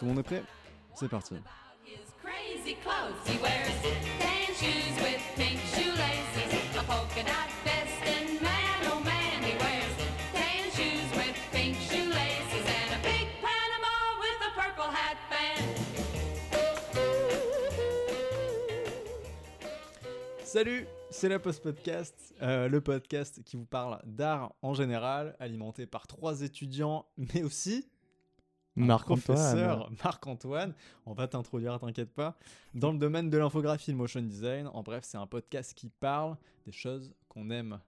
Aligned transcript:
Tout 0.00 0.06
le 0.06 0.12
monde 0.12 0.20
est 0.20 0.22
prêt? 0.22 0.42
C'est 0.94 1.10
parti. 1.10 1.34
Oh. 1.34 1.40
Salut, 20.44 20.86
c'est 21.10 21.28
la 21.28 21.38
Post 21.38 21.62
Podcast, 21.62 22.34
euh, 22.40 22.68
le 22.68 22.80
podcast 22.80 23.44
qui 23.44 23.56
vous 23.56 23.66
parle 23.66 24.00
d'art 24.06 24.54
en 24.62 24.72
général, 24.72 25.36
alimenté 25.38 25.84
par 25.84 26.06
trois 26.06 26.40
étudiants, 26.40 27.04
mais 27.18 27.42
aussi 27.42 27.86
Marc-Antoine. 28.86 29.86
Marc-Antoine. 30.04 30.74
On 31.06 31.12
va 31.12 31.28
t'introduire, 31.28 31.78
t'inquiète 31.78 32.12
pas. 32.12 32.36
Dans 32.74 32.92
le 32.92 32.98
domaine 32.98 33.30
de 33.30 33.38
l'infographie, 33.38 33.90
le 33.90 33.96
motion 33.96 34.20
design. 34.20 34.68
En 34.72 34.82
bref, 34.82 35.04
c'est 35.06 35.18
un 35.18 35.26
podcast 35.26 35.74
qui 35.74 35.88
parle 35.88 36.36
des 36.66 36.72
choses 36.72 37.12
qu'on 37.28 37.50
aime. 37.50 37.78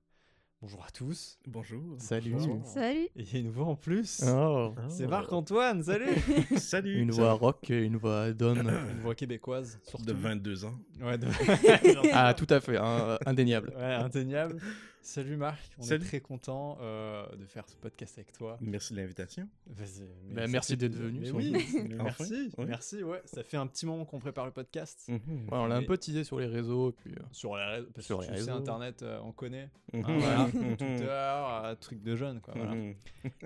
Bonjour 0.61 0.85
à 0.87 0.91
tous. 0.93 1.41
Bonjour. 1.49 1.97
Salut. 1.99 2.35
Bonjour. 2.35 2.61
Salut. 2.65 3.01
Et 3.17 3.23
il 3.23 3.33
y 3.33 3.37
a 3.37 3.41
une 3.41 3.51
voix 3.51 3.67
en 3.67 3.75
plus. 3.75 4.23
Oh, 4.29 4.73
C'est 4.89 5.09
Marc-Antoine, 5.09 5.83
salut 5.83 6.07
Salut. 6.57 7.01
une 7.01 7.11
voix 7.11 7.33
rock 7.33 7.69
une 7.71 7.97
voix 7.97 8.33
d'homme. 8.33 8.59
Une 8.93 9.01
voix 9.01 9.17
québécoise, 9.17 9.81
surtout. 9.83 10.05
de 10.05 10.13
22 10.13 10.65
ans. 10.65 10.79
Ouais, 11.01 11.19
de- 11.19 11.27
ah, 12.13 12.33
tout 12.35 12.47
à 12.49 12.61
fait, 12.61 12.77
hein, 12.77 13.19
indéniable. 13.27 13.73
ouais, 13.77 13.83
indéniable. 13.95 14.59
Salut 15.05 15.37
Marc, 15.37 15.61
on 15.79 15.83
Salut. 15.83 16.05
est 16.05 16.07
très 16.07 16.21
content 16.21 16.79
euh, 16.81 17.27
de 17.35 17.45
faire 17.45 17.69
ce 17.69 17.75
podcast 17.75 18.19
avec 18.19 18.31
toi. 18.33 18.57
Merci 18.61 18.93
de 18.95 19.01
l'invitation. 19.01 19.49
Vas-y, 19.67 20.07
Bah, 20.33 20.47
merci 20.47 20.77
d'être 20.77 20.95
venu, 20.95 21.29
oui, 21.33 21.53
merci, 21.97 22.51
merci, 22.57 23.03
ouais. 23.03 23.21
Ça 23.25 23.43
fait 23.43 23.57
un 23.57 23.67
petit 23.67 23.85
moment 23.85 24.05
qu'on 24.05 24.21
prépare 24.21 24.47
le 24.47 24.53
podcast. 24.53 25.05
Mhm. 25.09 25.19
Ouais, 25.51 25.59
on 25.59 25.67
l'a 25.67 25.77
un 25.77 25.83
peu 25.83 25.99
teasé 25.99 26.23
sur 26.23 26.39
les 26.39 26.47
réseaux. 26.47 26.91
et 26.91 26.93
Puis, 26.93 27.13
euh, 27.15 27.23
Sur 27.33 27.57
les 27.57 27.65
réseaux, 27.65 27.89
parce 27.93 28.07
Sur 28.07 28.19
que 28.21 28.31
les 28.31 28.39
tu 28.39 28.45
sais. 28.45 28.51
Internet, 28.51 29.03
euh, 29.03 29.19
on 29.25 29.33
connaît. 29.33 29.71
Hein, 29.93 30.03
voilà. 30.19 30.49
Twitter, 30.53 31.09
euh, 31.11 31.75
truc 31.75 32.01
de 32.01 32.15
jeune, 32.15 32.41
quoi. 32.41 32.55
voilà. 32.57 32.73
Mhm. 32.77 32.95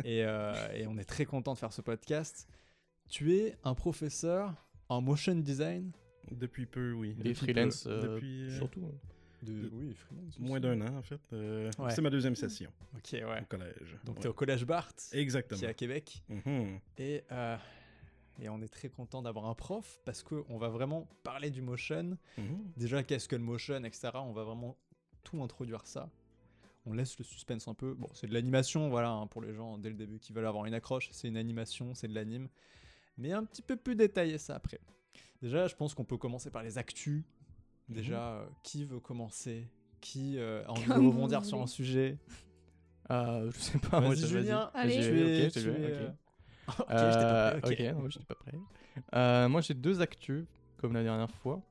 Et, 0.04 0.24
euh, 0.24 0.52
et 0.74 0.86
on 0.86 0.98
est 0.98 1.04
très 1.04 1.24
content 1.24 1.54
de 1.54 1.58
faire 1.58 1.72
ce 1.72 1.80
podcast. 1.80 2.46
Tu 3.08 3.34
es 3.34 3.56
un 3.64 3.74
professeur 3.74 4.52
en 4.90 5.00
motion 5.00 5.34
design 5.36 5.90
Depuis 6.30 6.66
peu, 6.66 6.92
oui. 6.92 7.14
les 7.16 7.30
Depuis 7.30 7.34
freelance, 7.34 7.84
peu. 7.84 7.90
euh, 7.92 8.02
Depuis 8.14 8.42
euh, 8.50 8.56
surtout. 8.58 8.80
de... 8.80 8.86
De- 9.42 9.68
Oui, 9.72 9.94
freelance. 9.94 10.38
moins 10.38 10.60
d'un 10.60 10.80
an, 10.80 10.96
en 10.96 11.02
fait. 11.02 11.20
Euh, 11.32 11.70
Ouais. 11.78 11.90
C'est 11.90 12.00
ma 12.02 12.10
deuxième 12.10 12.34
session 12.36 12.70
Ok, 12.96 13.08
ouais. 13.12 13.40
au 13.42 13.44
collège. 13.44 13.96
Donc, 14.04 14.16
Ouais. 14.16 14.20
tu 14.22 14.26
es 14.26 14.30
au 14.30 14.34
collège 14.34 14.64
Barthes, 14.64 15.08
Exactement. 15.12 15.58
qui 15.58 15.64
est 15.64 15.68
à 15.68 15.74
Québec. 15.74 16.22
Mhm. 16.28 16.80
Et, 16.98 17.22
euh, 17.32 17.56
et 18.40 18.48
on 18.48 18.60
est 18.62 18.68
très 18.68 18.88
content 18.88 19.22
d'avoir 19.22 19.46
un 19.46 19.54
prof 19.54 20.00
parce 20.04 20.22
qu'on 20.22 20.58
va 20.58 20.68
vraiment 20.68 21.06
parler 21.22 21.50
du 21.50 21.62
motion. 21.62 22.16
Mhm. 22.38 22.64
Déjà, 22.76 23.02
qu'est-ce 23.02 23.28
que 23.28 23.36
le 23.36 23.42
motion, 23.42 23.82
etc. 23.84 24.10
On 24.14 24.32
va 24.32 24.44
vraiment 24.44 24.76
tout 25.22 25.42
introduire 25.42 25.86
ça. 25.86 26.08
On 26.88 26.92
laisse 26.94 27.18
le 27.18 27.24
suspense 27.24 27.66
un 27.66 27.74
peu. 27.74 27.94
Bon, 27.94 28.08
c'est 28.14 28.28
de 28.28 28.32
l'animation, 28.32 28.88
voilà, 28.90 29.10
hein, 29.10 29.26
pour 29.26 29.42
les 29.42 29.52
gens 29.52 29.76
dès 29.76 29.88
le 29.90 29.96
début 29.96 30.18
qui 30.20 30.32
veulent 30.32 30.46
avoir 30.46 30.66
une 30.66 30.74
accroche. 30.74 31.08
C'est 31.12 31.26
une 31.28 31.36
animation, 31.36 31.94
c'est 31.94 32.06
de 32.08 32.14
l'anime. 32.14 32.48
Mais 33.18 33.32
un 33.32 33.44
petit 33.44 33.62
peu 33.62 33.76
plus 33.76 33.96
détaillé 33.96 34.38
ça 34.38 34.54
après. 34.56 34.78
Déjà, 35.42 35.66
je 35.66 35.74
pense 35.74 35.94
qu'on 35.94 36.04
peut 36.04 36.16
commencer 36.16 36.48
par 36.50 36.62
les 36.62 36.78
actus. 36.78 37.22
Déjà, 37.88 38.32
euh, 38.34 38.46
qui 38.62 38.84
veut 38.84 39.00
commencer? 39.00 39.68
Qui 40.00 40.38
euh, 40.38 40.64
a 40.66 40.70
envie 40.72 40.86
de 40.86 40.92
rebondir 40.92 41.44
sur 41.44 41.60
un 41.60 41.66
sujet? 41.66 42.18
Ah, 43.08 43.40
je 43.54 43.58
sais 43.58 43.78
pas. 43.78 44.00
moi, 44.00 44.14
je- 44.14 44.26
Julien. 44.26 44.70
Allez. 44.74 45.50
Tu 45.50 45.60
es- 45.60 45.60
ok, 46.78 46.86
euh, 46.90 46.90
ok, 46.90 46.90
Euh, 46.90 47.60
j'étais 47.60 47.60
pas 47.60 47.60
prêt, 47.60 47.92
moi, 47.94 48.08
j'étais 48.08 48.24
pas 48.24 48.34
prêt. 48.34 48.52
Euh, 49.14 49.48
moi, 49.48 49.60
j'ai 49.60 49.74
deux 49.74 50.00
actus, 50.00 50.44
comme 50.78 50.92
la 50.94 51.02
dernière 51.04 51.30
fois. 51.30 51.62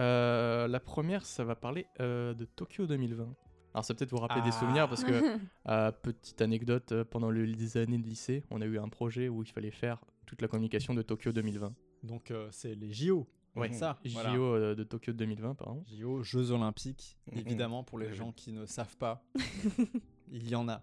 Euh, 0.00 0.68
la 0.68 0.80
première, 0.80 1.24
ça 1.26 1.44
va 1.44 1.54
parler 1.56 1.86
euh, 2.00 2.34
de 2.34 2.44
Tokyo 2.44 2.86
2020. 2.86 3.28
Alors, 3.74 3.84
ça 3.84 3.94
peut-être 3.94 4.10
vous 4.10 4.18
rappeler 4.18 4.42
des 4.42 4.48
Ah. 4.48 4.58
souvenirs 4.58 4.88
parce 4.88 5.04
que, 5.04 5.38
euh, 5.68 5.92
petite 5.92 6.40
anecdote, 6.40 6.92
euh, 6.92 7.04
pendant 7.04 7.30
le- 7.30 7.44
les 7.44 7.76
années 7.76 7.98
de 7.98 8.06
lycée, 8.06 8.44
on 8.50 8.60
a 8.60 8.64
eu 8.64 8.78
un 8.78 8.88
projet 8.88 9.28
où 9.28 9.42
il 9.42 9.48
fallait 9.50 9.70
faire 9.70 9.98
toute 10.26 10.42
la 10.42 10.48
communication 10.48 10.94
de 10.94 11.02
Tokyo 11.02 11.32
2020. 11.32 11.72
Donc, 12.02 12.30
euh, 12.30 12.48
c'est 12.50 12.74
les 12.74 12.92
JO. 12.92 13.26
Ouais, 13.60 13.72
ça. 13.72 13.98
JO 14.04 14.12
voilà. 14.12 14.34
euh, 14.36 14.74
de 14.74 14.84
Tokyo 14.84 15.12
2020, 15.12 15.54
pardon. 15.54 15.84
JO, 15.86 16.22
Jeux 16.22 16.50
Olympiques, 16.52 17.16
Mhm. 17.32 17.38
évidemment, 17.38 17.84
pour 17.84 17.98
les 17.98 18.12
gens 18.14 18.32
qui 18.32 18.52
ne 18.52 18.66
savent 18.66 18.96
pas. 18.96 19.24
il 20.30 20.48
y 20.48 20.54
en 20.54 20.68
a. 20.68 20.82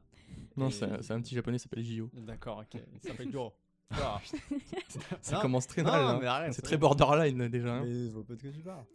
Non, 0.57 0.69
Et- 0.69 0.71
c'est 0.71 1.11
un- 1.11 1.21
petit 1.21 1.35
japonais, 1.35 1.57
il 1.57 1.59
s'appelle 1.59 1.83
JO. 1.83 2.09
D'accord, 2.13 2.59
ok. 2.59 2.81
Il 3.03 3.07
s'appelle 3.07 3.31
Juro. 3.31 3.53
Ah. 3.91 4.19
Ça 5.21 5.35
Non, 5.35 5.41
commence 5.41 5.67
très 5.67 5.83
non, 5.83 5.91
mal. 5.91 6.27
hein. 6.27 6.51
c'est 6.51 6.61
très 6.63 6.77
borderline 6.77 7.47
déjà. 7.49 7.75
hein. 7.75 7.83
Mais 7.85 8.07
je 8.07 8.11
vois 8.11 8.23
pas 8.25 8.33
de 8.35 8.41
quoi 8.41 8.51
tu 8.51 8.61
parles. 8.61 8.85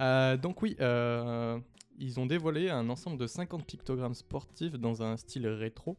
Euh, 0.00 0.36
donc 0.36 0.60
oui, 0.62 0.76
euh, 0.80 1.58
ils 1.98 2.18
ont 2.18 2.26
dévoilé 2.26 2.68
un 2.68 2.88
ensemble 2.90 3.16
de 3.16 3.26
50 3.28 3.64
pictogrammes 3.64 4.14
sportifs 4.14 4.72
dans 4.72 5.02
un 5.04 5.16
style 5.16 5.46
rétro, 5.46 5.96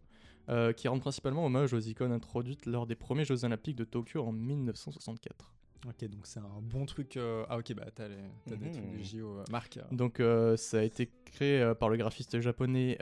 euh, 0.50 0.74
qui 0.74 0.88
rendent 0.90 1.00
principalement 1.00 1.46
hommage 1.46 1.74
aux 1.74 1.80
icônes 1.80 2.12
introduites 2.12 2.66
lors 2.66 2.86
des 2.86 2.96
premiers 2.96 3.24
Jeux 3.26 3.46
Olympiques 3.46 3.78
de 3.78 3.86
Tokyo 3.86 4.22
en 4.26 4.34
1964. 4.34 5.55
Ok, 5.88 6.04
donc 6.10 6.26
c'est 6.26 6.40
un 6.40 6.62
bon 6.62 6.86
truc. 6.86 7.16
euh, 7.18 7.46
Ah, 7.50 7.58
ok, 7.58 7.74
bah 7.76 7.86
t'as, 7.94 8.08
les... 8.08 8.16
t'as 8.48 8.56
des 8.56 8.66
Mhm. 8.66 8.72
trucs 8.72 8.92
des 8.92 9.04
JO. 9.04 9.38
euh, 9.40 9.44
Marc. 9.52 9.78
euh, 9.78 9.82
Donc 9.92 10.20
euh, 10.20 10.58
ça 10.58 10.80
a 10.80 10.82
été 10.84 11.12
créé 11.26 11.74
par 11.80 11.90
le 11.90 11.98
graphiste 11.98 12.40
japonais. 12.40 12.98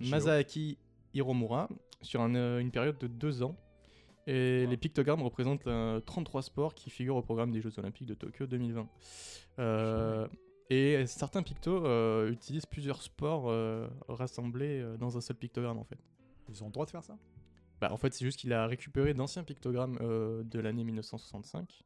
Masaaki 0.00 0.78
Hiromura 1.14 1.68
sur 2.00 2.20
un, 2.20 2.58
une 2.58 2.70
période 2.70 2.98
de 2.98 3.06
deux 3.06 3.42
ans. 3.42 3.56
Et 4.26 4.62
Wow. 4.64 4.70
les 4.70 4.76
pictogrammes 4.76 5.22
représentent 5.22 5.66
euh, 5.66 5.98
33 6.00 6.42
sports 6.42 6.74
qui 6.74 6.90
figurent 6.90 7.16
au 7.16 7.22
programme 7.22 7.50
des 7.50 7.60
Jeux 7.60 7.76
Olympiques 7.78 8.06
de 8.06 8.14
Tokyo 8.14 8.46
2020. 8.46 8.88
Euh, 9.58 10.28
et 10.70 11.04
certains 11.06 11.42
pictos 11.42 11.84
euh, 11.86 12.30
utilisent 12.30 12.66
plusieurs 12.66 13.02
sports 13.02 13.48
euh, 13.50 13.88
rassemblés 14.08 14.84
dans 14.98 15.16
un 15.16 15.20
seul 15.20 15.36
pictogramme 15.36 15.78
en 15.78 15.84
fait. 15.84 15.98
Ils 16.48 16.62
ont 16.62 16.66
le 16.66 16.72
droit 16.72 16.86
de 16.86 16.90
faire 16.90 17.02
ça? 17.04 17.16
Bah, 17.80 17.92
en 17.92 17.96
fait, 17.96 18.14
c'est 18.14 18.24
juste 18.24 18.38
qu'il 18.38 18.52
a 18.52 18.66
récupéré 18.68 19.12
d'anciens 19.12 19.42
pictogrammes 19.42 19.96
de 19.98 20.58
l'année 20.60 20.84
1965 20.84 21.82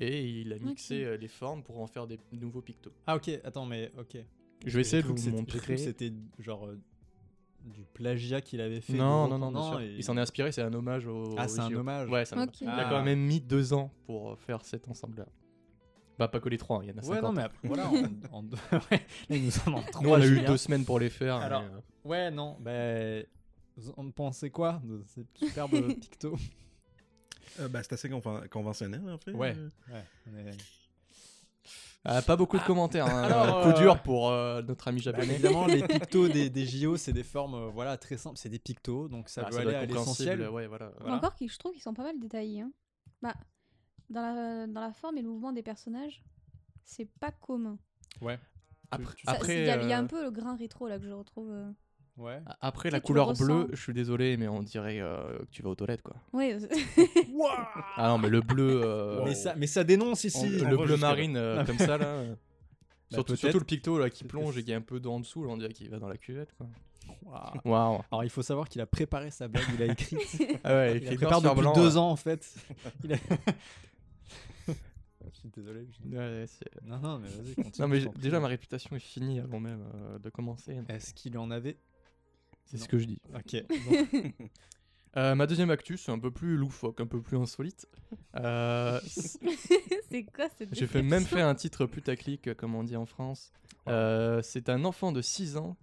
et 0.00 0.24
il 0.40 0.52
a 0.52 0.58
mixé 0.58 1.04
euh, 1.04 1.16
les 1.16 1.28
formes 1.28 1.62
pour 1.62 1.80
en 1.80 1.86
faire 1.86 2.06
des 2.06 2.18
nouveaux 2.32 2.60
pictos. 2.62 2.92
Ah, 3.06 3.16
ok, 3.16 3.28
attends, 3.44 3.66
mais 3.66 3.92
ok. 3.98 4.16
Je 4.66 4.74
vais 4.74 4.80
essayer 4.80 5.02
de 5.02 5.08
vous 5.08 5.30
montrer. 5.30 5.76
c'était 5.76 6.12
genre 6.38 6.66
euh, 6.66 6.78
du 7.64 7.84
plagiat 7.94 8.40
qu'il 8.40 8.60
avait 8.60 8.80
fait. 8.80 8.94
Non, 8.94 9.28
non, 9.28 9.38
non, 9.38 9.50
bien 9.52 9.62
sûr. 9.70 9.80
et- 9.80 9.94
Il 9.96 10.04
s'en 10.04 10.16
est 10.16 10.20
inspiré, 10.20 10.52
c'est 10.52 10.62
un 10.62 10.72
hommage 10.74 11.06
au. 11.06 11.34
Ah, 11.38 11.48
c'est 11.48 11.60
un 11.60 11.72
hommage. 11.72 12.08
Ouais, 12.10 12.24
c'est 12.24 12.34
un 12.36 12.44
Ok. 12.44 12.62
hommage. 12.62 12.76
Il 12.78 12.80
a 12.86 12.88
quand 12.90 13.02
même 13.02 13.20
mis 13.20 13.40
deux 13.40 13.72
ans 13.72 13.90
pour 14.06 14.32
euh, 14.32 14.36
faire 14.36 14.64
cet 14.64 14.88
ensemble-là. 14.88 15.26
Bah, 16.18 16.28
pas 16.28 16.38
que 16.40 16.48
les 16.48 16.58
trois, 16.58 16.80
il 16.84 16.90
y 16.90 16.92
en 16.92 16.98
a 16.98 17.02
50. 17.02 17.10
Ouais, 17.16 17.20
non, 17.22 17.32
mais 17.32 17.42
après, 17.42 17.66
voilà. 17.68 17.88
en- 18.32 18.36
en 18.38 18.42
deux- 18.42 18.56
ouais, 18.90 19.06
nous 19.30 19.50
en 19.66 19.70
manque 19.70 19.84
Nous, 19.86 19.90
trois. 19.92 20.18
on 20.18 20.20
a 20.20 20.26
eu 20.26 20.40
deux 20.42 20.56
semaines 20.56 20.84
pour 20.84 20.98
les 21.00 21.10
faire. 21.10 21.36
Alors, 21.36 21.62
mais, 21.62 22.10
Ouais, 22.10 22.30
non, 22.30 22.56
bah. 22.60 23.22
vous 23.76 23.90
en 23.96 24.10
pensez 24.10 24.50
quoi 24.50 24.80
de 24.84 25.02
ces 25.06 25.24
superbes 25.34 25.70
pictos 26.00 26.36
Euh, 27.60 27.68
bah, 27.68 27.82
c'est 27.82 27.92
assez 27.94 28.08
conven- 28.08 28.48
conventionnel, 28.48 29.02
en 29.08 29.18
fait. 29.18 29.32
Ouais. 29.32 29.54
Euh, 29.56 29.68
Ouais, 29.92 30.54
ah, 32.06 32.20
pas 32.20 32.36
beaucoup 32.36 32.58
de 32.58 32.62
commentaires. 32.64 33.06
hein. 33.06 33.22
alors, 33.22 33.62
Coup 33.62 33.68
euh, 33.70 33.72
dur 33.80 34.02
pour 34.02 34.28
euh, 34.30 34.60
notre 34.62 34.88
ami 34.88 34.98
Bah, 34.98 35.04
japonais. 35.12 35.32
évidemment, 35.34 35.66
les 35.66 35.82
pictos 35.86 36.28
des, 36.28 36.50
des 36.50 36.66
JO, 36.66 36.96
c'est 36.98 37.14
des 37.14 37.22
formes 37.22 37.54
euh, 37.54 37.68
voilà, 37.70 37.96
très 37.96 38.18
simples. 38.18 38.36
C'est 38.36 38.50
des 38.50 38.58
pictos, 38.58 39.08
donc 39.08 39.30
ça 39.30 39.42
Ah, 39.42 39.44
veut 39.46 39.52
doit 39.52 39.60
aller 39.62 39.70
être 39.70 39.82
à 39.82 39.86
l'essentiel. 39.86 40.48
Ouais, 40.50 40.66
voilà. 40.66 40.92
Voilà. 41.00 41.16
Encore 41.16 41.34
je 41.40 41.56
trouve 41.58 41.72
qu'ils 41.72 41.80
sont 41.82 41.94
pas 41.94 42.02
mal 42.02 42.18
détaillés. 42.20 42.60
hein. 42.60 42.72
Bah, 43.22 43.34
dans 44.10 44.20
la, 44.20 44.66
dans 44.66 44.80
la 44.82 44.92
forme 44.92 45.16
et 45.16 45.22
le 45.22 45.28
mouvement 45.28 45.52
des 45.52 45.62
personnages, 45.62 46.22
c'est 46.84 47.08
pas 47.20 47.30
commun. 47.32 47.78
Ouais. 48.20 48.38
Après, 48.90 49.14
Ça- 49.64 49.80
Il 49.80 49.86
y, 49.86 49.88
y 49.88 49.92
a 49.94 49.98
un 49.98 50.06
peu 50.06 50.22
le 50.22 50.30
grain 50.30 50.56
rétro 50.56 50.86
là 50.88 50.98
que 50.98 51.06
je 51.06 51.10
retrouve. 51.12 51.50
Ouais. 52.16 52.40
après 52.60 52.90
la 52.90 53.00
couleur 53.00 53.32
bleue, 53.32 53.66
je 53.72 53.80
suis 53.82 53.92
désolé, 53.92 54.36
mais 54.36 54.46
on 54.46 54.62
dirait 54.62 55.00
euh, 55.00 55.36
que 55.40 55.50
tu 55.50 55.62
vas 55.62 55.70
aux 55.70 55.74
toilettes, 55.74 56.02
quoi. 56.02 56.14
Ouais, 56.32 56.56
Ah 57.96 58.08
non, 58.08 58.18
mais 58.18 58.28
le 58.28 58.40
bleu. 58.40 58.82
euh, 58.84 59.18
Wow. 59.18 59.24
Mais, 59.24 59.34
ça, 59.34 59.54
mais 59.56 59.66
ça 59.66 59.82
dénonce 59.84 60.22
ici. 60.24 60.60
on 60.64 60.68
le 60.70 60.76
bleu 60.76 60.96
marine 60.96 61.36
euh, 61.36 61.64
comme 61.64 61.78
ça 61.78 61.98
là. 61.98 62.22
Bah, 63.10 63.22
surtout, 63.28 63.58
le 63.58 63.64
picto 63.64 63.98
là 63.98 64.10
qui 64.10 64.24
plonge 64.24 64.56
et 64.58 64.64
qui 64.64 64.72
est 64.72 64.74
un 64.74 64.80
peu 64.80 64.98
d'en 64.98 65.20
dessous, 65.20 65.44
là, 65.44 65.50
on 65.50 65.56
dirait 65.58 65.72
qu'il 65.72 65.88
va 65.90 65.98
dans 65.98 66.08
la 66.08 66.16
cuvette 66.16 66.52
quoi. 66.56 66.66
Waouh. 67.64 68.00
Alors 68.10 68.24
il 68.24 68.30
faut 68.30 68.42
savoir 68.42 68.68
qu'il 68.68 68.80
a 68.80 68.86
préparé 68.86 69.30
sa 69.30 69.46
blague, 69.46 69.62
il 69.76 69.82
a 69.82 69.86
écrit. 69.92 70.16
Ah 70.64 70.72
ouais, 70.74 70.96
il 70.96 71.12
écrit 71.12 71.26
a 71.26 71.28
sur 71.28 71.42
depuis 71.42 71.60
blanc, 71.60 71.72
deux 71.74 71.90
là. 71.90 71.96
ans 71.98 72.10
en 72.10 72.16
fait. 72.16 72.54
Il 73.04 73.12
a- 73.12 73.16
Je 74.66 75.38
suis 75.38 75.48
désolé. 75.50 75.86
je- 76.02 76.16
Ouais, 76.16 76.46
Non, 76.86 76.98
non, 76.98 77.18
mais 77.18 77.28
vas-y, 77.28 77.54
continue. 77.54 77.72
Non 77.80 77.88
mais 77.88 78.04
déjà 78.20 78.40
ma 78.40 78.48
réputation 78.48 78.96
est 78.96 79.00
finie 79.00 79.38
avant 79.40 79.60
même 79.60 79.84
euh, 79.94 80.18
de 80.18 80.30
commencer. 80.30 80.78
Est-ce 80.88 81.12
qu'il 81.14 81.36
en 81.38 81.50
avait 81.50 81.76
C'est 82.64 82.78
ce 82.78 82.88
que 82.88 82.98
je 82.98 83.06
dis. 83.06 83.20
Ok. 83.34 83.62
bon. 83.68 84.32
Euh, 85.16 85.36
ma 85.36 85.46
deuxième 85.46 85.70
actu, 85.70 85.96
c'est 85.96 86.10
un 86.10 86.18
peu 86.18 86.32
plus 86.32 86.56
loufoque, 86.56 87.00
un 87.00 87.06
peu 87.06 87.20
plus 87.20 87.36
insolite. 87.36 87.86
Euh, 88.34 88.98
c'est 90.10 90.24
quoi 90.24 90.48
cette 90.58 90.74
J'ai 90.74 90.88
fait 90.88 91.02
même 91.02 91.24
fait 91.24 91.40
un 91.40 91.54
titre 91.54 91.86
putaclic, 91.86 92.48
euh, 92.48 92.54
comme 92.54 92.74
on 92.74 92.82
dit 92.82 92.96
en 92.96 93.06
France. 93.06 93.52
Euh, 93.88 94.42
c'est 94.42 94.68
un 94.68 94.84
enfant 94.84 95.12
de 95.12 95.22
6 95.22 95.56
ans 95.56 95.76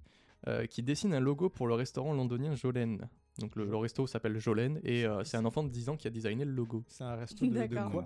euh, 0.48 0.66
qui 0.66 0.83
dessine 0.83 1.13
un 1.13 1.22
logo 1.22 1.50
pour 1.50 1.68
le 1.68 1.75
restaurant 1.75 2.13
londonien 2.13 2.56
Jolene. 2.56 3.07
Donc 3.39 3.56
le, 3.56 3.66
le 3.66 3.77
resto 3.77 4.06
s'appelle 4.06 4.38
Jolene 4.38 4.81
et 4.84 5.06
euh, 5.06 5.24
c'est 5.24 5.38
un 5.38 5.45
enfant 5.45 5.63
de 5.63 5.69
10 5.69 5.88
ans 5.89 5.95
qui 5.95 6.07
a 6.07 6.12
designé 6.12 6.44
le 6.44 6.51
logo. 6.51 6.84
C'est 6.89 7.06
un 7.06 7.16
resto 7.16 7.45
de, 7.45 7.51
de 7.68 7.89
quoi 7.89 8.06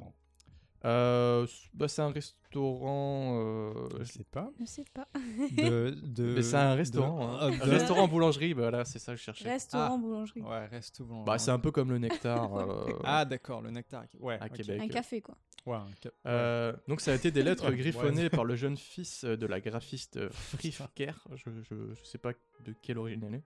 Euh, 0.85 1.47
bah, 1.73 1.87
c'est 1.87 2.01
un 2.03 2.11
restaurant. 2.11 3.39
euh, 3.41 3.73
Je 3.99 4.03
sais 4.05 4.23
pas. 4.23 4.51
Je 4.59 4.65
sais 4.65 4.85
pas. 4.93 5.07
De, 5.57 5.95
de, 6.03 6.35
mais 6.35 6.41
c'est 6.43 6.55
un 6.57 6.73
de- 6.73 6.77
restaurant. 6.77 7.27
hein. 7.27 7.37
ah, 7.41 7.49
de- 7.65 7.69
restaurant 7.71 8.07
boulangerie, 8.07 8.53
bah, 8.53 8.61
voilà, 8.69 8.85
c'est 8.85 8.99
ça 8.99 9.13
que 9.13 9.17
je 9.17 9.23
cherchais. 9.23 9.49
Restaurant, 9.49 9.97
boulangerie. 9.97 10.41
Ouais, 10.41 10.65
resto 10.67 11.03
boulangerie. 11.03 11.25
Bah, 11.25 11.37
c'est 11.39 11.51
un 11.51 11.59
peu 11.59 11.71
comme 11.71 11.89
le 11.89 11.97
nectar 11.97 12.55
euh, 12.55 12.85
Ah, 13.03 13.25
d'accord, 13.25 13.61
le 13.61 13.71
nectar. 13.71 14.03
Ouais, 14.19 14.37
à 14.39 14.45
ok. 14.45 14.53
Québec. 14.53 14.81
Un 14.83 14.87
café, 14.87 15.21
quoi. 15.21 15.35
Ouais, 15.65 15.75
un 15.77 15.87
ca- 16.01 16.11
Euh, 16.27 16.73
donc 16.87 17.01
ça 17.01 17.11
a 17.11 17.15
été 17.15 17.31
des 17.31 17.41
lettres 17.41 17.67
Ouais. 17.69 17.75
griffonnées 17.75 18.29
par 18.29 18.45
le 18.45 18.55
jeune 18.55 18.77
fils 18.77 19.25
de 19.25 19.45
la 19.47 19.59
graphiste 19.59 20.29
Fricker, 20.31 21.13
je, 21.33 21.49
je, 21.63 21.75
je 21.95 22.03
sais 22.03 22.19
pas 22.19 22.33
de 22.63 22.73
quelle 22.83 22.99
origine 22.99 23.23
elle 23.27 23.35
est. 23.35 23.43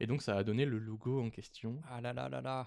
Et 0.00 0.06
donc 0.06 0.22
ça 0.22 0.34
a 0.36 0.42
donné 0.42 0.64
le 0.64 0.78
logo 0.78 1.20
en 1.22 1.28
question. 1.28 1.78
Ah 1.90 2.00
là 2.00 2.14
là 2.14 2.30
là 2.30 2.40
là. 2.40 2.66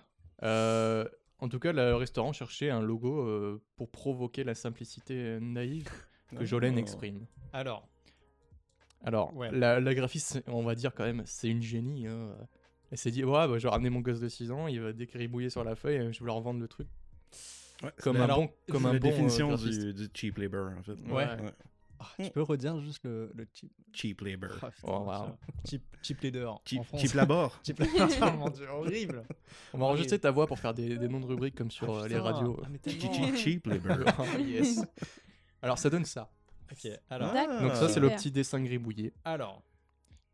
En 1.40 1.50
tout 1.50 1.60
cas, 1.60 1.74
le 1.74 1.96
restaurant 1.96 2.32
cherchait 2.34 2.70
un 2.70 2.82
logo 2.82 3.22
euh, 3.28 3.62
pour 3.76 3.90
provoquer 3.92 4.44
la 4.44 4.56
simplicité 4.56 5.38
naïve 5.42 5.88
que 6.38 6.46
Jolene 6.46 6.76
Oh. 6.76 6.80
exprime. 6.80 7.26
Alors, 7.54 7.88
Alors, 9.04 9.36
Ouais. 9.36 9.52
la, 9.52 9.80
la 9.80 9.94
graphiste, 9.94 10.42
on 10.48 10.64
va 10.64 10.76
dire 10.76 10.94
quand 10.96 11.04
même, 11.04 11.24
c'est 11.26 11.50
une 11.50 11.62
génie. 11.62 12.08
hein. 12.08 12.36
Elle 12.92 12.98
s'est 12.98 13.12
dit, 13.12 13.24
ouais, 13.24 13.48
bah, 13.48 13.58
je 13.58 13.64
vais 13.64 13.70
ramener 13.70 13.90
mon 13.90 14.00
gosse 14.00 14.20
de 14.20 14.30
6 14.30 14.52
ans, 14.52 14.68
il 14.68 14.80
va 14.82 14.94
décribouiller 14.94 15.50
sur 15.50 15.64
la 15.64 15.76
feuille, 15.76 16.12
je 16.14 16.20
vais 16.20 16.26
leur 16.26 16.40
vendre 16.42 16.60
le 16.60 16.68
truc. 16.68 16.88
Ouais, 17.84 17.92
Comme 18.02 18.18
un 18.18 18.22
alors, 18.24 18.38
bon, 18.40 18.50
comme 18.72 18.86
un 18.86 18.94
la 18.94 19.00
bon 19.00 19.08
euh, 19.08 19.12
définition 19.12 19.56
du, 19.56 19.94
du 19.94 20.08
cheap 20.14 20.38
labor, 20.38 20.70
en 20.78 20.84
fait. 20.84 20.94
Ouais. 20.94 21.28
Ah, 22.00 22.08
tu 22.24 22.30
peux 22.32 22.42
redire 22.42 22.80
juste 22.82 23.04
le, 23.04 23.32
le 23.36 23.48
cheap. 23.54 23.72
Cheap 23.94 24.22
labor. 24.22 24.50
Putain, 24.52 24.72
Oh, 24.84 25.00
wow. 25.06 25.12
ça- 25.12 25.38
Cheap, 25.70 25.84
cheap 26.02 26.22
leader. 26.22 26.62
Cheap, 26.66 27.14
labor. 27.14 27.60
Cheap 27.66 27.82
dieu, 28.56 28.70
horrible. 28.70 29.24
On 29.74 29.78
va 29.78 29.86
enregistrer 29.86 30.20
ta 30.20 30.32
voix 30.32 30.48
pour 30.48 30.60
faire 30.60 30.74
des, 30.74 30.98
des 30.98 31.08
noms 31.08 31.20
de 31.20 31.26
rubriques 31.26 31.56
comme 31.56 31.72
sur 31.72 31.90
Ah, 31.90 32.04
euh, 32.04 32.08
les 32.08 32.18
radios. 32.18 32.60
Ah, 32.64 32.68
mais 32.70 32.80
Cheap, 32.86 33.00
tellement. 33.12 33.28
cheap, 33.28 33.36
cheap 33.38 33.68
labor. 33.68 33.98
Ah, 34.18 34.40
yes. 34.40 34.82
Alors 35.62 35.78
ça 35.80 35.90
donne 35.90 36.06
ça. 36.06 36.30
Ok, 36.72 36.92
alors. 37.10 37.34
Donc 37.62 37.76
ça 37.76 37.88
c'est 37.90 38.00
le 38.00 38.10
petit 38.10 38.32
dessin 38.32 38.60
gribouillé. 38.62 39.14
alors, 39.24 39.62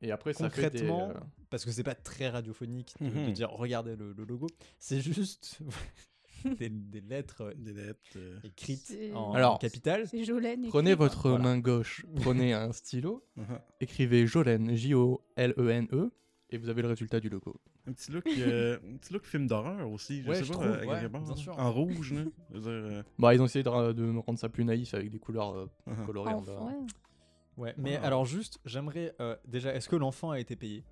Et 0.02 0.12
après 0.12 0.34
ça 0.34 0.50
fait 0.50 0.70
des... 0.70 0.80
concrètement, 0.80 1.10
euh, 1.10 1.20
parce 1.50 1.64
que 1.66 1.72
c'est 1.72 1.84
pas 1.84 1.94
très 1.96 2.30
radiophonique 2.30 2.96
de, 3.02 3.10
de 3.10 3.12
Mhm. 3.12 3.34
dire 3.34 3.50
regardez 3.52 3.96
le, 3.96 4.14
le 4.14 4.24
logo, 4.24 4.48
c'est 4.80 5.02
juste 5.02 5.60
des, 6.60 6.70
des 6.70 7.02
lettres 7.02 7.54
Des 7.58 7.74
lettres. 7.74 8.00
euh, 8.18 8.40
écrites 8.44 8.94
en, 9.14 9.34
Alors, 9.34 9.60
en 9.64 10.24
Jolène. 10.24 10.68
Prenez 10.70 10.96
votre 10.96 11.30
Voilà. 11.30 11.44
main 11.44 11.60
gauche, 11.60 12.06
prenez 12.22 12.54
un 12.54 12.72
stylo, 12.72 13.24
uh-huh. 13.38 13.60
écrivez 13.80 14.28
Jolene, 14.28 14.76
J-O-L-E-N-E, 14.76 15.96
E, 15.96 16.12
et 16.50 16.58
vous 16.58 16.70
avez 16.70 16.82
le 16.82 16.90
résultat 16.90 17.20
du 17.20 17.30
logo. 17.30 17.60
Un 17.88 17.94
petit 17.94 18.12
look, 18.12 18.28
euh, 18.28 18.78
un 18.94 18.98
petit 18.98 19.14
look 19.14 19.26
film 19.26 19.48
d'horreur 19.48 19.90
aussi, 19.90 20.22
je 20.22 20.30
Ouais, 20.30 20.36
sais 20.36 20.44
je 20.44 20.50
pas, 20.50 20.54
trouve, 20.56 20.68
euh, 20.68 20.86
ouais, 20.86 21.00
quelque 21.00 21.12
part, 21.12 21.22
bien 21.22 21.36
sûr. 21.36 21.58
En 21.58 21.72
rouge, 21.72 22.14
là. 22.14 22.24
Je 22.52 22.58
veux 22.58 22.62
dire, 22.62 22.70
euh, 22.72 23.04
Bah 23.18 23.34
ils 23.34 23.42
ont 23.42 23.46
essayé 23.46 23.64
de, 23.64 23.92
de 23.94 24.18
rendre 24.20 24.38
ça 24.38 24.50
plus 24.50 24.64
naïf 24.66 24.94
avec 24.94 25.10
des 25.10 25.18
couleurs 25.20 25.56
euh, 25.56 25.66
uh-huh. 25.90 26.06
colorées. 26.06 26.34
en 26.34 26.42
bas. 26.42 26.52
Enfant, 26.54 26.68
ouais. 26.68 26.86
Ouais, 27.58 27.74
mais 27.78 27.98
alors 27.98 28.26
juste, 28.26 28.60
j'aimerais 28.66 29.14
euh, 29.20 29.36
déjà, 29.48 29.74
est-ce 29.76 29.90
que 29.90 29.96
l'enfant 29.98 30.32
a 30.32 30.40
été 30.40 30.56
payé? 30.56 30.84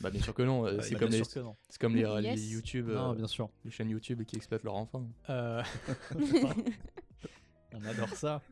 Bah 0.00 0.10
bien 0.10 0.20
sûr 0.22 0.34
que 0.34 0.42
non, 0.42 0.66
euh, 0.66 0.80
c'est 0.80 0.94
Bah, 0.94 1.00
comme, 1.00 1.10
les, 1.10 1.18
sûr 1.24 1.28
que 1.32 1.40
non. 1.40 1.56
c'est 1.68 1.80
comme 1.80 1.94
les, 1.96 2.02
les 2.20 2.28
Yes. 2.40 2.50
YouTube, 2.50 2.88
euh, 2.88 2.94
Non, 2.94 3.14
bien 3.14 3.26
sûr. 3.26 3.50
les 3.64 3.70
chaînes 3.70 3.90
YouTube 3.90 4.22
qui 4.24 4.36
exploitent 4.36 4.64
leurs 4.64 4.74
enfants. 4.74 5.08
Euh, 5.30 5.62
On 7.74 7.84
adore 7.84 8.10
ça. 8.10 8.42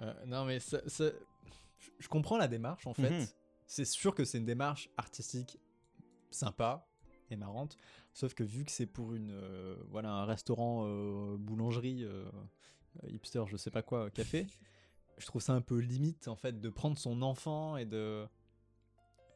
Euh, 0.00 0.12
non, 0.26 0.44
mais 0.44 0.58
ça, 0.60 0.80
ça- 0.88 1.10
je- 1.98 2.08
comprends 2.08 2.36
la 2.38 2.48
démarche 2.48 2.86
en 2.86 2.94
fait. 2.94 3.10
Mhm. 3.10 3.26
C'est 3.66 3.84
sûr 3.84 4.14
que 4.14 4.24
c'est 4.24 4.38
une 4.38 4.44
démarche 4.44 4.88
artistique 4.96 5.58
sympa 6.30 6.86
et 7.30 7.36
marrante. 7.36 7.76
Sauf 8.12 8.34
que 8.34 8.42
vu 8.42 8.64
que 8.64 8.70
c'est 8.72 8.86
pour 8.86 9.14
une, 9.14 9.30
euh, 9.30 9.76
voilà, 9.90 10.10
un 10.10 10.24
restaurant, 10.24 10.84
euh, 10.86 11.36
boulangerie, 11.38 12.04
euh, 12.04 12.24
hipster, 13.06 13.44
je 13.46 13.56
sais 13.56 13.70
pas 13.70 13.82
quoi, 13.82 14.10
café, 14.10 14.46
je 15.18 15.26
trouve 15.26 15.40
ça 15.40 15.52
un 15.54 15.60
peu 15.62 15.78
limite 15.78 16.28
en 16.28 16.36
fait 16.36 16.60
de 16.60 16.68
prendre 16.68 16.98
son 16.98 17.22
enfant 17.22 17.76
et 17.76 17.84
de. 17.86 18.26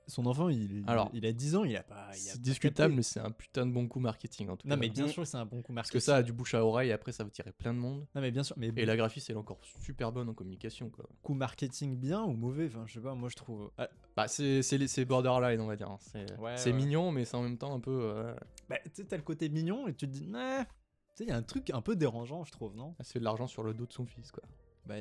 Son 0.09 0.25
enfant, 0.27 0.49
il, 0.49 0.85
Alors, 0.87 1.11
il 1.15 1.27
a 1.27 1.33
10 1.33 1.57
ans, 1.57 1.65
il 1.65 1.77
a 1.77 1.83
pas. 1.83 2.11
C'est 2.13 2.35
pas 2.35 2.39
discutable, 2.39 2.95
mais 2.95 3.03
c'est 3.03 3.19
un 3.19 3.33
putain 3.33 3.67
de 3.67 3.73
bon 3.73 3.89
coup 3.89 3.99
marketing 3.99 4.49
en 4.51 4.57
tout 4.57 4.69
Non, 4.69 4.77
cas. 4.77 4.81
mais 4.81 4.89
bien 4.89 5.09
sûr 5.09 5.25
que 5.25 5.29
c'est 5.29 5.37
un 5.37 5.45
bon 5.45 5.57
coup 5.63 5.73
Parce 5.73 5.89
marketing. 5.89 5.99
que 5.99 6.05
ça 6.05 6.17
a 6.17 6.23
du 6.23 6.33
bouche 6.33 6.55
à 6.55 6.65
oreille 6.65 6.91
et 6.91 6.93
après 6.93 7.11
ça 7.11 7.25
va 7.25 7.31
tirer 7.31 7.51
plein 7.51 7.75
de 7.75 7.79
monde. 7.81 8.07
Non, 8.15 8.21
mais 8.21 8.31
bien 8.31 8.45
sûr. 8.45 8.55
Mais 8.57 8.73
Et 8.77 8.87
la 8.87 8.97
graphiste 8.97 9.31
elle 9.31 9.37
est 9.37 9.39
encore 9.41 9.59
super 9.83 10.13
bonne 10.13 10.29
en 10.29 10.35
communication 10.35 10.91
quoi. 10.91 11.07
coup 11.23 11.35
marketing 11.35 11.97
bien 11.97 12.23
ou 12.23 12.35
mauvais 12.35 12.67
Enfin, 12.67 12.85
je 12.87 12.95
sais 12.95 13.01
pas, 13.01 13.15
moi 13.17 13.29
je 13.29 13.35
trouve. 13.35 13.71
Ah, 13.79 13.89
Bah 14.17 14.29
c'est 14.29 14.63
c'est 14.63 14.87
c'est 14.87 15.05
borderline 15.05 15.61
on 15.61 15.67
va 15.67 15.75
dire. 15.75 15.91
hein. 15.91 15.99
C'est 16.01 16.39
Ouais, 16.39 16.57
c'est 16.57 16.71
ouais. 16.71 16.77
mignon 16.77 17.11
mais 17.11 17.25
c'est 17.25 17.37
en 17.37 17.43
même 17.43 17.59
temps 17.59 17.75
un 17.75 17.81
peu... 17.81 17.99
euh, 18.15 18.33
bah, 18.69 18.77
tu 18.85 18.91
sais, 18.95 19.05
t'as 19.07 19.17
le 19.17 19.23
côté 19.25 19.49
mignon 19.49 19.89
et 19.89 19.95
tu 19.95 20.07
te 20.07 20.13
dis, 20.13 20.27
nah. 20.29 20.65
Tu 20.65 20.71
sais, 21.15 21.25
il 21.25 21.29
y 21.31 21.33
a 21.33 21.37
un 21.37 21.43
truc 21.43 21.71
un 21.71 21.81
peu 21.81 21.97
dérangeant, 21.97 22.45
je 22.45 22.53
trouve, 22.53 22.77
non? 22.77 22.95
Fait 23.03 23.19
de 23.19 23.25
l'argent 23.25 23.47
sur 23.49 23.63
le 23.65 23.75
dos 23.75 23.87
de 23.87 23.93
son 23.93 24.07
fils 24.07 24.31
quoi. 24.31 24.43
Bah, 24.85 24.97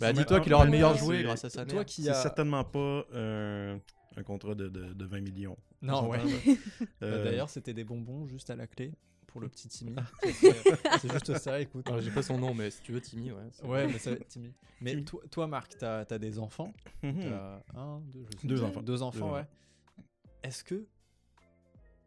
Bah 0.00 0.12
dis-toi 0.12 0.40
qu'il 0.40 0.52
aura 0.54 0.64
le 0.64 0.70
meilleur 0.70 0.98
c'est- 0.98 1.22
grâce 1.22 1.44
à 1.44 1.50
sa 1.50 1.64
Toi 1.64 1.76
mère. 1.78 1.84
qui 1.86 2.02
C'est 2.04 2.10
a. 2.10 2.14
certainement 2.14 2.64
pas 2.64 3.04
euh, 3.12 3.76
un 4.16 4.22
contrat 4.22 4.54
de, 4.54 4.68
de, 4.68 4.92
de 4.92 5.04
20 5.04 5.20
millions. 5.20 5.56
Non, 5.82 6.08
ouais. 6.08 6.18
Euh, 7.02 7.18
Bah, 7.18 7.24
D'ailleurs, 7.30 7.50
c'était 7.50 7.74
des 7.74 7.84
bonbons 7.84 8.26
juste 8.26 8.48
à 8.50 8.56
la 8.56 8.66
clé 8.66 8.92
pour 9.26 9.40
le 9.40 9.48
petit 9.48 9.68
Timmy. 9.68 9.94
Ah. 9.98 10.98
C'est 11.00 11.12
juste 11.12 11.36
ça, 11.38 11.60
écoute. 11.60 11.86
Alors, 11.88 12.00
J'ai 12.00 12.10
pas 12.10 12.22
son 12.22 12.38
nom 12.38 12.54
mais 12.54 12.70
si 12.70 12.80
tu 12.82 12.92
veux 12.92 13.00
Timmy 13.00 13.32
ouais. 13.32 13.42
Ouais, 13.64 13.86
mais 13.88 13.98
ça 13.98 14.10
va 14.10 14.16
être 14.16 14.28
Timmy. 14.28 14.52
Mais 14.80 14.92
Timmy. 14.92 15.04
toi, 15.04 15.20
toi, 15.30 15.46
Marc, 15.46 15.76
t'as 15.78 16.04
as 16.08 16.18
des 16.18 16.38
enfants. 16.38 16.72
mhm. 17.02 17.20
T'as 17.20 17.62
un, 17.78 18.00
deux, 18.00 18.24
je 18.34 18.38
sais 18.40 18.46
Deux 18.46 18.60
pas. 18.60 18.66
enfants. 18.66 18.82
Deux 18.82 19.02
enfants, 19.02 19.28
Deux 19.28 19.34
ouais. 19.34 19.46
Est-ce 20.42 20.62
que 20.64 20.86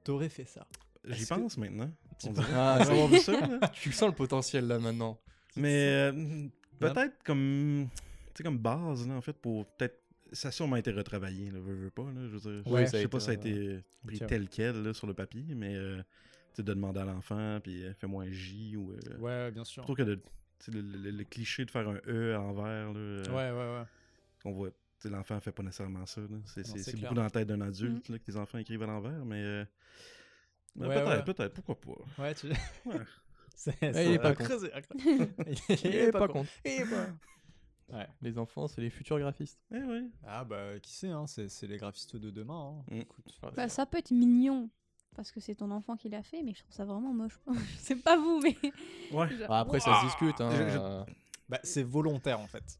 t'aurais 0.03 0.29
fait 0.29 0.45
ça? 0.45 0.67
J'y 1.05 1.21
Est-ce 1.21 1.33
que- 1.33 1.39
pense 1.39 1.57
maintenant. 1.57 1.91
Tu. 2.19 2.29
Ah, 2.55 2.79
ça- 3.19 3.69
tu 3.73 3.91
sens 3.91 4.09
le 4.09 4.15
potentiel 4.15 4.65
là 4.67 4.79
maintenant. 4.79 5.19
Mais 5.55 5.87
euh, 6.13 6.47
peut-être 6.79 7.23
comme, 7.23 7.87
tu 7.91 8.37
sais, 8.37 8.43
comme 8.43 8.57
base, 8.57 9.07
là, 9.07 9.13
en 9.15 9.21
fait, 9.21 9.33
pour 9.33 9.65
peut-être. 9.75 10.01
Ça 10.33 10.49
a 10.49 10.51
sûrement 10.51 10.75
été 10.75 10.91
retravaillé, 10.91 11.51
là, 11.51 11.59
veux, 11.59 11.73
veux 11.75 11.89
pas. 11.89 12.03
Là, 12.03 12.27
je 12.27 12.35
veux 12.37 12.39
dire, 12.61 12.67
Ouais, 12.71 12.85
je 12.85 12.91
sais 12.91 13.07
pas 13.07 13.19
si 13.21 13.25
ça 13.27 13.31
a 13.31 13.35
été 13.35 13.79
pris 14.05 14.19
tel 14.19 14.49
quel 14.49 14.83
là, 14.83 14.93
sur 14.93 15.07
le 15.07 15.13
papier, 15.13 15.45
mais 15.55 15.73
euh, 15.77 15.97
tu 15.97 16.03
sais, 16.57 16.63
de 16.63 16.73
demander 16.73 16.99
à 16.99 17.05
l'enfant, 17.05 17.59
puis 17.63 17.83
euh, 17.85 17.93
fais-moi 17.93 18.25
un 18.25 18.31
J 18.31 18.75
ou. 18.75 18.91
euh, 18.91 19.17
Ouais, 19.19 19.51
bien 19.51 19.63
sûr. 19.63 19.83
Plutôt 19.85 19.95
que 19.95 20.03
de. 20.03 20.15
tu 20.15 20.21
sais, 20.59 20.71
Le, 20.71 20.81
le- 20.81 21.11
le 21.11 21.23
cliché 21.23 21.63
de 21.63 21.71
faire 21.71 21.87
un 21.87 21.99
E 22.07 22.33
à 22.35 22.39
l'envers, 22.39 22.91
là, 22.91 22.99
euh, 22.99 23.23
Ouais, 23.29 23.51
ouais, 23.57 23.79
ouais. 23.79 23.85
qu'on 24.43 24.51
voit. 24.51 24.69
tu 24.71 24.75
sais, 24.99 25.09
L'enfant 25.09 25.39
fait 25.39 25.53
pas 25.53 25.63
nécessairement 25.63 26.05
ça. 26.05 26.21
C'est 26.45 26.99
beaucoup 26.99 27.13
dans 27.13 27.23
la 27.23 27.29
tête 27.29 27.47
d'un 27.47 27.61
adulte 27.61 28.09
là, 28.09 28.19
que 28.19 28.23
les 28.27 28.35
enfants 28.35 28.57
écrivent 28.57 28.83
à 28.83 28.87
l'envers, 28.87 29.23
mais. 29.23 29.41
euh, 29.41 29.65
mais 30.75 30.87
Ouais, 30.87 30.93
peut-être, 30.93 31.25
ouais. 31.25 31.33
peut-être, 31.33 31.53
pourquoi 31.53 31.79
pas. 31.79 32.21
Ouais, 32.23 32.35
tu. 32.35 32.47
Ouais. 33.65 34.05
Il 34.05 34.11
est 34.13 34.19
pas 34.19 34.35
con. 34.35 34.43
Il 35.69 35.85
est 35.95 36.11
pas 36.11 36.27
con. 36.27 36.45
Il 36.65 36.71
est 36.71 36.85
pas. 36.85 37.07
Ouais. 37.89 38.05
Les 38.21 38.37
enfants 38.37 38.67
c'est 38.67 38.81
les 38.81 38.89
futurs 38.89 39.17
graphistes. 39.17 39.57
Eh 39.73 39.77
ouais. 39.79 40.03
Ah 40.25 40.43
bah 40.43 40.77
qui 40.81 40.91
sait, 40.91 41.07
hein, 41.07 41.25
c'est 41.25 41.47
c'est 41.47 41.67
les 41.67 41.77
graphistes 41.77 42.17
de 42.17 42.29
demain. 42.31 42.75
hein. 42.77 42.83
Mm. 42.95 42.99
Écoute. 42.99 43.39
Bah, 43.55 43.69
ça 43.69 43.85
peut 43.85 43.97
être 43.97 44.11
mignon. 44.11 44.69
Parce 45.15 45.31
que 45.31 45.39
c'est 45.39 45.55
ton 45.55 45.71
enfant 45.71 45.95
qui 45.95 46.09
l'a 46.09 46.21
fait, 46.21 46.43
mais 46.43 46.53
je 46.53 46.59
trouve 46.63 46.73
ça 46.73 46.83
vraiment 46.83 47.13
moche. 47.13 47.39
c'est 47.79 47.95
pas 48.03 48.17
vous, 48.17 48.41
mais. 48.43 48.57
Ouais. 49.13 49.29
Genre, 49.29 49.47
Bah, 49.47 49.59
après 49.59 49.79
ça 49.79 50.01
se 50.01 50.05
discute 50.05 50.41
hein. 50.41 50.49
Je- 50.51 50.69
je- 50.69 50.77
euh, 50.77 51.03
Bah 51.47 51.59
c'est 51.63 51.83
volontaire 51.83 52.41
en 52.41 52.47
fait. 52.47 52.77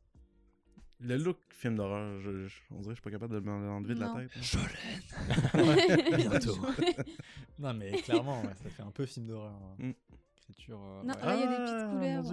Le 1.00 1.16
look 1.16 1.38
film 1.52 1.78
d'horreur, 1.78 2.20
je, 2.20 2.48
je- 2.48 2.62
on 2.72 2.82
dirait 2.82 2.88
que 2.88 2.90
je 2.90 2.94
suis 2.96 3.02
pas 3.04 3.12
capable 3.12 3.34
de 3.36 3.40
m'en 3.40 3.78
enlever 3.78 3.96
de 3.96 4.02
la 4.02 4.10
tête. 4.10 4.32
Bientôt. 6.18 6.58
non 7.60 7.74
mais 7.74 7.92
clairement, 8.02 8.42
ouais, 8.42 8.54
ça 8.62 8.70
fait 8.70 8.84
un 8.84 8.92
peu 8.92 9.06
film 9.06 9.28
d'horreur. 9.28 9.54
hein. 9.54 9.76
Mm. 9.80 9.92
Écriture. 10.50 10.80
euh, 10.82 11.04
Non, 11.04 11.14
ouais. 11.14 11.20
il 11.36 11.40
y 11.40 11.44
a 11.44 11.48
des 11.48 11.56
Ah, 11.58 11.66
petites 11.66 11.90
couleurs. 11.92 12.26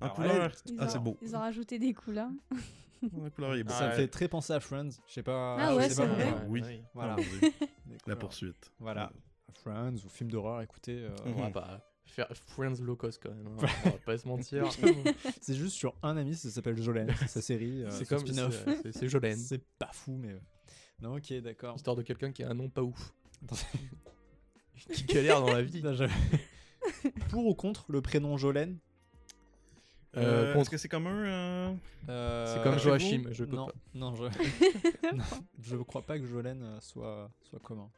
En 0.00 0.04
Alors, 0.04 0.14
couleur, 0.16 0.52
ah 0.78 0.88
c'est 0.88 0.98
beau. 0.98 1.16
Ils 1.22 1.36
ont 1.36 1.40
rajouté 1.40 1.78
des 1.78 1.94
couleurs. 1.94 2.30
La 3.20 3.30
couleur 3.30 3.56
il 3.56 3.60
est 3.60 3.64
beau. 3.64 3.72
Ça 3.72 3.86
me 3.86 3.90
Ouais. 3.90 3.96
fait 3.96 4.08
très 4.08 4.28
penser 4.28 4.52
à 4.52 4.60
Friends. 4.60 4.90
Je 5.08 5.12
sais 5.12 5.22
pas. 5.24 5.56
Ah 5.58 5.74
ouais, 5.74 5.88
c'est 5.88 5.96
pas, 6.02 6.06
vrai. 6.06 6.24
ouais. 6.24 6.38
Oui. 6.48 6.82
Voilà. 6.94 7.16
Ah. 7.18 7.22
Des 7.86 7.96
La 8.06 8.14
poursuite. 8.16 8.70
Voilà. 8.78 9.10
Friends 9.54 9.96
ou 10.04 10.08
film 10.08 10.30
d'horreur, 10.30 10.60
écoutez. 10.62 11.04
euh, 11.04 11.10
Mhm. 11.26 11.40
Ouais, 11.40 11.50
bah, 11.50 11.80
faire 12.06 12.28
Friends 12.32 12.74
low 12.80 12.94
cost 12.96 13.20
quand 13.22 13.30
même. 13.34 13.46
hein. 13.46 13.66
On 13.86 13.90
va 13.90 13.98
pas 14.04 14.18
se 14.18 14.28
mentir. 14.28 14.66
C'est 15.40 15.54
juste 15.54 15.74
sur 15.76 15.94
un 16.02 16.16
ami, 16.16 16.34
ça 16.36 16.48
s'appelle 16.50 16.80
Jolene, 16.80 17.12
c'est 17.18 17.26
sa 17.28 17.42
série. 17.42 17.82
euh, 17.84 17.90
c'est 17.90 18.06
comme 18.08 18.18
spin-off. 18.26 18.62
c'est- 18.66 18.82
c'est- 18.82 18.92
c'est 18.92 19.08
Jolene. 19.08 19.36
C'est 19.36 19.64
pas 19.78 19.90
fou, 19.92 20.16
mais. 20.16 20.32
euh, 20.32 20.38
Non, 21.00 21.16
ok, 21.16 21.32
d'accord. 21.40 21.74
Histoire 21.74 21.96
de 21.96 22.02
quelqu'un 22.02 22.30
qui 22.32 22.44
a 22.44 22.50
un 22.50 22.54
nom 22.54 22.68
pas 22.68 22.82
ouf. 22.82 23.12
qui 24.92 25.04
galère 25.04 25.40
dans 25.40 25.52
la 25.52 25.62
vie. 25.62 25.82
Non, 25.82 25.92
j'avais- 25.94 26.12
Pour 27.30 27.46
ou 27.46 27.54
contre 27.54 27.84
le 27.90 28.00
prénom 28.02 28.36
Jolene? 28.36 28.78
Euh, 30.16 30.20
Euh, 30.20 30.52
contre. 30.52 30.60
Est-ce 30.62 30.70
que 30.70 30.76
c'est 30.76 30.88
commun 30.88 31.24
euh, 31.24 31.74
Euh, 32.08 32.54
C'est 32.54 32.62
comme 32.62 32.78
Joachim, 32.78 33.24
je 33.30 33.44
peux 33.44 33.56
non, 33.56 33.66
pas. 33.66 33.72
Non, 33.94 34.14
je... 34.14 34.24
non, 35.16 35.24
je 35.58 35.76
crois 35.76 36.02
pas 36.02 36.18
que 36.18 36.26
Jolene 36.26 36.62
euh, 36.62 36.80
soit, 36.80 37.30
soit 37.48 37.60
commun. 37.60 37.88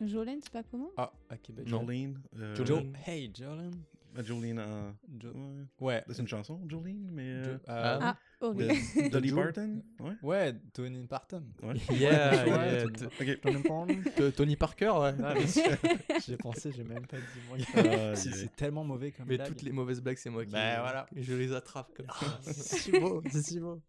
Jolene, 0.00 0.40
c'est 0.42 0.50
pas 0.52 0.62
comment 0.64 0.90
Ah, 0.96 1.12
à 1.28 1.36
Québec. 1.36 1.68
Jolene 1.68 2.20
euh, 2.38 2.56
Jolene. 2.56 2.66
Jo- 2.94 2.98
Hey, 3.06 3.30
Jolene 3.38 3.70
Jolene 4.16 4.58
en. 4.60 4.94
Jo- 5.20 5.32
Ouais. 5.32 5.64
Ouais. 5.80 6.04
C'est 6.10 6.20
une 6.22 6.28
chanson, 6.28 6.60
Jolene, 6.68 7.08
mais. 7.12 7.44
Jo- 7.44 7.50
euh, 7.50 7.58
euh, 7.68 7.98
Ah, 8.02 8.16
ok. 8.40 8.56
de 8.56 9.08
Dolly. 9.10 9.32
Parton 9.32 9.82
Ouais. 10.00 10.12
Ouais, 10.22 10.54
Tony 10.72 11.06
Parton. 11.06 11.44
Ouais. 11.62 11.74
Yeah, 11.90 12.44
Ouais, 12.44 12.48
yeah. 12.48 12.82
Tony- 12.82 13.06
Ok. 13.20 13.40
Tony 13.40 13.62
Parton. 13.62 13.86
T- 14.16 14.32
Tony 14.32 14.56
Parker, 14.56 14.90
ouais. 15.00 15.12
Mais 15.12 15.46
J'ai 16.26 16.36
pensé, 16.36 16.72
j'ai 16.72 16.84
même 16.84 17.06
pas 17.06 17.16
dit. 17.18 17.64
Ah, 17.74 17.80
yeah. 17.84 18.16
c'est 18.16 18.54
tellement 18.56 18.84
mauvais 18.84 19.12
comme 19.12 19.26
Mais 19.28 19.36
blague. 19.36 19.48
toutes 19.48 19.62
les 19.62 19.72
mauvaises 19.72 20.00
blagues, 20.00 20.16
c'est 20.18 20.30
moi 20.30 20.44
qui. 20.44 20.52
Bah, 20.52 20.80
voilà. 20.80 21.06
Je 21.14 21.34
les 21.34 21.52
attrape 21.52 21.92
comme 21.94 22.06
ça. 22.06 22.14
Ah, 22.22 22.38
c'est 22.42 22.76
si 22.78 22.90
beau, 22.92 23.22
c'est 23.30 23.42
si 23.42 23.60
beau. 23.60 23.80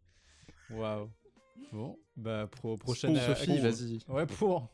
Waouh. 0.71 1.09
Bon, 1.71 1.97
bah 2.15 2.47
pro, 2.49 2.77
prochaine. 2.77 3.13
Pour 3.13 3.21
euh, 3.23 3.35
Sophie, 3.35 3.59
vas-y. 3.59 3.99
Ouais, 4.07 4.25
pour. 4.25 4.69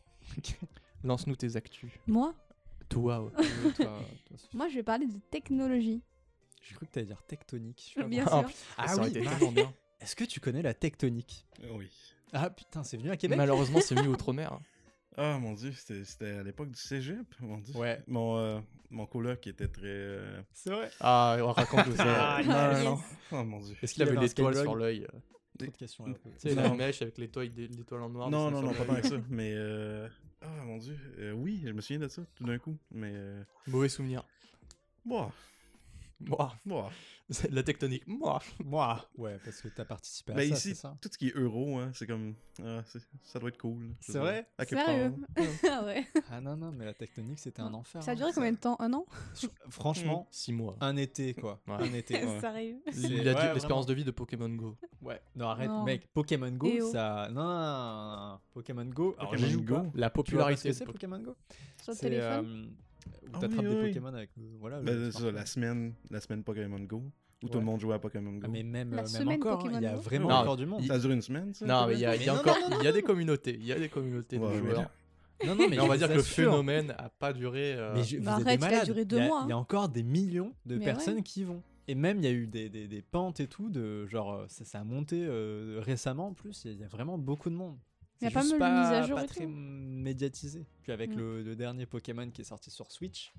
Lance-nous 1.03 1.35
tes 1.35 1.55
actus. 1.55 1.91
Moi, 2.07 2.33
Toi, 2.89 3.21
ouais. 3.23 3.31
toi, 3.75 3.85
toi, 4.27 4.37
moi, 4.53 4.67
je 4.69 4.75
vais 4.75 4.83
parler 4.83 5.07
de 5.07 5.17
technologie. 5.31 6.01
J'ai 6.61 6.75
cru 6.75 6.85
que 6.87 6.91
t'allais 6.91 7.05
dire 7.05 7.21
tectonique. 7.23 7.93
je 7.97 8.03
Bien 8.03 8.25
sûr. 8.25 8.45
Ah 8.77 8.87
Ça 8.87 8.97
aurait 8.97 9.07
oui, 9.07 9.13
tellement 9.13 9.51
bien. 9.51 9.73
Est-ce 10.01 10.15
que 10.15 10.23
tu 10.23 10.39
connais 10.39 10.61
la 10.61 10.73
tectonique? 10.73 11.45
Oui. 11.71 11.89
Ah 12.33 12.49
putain, 12.49 12.83
c'est 12.83 12.97
venu 12.97 13.11
à 13.11 13.17
Québec? 13.17 13.37
Malheureusement, 13.37 13.79
c'est 13.81 13.95
mis 13.95 14.07
outre-mer. 14.07 14.59
Ah 15.17 15.37
mon 15.39 15.53
dieu, 15.53 15.71
c'était 15.71 16.31
à 16.31 16.43
l'époque 16.43 16.71
du 16.71 16.77
cégep, 16.77 17.25
mon 17.39 17.59
dieu. 17.59 17.73
Ouais. 17.73 18.03
Mon, 18.05 18.35
euh, 18.37 18.59
mon 18.89 19.05
coloc 19.05 19.47
était 19.47 19.69
très. 19.69 19.83
euh, 19.85 20.41
C'est 20.51 20.71
vrai? 20.71 20.91
Ah, 20.99 21.37
raconte-nous 21.39 21.95
ça. 21.95 22.35
Ah, 22.35 22.43
non, 22.43 22.71
yes. 22.75 22.83
non. 22.83 22.99
Oh 23.31 23.43
mon 23.45 23.59
dieu. 23.61 23.77
Est-ce 23.81 23.93
qu'il 23.93 24.03
avait 24.03 24.19
l'étoile 24.19 24.53
Skydog. 24.53 24.65
sur 24.65 24.75
l'œil? 24.75 25.03
euh, 25.13 25.17
Trop 25.57 25.71
de 25.71 25.77
questions. 25.77 26.05
Tu 26.05 26.19
sais, 26.37 26.55
la 26.55 26.73
mèche 26.73 27.01
avec 27.01 27.17
l'étoile 27.17 27.51
l'étoile 27.55 28.01
en 28.01 28.09
noir. 28.09 28.29
Non, 28.29 28.51
non, 28.51 28.61
non, 28.61 28.73
pas 28.73 29.01
que 29.01 29.07
ça. 29.07 29.15
Mais. 29.29 29.53
euh, 29.55 30.07
Ah 30.41 30.63
mon 30.65 30.77
dieu. 30.77 30.97
Euh, 31.19 31.31
oui, 31.33 31.61
je 31.65 31.71
me 31.71 31.81
souviens 31.81 31.99
de 31.99 32.07
ça 32.07 32.23
tout 32.35 32.43
d'un 32.43 32.57
coup. 32.57 32.77
Mais. 32.91 33.11
euh, 33.13 33.43
Mauvais 33.67 33.89
souvenir. 33.89 34.23
Moi. 35.05 35.31
Moi. 36.19 36.53
Moi. 36.65 36.89
La 37.49 37.63
tectonique. 37.63 38.07
Moi. 38.07 38.39
Moi 38.63 39.03
Ouais, 39.17 39.39
parce 39.43 39.61
que 39.61 39.67
t'as 39.69 39.85
participé 39.85 40.33
à 40.33 40.35
Ben 40.35 40.49
ça, 40.49 40.55
ici, 40.55 40.75
ça? 40.75 40.97
tout 41.01 41.09
ce 41.11 41.17
qui 41.17 41.29
est 41.29 41.35
euro, 41.35 41.79
hein, 41.79 41.91
c'est 41.93 42.05
comme. 42.05 42.35
Ah, 42.63 42.83
ça 43.23 43.39
doit 43.39 43.49
être 43.49 43.57
cool. 43.57 43.95
C'est 43.99 44.19
vrai? 44.19 44.47
À 44.57 44.65
Sérieux? 44.65 45.13
Ah 45.69 45.83
ouais. 45.83 46.05
Ah 46.29 46.39
non, 46.39 46.55
non, 46.55 46.71
mais 46.71 46.85
la 46.85 46.93
tectonique 46.93 47.39
c'était 47.39 47.61
un 47.61 47.73
enfer. 47.73 48.01
Ça 48.03 48.11
a 48.11 48.13
hein. 48.13 48.17
duré 48.17 48.31
combien 48.33 48.51
de 48.51 48.57
temps? 48.57 48.75
Un 48.79 48.93
an? 48.93 49.05
Franchement, 49.69 50.27
6 50.31 50.53
mois. 50.53 50.77
un 50.81 50.95
été 50.97 51.33
quoi. 51.33 51.61
Ouais. 51.67 51.75
Un 51.79 51.93
été. 51.93 52.23
Ouais. 52.23 52.39
Sérieux 52.39 52.81
ouais, 52.85 52.93
l'espérance 52.93 53.53
vraiment. 53.63 53.85
de 53.85 53.93
vie 53.93 54.03
de 54.03 54.11
Pokémon 54.11 54.49
Go. 54.49 54.77
Ouais, 55.01 55.21
non 55.35 55.47
arrête, 55.49 55.67
Non. 55.67 55.83
mec. 55.83 56.07
Pokémon 56.13 56.51
Go, 56.51 56.69
oh. 56.81 56.91
ça. 56.91 57.27
Non, 57.31 57.43
non, 57.43 57.59
non, 57.59 58.31
non. 58.31 58.39
Pokémon 58.53 58.85
Go. 58.85 59.15
Alors, 59.17 59.31
Pokémon 59.31 59.61
Go. 59.61 59.91
La 59.95 60.09
popularité 60.09 60.63
que 60.63 60.67
de 60.69 60.73
c'est 60.73 60.85
Pokémon. 60.85 61.19
Go? 61.19 61.35
Sur 61.81 61.93
le 61.93 61.97
téléphone? 61.99 62.45
euh, 62.45 62.84
où 63.05 63.29
Ah 63.33 63.39
t'attrapes 63.39 63.65
oui, 63.65 63.69
des 63.69 63.81
oui. 63.81 63.87
Pokémon 63.89 64.13
avec. 64.13 64.29
le- 64.37 64.43
Voilà. 64.59 64.81
Ben, 64.81 64.95
le 64.95 65.11
ça, 65.11 65.31
la 65.31 65.45
semaine, 65.45 65.93
la 66.09 66.19
semaine 66.21 66.43
Pokémon 66.43 66.79
Go, 66.79 67.03
où 67.43 67.49
tout 67.49 67.59
le 67.59 67.63
monde 67.65 67.79
jouait 67.79 67.95
à 67.95 67.99
Pokémon 67.99 68.31
Go. 68.33 68.41
Ah, 68.43 68.47
mais 68.47 68.63
même, 68.63 68.93
euh, 68.93 69.03
même 69.25 69.29
encore, 69.29 69.65
hein, 69.65 69.71
il 69.75 69.81
y 69.81 69.85
a 69.85 69.95
vraiment 69.95 70.29
Non, 70.29 70.35
encore 70.35 70.57
du 70.57 70.65
monde. 70.65 70.83
Ça 70.85 70.93
a 70.95 70.99
duré 70.99 71.13
une 71.13 71.21
semaine, 71.21 71.53
ça 71.53 71.65
Non, 71.65 71.87
mais 71.87 71.93
il 71.95 71.99
y 71.99 72.05
a, 72.05 72.11
Mais 72.11 72.17
il 72.17 72.23
y 72.25 72.29
a 72.29 72.33
non, 72.33 72.39
encore, 72.39 72.57
non, 72.69 72.77
il 72.79 72.85
y 72.85 72.87
a 72.87 72.91
des 72.91 73.01
communautés, 73.03 73.55
il 73.59 73.65
y 73.65 73.71
a 73.71 73.79
des 73.79 73.89
communautés 73.89 74.37
de 74.37 74.43
Ouais, 74.43 74.57
joueurs. 74.57 74.81
là- 74.81 74.91
Non, 75.45 75.55
non, 75.55 75.67
mais, 75.69 75.79
on 75.79 75.87
va 75.87 75.97
dire 75.97 76.07
que 76.07 76.13
le 76.13 76.21
phénomène 76.23 76.95
a 76.97 77.09
pas 77.09 77.33
duré. 77.33 77.73
euh, 77.75 77.93
Mais 77.93 78.03
je, 78.03 78.17
vous 78.17 78.23
Bah 78.23 78.37
êtes 78.39 78.47
arrête, 78.47 78.59
des 78.61 78.65
il 78.67 78.73
a 78.73 78.85
duré 78.85 79.05
deux 79.05 79.17
il 79.17 79.19
y 79.19 79.25
a, 79.25 79.27
mois, 79.27 79.41
Il 79.45 79.49
y 79.49 79.51
a 79.51 79.55
hein. 79.55 79.59
encore 79.59 79.89
des 79.89 80.03
millions 80.03 80.53
de 80.65 80.77
Mais 80.77 80.85
personnes 80.85 81.15
ouais. 81.17 81.23
qui 81.23 81.41
y 81.41 81.43
vont. 81.43 81.61
Et 81.87 81.93
même, 81.93 82.17
il 82.17 82.23
y 82.23 82.27
a 82.27 82.31
eu 82.31 82.47
des, 82.47 82.69
des, 82.69 82.87
des 82.87 83.01
pentes 83.03 83.39
et 83.41 83.47
tout, 83.47 83.69
de 83.69 84.07
genre, 84.07 84.33
euh, 84.33 84.45
ça, 84.47 84.63
ça 84.65 84.79
a 84.79 84.83
monté 84.83 85.23
euh, 85.27 85.79
récemment 85.83 86.29
en 86.29 86.33
plus, 86.33 86.63
il 86.65 86.79
y 86.79 86.83
a 86.83 86.87
vraiment 86.87 87.17
beaucoup 87.19 87.49
de 87.49 87.55
monde. 87.55 87.77
Il 88.21 88.23
y 88.23 88.27
a 88.27 88.29
C'est 88.29 88.33
pas 88.33 88.43
mal 88.59 88.73
de 88.75 88.79
mises 88.81 88.91
à 88.93 89.01
jour 89.03 89.17
pas 89.17 89.23
et 89.23 89.27
très 89.27 89.43
tout. 89.45 89.49
médiatisé. 89.51 90.65
Puis 90.83 90.91
avec 90.91 91.11
Mm. 91.11 91.17
le, 91.17 91.43
le 91.43 91.55
dernier 91.55 91.85
Pokémon 91.85 92.29
qui 92.29 92.41
est 92.41 92.45
sorti 92.45 92.71
sur 92.71 92.91
Switch, 92.91 93.33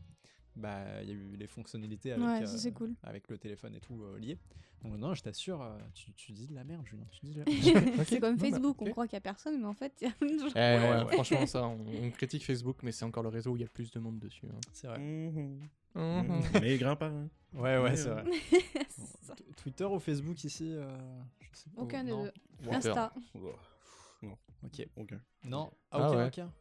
bah 0.55 1.03
il 1.03 1.09
y 1.09 1.13
a 1.13 1.15
eu 1.15 1.37
les 1.37 1.47
fonctionnalités 1.47 2.13
avec, 2.13 2.25
Ouais, 2.25 2.43
euh, 2.43 2.47
ça 2.47 2.59
c'est 2.59 2.73
cool. 2.73 2.95
avec 3.03 3.29
le 3.29 3.39
téléphone 3.39 3.75
et 3.75 3.81
tout 3.81 4.03
euh, 4.03 4.19
lié. 4.19 4.39
Donc 4.83 4.99
non, 4.99 5.15
je 5.15 5.23
t'assure, 5.23 5.63
euh, 5.63 5.77
tu, 5.95 6.13
tu 6.13 6.33
dis 6.33 6.47
de 6.47 6.55
la 6.55 6.63
merde, 6.63 6.85
Julien. 6.87 7.05
Tu 7.11 7.21
dis 7.27 7.33
de 7.35 7.39
la 7.41 7.45
merde. 7.95 8.05
c'est 8.07 8.21
comme 8.21 8.37
non, 8.37 8.41
bah, 8.43 8.51
Facebook, 8.51 8.83
ok. 8.83 8.89
on 8.89 8.91
croit 8.93 9.07
qu'il 9.07 9.15
y 9.15 9.17
a 9.17 9.21
personne, 9.23 9.59
mais 9.59 9.67
en 9.67 9.73
fait, 9.73 9.93
il 10.01 10.09
y 10.09 10.11
a 10.11 10.13
plein 10.15 10.29
de 10.35 10.39
gens. 10.39 10.47
Eh, 10.55 10.59
Ouais, 10.59 10.79
ouais, 10.79 11.05
ouais. 11.05 11.13
Franchement, 11.15 11.47
ça, 11.47 11.67
on, 11.67 11.79
on 12.05 12.11
critique 12.11 12.45
Facebook, 12.45 12.77
mais 12.83 12.93
c'est 12.93 13.05
encore 13.05 13.23
le 13.23 13.31
réseau 13.31 13.53
où 13.53 13.57
il 13.57 13.61
y 13.61 13.63
a 13.63 13.67
le 13.67 13.73
plus 13.73 13.91
de 13.91 13.99
monde 13.99 14.19
dessus. 14.19 14.47
hein. 14.47 14.61
c'est 14.73 14.87
vrai. 14.87 14.99
Mhm. 14.99 15.69
Mhm. 15.95 16.43
Mes 16.61 16.77
grands-parents. 16.77 17.29
Ouais, 17.55 17.61
ouais, 17.63 17.79
Ouais, 17.79 17.97
c'est 17.97 18.11
ouais. 18.11 18.23
vrai. 18.23 18.31
C'est. 18.91 19.35
T- 19.35 19.45
Twitter 19.57 19.85
ou 19.85 19.99
Facebook 19.99 20.45
ici 20.45 20.71
euh, 20.75 20.87
je 21.53 21.59
sais 21.59 21.71
pas. 21.75 21.81
Aucun 21.83 22.05
des 22.05 22.11
Non. 22.11 22.25
deux. 22.25 22.33
Ouais, 22.69 22.75
Insta. 22.77 23.13
Oh, 24.23 24.39
Ok. 24.65 24.87
aucun. 24.97 25.21
Non, 25.45 25.71
Ah 25.91 25.99
ah, 26.01 26.09
aucun, 26.11 26.19
ouais. 26.19 26.27
aucun. 26.27 26.53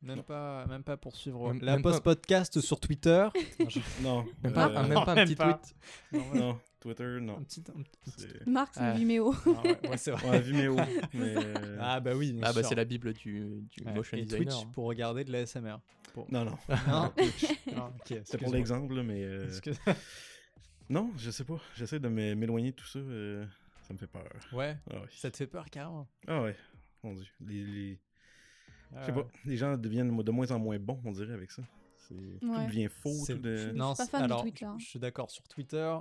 Même 0.00 0.18
Non. 0.18 0.22
pas, 0.22 0.64
même 0.66 0.84
pas 0.84 0.96
pour 0.96 1.16
suivre 1.16 1.52
Même- 1.52 1.60
la 1.62 1.72
même 1.72 1.82
pas- 1.82 1.90
post-podcast 1.90 2.60
sur 2.60 2.78
Twitter. 2.78 3.26
Non, 3.58 3.68
je- 3.68 3.80
Non. 4.02 4.24
Même 4.44 4.52
pas, 4.52 4.68
euh, 4.68 4.74
ah, 4.76 4.82
même 4.84 5.04
pas 5.04 5.12
un 5.12 5.14
même 5.16 5.26
petit 5.26 5.34
pas. 5.36 5.54
tweet. 5.54 5.74
non, 6.12 6.30
ouais. 6.32 6.38
Non, 6.38 6.60
Twitter, 6.80 7.18
non. 7.20 7.36
Un 7.38 7.42
petit, 7.42 7.64
un 7.76 7.82
petit- 7.82 8.10
C'est- 8.16 8.46
Marc, 8.46 8.74
c'est 8.74 8.80
Ah. 8.80 8.92
Vimeo. 8.92 9.34
Ah 9.34 9.62
ouais, 9.64 9.88
ouais, 9.90 9.96
c'est 9.96 10.12
vrai. 10.12 10.30
Ouais, 10.30 10.40
Vimeo. 10.40 10.76
mais. 11.14 11.34
euh, 11.36 11.78
Ah 11.80 11.98
bah 11.98 12.12
oui, 12.14 12.32
bien 12.32 12.42
Ah 12.44 12.52
bah 12.52 12.60
sûr. 12.60 12.68
c'est 12.68 12.74
la 12.76 12.84
bible 12.84 13.12
du, 13.12 13.66
du 13.68 13.84
Ouais, 13.84 13.92
motion 13.92 14.16
Et 14.16 14.22
designer. 14.22 14.46
Twitch 14.52 14.64
hein. 14.66 14.70
pour 14.72 14.84
regarder 14.86 15.24
de 15.24 15.32
la 15.32 15.40
SMR. 15.46 15.78
Pour- 16.14 16.30
Non, 16.32 16.44
non. 16.44 16.56
Non, 16.86 17.12
non, 17.74 17.86
ok, 17.86 17.98
C'est 18.06 18.14
pour 18.16 18.20
excuse-moi. 18.20 18.56
l'exemple, 18.56 19.02
mais. 19.02 19.24
euh, 19.24 19.48
Excuse- 19.48 19.80
Non, 20.88 21.10
je 21.16 21.30
sais 21.32 21.44
pas. 21.44 21.58
J'essaie 21.76 21.98
de 21.98 22.08
m'é- 22.08 22.34
m'éloigner 22.36 22.70
de 22.70 22.76
tout 22.76 22.86
ça. 22.86 22.98
euh, 23.00 23.44
Ça 23.82 23.94
me 23.94 23.98
fait 23.98 24.06
peur. 24.06 24.22
Ouais, 24.52 24.76
Ah 24.90 25.00
ouais. 25.00 25.06
ça 25.10 25.30
te 25.30 25.36
fait 25.36 25.46
peur 25.48 25.66
carrément. 25.70 26.06
Ah 26.28 26.42
ouais. 26.42 26.54
Mon 27.02 27.14
dieu. 27.14 27.26
Les, 27.40 27.64
les- 27.64 28.00
Ah 28.94 29.00
Je 29.02 29.06
sais 29.06 29.12
ouais. 29.12 29.22
pas. 29.22 29.28
Les 29.44 29.56
gens 29.56 29.76
deviennent 29.76 30.16
de 30.22 30.30
moins 30.30 30.50
en 30.50 30.58
moins 30.58 30.78
bons, 30.78 31.00
on 31.04 31.12
dirait, 31.12 31.34
avec 31.34 31.50
ça. 31.50 31.62
C'est- 31.96 32.14
Tout 32.40 32.50
Ouais. 32.50 32.66
devient 32.66 32.88
faux. 32.88 33.10
C'est- 33.10 33.34
Tout 33.34 33.40
de... 33.42 33.72
Non, 33.74 33.94
suis 33.94 34.04
pas 34.04 34.10
fan 34.10 34.20
de 34.20 34.24
alors, 34.26 34.42
Twitter. 34.42 34.66
Je 34.78 34.84
suis 34.86 34.98
d'accord 34.98 35.30
sur 35.30 35.46
Twitter. 35.48 35.96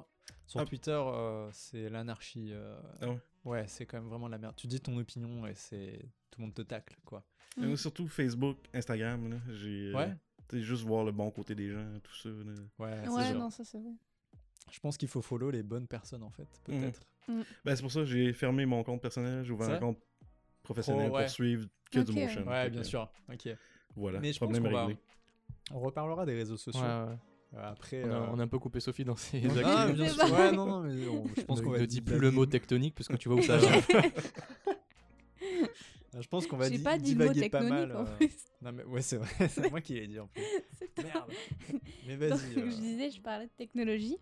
Sur 0.45 0.61
Ah. 0.61 0.65
Twitter, 0.65 0.91
euh, 0.91 1.49
c'est 1.51 1.89
l'anarchie. 1.89 2.49
euh, 2.51 2.79
Ah 3.01 3.09
ouais. 3.09 3.19
Ouais, 3.45 3.67
c'est 3.67 3.85
quand 3.85 3.97
même 3.99 4.07
vraiment 4.09 4.27
de 4.27 4.31
la 4.31 4.37
merde. 4.37 4.55
Tu 4.57 4.67
dis 4.67 4.79
ton 4.79 4.97
opinion 4.97 5.45
et 5.47 5.55
c'est 5.55 5.99
tout 6.31 6.39
le 6.41 6.45
monde 6.45 6.53
te 6.53 6.61
tacle, 6.61 6.97
quoi. 7.05 7.23
Mm. 7.57 7.75
surtout 7.75 8.07
Facebook, 8.07 8.57
Instagram, 8.73 9.29
là. 9.29 9.37
J'ai. 9.53 9.87
euh, 9.87 9.97
Ouais. 9.97 10.13
sais, 10.51 10.61
juste 10.61 10.83
voir 10.83 11.03
le 11.03 11.11
bon 11.11 11.29
côté 11.31 11.55
des 11.55 11.69
gens, 11.71 11.85
tout 12.03 12.15
ça. 12.15 12.29
là. 12.29 12.35
Ouais, 12.79 13.01
c'est 13.03 13.09
Ouais, 13.09 13.33
non, 13.33 13.49
ça 13.49 13.63
c'est 13.65 13.79
vrai. 13.79 13.91
Je 14.71 14.79
pense 14.79 14.97
qu'il 14.97 15.07
faut 15.07 15.21
follow 15.21 15.49
les 15.49 15.63
bonnes 15.63 15.87
personnes 15.87 16.23
en 16.23 16.29
fait, 16.29 16.47
peut-être. 16.65 17.01
Ben, 17.65 17.75
c'est 17.75 17.81
pour 17.81 17.91
ça 17.91 18.01
que 18.01 18.05
j'ai 18.05 18.31
fermé 18.33 18.65
mon 18.65 18.83
compte 18.83 19.01
personnel, 19.01 19.43
j'ai 19.45 19.51
ouvert 19.51 19.67
C'est 19.67 19.73
un 19.75 19.79
compte 19.79 19.99
professionnel 20.67 21.07
Pro, 21.07 21.17
ouais. 21.17 21.23
pour 21.23 21.31
suivre 21.31 21.67
que 21.91 21.99
du 21.99 22.11
Ok. 22.11 22.17
motion. 22.17 22.47
Ouais, 22.47 22.69
bien 22.69 22.83
sûr. 22.83 23.09
Ok. 23.31 23.49
Voilà, 23.95 24.19
Mais 24.19 24.33
je 24.33 24.39
pense 24.39 24.49
problème 24.51 24.71
va- 24.73 24.85
réglé. 24.85 24.97
On 25.71 25.79
reparlera 25.79 26.25
des 26.25 26.35
réseaux 26.35 26.57
sociaux. 26.57 26.81
Ouais, 26.81 26.87
ouais. 26.87 27.17
Euh, 27.55 27.71
après. 27.71 28.03
On, 28.03 28.11
a, 28.11 28.15
euh, 28.15 28.27
on 28.33 28.39
a 28.39 28.43
un 28.43 28.47
peu 28.47 28.59
coupé 28.59 28.79
Sophie 28.81 29.05
dans 29.05 29.15
ses 29.15 29.41
on- 29.45 29.49
actus. 29.49 29.63
Ah, 29.65 29.87
bien 29.91 30.07
sûr. 30.09 30.17
pas- 30.17 30.29
Ouais, 30.31 30.51
non, 30.51 30.65
non, 30.65 30.79
mais 30.81 31.07
on- 31.07 31.25
je 31.35 31.41
pense 31.43 31.61
qu'on 31.61 31.71
va 31.71 31.79
ne 31.79 31.85
dis 31.85 32.01
plus 32.01 32.19
le 32.19 32.31
mot 32.31 32.45
tectonique 32.45 32.93
parce 32.95 33.07
que 33.07 33.15
tu 33.15 33.29
vois 33.29 33.37
où 33.37 33.41
ça 33.41 33.57
va. 33.57 33.69
Ah, 36.13 36.21
Je 36.21 36.27
pense 36.27 36.47
qu'on 36.47 36.57
va 36.57 36.69
di- 36.69 36.79
pas 36.79 36.97
dit 36.97 37.15
le 37.15 37.25
mot 37.25 37.31
divaguer 37.33 37.49
pas 37.49 37.61
mal. 37.61 37.95
en 37.95 38.01
euh. 38.05 38.15
plus. 38.17 38.31
Non, 38.61 38.71
mais 38.71 38.83
ouais, 38.85 39.01
c'est 39.01 39.17
vrai. 39.17 39.29
c'est 39.49 39.69
moi 39.69 39.81
qui 39.81 39.93
l'ai 39.93 40.07
dit 40.07 40.19
en 40.19 40.27
plus. 40.27 40.43
Merde. 41.03 41.31
Mais 42.07 42.15
vas-y. 42.15 42.57
euh, 42.57 42.69
je 42.71 42.75
disais, 42.75 43.11
je 43.11 43.21
parlais 43.21 43.45
de 43.45 43.51
technologie. 43.57 44.17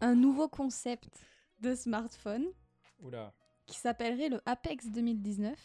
Un 0.00 0.14
nouveau 0.14 0.48
concept 0.48 1.20
de 1.60 1.74
smartphone 1.74 2.46
Oula. 3.00 3.32
Qui 3.72 3.78
s'appellerait 3.80 4.28
le 4.28 4.40
Apex 4.46 4.88
2019. 4.90 5.56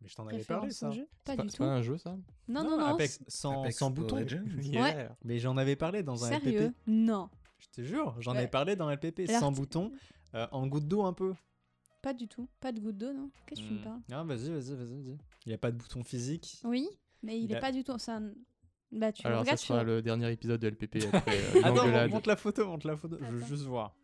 Mais 0.00 0.08
je 0.08 0.14
t'en 0.14 0.26
avais 0.28 0.44
parlé, 0.44 0.70
ça. 0.70 0.90
jeu 0.90 1.08
Pas 1.24 1.36
du 1.36 1.48
c'est 1.48 1.56
tout. 1.56 1.62
pas 1.64 1.70
un 1.70 1.82
jeu 1.82 1.98
ça? 1.98 2.16
Non, 2.46 2.62
non, 2.62 2.78
non. 2.78 2.84
Apex 2.94 3.20
sans, 3.26 3.62
Apex 3.62 3.78
sans 3.78 3.90
bouton. 3.90 4.18
Yeah. 4.60 5.16
Mais 5.24 5.38
j'en 5.40 5.56
avais 5.56 5.74
parlé 5.76 6.02
dans 6.04 6.24
un 6.24 6.28
Sérieux? 6.28 6.66
LPP. 6.68 6.74
Non. 6.86 7.28
Je 7.58 7.66
te 7.68 7.82
jure, 7.82 8.14
j'en 8.20 8.32
Ouais. 8.32 8.38
avais 8.38 8.48
parlé 8.48 8.76
dans 8.76 8.88
LPP 8.90 9.26
sans 9.28 9.50
bouton, 9.50 9.90
euh, 10.34 10.46
en 10.52 10.66
goutte 10.68 10.86
d'eau 10.86 11.02
un 11.04 11.12
peu. 11.12 11.34
Pas 12.00 12.14
du 12.14 12.28
tout. 12.28 12.48
Pas 12.60 12.70
de 12.70 12.78
goutte 12.78 12.96
d'eau, 12.96 13.12
non 13.12 13.30
Qu'est-ce 13.46 13.60
que 13.62 13.66
tu 13.66 13.72
me 13.72 13.78
Hmm. 13.80 13.82
parles? 13.82 14.00
Ah, 14.12 14.22
vas-y, 14.22 14.50
vas-y, 14.50 14.74
vas-y. 14.76 15.02
dis. 15.02 15.18
Il 15.44 15.48
n'y 15.48 15.54
a 15.54 15.58
pas 15.58 15.72
de 15.72 15.76
bouton 15.76 16.04
physique. 16.04 16.60
Oui, 16.62 16.88
mais 17.24 17.36
il, 17.36 17.44
Il 17.46 17.52
est 17.52 17.56
a- 17.56 17.60
pas 17.60 17.72
du 17.72 17.82
tout. 17.82 17.98
C'est 17.98 18.12
un... 18.12 18.30
Bah, 18.92 19.12
tu 19.12 19.26
Alors 19.26 19.44
ça 19.44 19.56
sera 19.56 19.80
sur... 19.80 19.84
le 19.84 20.00
dernier 20.00 20.30
épisode 20.32 20.60
de 20.60 20.68
LPP 20.68 21.08
après 21.12 21.36
euh, 21.56 21.60
Attends, 21.64 22.08
montre 22.08 22.28
la 22.28 22.36
photo, 22.36 22.66
montre 22.68 22.86
la 22.86 22.96
photo. 22.96 23.18
Je 23.20 23.26
veux 23.26 23.44
juste 23.46 23.64
voir. 23.64 23.94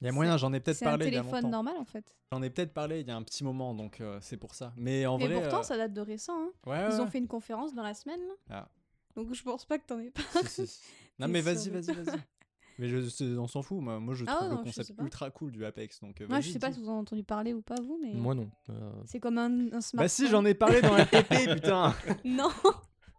Il 0.00 0.04
y 0.04 0.08
a 0.08 0.12
moyen, 0.12 0.36
j'en 0.36 0.52
ai 0.52 0.60
peut-être 0.60 0.76
C'est 0.76 0.86
un 0.86 0.90
parlé 0.90 1.06
il 1.08 1.14
y 1.14 1.16
a 1.16 1.20
téléphone 1.22 1.50
normal 1.50 1.74
en 1.78 1.84
fait. 1.84 2.16
J'en 2.32 2.40
ai 2.42 2.50
peut-être 2.50 2.72
parlé 2.72 3.00
il 3.00 3.08
y 3.08 3.10
a 3.10 3.16
un 3.16 3.22
petit 3.22 3.42
moment, 3.42 3.74
donc 3.74 4.00
euh, 4.00 4.18
c'est 4.20 4.36
pour 4.36 4.54
ça. 4.54 4.72
Mais 4.76 5.06
en 5.06 5.18
Et 5.18 5.26
vrai. 5.26 5.40
pourtant, 5.40 5.60
euh, 5.60 5.62
ça 5.64 5.76
date 5.76 5.92
de 5.92 6.00
récent. 6.00 6.34
hein. 6.40 6.50
ouais, 6.66 6.86
Ils 6.90 7.00
ont 7.00 7.04
ouais. 7.04 7.10
fait 7.10 7.18
une 7.18 7.26
conférence 7.26 7.74
dans 7.74 7.82
la 7.82 7.94
semaine. 7.94 8.20
Ah. 8.48 8.68
Donc 9.16 9.32
je 9.34 9.42
pense 9.42 9.64
pas 9.64 9.78
que 9.78 9.86
t'en 9.86 9.98
aies 9.98 10.10
pas. 10.12 10.22
Si, 10.46 10.66
si. 10.66 10.80
Non, 11.18 11.26
mais 11.26 11.40
vas-y, 11.40 11.68
vas-y, 11.70 11.92
vas-y. 11.92 12.16
Mais 12.80 12.88
je, 12.88 13.08
c'est- 13.08 13.24
on 13.36 13.48
s'en 13.48 13.60
fout, 13.62 13.80
moi, 13.80 13.98
moi 13.98 14.14
je 14.14 14.24
Ah 14.28 14.36
trouve 14.36 14.50
non, 14.50 14.58
le 14.58 14.62
concept 14.62 14.92
ultra 15.00 15.32
cool 15.32 15.50
du 15.50 15.64
Apex. 15.64 15.98
Donc, 15.98 16.20
euh, 16.20 16.28
Moi, 16.28 16.40
je 16.40 16.50
sais 16.52 16.60
pas 16.60 16.70
si 16.72 16.78
vous 16.78 16.86
en 16.88 16.92
avez 16.92 17.00
entendu 17.00 17.24
parler 17.24 17.52
ou 17.52 17.60
pas, 17.60 17.74
vous, 17.82 17.98
mais. 18.00 18.12
Moi 18.14 18.36
non. 18.36 18.48
Euh, 18.70 18.92
C'est 19.04 19.18
comme 19.18 19.36
un, 19.36 19.50
un 19.72 19.80
smartphone. 19.80 19.98
Bah 19.98 20.06
si, 20.08 20.28
j'en 20.28 20.44
ai 20.44 20.54
parlé 20.54 20.80
dans 20.80 20.96
LPP, 20.96 21.54
putain 21.56 21.92
Non 22.24 22.50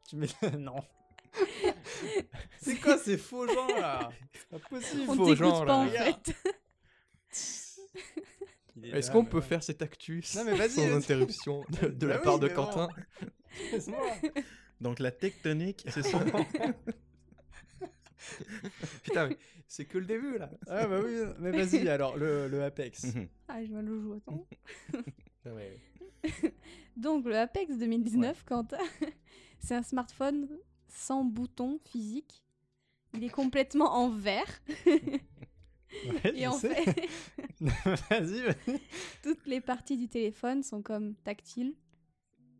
Tu 0.08 0.16
mets... 0.16 0.28
Non 0.58 0.78
C'est 2.62 2.78
quoi 2.80 2.98
ces 2.98 3.18
faux 3.18 3.46
gens 3.48 3.68
là? 3.68 4.10
C'est 4.34 4.48
pas 4.48 4.60
possible 4.70 5.04
On 5.10 5.14
faux 5.16 5.36
genre, 5.36 5.66
pas 5.66 5.66
là, 5.66 5.78
en 5.80 5.88
fait. 5.90 6.36
Est 8.84 8.98
Est-ce 8.98 9.12
qu'on 9.12 9.26
peut 9.26 9.42
faire 9.42 9.62
cet 9.64 9.82
actus 9.82 10.36
Non, 10.36 10.44
mais 10.46 10.56
vas-y, 10.56 10.70
sans 10.72 10.96
interruption 10.96 11.64
de, 11.82 11.88
de 11.90 12.08
la 12.08 12.18
Bah 12.18 12.24
part 12.24 12.40
de 12.40 12.48
Quentin. 12.48 12.88
Donc 14.82 15.00
la 15.00 15.12
tectonique, 15.12 15.86
c'est 15.90 16.04
ça 16.04 16.20
Putain, 19.04 19.28
mais 19.28 19.38
c'est 19.68 19.86
que 19.86 19.98
le 19.98 20.06
début 20.06 20.38
là. 20.38 20.50
Ah 20.68 20.88
bah 20.88 21.02
oui, 21.04 21.16
mais 21.40 21.52
vas-y 21.52 21.88
alors, 21.90 22.16
le, 22.18 22.48
le 22.48 22.64
Apex. 22.64 23.16
Mhm. 23.16 23.28
Ah, 23.48 23.66
je 23.66 23.72
me 23.72 23.82
le 23.82 24.00
joue, 24.00 24.14
attends. 24.14 24.48
Ah. 25.46 25.50
Donc, 26.96 27.26
le 27.26 27.38
Apex 27.38 27.78
2019, 27.78 28.44
Quentin, 28.46 28.78
c'est 29.60 29.76
un 29.76 29.84
smartphone 29.84 30.48
sans 30.88 31.24
bouton 31.24 31.80
physique. 31.86 32.44
Il 33.14 33.24
est 33.24 33.30
complètement 33.30 33.94
en 33.96 34.10
verre. 34.10 34.62
Ouais, 36.06 36.34
Et 36.36 36.48
en 36.48 36.54
sais. 36.54 36.74
fait, 36.74 37.08
vas-y, 38.10 38.42
vas-y. 38.42 38.80
toutes 39.24 39.46
les 39.48 39.62
parties 39.62 39.98
du 39.98 40.08
téléphone 40.08 40.64
sont 40.64 40.82
comme 40.82 41.16
tactiles. 41.16 41.76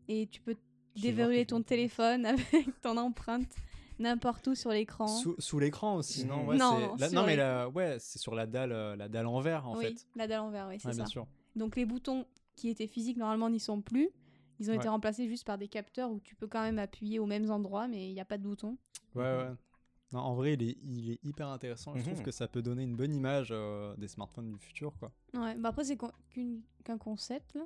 Et 0.08 0.26
tu 0.26 0.40
peux 0.40 0.56
déverrouiller 0.96 1.46
ton 1.46 1.62
téléphone 1.62 2.26
avec 2.26 2.80
ton 2.82 2.96
empreinte 2.96 3.54
n'importe 3.98 4.46
où 4.48 4.54
sur 4.54 4.70
l'écran. 4.70 5.06
Sous, 5.06 5.36
sous 5.38 5.58
l'écran 5.58 5.96
aussi, 5.96 6.24
non? 6.24 6.46
Ouais, 6.46 6.56
Non, 6.56 6.96
la- 6.96 7.10
non 7.10 7.24
mais 7.24 7.36
la, 7.36 7.68
ouais, 7.68 7.96
c'est 8.00 8.18
sur 8.18 8.34
la 8.34 8.46
dalle, 8.46 8.72
euh, 8.72 8.96
la 8.96 9.08
dalle 9.08 9.26
en 9.26 9.40
verre 9.40 9.66
en 9.68 9.76
oui, 9.76 9.94
fait. 9.94 10.06
la 10.16 10.26
dalle 10.26 10.40
en 10.40 10.50
verre, 10.50 10.66
oui, 10.68 10.76
c'est 10.80 10.88
Ouais, 10.88 10.92
ça. 10.94 11.02
bien 11.02 11.06
sûr. 11.06 11.26
Donc 11.56 11.76
les 11.76 11.84
boutons 11.84 12.26
qui 12.56 12.68
étaient 12.68 12.86
physiques 12.86 13.16
normalement 13.16 13.48
n'y 13.50 13.60
sont 13.60 13.80
plus. 13.82 14.10
Ils 14.58 14.70
ont 14.70 14.74
été 14.74 14.88
remplacés 14.88 15.26
juste 15.28 15.46
par 15.46 15.56
des 15.56 15.68
capteurs 15.68 16.10
où 16.10 16.20
tu 16.20 16.34
peux 16.34 16.46
quand 16.46 16.60
même 16.62 16.78
appuyer 16.78 17.18
aux 17.18 17.26
mêmes 17.26 17.50
endroits, 17.50 17.88
mais 17.88 18.08
il 18.10 18.12
n'y 18.12 18.20
a 18.20 18.26
pas 18.26 18.36
de 18.36 18.42
bouton. 18.42 18.76
Ouais, 19.14 19.22
ouais. 19.22 19.48
Non, 20.12 20.20
en 20.20 20.34
vrai, 20.34 20.54
il 20.54 20.62
est, 20.62 20.76
il 20.82 21.10
est 21.12 21.20
hyper 21.22 21.48
intéressant. 21.48 21.94
Je 21.96 22.02
trouve 22.02 22.18
Mhm. 22.18 22.24
que 22.24 22.30
ça 22.32 22.48
peut 22.48 22.62
donner 22.62 22.82
une 22.82 22.96
bonne 22.96 23.14
image 23.14 23.48
euh, 23.52 23.94
des 23.96 24.08
smartphones 24.08 24.50
du 24.50 24.58
futur, 24.58 24.92
quoi. 24.98 25.12
Ouais, 25.34 25.54
bah 25.56 25.68
après 25.68 25.84
c'est 25.84 25.96
qu'un 25.96 26.98
concept, 26.98 27.54
là. 27.54 27.62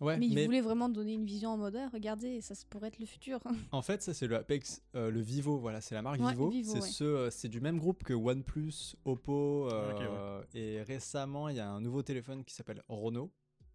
Ouais, 0.00 0.16
mais 0.18 0.26
ils 0.26 0.44
voulaient 0.46 0.62
vraiment 0.62 0.88
donner 0.88 1.12
une 1.12 1.26
vision 1.26 1.50
en 1.50 1.58
mode 1.58 1.76
Ah, 1.76 1.88
regardez, 1.92 2.40
ça 2.40 2.54
pourrait 2.70 2.88
être 2.88 2.98
le 2.98 3.04
futur. 3.06 3.40
en 3.72 3.82
fait, 3.82 4.02
ça 4.02 4.14
c'est 4.14 4.26
le 4.26 4.36
Apex, 4.36 4.82
euh, 4.96 5.10
le 5.10 5.20
Vivo, 5.20 5.58
voilà, 5.58 5.80
c'est 5.82 5.94
la 5.94 6.00
marque 6.02 6.18
Ouais, 6.20 6.30
Vivo. 6.30 6.48
Vivo, 6.48 6.72
c'est 6.72 6.80
ouais. 6.80 6.88
ce, 6.88 7.04
euh, 7.04 7.30
c'est 7.30 7.48
du 7.48 7.60
même 7.60 7.78
groupe 7.78 8.02
que 8.02 8.14
OnePlus, 8.14 8.96
Oppo, 9.04 9.68
euh, 9.70 10.42
et 10.54 10.82
récemment 10.82 11.48
il 11.50 11.56
y 11.56 11.60
a 11.60 11.68
un 11.70 11.80
nouveau 11.82 12.02
téléphone 12.02 12.42
qui 12.42 12.54
s'appelle 12.54 12.82
Renault. 12.88 13.30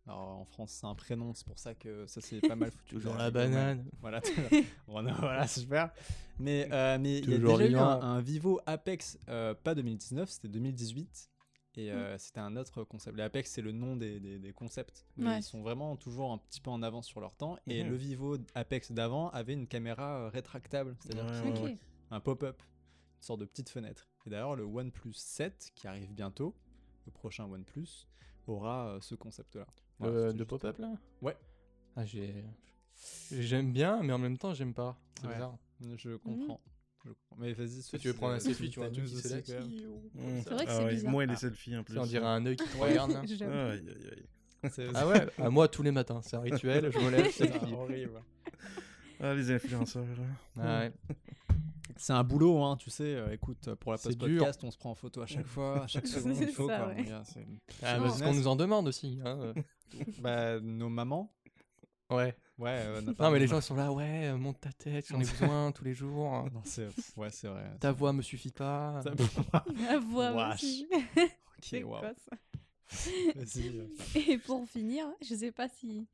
Alors 0.07 0.29
en 0.39 0.45
France 0.45 0.71
c'est 0.71 0.85
un 0.87 0.95
prénom, 0.95 1.33
c'est 1.33 1.45
pour 1.45 1.59
ça 1.59 1.75
que 1.75 2.05
ça 2.07 2.21
c'est 2.21 2.39
pas 2.41 2.55
mal 2.55 2.71
foutu. 2.71 2.95
Toujours 2.95 3.13
Là, 3.15 3.25
la 3.25 3.31
banane. 3.31 3.85
Voilà, 3.99 4.21
voilà, 4.87 5.47
super. 5.47 5.91
Mais 6.39 6.67
euh, 6.71 6.97
mais 6.99 7.19
il 7.19 7.29
y 7.29 7.33
a 7.35 7.37
déjà 7.39 7.67
eu 7.67 7.75
un, 7.75 8.21
Vivo 8.21 8.61
Apex, 8.65 9.19
euh, 9.27 9.53
pas 9.53 9.75
2019, 9.75 10.29
c'était 10.29 10.47
2018. 10.47 11.29
Et 11.79 11.91
euh, 11.91 12.17
c'était 12.17 12.39
un 12.39 12.55
autre 12.57 12.83
concept. 12.83 13.15
Les 13.17 13.23
Apex, 13.23 13.51
c'est 13.51 13.61
le 13.61 13.71
nom 13.71 13.95
des, 13.95 14.19
des- 14.19 14.39
des 14.39 14.51
concepts. 14.51 15.05
Mais 15.15 15.27
Ouais. 15.27 15.39
ils 15.39 15.43
sont 15.43 15.61
vraiment 15.61 15.95
toujours 15.95 16.31
un 16.31 16.39
petit 16.39 16.59
peu 16.59 16.71
en 16.71 16.81
avance 16.81 17.05
sur 17.05 17.19
leur 17.19 17.35
temps. 17.35 17.55
Et 17.67 17.83
Mhm. 17.83 17.89
le 17.91 17.95
Vivo 17.95 18.37
Apex 18.55 18.91
d'avant 18.91 19.29
avait 19.29 19.53
une 19.53 19.67
caméra 19.67 20.27
rétractable, 20.31 20.95
c'est-à-dire 21.01 21.25
Ouais, 21.45 21.61
ouais, 21.61 21.77
un 22.09 22.19
pop-up, 22.19 22.63
une 23.19 23.23
sorte 23.23 23.41
de 23.41 23.45
petite 23.45 23.69
fenêtre. 23.69 24.07
Et 24.25 24.31
d'ailleurs, 24.31 24.55
le 24.55 24.63
OnePlus 24.63 25.13
7, 25.13 25.71
qui 25.75 25.85
arrive 25.87 26.11
bientôt, 26.13 26.55
le 27.05 27.11
prochain 27.11 27.43
OnePlus, 27.45 28.07
aura 28.47 28.87
euh, 28.87 28.99
ce 29.01 29.13
concept-là. 29.13 29.67
Euh, 30.01 30.27
c'était 30.27 30.33
de 30.33 30.37
juste- 30.39 30.49
pop-up 30.49 30.77
là? 30.79 30.93
Ouais. 31.21 31.35
Ah, 31.95 32.05
j'ai. 32.05 32.33
J'aime 33.31 33.71
bien, 33.71 34.01
mais 34.03 34.13
en 34.13 34.17
même 34.19 34.37
temps, 34.37 34.53
j'aime 34.53 34.73
pas. 34.73 34.97
C'est 35.19 35.27
Ouais. 35.27 35.33
bizarre. 35.33 35.57
Je 35.97 36.15
comprends. 36.17 36.59
Je 37.05 37.09
comprends. 37.11 37.35
Mais 37.37 37.53
vas-y, 37.53 37.81
Si 37.81 37.97
tu 37.99 38.07
veux 38.07 38.13
prendre 38.13 38.33
un 38.33 38.39
selfie, 38.39 38.69
tu 38.69 38.79
vois 38.79 38.87
un 38.87 38.91
truc 38.91 39.05
qui 39.05 39.15
aussi. 39.15 39.33
Mhm. 39.33 40.41
C'est 40.43 40.49
vrai 40.49 40.65
que 40.65 40.69
Ah 40.71 40.75
c'est 40.77 40.83
ouais, 40.85 40.93
bizarre. 40.93 41.11
Moi, 41.11 41.25
les 41.25 41.33
Ah. 41.33 41.37
selfies 41.37 41.77
en 41.77 41.83
plus. 41.83 41.97
On 41.97 42.05
dirait 42.05 42.25
un 42.25 42.45
œil 42.45 42.55
qui 42.55 42.65
te 42.67 42.77
Ouais. 42.77 42.89
regarde. 42.89 43.11
J'avoue. 43.27 43.51
Aïe, 43.53 43.89
aïe, 43.89 44.09
aïe. 44.11 44.89
Ah 44.95 45.07
ouais, 45.07 45.27
à 45.37 45.49
moi 45.51 45.67
tous 45.67 45.83
les 45.83 45.91
matins, 45.91 46.19
c'est 46.23 46.35
un 46.35 46.41
rituel, 46.41 46.91
je 46.91 46.97
me 46.99 47.11
lève, 47.11 47.25
c'est 47.31 47.47
selfie. 47.47 47.73
horrible. 47.73 48.21
Ah, 49.19 49.33
les 49.33 49.51
influenceurs. 49.51 50.03
hein. 50.03 50.59
Ah 50.59 50.79
ouais. 50.79 50.91
C'est 51.99 52.13
un 52.13 52.23
boulot, 52.23 52.61
hein, 52.61 52.75
tu 52.77 52.91
sais. 52.91 53.15
euh, 53.15 53.31
écoute, 53.33 53.73
pour 53.75 53.91
la 53.91 53.97
C'est 53.97 54.09
post-podcast, 54.09 54.63
on 54.63 54.69
se 54.69 54.77
prend 54.77 54.91
en 54.91 54.95
photo 54.95 55.21
à 55.21 55.25
chaque 55.25 55.47
fois, 55.47 55.83
à 55.85 55.87
chaque 55.87 56.05
seconde, 56.05 56.33
il 56.33 56.45
C'est 56.45 56.51
faut 56.51 56.67
ça, 56.67 56.77
quoi, 56.77 56.87
ouais. 56.89 57.05
Ah, 57.81 57.97
parce 57.99 58.21
qu'on 58.21 58.33
nous 58.35 58.47
en 58.47 58.55
demande 58.55 58.87
aussi. 58.87 59.19
hein, 59.25 59.35
euh. 59.41 59.53
Bah, 60.21 60.59
nos 60.59 60.89
mamans. 60.89 61.33
Ouais. 62.09 62.35
Ouais, 62.57 62.71
euh, 62.71 63.01
Non, 63.01 63.29
mais 63.31 63.37
les 63.37 63.45
gens 63.47 63.57
ils 63.59 63.61
sont 63.61 63.75
là, 63.75 63.91
ouais, 63.91 64.29
euh, 64.29 64.37
monte 64.37 64.59
ta 64.61 64.71
tête, 64.71 65.05
j'en 65.07 65.19
ai 65.19 65.25
besoin 65.31 65.71
tous 65.71 65.83
les 65.83 65.93
jours. 65.93 66.47
Non, 66.53 66.61
c'est 66.63 66.87
ouais, 67.15 67.29
c'est 67.29 67.47
vrai. 67.47 67.77
Ta 67.79 67.91
voix 67.91 68.13
me 68.13 68.21
suffit 68.23 68.51
pas. 68.51 68.99
Ça- 69.03 69.11
La 69.87 69.99
voix 69.99 70.31
Wesh. 70.49 70.55
aussi. 70.55 70.87
Ok, 71.59 71.83
quoi, 71.83 72.01
ça 72.15 72.37
Vas-y. 73.35 73.67
euh. 73.77 73.87
Et 74.27 74.37
pour 74.39 74.67
finir, 74.67 75.07
je 75.21 75.35
sais 75.35 75.51
pas 75.51 75.67
si 75.67 76.07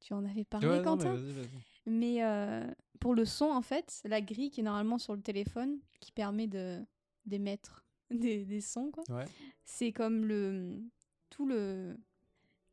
tu 0.00 0.12
en 0.14 0.24
avais 0.24 0.44
parlé, 0.44 0.66
Ouais, 0.66 0.82
non, 0.82 0.96
mais 0.96 1.04
Quentin, 1.04 1.14
vas-y, 1.14 1.32
vas-y. 1.32 1.48
mais, 1.86 2.24
euh, 2.24 2.66
pour 2.98 3.14
le 3.14 3.24
son, 3.24 3.44
en 3.46 3.62
fait, 3.62 4.00
la 4.04 4.20
grille 4.20 4.50
qui 4.50 4.60
est 4.60 4.64
normalement 4.64 4.98
sur 4.98 5.14
le 5.14 5.20
téléphone, 5.22 5.78
qui 6.00 6.10
permet 6.12 6.46
de 6.48 6.82
d'émettre 7.26 7.84
des, 8.10 8.44
des 8.44 8.60
sons, 8.60 8.90
quoi. 8.92 9.04
Ouais. 9.10 9.24
C'est 9.64 9.92
comme 9.92 10.24
le 10.24 10.80
tout 11.30 11.46
le 11.46 11.96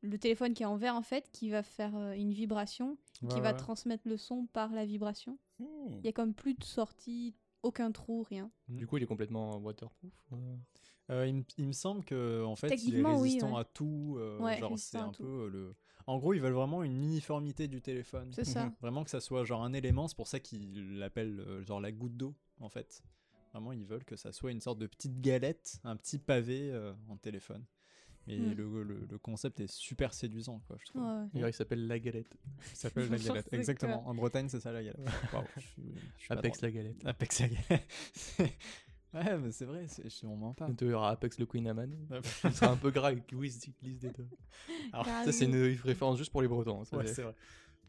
le 0.03 0.17
téléphone 0.19 0.53
qui 0.53 0.63
est 0.63 0.67
en 0.67 0.75
verre, 0.75 0.95
en 0.95 1.01
fait, 1.01 1.29
qui 1.31 1.49
va 1.49 1.63
faire 1.63 1.95
euh, 1.95 2.11
une 2.13 2.31
vibration, 2.33 2.97
qui 3.13 3.25
Ouais, 3.25 3.41
va 3.41 3.53
transmettre 3.53 4.07
le 4.07 4.17
son 4.17 4.45
par 4.47 4.71
la 4.73 4.85
vibration. 4.85 5.39
Hmm. 5.59 5.65
Il 5.99 6.05
y 6.05 6.09
a 6.09 6.11
comme 6.11 6.33
plus 6.33 6.53
de 6.53 6.63
sortie, 6.63 7.33
aucun 7.63 7.91
trou, 7.91 8.23
rien. 8.23 8.51
Du 8.67 8.85
coup, 8.85 8.97
il 8.97 9.03
est 9.03 9.07
complètement 9.07 9.57
waterproof. 9.57 10.11
euh. 10.33 10.55
Euh, 11.09 11.27
il, 11.27 11.35
me- 11.35 11.43
il 11.57 11.67
me 11.67 11.73
semble 11.73 12.05
que 12.05 12.43
en 12.45 12.55
fait, 12.55 12.69
il 12.85 12.95
est 12.95 13.03
oui, 13.03 13.13
résistant 13.13 13.53
ouais. 13.55 13.59
à 13.59 13.63
tout. 13.65 14.15
euh, 14.19 14.39
Ouais, 14.39 14.57
genre, 14.59 14.71
résistant 14.71 14.99
c'est 14.99 15.03
un 15.05 15.11
tout. 15.11 15.23
peu 15.23 15.29
euh, 15.45 15.49
le. 15.49 15.75
En 16.07 16.17
gros, 16.17 16.33
ils 16.33 16.41
veulent 16.41 16.53
vraiment 16.53 16.83
une 16.83 17.01
uniformité 17.03 17.67
du 17.67 17.81
téléphone. 17.81 18.31
C'est 18.33 18.43
ça. 18.45 18.71
Vraiment 18.81 19.03
que 19.05 19.09
ça 19.09 19.19
soit 19.21 19.43
genre 19.45 19.63
un 19.63 19.73
élément. 19.73 20.07
C'est 20.07 20.15
pour 20.17 20.27
ça 20.27 20.39
qu'ils 20.39 20.97
l'appellent 20.97 21.39
euh, 21.41 21.63
genre 21.63 21.79
la 21.81 21.91
goutte 21.93 22.15
d'eau, 22.17 22.35
en 22.59 22.67
fait. 22.69 23.01
Vraiment, 23.53 23.71
ils 23.73 23.85
veulent 23.85 24.03
que 24.05 24.15
ça 24.17 24.31
soit 24.33 24.51
une 24.51 24.59
sorte 24.61 24.79
de 24.79 24.87
petite 24.87 25.19
galette, 25.21 25.79
un 25.83 25.95
petit 25.95 26.19
pavé 26.19 26.71
euh, 26.71 26.93
en 27.09 27.15
téléphone. 27.17 27.63
Et 28.27 28.37
Mm. 28.39 28.53
le, 28.53 28.83
le- 28.83 29.07
le 29.11 29.17
concept 29.17 29.59
est 29.59 29.69
super 29.71 30.13
séduisant, 30.13 30.61
quoi, 30.67 30.77
je 30.79 30.85
trouve. 30.85 31.01
Ouais, 31.01 31.07
ouais. 31.09 31.27
D'ailleurs, 31.33 31.49
il 31.49 31.53
s'appelle 31.53 31.87
La 31.87 31.99
Galette. 31.99 32.33
Ça 32.73 32.83
s'appelle 32.87 33.09
la 33.09 33.17
galette. 33.17 33.47
Exactement. 33.51 34.07
En 34.07 34.15
Bretagne, 34.15 34.47
c'est 34.47 34.61
ça 34.61 34.71
la 34.71 34.81
galette. 34.81 34.99
Waouh, 35.33 35.43
je 35.57 35.61
suis- 35.61 35.83
je 36.15 36.19
suis 36.19 36.27
pas 36.29 36.35
Apex. 36.35 36.61
La 36.61 36.71
Galette. 36.71 37.05
Apex 37.05 37.39
la 37.41 37.47
galette. 37.49 37.83
ouais, 39.13 39.37
mais 39.37 39.51
c'est 39.51 39.65
vrai, 39.65 39.85
on 40.23 40.35
ment 40.37 40.53
pas. 40.53 40.69
Il 40.81 40.87
y 40.87 40.93
aura 40.93 41.11
Apex 41.11 41.37
le 41.37 41.45
Queen 41.45 41.67
Amman. 41.67 41.89
Ce 42.23 42.49
sera 42.49 42.71
un 42.71 42.77
peu 42.77 42.91
gras 42.91 43.09
avec 43.09 43.27
glisse 43.29 43.59
des 43.81 44.09
deux. 44.09 44.27
Alors. 44.93 45.05
Ça, 45.05 45.31
c'est 45.33 45.45
une 45.45 45.75
référence 45.83 46.17
juste 46.17 46.31
pour 46.31 46.41
les 46.41 46.47
Bretons. 46.47 46.83
ça, 46.85 46.97
ouais, 46.97 47.07
c'est- 47.07 47.23
vrai. 47.23 47.35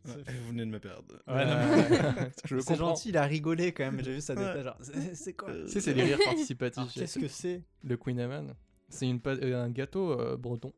Vous 0.07 0.49
venez 0.49 0.67
de 0.67 0.71
me 0.71 0.79
perdre. 0.81 1.15
Ouais, 1.27 1.45
Euh, 1.47 2.29
c'est 2.61 2.75
gentil, 2.77 3.09
il 3.09 3.17
a 3.17 3.23
rigolé 3.25 3.73
quand 3.73 3.85
même. 3.91 4.05
J'ai 4.05 4.13
vu 4.15 4.21
sa 4.21 4.35
Ouais. 4.35 4.53
tête. 4.53 4.65
genre, 4.65 4.77
C'est 4.83 5.15
c'est 5.15 5.33
quoi 5.33 5.49
Euh, 5.49 5.65
Tu 5.65 5.71
sais, 5.73 5.81
c'est 5.81 5.95
des 5.95 6.03
rires 6.03 6.19
participatifs. 6.23 6.93
Qu'est-ce 6.93 7.19
que 7.19 7.29
c'est? 7.29 7.63
Le 7.83 7.97
Queen 7.97 8.21
Amman, 8.21 8.55
c'est 8.95 9.07
euh, 9.27 9.65
un 9.65 9.71
gâteau 9.71 10.13
euh, 10.19 10.37
breton, 10.37 10.73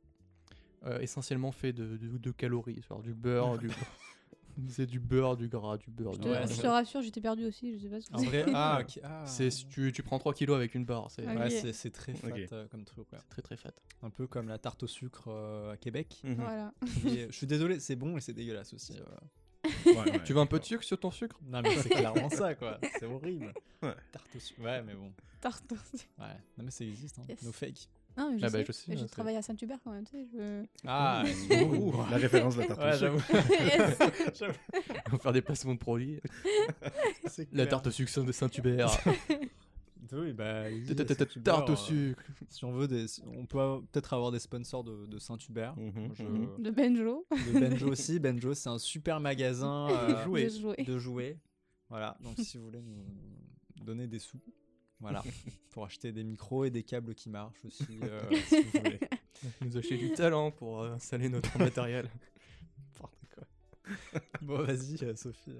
euh, 0.84 0.98
essentiellement 1.00 1.52
fait 1.52 1.72
de, 1.72 1.96
de, 1.96 2.18
de 2.18 2.30
calories, 2.30 2.80
genre 2.88 3.02
du 3.02 3.14
beurre, 3.14 3.58
du... 3.58 3.68
c'est 4.68 4.86
du 4.86 5.00
beurre, 5.00 5.36
du 5.36 5.48
gras, 5.48 5.76
du 5.76 5.90
beurre. 5.90 6.14
Je 6.14 6.18
du 6.18 6.24
te, 6.24 6.28
Ouais, 6.28 6.42
je 6.46 6.52
c'est 6.54 6.62
te 6.62 6.66
rassure, 6.66 7.02
j'étais 7.02 7.20
perdue 7.20 7.44
aussi, 7.46 7.74
je 7.74 7.82
sais 7.82 7.88
pas 7.88 8.00
ce 8.00 8.08
que 8.08 8.14
En 8.14 8.18
c'est. 8.18 8.26
vrai 8.26 8.44
Ah. 8.54 8.80
Ah, 9.04 9.24
tu, 9.70 9.92
tu 9.92 10.02
prends 10.02 10.18
3 10.18 10.32
kilos 10.34 10.56
avec 10.56 10.74
une 10.74 10.84
barre, 10.84 11.10
c'est 11.10 11.22
Ok. 11.26 11.36
Ouais, 11.36 11.50
c'est 11.50 11.72
c'est 11.72 11.90
très 11.90 12.14
fat 12.14 12.28
euh, 12.52 12.66
comme 12.68 12.84
truc. 12.84 13.12
ouais. 13.12 13.18
très 13.28 13.42
très 13.42 13.56
fat. 13.56 13.72
Un 14.02 14.10
peu 14.10 14.26
comme 14.26 14.48
la 14.48 14.58
tarte 14.58 14.82
au 14.82 14.86
sucre 14.86 15.28
euh, 15.28 15.72
à 15.72 15.76
Québec. 15.76 16.20
Mhm. 16.24 16.34
Voilà. 16.36 16.72
Et, 17.06 17.26
je 17.28 17.32
suis 17.36 17.46
désolé, 17.46 17.80
c'est 17.80 17.96
bon 17.96 18.16
et 18.16 18.20
c'est 18.20 18.32
dégueulasse 18.32 18.72
aussi. 18.72 18.94
euh. 18.98 19.04
Ouais, 19.84 19.96
ouais, 19.96 20.22
Tu 20.24 20.32
veux 20.32 20.38
un 20.40 20.46
peu 20.46 20.60
de 20.60 20.64
sucre 20.64 20.84
sur 20.84 20.98
ton 20.98 21.10
sucre? 21.10 21.38
Non, 21.44 21.60
mais 21.60 21.76
c'est 21.76 21.88
clairement 21.88 22.30
ça, 22.30 22.54
quoi. 22.54 22.78
C'est 22.98 23.06
horrible. 23.06 23.52
Ouais. 23.82 23.94
Tarte 24.12 24.36
au 24.36 24.38
sucre. 24.38 24.62
Ouais, 24.62 24.80
mais 24.82 24.94
bon. 24.94 25.12
Tarte 25.40 25.72
aussi. 25.72 26.06
Ouais. 26.18 26.36
Non, 26.56 26.64
mais 26.64 26.70
ça 26.70 26.84
existe. 26.84 27.18
Hein. 27.18 27.24
Yes. 27.28 27.42
No 27.42 27.52
fake. 27.52 27.88
Non, 28.16 28.32
mais 28.32 28.38
je 28.38 28.46
Ah 28.46 28.50
bah, 28.50 28.58
je 28.66 28.72
sais, 28.72 29.06
travaillé 29.08 29.36
à 29.36 29.42
Saint-Hubert 29.42 29.78
quand 29.84 29.92
même, 29.92 30.04
tu 30.04 30.12
sais. 30.12 30.26
Je... 30.32 30.64
Ah, 30.86 31.22
Ouh, 31.64 31.92
La 32.10 32.16
référence 32.16 32.56
de 32.56 32.62
la 32.62 32.66
tarte 32.68 32.80
au 32.80 32.84
Ouais, 32.84 32.96
sucre. 32.96 34.34
j'avoue. 34.34 34.54
On 35.08 35.10
va 35.12 35.18
faire 35.18 35.32
des 35.32 35.42
placements 35.42 35.74
de 35.74 35.78
produits. 35.78 36.20
C'est 37.26 37.52
La 37.52 37.66
tarte 37.66 37.86
au 37.88 37.90
sucre 37.90 38.22
de 38.24 38.32
Saint-Hubert. 38.32 38.90
Oui, 40.12 40.32
bah. 40.32 40.64
Tarte 41.44 41.70
au 41.70 41.72
euh, 41.72 41.76
sucre. 41.76 42.22
Si 42.48 42.64
on 42.64 42.72
veut, 42.72 42.86
des... 42.88 43.06
on 43.26 43.44
peut 43.44 43.58
peut-être 43.92 44.12
avoir 44.14 44.30
des 44.30 44.38
sponsors 44.38 44.84
de, 44.84 45.04
de 45.06 45.18
Saint-Hubert. 45.18 45.76
Mhm, 45.76 46.10
Je- 46.14 46.22
mhm. 46.22 46.48
De 46.62 46.70
Benjo. 46.70 47.26
De 47.30 47.58
Benjo 47.58 47.88
aussi. 47.90 48.18
Benjo, 48.20 48.54
c'est 48.54 48.68
un 48.68 48.78
super 48.78 49.20
magasin 49.20 49.88
euh, 49.90 50.12
De 50.14 50.22
jouer. 50.22 50.84
de 50.84 50.98
jouets. 50.98 51.38
Voilà, 51.88 52.16
donc 52.20 52.34
si 52.38 52.56
vous 52.56 52.64
voulez 52.64 52.80
nous 52.82 53.04
donner 53.84 54.06
des 54.06 54.18
sous, 54.18 54.40
voilà, 55.00 55.22
pour 55.70 55.84
acheter 55.84 56.12
des 56.12 56.24
micros 56.24 56.64
et 56.64 56.70
des 56.70 56.82
câbles 56.82 57.14
qui 57.14 57.28
marchent 57.30 57.64
aussi, 57.64 57.98
euh, 58.02 58.20
si 58.46 58.62
vous 58.62 58.70
voulez. 58.80 59.00
Nous 59.60 59.76
acheter 59.76 59.96
du 59.98 60.10
talent 60.12 60.50
pour 60.50 60.82
euh, 60.82 60.94
installer 60.94 61.28
notre 61.28 61.56
matériel. 61.58 62.08
Quoi. 62.98 63.10
Bon, 64.42 64.62
vas-y, 64.62 64.96
euh, 65.04 65.14
Sophie. 65.14 65.52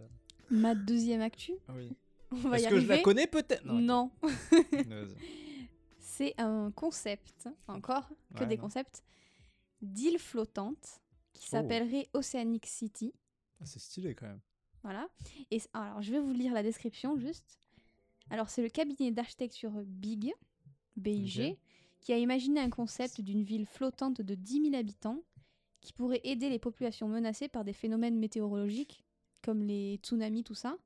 Ma 0.50 0.74
deuxième 0.74 1.20
actu, 1.20 1.52
Ah 1.68 1.72
oui. 1.76 1.94
on 2.32 2.36
va 2.48 2.58
y 2.58 2.62
Est-ce 2.62 2.70
que 2.70 2.80
je 2.80 2.86
la 2.86 2.98
connais 3.02 3.26
peut-être? 3.26 3.64
Non. 3.66 4.10
C'est 5.98 6.34
un 6.38 6.70
concept, 6.70 7.48
encore 7.68 8.08
que 8.34 8.40
Ouais, 8.40 8.46
des 8.46 8.56
non. 8.56 8.62
concepts, 8.62 9.04
d'île 9.82 10.18
flottante 10.18 11.00
qui 11.34 11.44
Oh. 11.48 11.50
s'appellerait 11.50 12.08
Oceanic 12.14 12.64
City. 12.66 13.12
Ah, 13.60 13.66
c'est 13.66 13.78
stylé 13.80 14.14
quand 14.14 14.26
même. 14.26 14.40
Voilà. 14.82 15.08
Et 15.50 15.60
alors, 15.74 16.00
je 16.00 16.12
vais 16.12 16.20
vous 16.20 16.32
lire 16.32 16.54
la 16.54 16.62
description 16.62 17.18
juste. 17.18 17.58
Alors, 18.30 18.48
c'est 18.48 18.62
le 18.62 18.68
cabinet 18.68 19.10
d'architecture 19.12 19.72
BIG, 19.86 20.32
BIG, 20.96 21.56
qui 22.00 22.12
a 22.12 22.18
imaginé 22.18 22.60
un 22.60 22.70
concept 22.70 23.20
d'une 23.20 23.42
ville 23.42 23.66
flottante 23.66 24.20
de 24.20 24.34
10 24.34 24.70
000 24.70 24.74
habitants 24.74 25.22
qui 25.80 25.92
pourrait 25.92 26.20
aider 26.24 26.48
les 26.48 26.58
populations 26.58 27.08
menacées 27.08 27.48
par 27.48 27.64
des 27.64 27.72
phénomènes 27.72 28.18
météorologiques 28.18 29.04
comme 29.42 29.62
les 29.62 30.00
tsunamis, 30.02 30.42
tout 30.42 30.54
ça. 30.54 30.76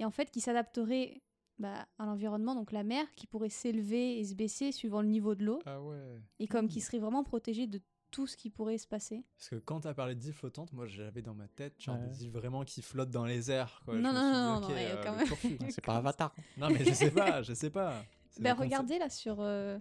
Et 0.00 0.04
en 0.04 0.10
fait, 0.10 0.30
qui 0.30 0.40
s'adapterait 0.40 1.20
bah, 1.60 1.86
à 1.98 2.06
l'environnement, 2.06 2.56
donc 2.56 2.72
la 2.72 2.82
mer, 2.82 3.06
qui 3.12 3.28
pourrait 3.28 3.48
s'élever 3.48 4.18
et 4.18 4.24
se 4.24 4.34
baisser 4.34 4.72
suivant 4.72 5.02
le 5.02 5.08
niveau 5.08 5.36
de 5.36 5.44
l'eau, 5.44 5.60
Ah 5.66 5.80
ouais. 5.80 6.20
et 6.40 6.48
comme 6.48 6.66
qui 6.66 6.80
serait 6.80 6.98
vraiment 6.98 7.22
protégé 7.22 7.68
de 7.68 7.80
tout 8.14 8.26
ce 8.28 8.36
qui 8.36 8.48
pourrait 8.48 8.78
se 8.78 8.86
passer. 8.86 9.24
Parce 9.36 9.48
que 9.48 9.56
quand 9.56 9.80
t'as 9.80 9.92
parlé 9.94 10.14
d'îles 10.14 10.32
flottantes, 10.32 10.72
moi 10.72 10.86
j'avais 10.86 11.20
dans 11.22 11.34
ma 11.34 11.48
tête 11.48 11.74
genre 11.82 11.98
Ouais. 11.98 12.06
des 12.08 12.24
îles 12.24 12.30
vraiment 12.30 12.64
qui 12.64 12.80
flottent 12.80 13.10
dans 13.10 13.24
les 13.24 13.50
airs. 13.50 13.82
Quoi. 13.84 13.94
Je 13.96 14.00
Non, 14.00 14.10
me 14.10 14.14
non, 14.14 14.32
non, 14.32 14.56
ok, 14.58 14.68
non, 14.70 14.76
euh, 14.76 15.02
quand 15.02 15.16
même- 15.16 15.26
turfu. 15.26 15.58
C'est 15.70 15.84
pas 15.84 15.96
Avatar. 15.96 16.32
non 16.56 16.70
mais 16.70 16.84
je 16.84 16.92
sais 16.92 17.10
pas, 17.10 17.42
je 17.42 17.52
sais 17.54 17.70
pas. 17.70 18.04
Concept. 18.36 18.58
regardez 18.58 18.98
là 18.98 19.08
sur 19.10 19.36
euh, 19.40 19.78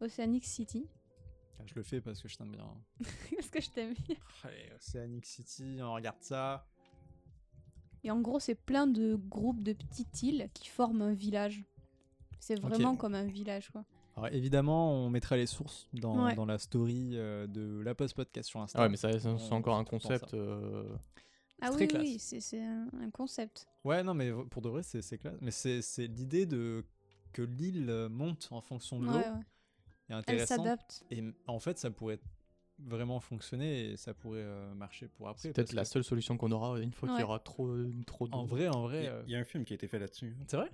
Oceanic 0.00 0.44
City. 0.44 0.86
Ah, 1.58 1.64
Je 1.66 1.74
le 1.74 1.82
fais 1.82 2.00
parce 2.00 2.20
que 2.22 2.28
je 2.28 2.36
t'aime 2.36 2.50
bien. 2.52 2.66
Parce 3.36 3.48
que 3.50 3.60
je 3.60 3.70
t'aime 3.70 3.94
bien. 3.94 4.16
Allez, 4.44 4.70
Oceanic 4.76 5.26
City, 5.26 5.78
on 5.80 5.92
regarde 5.94 6.20
ça. 6.22 6.66
Et 8.04 8.10
en 8.10 8.20
gros, 8.20 8.40
c'est 8.40 8.54
plein 8.56 8.86
de 8.86 9.14
groupes 9.14 9.62
de 9.62 9.72
petites 9.74 10.22
îles 10.22 10.48
qui 10.54 10.68
forment 10.68 11.02
un 11.02 11.12
village. 11.14 11.62
C'est 12.40 12.58
vraiment 12.60 12.96
comme 12.96 13.14
un 13.14 13.26
village, 13.26 13.70
quoi. 13.70 13.84
Alors 14.16 14.28
évidemment, 14.32 14.92
on 14.92 15.08
mettra 15.10 15.36
les 15.36 15.46
sources 15.46 15.88
dans, 15.94 16.24
Ouais. 16.26 16.34
dans 16.34 16.44
la 16.44 16.58
story 16.58 17.12
euh, 17.14 17.46
de 17.46 17.80
la 17.80 17.94
post 17.94 18.14
podcast 18.14 18.48
sur 18.48 18.60
Insta. 18.60 18.78
Ah 18.78 18.82
ouais, 18.82 18.88
mais 18.88 18.96
ça, 18.96 19.10
c'est 19.18 19.52
encore 19.52 19.76
un 19.76 19.84
concept. 19.84 20.34
euh, 20.34 20.84
Ah 21.60 21.70
oui, 21.72 21.88
oui, 21.94 22.18
c'est 22.18 22.60
un, 22.62 22.88
concept. 23.12 23.66
Ouais, 23.84 24.02
non, 24.02 24.14
mais 24.14 24.30
pour 24.50 24.60
de 24.62 24.68
vrai, 24.68 24.82
c'est 24.82 25.18
classe. 25.18 25.36
Mais 25.40 25.50
c'est 25.50 25.80
l'idée 26.08 26.44
de 26.46 26.84
que 27.32 27.42
l'île 27.42 28.08
monte 28.10 28.48
en 28.50 28.60
fonction 28.60 29.00
de 29.00 29.06
l'eau 29.06 29.12
Ouais, 29.12 29.18
ouais. 30.10 30.16
est 30.18 30.22
Elle 30.26 30.46
s'adapte. 30.46 31.04
Et 31.10 31.22
en 31.46 31.58
fait, 31.58 31.78
ça 31.78 31.90
pourrait 31.90 32.18
vraiment 32.78 33.20
fonctionner 33.20 33.92
et 33.92 33.96
ça 33.96 34.12
pourrait 34.12 34.40
euh, 34.42 34.74
marcher 34.74 35.06
pour 35.08 35.28
après. 35.28 35.40
C'est 35.40 35.52
peut-être 35.52 35.72
la 35.72 35.82
que- 35.84 35.88
seule 35.88 36.04
solution 36.04 36.36
qu'on 36.36 36.50
aura 36.52 36.78
une 36.80 36.92
fois 36.92 37.08
qu'il 37.08 37.16
y 37.16 37.20
Ouais. 37.20 37.24
aura 37.24 37.38
trop, 37.38 37.74
trop 38.06 38.28
d'eau. 38.28 38.36
En 38.36 38.44
vrai, 38.44 38.68
en 38.68 38.82
Il 38.82 38.88
vrai. 38.90 39.04
y, 39.04 39.06
euh, 39.06 39.20
a- 39.20 39.24
il 39.26 39.30
y 39.32 39.36
a 39.36 39.38
un 39.38 39.44
film 39.44 39.64
qui 39.64 39.72
a 39.72 39.76
été 39.76 39.86
fait 39.88 39.98
là-dessus. 39.98 40.36
hein, 40.38 40.44
C'est 40.48 40.56
vrai? 40.56 40.70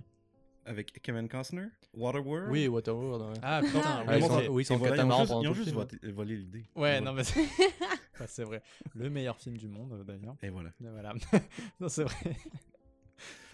Avec 0.69 1.01
Kevin 1.01 1.27
Costner, 1.27 1.65
Waterworld. 1.95 2.51
Oui, 2.51 2.67
Waterworld. 2.67 3.23
ouais. 3.23 3.39
Ah 3.41 3.59
putain, 3.63 3.81
Ah, 3.83 4.03
Ouais, 4.07 4.19
ils 4.19 4.23
sont, 4.25 4.47
oui, 4.51 4.61
ils 4.61 4.65
sont 4.65 4.77
voilà, 4.77 4.97
ils 4.97 5.01
ont 5.33 5.53
juste, 5.53 5.69
ils 5.71 5.75
ont 5.75 5.79
voté- 5.83 6.11
volé 6.11 6.35
l'idée. 6.37 6.65
Ouais, 6.75 7.01
non, 7.01 7.11
mais 7.13 7.23
c'est 8.27 8.43
vrai. 8.43 8.61
Le 8.93 9.09
meilleur 9.09 9.35
film 9.37 9.57
du 9.57 9.67
monde, 9.67 9.93
euh, 9.93 10.03
d'ailleurs. 10.03 10.35
Et 10.43 10.49
voilà. 10.49 10.69
Voilà. 10.79 11.13
non, 11.79 11.89
c'est 11.89 12.03
vrai. 12.03 12.15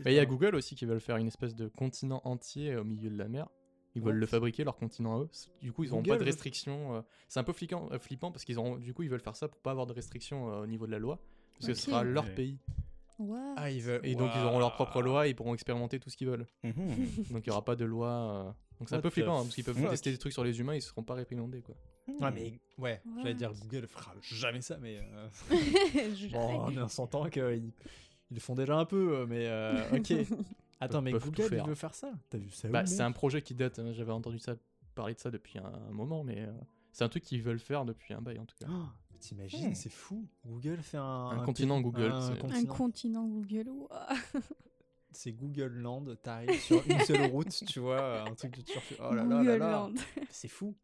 Mais 0.03 0.11
il 0.13 0.15
y 0.15 0.19
a. 0.19 0.25
Google 0.25 0.55
aussi 0.55 0.75
qui 0.75 0.85
veulent 0.85 0.99
faire 0.99 1.15
une 1.15 1.27
espèce 1.27 1.55
de 1.55 1.69
continent 1.69 2.19
entier 2.25 2.75
au 2.75 2.83
milieu 2.83 3.09
de 3.09 3.17
la 3.17 3.29
mer. 3.29 3.47
Ils 3.95 4.01
veulent 4.01 4.17
le 4.17 4.25
fabriquer, 4.25 4.65
leur 4.65 4.75
continent 4.75 5.15
à 5.17 5.21
eux. 5.23 5.29
Du 5.61 5.71
coup, 5.71 5.85
ils 5.85 5.91
n'auront 5.91 6.03
pas 6.03 6.17
de 6.17 6.23
restrictions. 6.25 6.95
euh, 6.97 7.01
C'est 7.29 7.39
un 7.39 7.45
peu 7.45 7.53
fliquant, 7.53 7.87
euh, 7.93 7.97
flippant 7.99 8.29
parce 8.29 8.43
qu'ils 8.43 8.59
auront, 8.59 8.75
du 8.75 8.93
coup, 8.93 9.03
ils 9.03 9.09
veulent 9.09 9.21
faire 9.21 9.37
ça 9.37 9.47
pour 9.47 9.61
pas 9.61 9.71
avoir 9.71 9.85
de 9.87 9.93
restrictions 9.93 10.51
euh, 10.51 10.63
au 10.63 10.67
niveau 10.67 10.85
de 10.85 10.91
la 10.91 10.99
loi. 10.99 11.17
Parce 11.53 11.67
que 11.67 11.73
ce 11.75 11.83
sera 11.89 12.03
leur 12.03 12.25
Ouais. 12.25 12.35
pays. 12.35 12.59
Ah, 13.57 13.71
ils 13.71 13.81
veulent. 13.81 14.01
Et 14.03 14.15
donc, 14.15 14.31
ils 14.35 14.43
auront 14.43 14.59
leur 14.59 14.73
propre 14.73 15.01
loi 15.01 15.27
et 15.27 15.31
ils 15.31 15.35
pourront 15.35 15.53
expérimenter 15.53 15.99
tout 15.99 16.09
ce 16.09 16.17
qu'ils 16.17 16.27
veulent. 16.27 16.45
Mhm. 16.63 16.73
Donc, 17.31 17.45
il 17.45 17.49
n'y 17.49 17.51
aura 17.51 17.63
pas 17.63 17.75
de 17.75 17.85
loi. 17.85 18.07
euh, 18.09 18.43
Donc, 18.79 18.89
c'est 18.89 18.95
un 18.95 19.01
peu 19.01 19.09
the 19.09 19.13
flippant 19.13 19.39
hein, 19.39 19.43
parce 19.43 19.55
qu'ils 19.55 19.63
peuvent 19.63 19.79
fuck? 19.79 19.89
tester 19.91 20.11
des 20.11 20.17
trucs 20.17 20.33
sur 20.33 20.43
les 20.43 20.59
humains, 20.59 20.73
ils 20.73 20.77
ne 20.77 20.81
seront 20.81 21.03
pas 21.03 21.13
réprimandés. 21.13 21.61
Quoi. 21.61 21.75
Ouais, 22.19 22.31
mais 22.31 22.59
ouais, 22.77 23.01
j'allais 23.21 23.33
dire 23.35 23.53
Google 23.53 23.87
fera 23.87 24.13
jamais 24.21 24.61
ça, 24.61 24.77
mais. 24.77 24.97
euh, 24.99 25.27
Bon, 26.31 26.65
on 26.77 26.87
s'entend 26.87 27.29
qu'ils 27.29 27.71
ils 28.31 28.33
le 28.35 28.39
font 28.39 28.55
déjà 28.55 28.75
un 28.75 28.85
peu, 28.85 29.19
euh, 29.19 29.25
mais 29.27 29.45
euh, 29.47 29.97
ok. 29.97 30.13
Attends, 30.81 31.01
mais 31.01 31.11
Google, 31.13 31.49
il 31.53 31.63
veut 31.67 31.75
faire 31.75 31.93
ça? 31.95 32.11
T'as 32.29 32.37
vu 32.37 32.49
ça 32.49 32.67
Bah, 32.67 32.85
c'est 32.85 33.01
un 33.03 33.11
projet 33.11 33.41
qui 33.41 33.55
date. 33.55 33.79
hein, 33.79 33.91
J'avais 33.93 34.11
entendu 34.11 34.39
ça, 34.39 34.55
parler 34.93 35.13
de 35.13 35.19
ça 35.19 35.31
depuis 35.31 35.57
un, 35.57 35.65
un 35.65 35.91
moment, 35.91 36.23
mais 36.23 36.41
euh, 36.41 36.51
c'est 36.91 37.03
un 37.03 37.09
truc 37.09 37.23
qu'ils 37.23 37.41
veulent 37.41 37.59
faire 37.59 37.85
depuis 37.85 38.13
un 38.13 38.21
bail 38.21 38.39
en 38.39 38.45
tout 38.45 38.55
cas. 38.59 38.67
Oh, 38.69 38.85
T'imagines, 39.27 39.71
Hmm. 39.71 39.75
c'est 39.75 39.89
fou. 39.89 40.27
Google 40.45 40.81
fait 40.81 40.97
un. 40.97 41.03
Un 41.03 41.39
un 41.41 41.45
continent 41.45 41.75
pays- 41.75 41.83
Google, 41.83 42.11
un 42.11 42.35
continent. 42.35 43.25
Google. 43.25 43.71
C'est 45.11 45.31
Google 45.31 45.67
Land, 45.77 46.05
t'arrives 46.21 46.59
sur 46.59 46.83
une 46.89 46.99
seule 47.05 47.31
route, 47.31 47.63
tu 47.67 47.79
vois, 47.79 48.23
un 48.29 48.35
truc 48.35 48.57
de. 48.57 48.63
Oh 48.99 49.13
là 49.13 49.23
là 49.23 49.23
là 49.23 49.37
Google 49.37 49.57
là. 49.59 49.71
Land. 49.71 49.93
C'est 50.29 50.49
fou. 50.49 50.75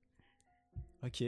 Ok. 1.03 1.23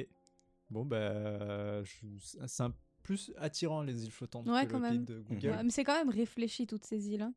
Bon, 0.69 0.86
bah. 0.86 1.84
je- 1.84 2.06
C'est 2.47 2.63
un 2.63 2.73
plus 3.02 3.34
attirant 3.38 3.82
les 3.84 4.06
îles 4.06 4.12
flottantes 4.12 4.47
Ouais, 4.47 4.65
que 4.65 4.71
quand 4.71 4.80
le 4.80 4.84
même. 4.89 5.04
de 5.06 5.19
Google. 5.19 5.49
Ouais, 5.49 5.63
mais 5.63 5.69
c'est 5.69 5.84
quand 5.84 5.95
même 5.97 6.10
réfléchi 6.10 6.65
toutes 6.65 6.86
ces 6.86 7.10
îles. 7.10 7.21
hein. 7.23 7.34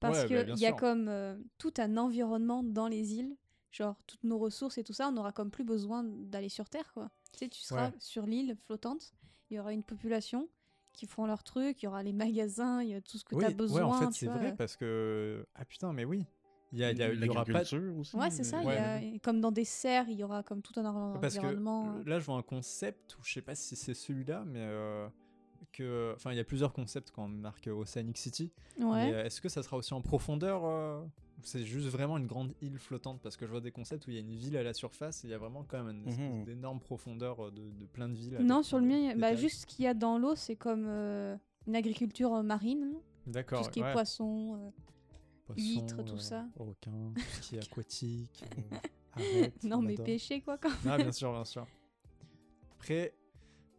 Parce 0.00 0.18
Ouais, 0.18 0.22
bah, 0.24 0.28
que 0.28 0.44
bien 0.44 0.54
il 0.54 0.60
y 0.60 0.66
a 0.66 0.72
comme 0.72 1.08
euh, 1.08 1.36
tout 1.58 1.72
un 1.78 1.96
environnement 1.96 2.62
dans 2.62 2.86
les 2.88 3.14
îles, 3.14 3.34
genre 3.70 3.96
toutes 4.06 4.22
nos 4.24 4.38
ressources 4.38 4.76
et 4.78 4.84
tout 4.84 4.92
ça, 4.92 5.08
on 5.08 5.16
aura 5.16 5.32
comme 5.32 5.50
plus 5.50 5.64
besoin 5.64 6.04
d'aller 6.04 6.48
sur 6.50 6.68
Terre, 6.68 6.92
quoi. 6.92 7.10
Tu 7.32 7.38
sais, 7.38 7.48
tu 7.48 7.60
seras 7.60 7.88
Ouais. 7.88 7.94
sur 7.98 8.26
l'île 8.26 8.56
flottante, 8.66 9.12
il 9.50 9.56
y 9.56 9.60
aura 9.60 9.72
une 9.72 9.82
population 9.82 10.48
qui 10.92 11.06
feront 11.06 11.26
leur 11.26 11.42
truc, 11.44 11.82
il 11.82 11.86
y 11.86 11.88
aura 11.88 12.02
les 12.02 12.12
magasins, 12.12 12.82
il 12.82 12.90
y 12.90 12.94
a 12.94 13.00
tout 13.00 13.16
ce 13.18 13.24
que 13.24 13.34
oui, 13.36 13.44
tu 13.44 13.50
as 13.50 13.54
besoin. 13.54 13.80
ouais, 13.82 13.86
en 13.86 13.92
fait, 14.00 14.12
c'est 14.12 14.26
vrai 14.26 14.54
parce 14.56 14.76
que. 14.76 15.46
Ah 15.54 15.64
putain, 15.64 15.92
mais 15.92 16.04
oui. 16.04 16.24
Il 16.72 16.78
y, 16.78 16.84
a, 16.84 16.92
il 16.92 16.98
y, 16.98 17.02
a- 17.02 17.12
il 17.12 17.24
y 17.24 17.28
aura 17.28 17.44
pas. 17.44 17.62
Aussi. 17.62 18.16
Ouais, 18.16 18.30
c'est 18.30 18.44
ça. 18.44 18.58
il 18.60 18.64
y 18.64 18.66
Ouais, 18.68 18.76
a- 18.76 19.02
et 19.02 19.18
comme 19.18 19.40
dans 19.40 19.50
des 19.50 19.64
serres, 19.64 20.08
il 20.08 20.16
y 20.18 20.22
aura 20.22 20.44
comme 20.44 20.62
tout 20.62 20.72
un 20.78 21.18
Parce 21.20 21.34
que 21.34 21.40
environnement. 21.40 21.96
euh, 21.96 22.02
là, 22.06 22.20
je 22.20 22.24
vois 22.26 22.36
un 22.36 22.42
concept, 22.42 23.16
ou 23.18 23.24
je 23.24 23.32
sais 23.32 23.42
pas 23.42 23.56
si 23.56 23.74
c'est 23.74 23.94
celui-là, 23.94 24.44
mais 24.46 24.60
euh, 24.62 25.08
que. 25.72 26.12
Enfin, 26.14 26.30
il 26.32 26.36
y 26.36 26.40
a 26.40 26.44
plusieurs 26.44 26.72
concepts 26.72 27.10
quand 27.10 27.24
on 27.24 27.28
marque 27.28 27.66
Oceanic 27.68 28.16
City. 28.18 28.52
Ouais. 28.78 29.12
Euh, 29.12 29.24
est-ce 29.24 29.40
que 29.40 29.48
ça 29.48 29.62
sera 29.64 29.76
aussi 29.76 29.94
en 29.94 30.00
profondeur 30.00 30.64
euh, 30.64 31.02
c'est 31.44 31.64
juste 31.64 31.88
vraiment 31.88 32.16
une 32.18 32.26
grande 32.26 32.52
île 32.60 32.78
flottante 32.78 33.20
Parce 33.22 33.36
que 33.36 33.46
je 33.46 33.50
vois 33.50 33.60
des 33.60 33.72
concepts 33.72 34.06
où 34.06 34.10
il 34.10 34.14
y 34.14 34.18
a 34.18 34.20
une 34.20 34.34
ville 34.34 34.56
à 34.56 34.62
la 34.62 34.72
surface 34.74 35.24
et 35.24 35.28
il 35.28 35.30
y 35.30 35.34
a 35.34 35.38
vraiment 35.38 35.64
quand 35.64 35.82
même 35.82 35.96
une 35.98 36.08
espèce 36.08 36.30
Mhm. 36.30 36.44
d'énorme 36.44 36.80
profondeur 36.80 37.46
euh, 37.46 37.50
de, 37.50 37.70
de 37.70 37.86
plein 37.86 38.08
de 38.08 38.14
villes. 38.14 38.38
non, 38.40 38.62
sur 38.62 38.78
le 38.78 38.86
mien, 38.86 39.14
bah, 39.16 39.34
juste 39.34 39.62
ce 39.62 39.66
qu'il 39.66 39.84
y 39.84 39.88
a 39.88 39.94
dans 39.94 40.18
l'eau, 40.18 40.34
c'est 40.36 40.56
comme 40.56 40.84
euh, 40.86 41.36
une 41.66 41.76
agriculture 41.76 42.34
euh, 42.34 42.42
marine, 42.42 42.94
D'accord. 43.26 43.60
tout 43.60 43.64
ce 43.66 43.70
qui 43.70 43.82
ouais. 43.82 43.88
est 43.90 43.92
poisson. 43.92 44.56
euh, 45.50 45.54
huîtres, 45.56 46.04
tout 46.04 46.14
euh, 46.14 46.18
ça. 46.18 46.46
Tout 46.56 46.74
ce 47.32 47.40
qui 47.40 47.56
est 47.56 47.62
aquatique. 47.72 48.44
euh, 49.18 49.48
non, 49.64 49.78
on 49.78 49.82
mais 49.82 49.94
adore. 49.94 50.06
pêcher 50.06 50.40
quoi 50.40 50.58
quand 50.58 50.70
Ah, 50.86 50.96
bien 50.96 51.12
sûr, 51.12 51.32
bien 51.32 51.44
sûr. 51.44 51.66
Après, 52.72 53.14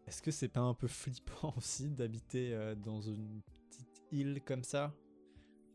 est-ce 0.08 0.22
que 0.22 0.32
c'est 0.32 0.48
pas 0.50 0.60
un 0.62 0.74
peu 0.74 0.88
flippant 0.88 1.54
aussi 1.58 1.90
d'habiter 1.90 2.54
euh, 2.54 2.76
dans 2.76 3.02
une 3.02 3.42
petite 3.70 4.04
île 4.12 4.42
comme 4.46 4.64
ça? 4.64 4.94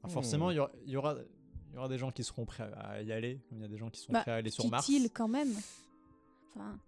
Forcément, 0.09 0.49
Hmm. 0.49 0.53
il 0.85 0.90
y 0.90 0.96
aura, 0.96 1.14
y, 1.14 1.16
y 1.76 1.78
aura 1.78 1.88
des 1.88 1.98
gens 1.98 2.10
qui 2.10 2.24
seront 2.24 2.44
prêts 2.44 2.70
à 2.78 3.02
y 3.02 3.12
aller, 3.12 3.38
comme 3.48 3.58
il 3.58 3.62
y 3.62 3.64
a 3.64 3.68
des 3.68 3.78
gens 3.78 3.90
qui 3.90 4.00
sont 4.00 4.12
Bah, 4.12 4.22
prêts 4.22 4.32
à 4.32 4.36
aller 4.36 4.50
sur 4.50 4.62
Petite 4.62 4.70
Mars. 4.72 4.88
île 4.88 5.10
quand 5.12 5.28
même. 5.28 5.52
Enfin, 6.54 6.78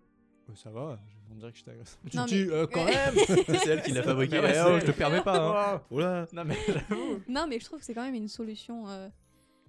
Ouais, 0.49 0.55
ça 0.57 0.71
va, 0.71 0.99
je- 1.07 1.33
on 1.35 1.37
dirait 1.37 1.53
que 1.53 1.59
je 1.59 1.65
t'agresse. 1.65 1.99
Tu- 2.11 2.17
mais- 2.17 2.51
euh, 2.53 2.67
quand 2.67 2.85
même 2.87 3.15
c'est 3.47 3.67
elle 3.67 3.83
qui 3.83 3.91
l'a 3.93 4.03
fabriqué. 4.03 4.39
Ouais, 4.41 4.55
oh, 4.67 4.79
je 4.81 4.87
te 4.87 4.93
permets 4.93 5.21
pas. 5.23 5.75
hein. 5.75 5.83
Oh 5.91 6.01
Non 6.33 6.45
mais 6.47 6.57
j'avoue. 6.67 7.21
non, 7.29 7.47
mais 7.47 7.61
je 7.61 7.65
trouve 7.67 7.79
que 7.81 7.85
c'est 7.85 7.93
quand 7.93 8.03
même 8.05 8.15
une 8.15 8.29
solution 8.29 8.89
euh, 8.89 9.09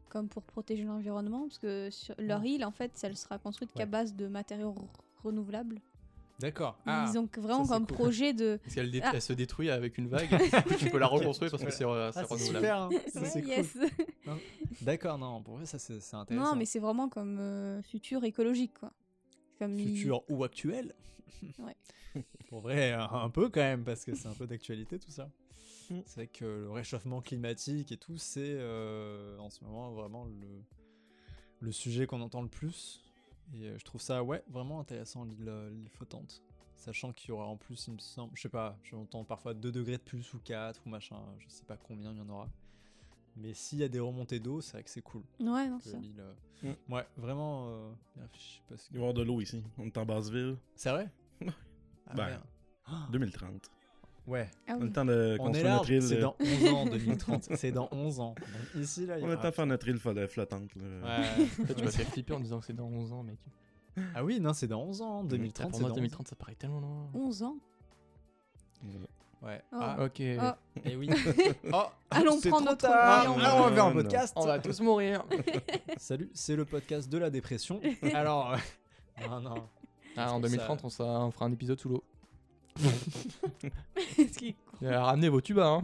comme 0.07 0.29
pour 0.29 0.43
protéger 0.43 0.83
l'environnement, 0.85 1.41
parce 1.47 1.57
que 1.59 1.89
sur 1.91 2.15
leur 2.17 2.43
île, 2.45 2.63
en 2.63 2.71
fait, 2.71 2.91
elle 3.03 3.17
sera 3.17 3.37
construite 3.37 3.73
qu'à 3.73 3.85
base 3.85 4.15
de 4.15 4.27
matériaux 4.27 4.73
renouvelables. 5.23 5.81
D'accord. 6.39 6.79
Ah, 6.85 7.05
Ils 7.11 7.17
ont 7.19 7.27
vraiment 7.37 7.65
c'est 7.65 7.71
comme 7.73 7.85
cool. 7.85 7.95
projet 7.97 8.33
de. 8.33 8.59
Parce 8.63 8.75
qu'elle 8.75 8.91
dé- 8.91 9.01
Ah. 9.03 9.11
elle 9.13 9.21
se 9.21 9.33
détruit 9.33 9.69
avec 9.69 9.97
une 9.97 10.07
vague. 10.07 10.29
tu 10.79 10.89
peux 10.89 10.97
la 10.97 11.07
reconstruire 11.07 11.51
parce 11.51 11.63
que 11.63 11.71
c'est 11.71 11.83
Ah, 11.83 12.11
c'est 12.13 12.21
renouvelable. 12.23 12.55
super, 12.57 12.77
hein. 12.77 12.89
Ça, 13.13 13.21
Ouais, 13.21 13.29
c'est 13.29 13.41
cool. 13.41 13.49
yes. 13.49 13.77
D'accord, 14.81 15.17
non, 15.17 15.41
pour 15.41 15.55
vrai, 15.57 15.65
ça 15.65 15.77
c'est 15.79 15.93
intéressant. 16.15 16.51
non, 16.51 16.55
mais 16.55 16.65
c'est 16.65 16.79
vraiment 16.79 17.09
comme 17.09 17.37
euh, 17.39 17.81
futur 17.83 18.23
écologique, 18.23 18.73
quoi. 18.79 18.93
Comme 19.59 19.77
Futur 19.77 20.23
ou 20.29 20.43
actuel? 20.43 20.93
Ouais. 21.59 21.75
Pour 22.49 22.61
vrai, 22.61 22.91
un 22.93 23.29
peu 23.29 23.49
quand 23.49 23.59
même, 23.61 23.83
parce 23.83 24.03
que 24.03 24.15
c'est 24.15 24.27
un 24.27 24.33
peu 24.33 24.47
d'actualité 24.47 24.97
tout 24.97 25.11
ça. 25.11 25.29
Mm. 25.89 25.99
C'est 26.05 26.15
vrai 26.15 26.27
que 26.27 26.43
le 26.45 26.71
réchauffement 26.71 27.21
climatique 27.21 27.91
et 27.91 27.97
tout, 27.97 28.17
c'est 28.17 28.39
euh, 28.57 29.37
en 29.37 29.49
ce 29.49 29.63
moment 29.63 29.91
vraiment 29.91 30.25
le, 30.25 30.63
le 31.59 31.71
sujet 31.71 32.07
qu'on 32.07 32.21
entend 32.21 32.41
le 32.41 32.47
plus. 32.47 33.03
Et 33.55 33.67
euh, 33.67 33.77
je 33.77 33.83
trouve 33.83 34.01
ça, 34.01 34.23
ouais, 34.23 34.43
vraiment 34.49 34.79
intéressant 34.79 35.23
l'île 35.25 35.89
flottante. 35.89 36.41
Sachant 36.75 37.11
qu'il 37.11 37.29
y 37.29 37.31
aura 37.31 37.45
en 37.45 37.57
plus, 37.57 37.87
il 37.87 37.93
me 37.93 37.99
semble, 37.99 38.31
je 38.35 38.41
sais 38.43 38.49
pas, 38.49 38.77
j'entends 38.83 39.25
parfois 39.25 39.53
2 39.53 39.71
degrés 39.71 39.97
de 39.97 40.01
plus 40.03 40.33
ou 40.33 40.39
4 40.39 40.81
ou 40.85 40.89
machin, 40.89 41.17
je 41.39 41.49
sais 41.49 41.65
pas 41.65 41.75
combien 41.77 42.11
il 42.11 42.17
y 42.17 42.21
en 42.21 42.29
aura. 42.29 42.49
Mais 43.35 43.53
s'il 43.53 43.79
y 43.79 43.83
a 43.83 43.89
des 43.89 43.99
remontées 43.99 44.39
d'eau, 44.39 44.61
c'est 44.61 44.73
vrai 44.73 44.83
que 44.83 44.89
c'est 44.89 45.01
cool. 45.01 45.23
Ouais, 45.39 45.67
non, 45.67 45.79
ça. 45.79 45.97
euh, 46.63 46.73
Ouais, 46.89 47.05
vraiment, 47.17 47.69
euh, 47.69 47.91
que- 48.15 48.75
Il 48.91 48.93
va 48.93 48.93
y 48.93 48.97
avoir 48.97 49.13
de 49.13 49.21
l'eau 49.23 49.41
ici. 49.41 49.63
On 49.77 49.85
est 49.85 49.97
en 49.97 50.05
Basseville. 50.05 50.57
C'est 50.75 50.89
vrai? 50.91 51.09
Ah, 52.07 52.15
Ben, 52.15 52.25
merde. 52.25 52.43
Ah, 52.85 53.07
2030. 53.11 53.69
Ouais, 54.29 54.47
Ah 54.67 54.73
On 54.75 54.81
oui. 54.81 54.85
le 54.87 54.91
temps 54.91 55.05
de 55.05 55.13
on 55.13 55.33
est 55.33 55.37
construire 55.37 55.65
là, 55.65 55.73
notre 55.77 55.91
île. 55.91 56.01
c'est 56.03 56.17
euh, 56.17 56.21
dans 56.21 56.35
11 56.39 56.73
ans, 56.73 56.85
2030. 56.85 57.43
c'est 57.55 57.71
dans 57.71 57.89
11 57.91 58.19
ans. 58.19 58.35
Donc 58.37 58.83
ici, 58.83 59.05
là, 59.07 59.17
il 59.17 59.23
y 59.23 59.25
On 59.25 59.31
a 59.31 59.51
faire 59.51 59.65
notre 59.65 59.87
île 59.87 59.97
flo- 59.97 60.27
flottante. 60.27 60.69
là. 60.75 60.83
Ouais. 61.19 61.45
Toi, 61.65 61.75
tu 61.75 61.83
vas 61.83 61.91
te 61.91 61.95
faire 61.97 62.07
flipper 62.09 62.33
en 62.33 62.39
disant 62.39 62.59
que 62.59 62.65
c'est 62.67 62.73
dans 62.75 62.85
11 62.87 63.11
ans, 63.13 63.23
mec. 63.23 63.39
Ah 64.15 64.23
oui, 64.23 64.39
non, 64.39 64.53
c'est 64.53 64.67
dans 64.67 64.81
11 64.83 65.01
ans. 65.01 65.23
2030, 65.23 65.69
Pour 65.71 65.75
c'est 65.75 65.81
moi, 65.81 65.89
dans 65.89 65.95
2030, 65.95 66.27
ça 66.27 66.35
paraît 66.35 66.55
tellement 66.55 66.79
loin. 66.79 67.09
11 67.13 67.43
ans. 67.43 67.57
Ouais. 69.41 69.61
Oh. 69.71 69.77
Ah, 69.79 70.03
Ok. 70.03 70.21
Oh. 70.21 70.79
et 70.85 70.95
oui. 70.95 71.09
oh, 71.73 71.83
Allons 72.11 72.39
prendre 72.41 72.65
notre 72.65 72.87
tard. 72.87 73.31
en 73.31 73.37
Alors, 73.39 73.55
on 73.55 73.69
va 73.69 73.71
faire 73.73 73.85
un 73.85 73.89
Non. 73.89 73.93
podcast. 74.01 74.33
On 74.35 74.45
va 74.45 74.59
tous 74.59 74.79
mourir. 74.81 75.25
Salut, 75.97 76.29
c'est 76.33 76.55
le 76.55 76.65
podcast 76.65 77.09
de 77.09 77.17
la 77.17 77.29
dépression. 77.29 77.79
Alors, 78.13 78.53
euh, 78.53 79.27
non, 79.27 79.41
non. 79.41 79.55
Ah, 80.17 80.33
en 80.33 80.41
que 80.41 80.47
ça- 80.47 80.55
2030, 80.55 80.81
on, 80.83 80.89
sera- 80.89 81.25
on 81.25 81.31
fera 81.31 81.45
un 81.45 81.51
épisode 81.51 81.79
sous 81.79 81.89
l'eau. 81.89 82.03
Ramenez 84.81 85.29
vos 85.29 85.41
tubas, 85.41 85.67
hein. 85.67 85.81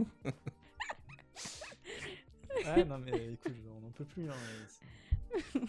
Ouais, 2.65 2.85
non, 2.85 2.97
mais 2.99 3.33
écoute, 3.33 3.51
on 3.75 3.81
n'en 3.81 3.91
peut 3.91 4.05
plus. 4.05 4.29
Hein, 4.29 4.35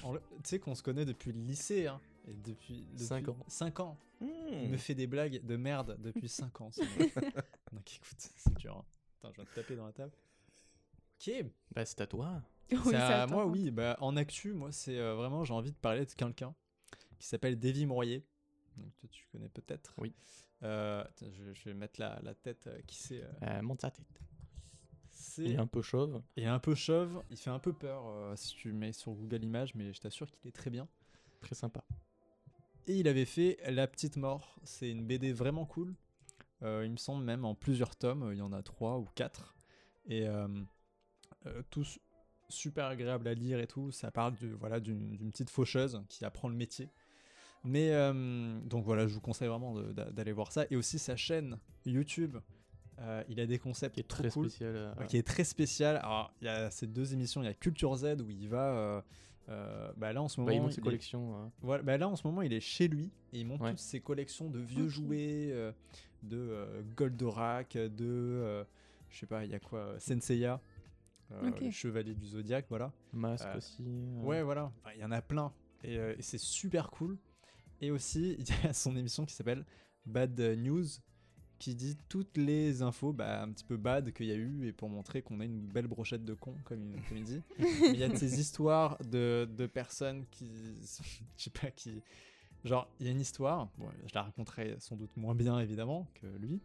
tu 0.02 0.18
sais 0.44 0.58
qu'on 0.58 0.74
se 0.74 0.82
connaît 0.82 1.04
depuis 1.04 1.32
le 1.32 1.40
lycée. 1.40 1.86
Hein, 1.88 2.00
et 2.28 2.32
depuis, 2.32 2.86
Cinq 2.96 3.24
depuis 3.26 3.30
ans. 3.30 3.44
5 3.48 3.80
ans. 3.80 3.96
Il 4.20 4.26
Hmm. 4.28 4.70
me 4.70 4.76
fait 4.78 4.94
des 4.94 5.06
blagues 5.06 5.44
de 5.44 5.56
merde 5.56 5.96
depuis 6.00 6.28
5 6.28 6.60
ans. 6.60 6.70
Donc 7.72 7.94
écoute, 7.96 8.16
c'est 8.36 8.54
dur. 8.56 8.76
hein. 8.78 8.84
Attends, 9.20 9.32
je 9.34 9.40
vais 9.42 9.46
te 9.46 9.54
taper 9.54 9.76
dans 9.76 9.86
la 9.86 9.92
table. 9.92 10.12
Ok, 11.20 11.44
Bah, 11.74 11.84
c'est 11.84 12.00
à 12.00 12.06
toi. 12.06 12.42
Oui, 12.70 12.78
c'est 12.84 12.96
à 12.96 13.26
moi, 13.26 13.46
oui. 13.46 13.70
Bah, 13.70 13.96
en 14.00 14.16
actu, 14.16 14.52
moi, 14.52 14.72
c'est 14.72 14.98
euh, 14.98 15.14
vraiment, 15.14 15.44
j'ai 15.44 15.54
envie 15.54 15.72
de 15.72 15.76
parler 15.76 16.04
de 16.06 16.12
quelqu'un 16.12 16.54
qui 17.18 17.26
s'appelle 17.28 17.58
Davy 17.58 17.84
Mourier. 17.86 18.24
Donc, 18.76 18.94
toi, 18.96 19.08
tu 19.12 19.26
connais 19.32 19.48
peut-être. 19.48 19.92
Oui. 19.98 20.14
Euh, 20.62 21.02
attends, 21.04 21.30
je, 21.30 21.52
je 21.52 21.64
vais 21.64 21.74
mettre 21.74 22.00
la, 22.00 22.18
la 22.22 22.34
tête 22.34 22.66
euh, 22.66 22.80
qui 22.86 22.96
c'est. 22.96 23.22
euh, 23.42 23.62
monte 23.62 23.82
sa 23.82 23.90
tête. 23.90 24.20
c'est 25.10 25.44
Il 25.44 25.52
est 25.52 25.58
un 25.58 25.66
peu 25.66 25.82
chauve. 25.82 26.22
il 26.36 26.44
est 26.44 26.48
un 26.48 26.58
peu 26.58 26.74
chauve, 26.74 27.22
il 27.30 27.36
fait 27.36 27.50
un 27.50 27.58
peu 27.58 27.72
peur 27.72 28.04
si 28.38 28.54
tu 28.54 28.72
mets 28.72 28.92
sur 28.92 29.12
Google 29.12 29.44
Images, 29.44 29.74
mais 29.74 29.92
je 29.92 30.00
t'assure 30.00 30.30
qu'il 30.30 30.48
est 30.48 30.52
très 30.56 30.70
bien. 30.70 30.88
Très 31.40 31.54
sympa. 31.54 31.84
Et 32.86 32.98
il 32.98 33.08
avait 33.08 33.24
fait 33.26 33.58
La 33.68 33.86
Petite 33.86 34.16
Mort. 34.16 34.56
C'est 34.64 34.90
une 34.90 35.04
BD 35.06 35.32
vraiment 35.32 35.66
cool. 35.66 35.94
Il 36.62 36.90
me 36.90 36.96
semble 36.96 37.24
même 37.24 37.44
en 37.44 37.54
plusieurs 37.54 37.94
tomes. 37.96 38.30
Il 38.32 38.38
y 38.38 38.42
en 38.42 38.52
a 38.52 38.62
trois 38.62 38.98
ou 38.98 39.04
quatre. 39.14 39.54
Et 40.08 40.26
tous 41.70 41.98
super 42.48 42.86
agréables 42.86 43.28
à 43.28 43.34
lire 43.34 43.58
et 43.60 43.66
tout. 43.66 43.90
Ça 43.90 44.10
parle 44.10 44.36
de, 44.36 44.48
voilà, 44.48 44.80
d'une 44.80 45.30
petite 45.30 45.50
faucheuse 45.50 46.02
qui 46.08 46.24
apprend 46.24 46.48
le 46.48 46.56
métier. 46.56 46.88
Mais 47.64 47.90
euh, 47.92 48.58
donc 48.60 48.84
voilà, 48.84 49.06
je 49.06 49.14
vous 49.14 49.20
conseille 49.20 49.48
vraiment 49.48 49.74
d'aller 50.12 50.32
voir 50.32 50.52
ça. 50.52 50.66
Et 50.70 50.76
aussi 50.76 50.98
sa 50.98 51.16
chaîne 51.16 51.58
YouTube. 51.84 52.36
Euh, 52.98 53.22
il 53.28 53.40
a 53.40 53.46
des 53.46 53.58
concepts 53.58 53.94
Qui 53.94 54.00
est 54.00 54.08
trop 54.08 54.22
très 54.22 54.30
cool. 54.30 54.48
spécial. 54.48 54.74
euh, 54.76 54.94
Ouais, 54.94 55.06
qui 55.06 55.16
est 55.18 55.26
très 55.26 55.44
spécial. 55.44 55.96
Alors, 55.96 56.32
il 56.40 56.46
y 56.46 56.48
a 56.48 56.70
ces 56.70 56.86
deux 56.86 57.12
émissions. 57.12 57.42
Il 57.42 57.46
y 57.46 57.48
a 57.48 57.54
Culture 57.54 57.94
Z 57.96 58.22
où 58.22 58.30
il 58.30 58.48
va. 58.48 58.70
euh, 58.72 59.00
euh, 59.48 59.92
bah 59.96 60.12
là, 60.12 60.22
en 60.22 60.28
ce 60.28 60.40
moment, 60.40 60.46
bah, 60.48 60.54
il 60.54 60.62
monte 60.62 60.72
ses 60.72 60.80
est- 60.80 60.82
collections. 60.82 61.36
euh. 61.36 61.46
voilà, 61.60 61.82
bah 61.84 61.96
là 61.98 62.08
en 62.08 62.16
ce 62.16 62.26
moment 62.26 62.42
il 62.42 62.52
est 62.52 62.58
chez 62.58 62.88
lui 62.88 63.12
et 63.32 63.38
il 63.40 63.46
monte 63.46 63.60
Ouais. 63.60 63.70
toutes 63.70 63.78
ses 63.78 64.00
collections 64.00 64.50
de 64.50 64.58
vieux 64.58 64.84
Ok. 64.86 64.90
jouets, 64.90 65.50
euh, 65.52 65.70
de 66.24 66.36
euh, 66.36 66.82
Goldorak, 66.96 67.74
de 67.76 67.88
euh, 68.00 68.64
je 69.08 69.18
sais 69.18 69.26
pas, 69.26 69.44
il 69.44 69.50
y 69.52 69.54
a 69.54 69.60
quoi, 69.60 69.78
euh, 69.80 69.98
Senseiya, 70.00 70.60
euh, 71.30 71.70
Chevaliers 71.70 72.14
du 72.16 72.26
Zodiaque, 72.26 72.66
voilà. 72.68 72.92
Masque 73.12 73.46
Euh, 73.46 73.58
aussi. 73.58 73.84
euh. 73.86 74.22
Ouais, 74.24 74.42
voilà, 74.42 74.72
Enfin, 74.82 74.90
il 74.96 75.00
y 75.00 75.04
en 75.04 75.12
a 75.12 75.22
plein 75.22 75.52
et, 75.84 75.96
euh, 75.98 76.14
et 76.18 76.22
c'est 76.22 76.38
super 76.38 76.90
cool. 76.90 77.16
Et 77.80 77.90
aussi 77.90 78.36
il 78.38 78.48
y 78.48 78.66
a 78.66 78.72
son 78.72 78.96
émission 78.96 79.24
qui 79.26 79.34
s'appelle 79.34 79.64
Bad 80.04 80.38
News 80.58 80.84
qui 81.58 81.74
dit 81.74 81.96
toutes 82.10 82.36
les 82.36 82.82
infos 82.82 83.14
bah, 83.14 83.42
un 83.42 83.50
petit 83.50 83.64
peu 83.64 83.78
bad 83.78 84.12
qu'il 84.12 84.26
y 84.26 84.30
a 84.30 84.34
eu 84.34 84.66
et 84.66 84.72
pour 84.72 84.90
montrer 84.90 85.22
qu'on 85.22 85.40
a 85.40 85.44
une 85.46 85.66
belle 85.66 85.86
brochette 85.86 86.22
de 86.22 86.34
cons 86.34 86.54
comme 86.64 86.82
il, 86.82 87.02
comme 87.08 87.16
il 87.16 87.24
dit. 87.24 87.42
Il 87.58 87.96
y 87.96 88.02
a 88.02 88.08
de 88.08 88.16
ces 88.16 88.38
histoires 88.38 88.98
de, 89.02 89.48
de 89.56 89.66
personnes 89.66 90.26
qui. 90.30 90.50
Je 91.38 91.44
sais 91.44 91.50
pas 91.50 91.70
qui. 91.70 92.02
Genre, 92.64 92.88
il 92.98 93.06
y 93.06 93.08
a 93.08 93.12
une 93.12 93.20
histoire, 93.20 93.68
bon, 93.78 93.86
je 94.06 94.12
la 94.14 94.22
raconterai 94.24 94.74
sans 94.80 94.96
doute 94.96 95.16
moins 95.16 95.36
bien 95.36 95.60
évidemment 95.60 96.08
que 96.14 96.26
lui, 96.26 96.60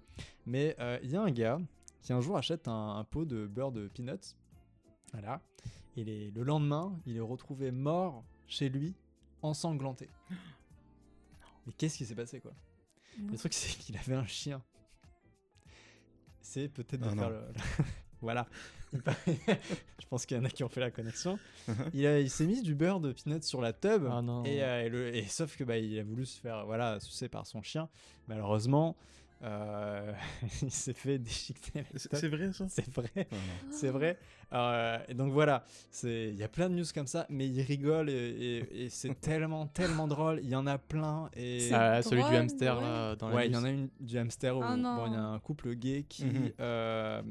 mais 0.47 0.75
euh, 0.79 0.97
il 1.03 1.11
y 1.11 1.15
a 1.15 1.21
un 1.21 1.29
gars 1.29 1.59
qui 2.01 2.11
un 2.11 2.21
jour 2.21 2.37
achète 2.37 2.67
un, 2.67 2.95
un 2.95 3.03
pot 3.03 3.23
de 3.23 3.45
beurre 3.45 3.71
de 3.71 3.87
peanuts. 3.87 4.33
Voilà. 5.11 5.41
Et 5.95 6.03
les- 6.03 6.31
le 6.31 6.41
lendemain, 6.41 6.99
il 7.05 7.17
est 7.17 7.21
retrouvé 7.21 7.69
mort 7.71 8.23
chez 8.47 8.67
lui, 8.69 8.95
ensanglanté. 9.43 10.09
Mais 11.71 11.75
qu'est-ce 11.77 11.97
qui 11.97 12.05
s'est 12.05 12.15
passé 12.15 12.41
quoi? 12.41 12.51
Le 13.31 13.37
truc, 13.37 13.53
c'est 13.55 13.77
qu'il 13.77 13.95
avait 13.97 14.13
un 14.15 14.25
chien. 14.25 14.61
C'est 16.41 16.67
peut-être 16.67 16.99
de 17.01 17.07
Ah 17.07 17.15
faire 17.15 17.29
non. 17.29 17.29
le. 17.29 17.41
voilà. 18.21 18.45
Je 18.93 20.05
pense 20.09 20.25
qu'il 20.25 20.35
y 20.35 20.39
en 20.39 20.43
a 20.43 20.49
qui 20.49 20.65
ont 20.65 20.69
fait 20.69 20.81
la 20.81 20.91
connexion. 20.91 21.39
Uh-huh. 21.69 21.89
il 21.93 22.05
a- 22.05 22.19
il 22.19 22.29
s'est 22.29 22.45
mis 22.45 22.61
du 22.61 22.75
beurre 22.75 22.99
de 22.99 23.13
peanut 23.13 23.41
sur 23.43 23.61
la 23.61 23.71
tub. 23.71 24.05
Ah 24.11 24.21
non. 24.21 24.43
Et, 24.43 24.61
euh, 24.61 24.83
et 24.85 24.89
le- 24.89 25.15
et 25.15 25.25
sauf 25.27 25.55
que 25.55 25.63
bah, 25.63 25.77
il 25.77 25.97
a 25.97 26.03
voulu 26.03 26.25
se 26.25 26.39
faire 26.41 26.65
voilà, 26.65 26.99
sucer 26.99 27.29
par 27.29 27.45
son 27.47 27.61
chien. 27.61 27.87
Malheureusement, 28.27 28.97
euh, 29.43 30.13
il 30.61 30.71
s'est 30.71 30.93
fait 30.93 31.17
déchiqueter 31.17 31.83
C'est 31.95 32.27
vrai 32.27 32.51
ça? 32.53 32.65
C'est 32.69 32.89
vrai. 32.93 33.09
Ah, 33.17 33.23
non. 33.31 33.71
C'est 33.71 33.89
vrai. 33.89 34.17
Euh, 34.53 34.97
et 35.07 35.13
donc 35.13 35.31
voilà, 35.31 35.63
c'est 35.89 36.29
il 36.29 36.35
y 36.35 36.43
a 36.43 36.47
plein 36.49 36.69
de 36.69 36.75
news 36.75 36.85
comme 36.93 37.07
ça, 37.07 37.25
mais 37.29 37.47
il 37.47 37.61
rigole 37.61 38.09
et, 38.09 38.13
et- 38.13 38.83
et 38.85 38.89
c'est 38.89 39.13
tellement 39.21 39.67
tellement 39.67 40.07
drôle. 40.07 40.39
Il 40.43 40.49
y 40.49 40.55
en 40.55 40.67
a 40.67 40.77
plein 40.77 41.29
et 41.35 41.69
Ah, 41.73 42.01
celui 42.01 42.23
du 42.23 42.35
hamster 42.35 42.75
ouais. 42.77 42.81
là 42.83 43.15
dans 43.15 43.29
la 43.29 43.35
ouais, 43.35 43.47
il 43.47 43.53
y 43.53 43.57
en 43.57 43.63
a 43.63 43.69
une 43.69 43.89
du 43.99 44.17
hamster. 44.17 44.57
Où, 44.57 44.61
Ah 44.63 44.75
bon, 44.75 45.07
il 45.07 45.13
y 45.13 45.15
a 45.15 45.23
un 45.23 45.39
couple 45.39 45.73
gay 45.75 46.05
qui 46.07 46.25
euh, 46.59 47.21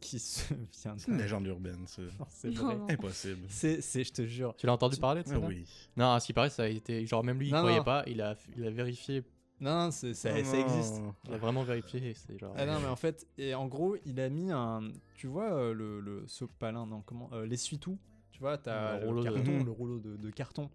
qui 0.00 0.18
se 0.18 0.54
vient. 0.82 0.94
C'est 0.96 1.10
une 1.10 1.18
légende 1.18 1.46
urbaine, 1.46 1.84
c'est 1.86 2.02
vrai. 2.02 2.78
Impossible. 2.88 3.42
C'est 3.48 3.80
c'est 3.82 4.04
je 4.04 4.12
te 4.12 4.26
jure. 4.26 4.54
Tu 4.56 4.66
l'as 4.66 4.72
entendu 4.72 4.94
Tu- 4.96 5.00
parler 5.02 5.22
de 5.22 5.28
ça 5.28 5.34
Ah 5.36 5.46
oui. 5.46 5.64
Non, 5.96 6.12
à 6.12 6.20
ce 6.20 6.26
qui 6.26 6.32
paraît, 6.32 6.50
ça 6.50 6.62
a 6.62 6.68
été. 6.68 7.04
Genre, 7.04 7.22
même 7.22 7.38
lui, 7.38 7.48
il 7.48 7.52
Non, 7.52 7.58
croyait 7.58 7.78
non. 7.78 7.84
pas. 7.84 8.04
Il 8.06 8.22
a, 8.22 8.36
il 8.56 8.64
a 8.66 8.70
vérifié. 8.70 9.22
Non, 9.60 9.84
non, 9.86 9.90
c'est- 9.90 10.14
ça, 10.14 10.30
Oh 10.32 10.36
existe. 10.36 11.00
Il 11.26 11.34
a 11.34 11.38
vraiment 11.38 11.62
vérifié. 11.64 12.10
et 12.10 12.14
C'est 12.14 12.38
genre. 12.38 12.54
Ah 12.56 12.64
non, 12.66 12.78
mais 12.80 12.86
en 12.86 12.96
fait, 12.96 13.26
et 13.38 13.54
en 13.54 13.66
gros, 13.66 13.96
il 14.06 14.20
a 14.20 14.28
mis 14.28 14.50
un. 14.52 14.92
Tu 15.14 15.26
vois, 15.26 15.52
euh, 15.52 15.74
le, 15.74 16.00
le 16.00 16.26
sopalin, 16.28 16.86
non, 16.86 17.02
comment 17.04 17.28
euh, 17.32 17.44
L'essuie-tout. 17.46 17.98
Tu 18.30 18.38
vois, 18.40 18.56
t'as 18.58 18.94
Le 18.94 19.00
le, 19.00 19.06
rouleau 19.06 19.22
de- 19.24 19.30
carton, 19.30 19.50
Mhm. 19.52 19.64
le 19.64 19.70
rouleau 19.72 19.98
de, 19.98 20.16
de 20.16 20.30
carton. 20.30 20.70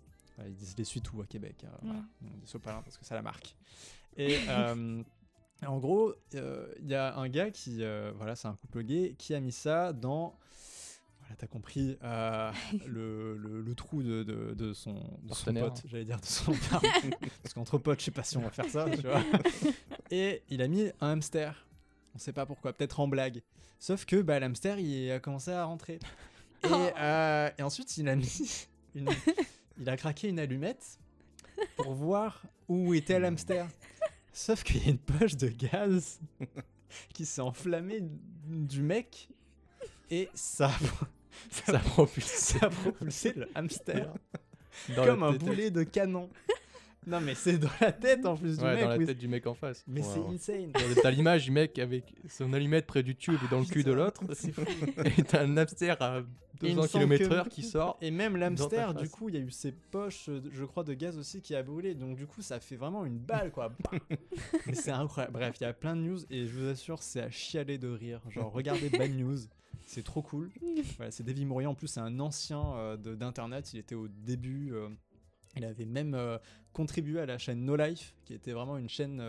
Ils 0.46 0.54
disent 0.56 0.76
l'essuie-tout 0.78 1.22
à 1.22 1.26
Québec. 1.26 1.64
euh, 1.64 1.68
voilà. 1.84 2.00
Des 2.22 2.46
sopalins 2.48 2.82
parce 2.82 2.98
que 2.98 3.06
ça 3.06 3.16
la 3.16 3.22
marque. 3.22 3.56
Et 4.18 4.38
euh, 4.50 5.02
en 5.66 5.78
gros, 5.80 6.14
euh, 6.36 6.68
il 6.80 6.88
y 6.90 6.96
a 6.96 7.16
un 7.16 7.30
gars 7.30 7.52
qui. 7.52 7.84
euh, 7.84 8.12
voilà, 8.18 8.36
c'est 8.36 8.48
un 8.50 8.56
couple 8.56 8.84
gay 8.84 9.16
qui 9.18 9.34
a 9.34 9.40
mis 9.40 9.52
ça 9.54 9.94
dans. 9.94 10.36
Voilà, 11.26 11.36
t'as 11.38 11.48
compris, 11.48 11.98
euh, 12.04 12.52
le, 12.88 13.38
le, 13.38 13.62
le 13.62 13.76
trou 13.76 14.04
de, 14.04 14.24
de, 14.24 14.54
de 14.54 14.74
son, 14.74 14.94
de 15.24 15.34
son 15.34 15.54
pote, 15.54 15.82
j'allais 15.86 16.06
dire 16.06 16.20
de 16.20 16.26
son 16.26 16.52
père. 16.70 16.82
Parce 17.42 17.54
qu'entre 17.54 17.78
potes, 17.78 18.00
je 18.00 18.06
sais 18.06 18.12
pas 18.12 18.24
si 18.24 18.38
on 18.38 18.42
va 18.42 18.50
faire 18.52 18.70
ça, 18.70 18.86
tu 18.90 19.02
vois. 19.08 19.24
Et 20.12 20.44
il 20.50 20.62
a 20.62 20.68
mis 20.68 20.90
un 21.02 21.12
hamster. 21.14 21.66
On 22.16 22.20
sait 22.20 22.34
pas 22.34 22.46
pourquoi, 22.46 22.74
peut-être 22.74 23.00
en 23.00 23.08
blague. 23.08 23.42
Sauf 23.80 24.06
que 24.06 24.22
bah, 24.22 24.40
l'hamster, 24.40 24.80
il 24.80 25.12
a 25.12 25.20
commencé 25.20 25.52
à 25.52 25.64
rentrer. 25.66 25.96
Et, 25.96 26.00
Oh. 26.70 26.74
euh, 26.98 27.50
et 27.58 27.62
ensuite, 27.62 27.98
il 27.98 28.08
a 28.08 28.16
mis 28.16 28.68
une... 28.96 29.10
il 29.78 29.90
a 29.90 29.98
craqué 29.98 30.30
une 30.30 30.40
allumette 30.40 30.98
pour 31.76 31.94
voir 31.94 32.42
où 32.70 32.94
était 32.94 33.20
l'hamster. 33.20 33.66
Sauf 34.32 34.64
qu'il 34.64 34.82
y 34.84 34.88
a 34.88 34.92
une 34.92 34.98
poche 34.98 35.36
de 35.36 35.48
gaz 35.50 36.20
qui 37.14 37.26
s'est 37.26 37.42
enflammée 37.42 38.00
du 38.46 38.82
mec 38.82 39.28
et 40.10 40.30
ça, 40.34 40.72
Ça 41.52 41.76
a 41.78 41.80
propulsé. 41.80 42.58
ça 42.60 42.70
propulsé 42.70 43.34
le 43.36 43.48
hamster 43.56 44.14
dans 44.96 45.06
comme 45.06 45.24
un 45.24 45.34
boulet 45.34 45.72
de 45.72 45.84
canon. 45.84 46.30
Non 47.06 47.20
mais 47.20 47.36
c'est 47.36 47.58
dans 47.58 47.70
la 47.82 47.92
tête 47.92 48.26
en 48.26 48.38
plus 48.38 48.58
du 48.58 48.64
Ouais, 48.64 48.76
mec. 48.76 48.84
dans 48.84 48.90
la 48.92 48.98
oui. 48.98 49.06
tête 49.06 49.18
du 49.18 49.28
mec 49.28 49.46
en 49.46 49.54
face. 49.54 49.84
Mais 49.88 50.00
Ouais, 50.02 50.08
c'est 50.14 50.20
ouais. 50.20 50.36
insane. 50.36 50.72
T'as 51.02 51.12
l'image 51.12 51.44
du 51.44 51.52
mec 51.52 51.78
avec 51.80 52.14
son 52.30 52.54
allumette 52.54 52.86
près 52.86 53.04
du 53.04 53.16
tube 53.16 53.38
et 53.46 53.48
dans 53.50 53.60
le 53.60 53.66
cul 53.66 53.84
de 53.84 53.92
l'autre. 53.92 54.22
Et 55.18 55.24
t'as 55.24 55.44
un 55.44 55.58
hamster 55.58 56.02
à 56.02 56.20
Et 56.20 56.70
il 56.70 56.76
me 56.78 56.82
200 56.84 56.88
semble 57.00 57.18
que- 57.18 57.24
km/h 57.26 57.50
qui 57.50 57.64
sort. 57.64 57.98
Et 58.02 58.10
même 58.10 58.38
l'hamster, 58.38 58.94
du 58.94 59.10
coup, 59.10 59.28
il 59.28 59.36
y 59.36 59.38
a 59.38 59.42
eu 59.42 59.52
ses 59.52 59.74
poches, 59.74 60.30
euh, 60.30 60.42
je 60.54 60.64
crois, 60.64 60.86
de 60.86 60.94
gaz 60.94 61.18
aussi 61.18 61.42
qui 61.42 61.56
a 61.56 61.62
brûlé. 61.64 61.94
Donc, 61.94 62.16
du 62.16 62.26
coup, 62.26 62.42
ça 62.42 62.62
fait 62.62 62.78
vraiment 62.78 63.04
une 63.06 63.18
balle, 63.18 63.52
quoi. 63.52 63.68
Bam 63.92 64.00
Mais 64.68 64.74
c'est 64.74 64.92
incroyable. 64.92 65.34
Bref, 65.34 65.56
il 65.60 65.64
y 65.64 65.68
a 65.68 65.74
plein 65.74 65.98
de 65.98 66.02
news 66.02 66.20
et 66.30 66.46
je 66.48 66.52
vous 66.58 66.68
assure, 66.70 67.04
c'est 67.04 67.20
à 67.22 67.30
chialer 67.30 67.78
de 67.78 67.90
rire. 67.90 68.22
Genre, 68.30 68.50
regardez 68.50 68.88
Bad 68.90 69.12
News. 69.12 69.40
C'est 69.86 70.04
trop 70.04 70.22
cool. 70.22 70.52
Voilà, 70.98 71.12
c'est 71.12 71.24
Davy 71.24 71.46
Mourier. 71.46 71.68
En 71.68 71.76
plus, 71.76 71.88
c'est 71.88 72.00
un 72.00 72.20
ancien 72.20 72.74
euh, 72.76 72.98
de- 72.98 73.16
d'Internet. 73.16 73.74
Il 73.74 73.80
était 73.80 73.96
au 73.96 74.08
début. 74.08 74.74
euh, 74.74 74.90
il 75.56 75.64
avait 75.66 75.86
même 75.86 76.16
euh, 76.16 76.38
contribué 76.74 77.20
à 77.20 77.26
la 77.26 77.38
chaîne 77.38 77.64
No 77.64 77.76
Life, 77.76 78.16
qui 78.26 78.34
était 78.34 78.54
vraiment 78.54 78.78
une 78.78 78.90
chaîne 78.90 79.22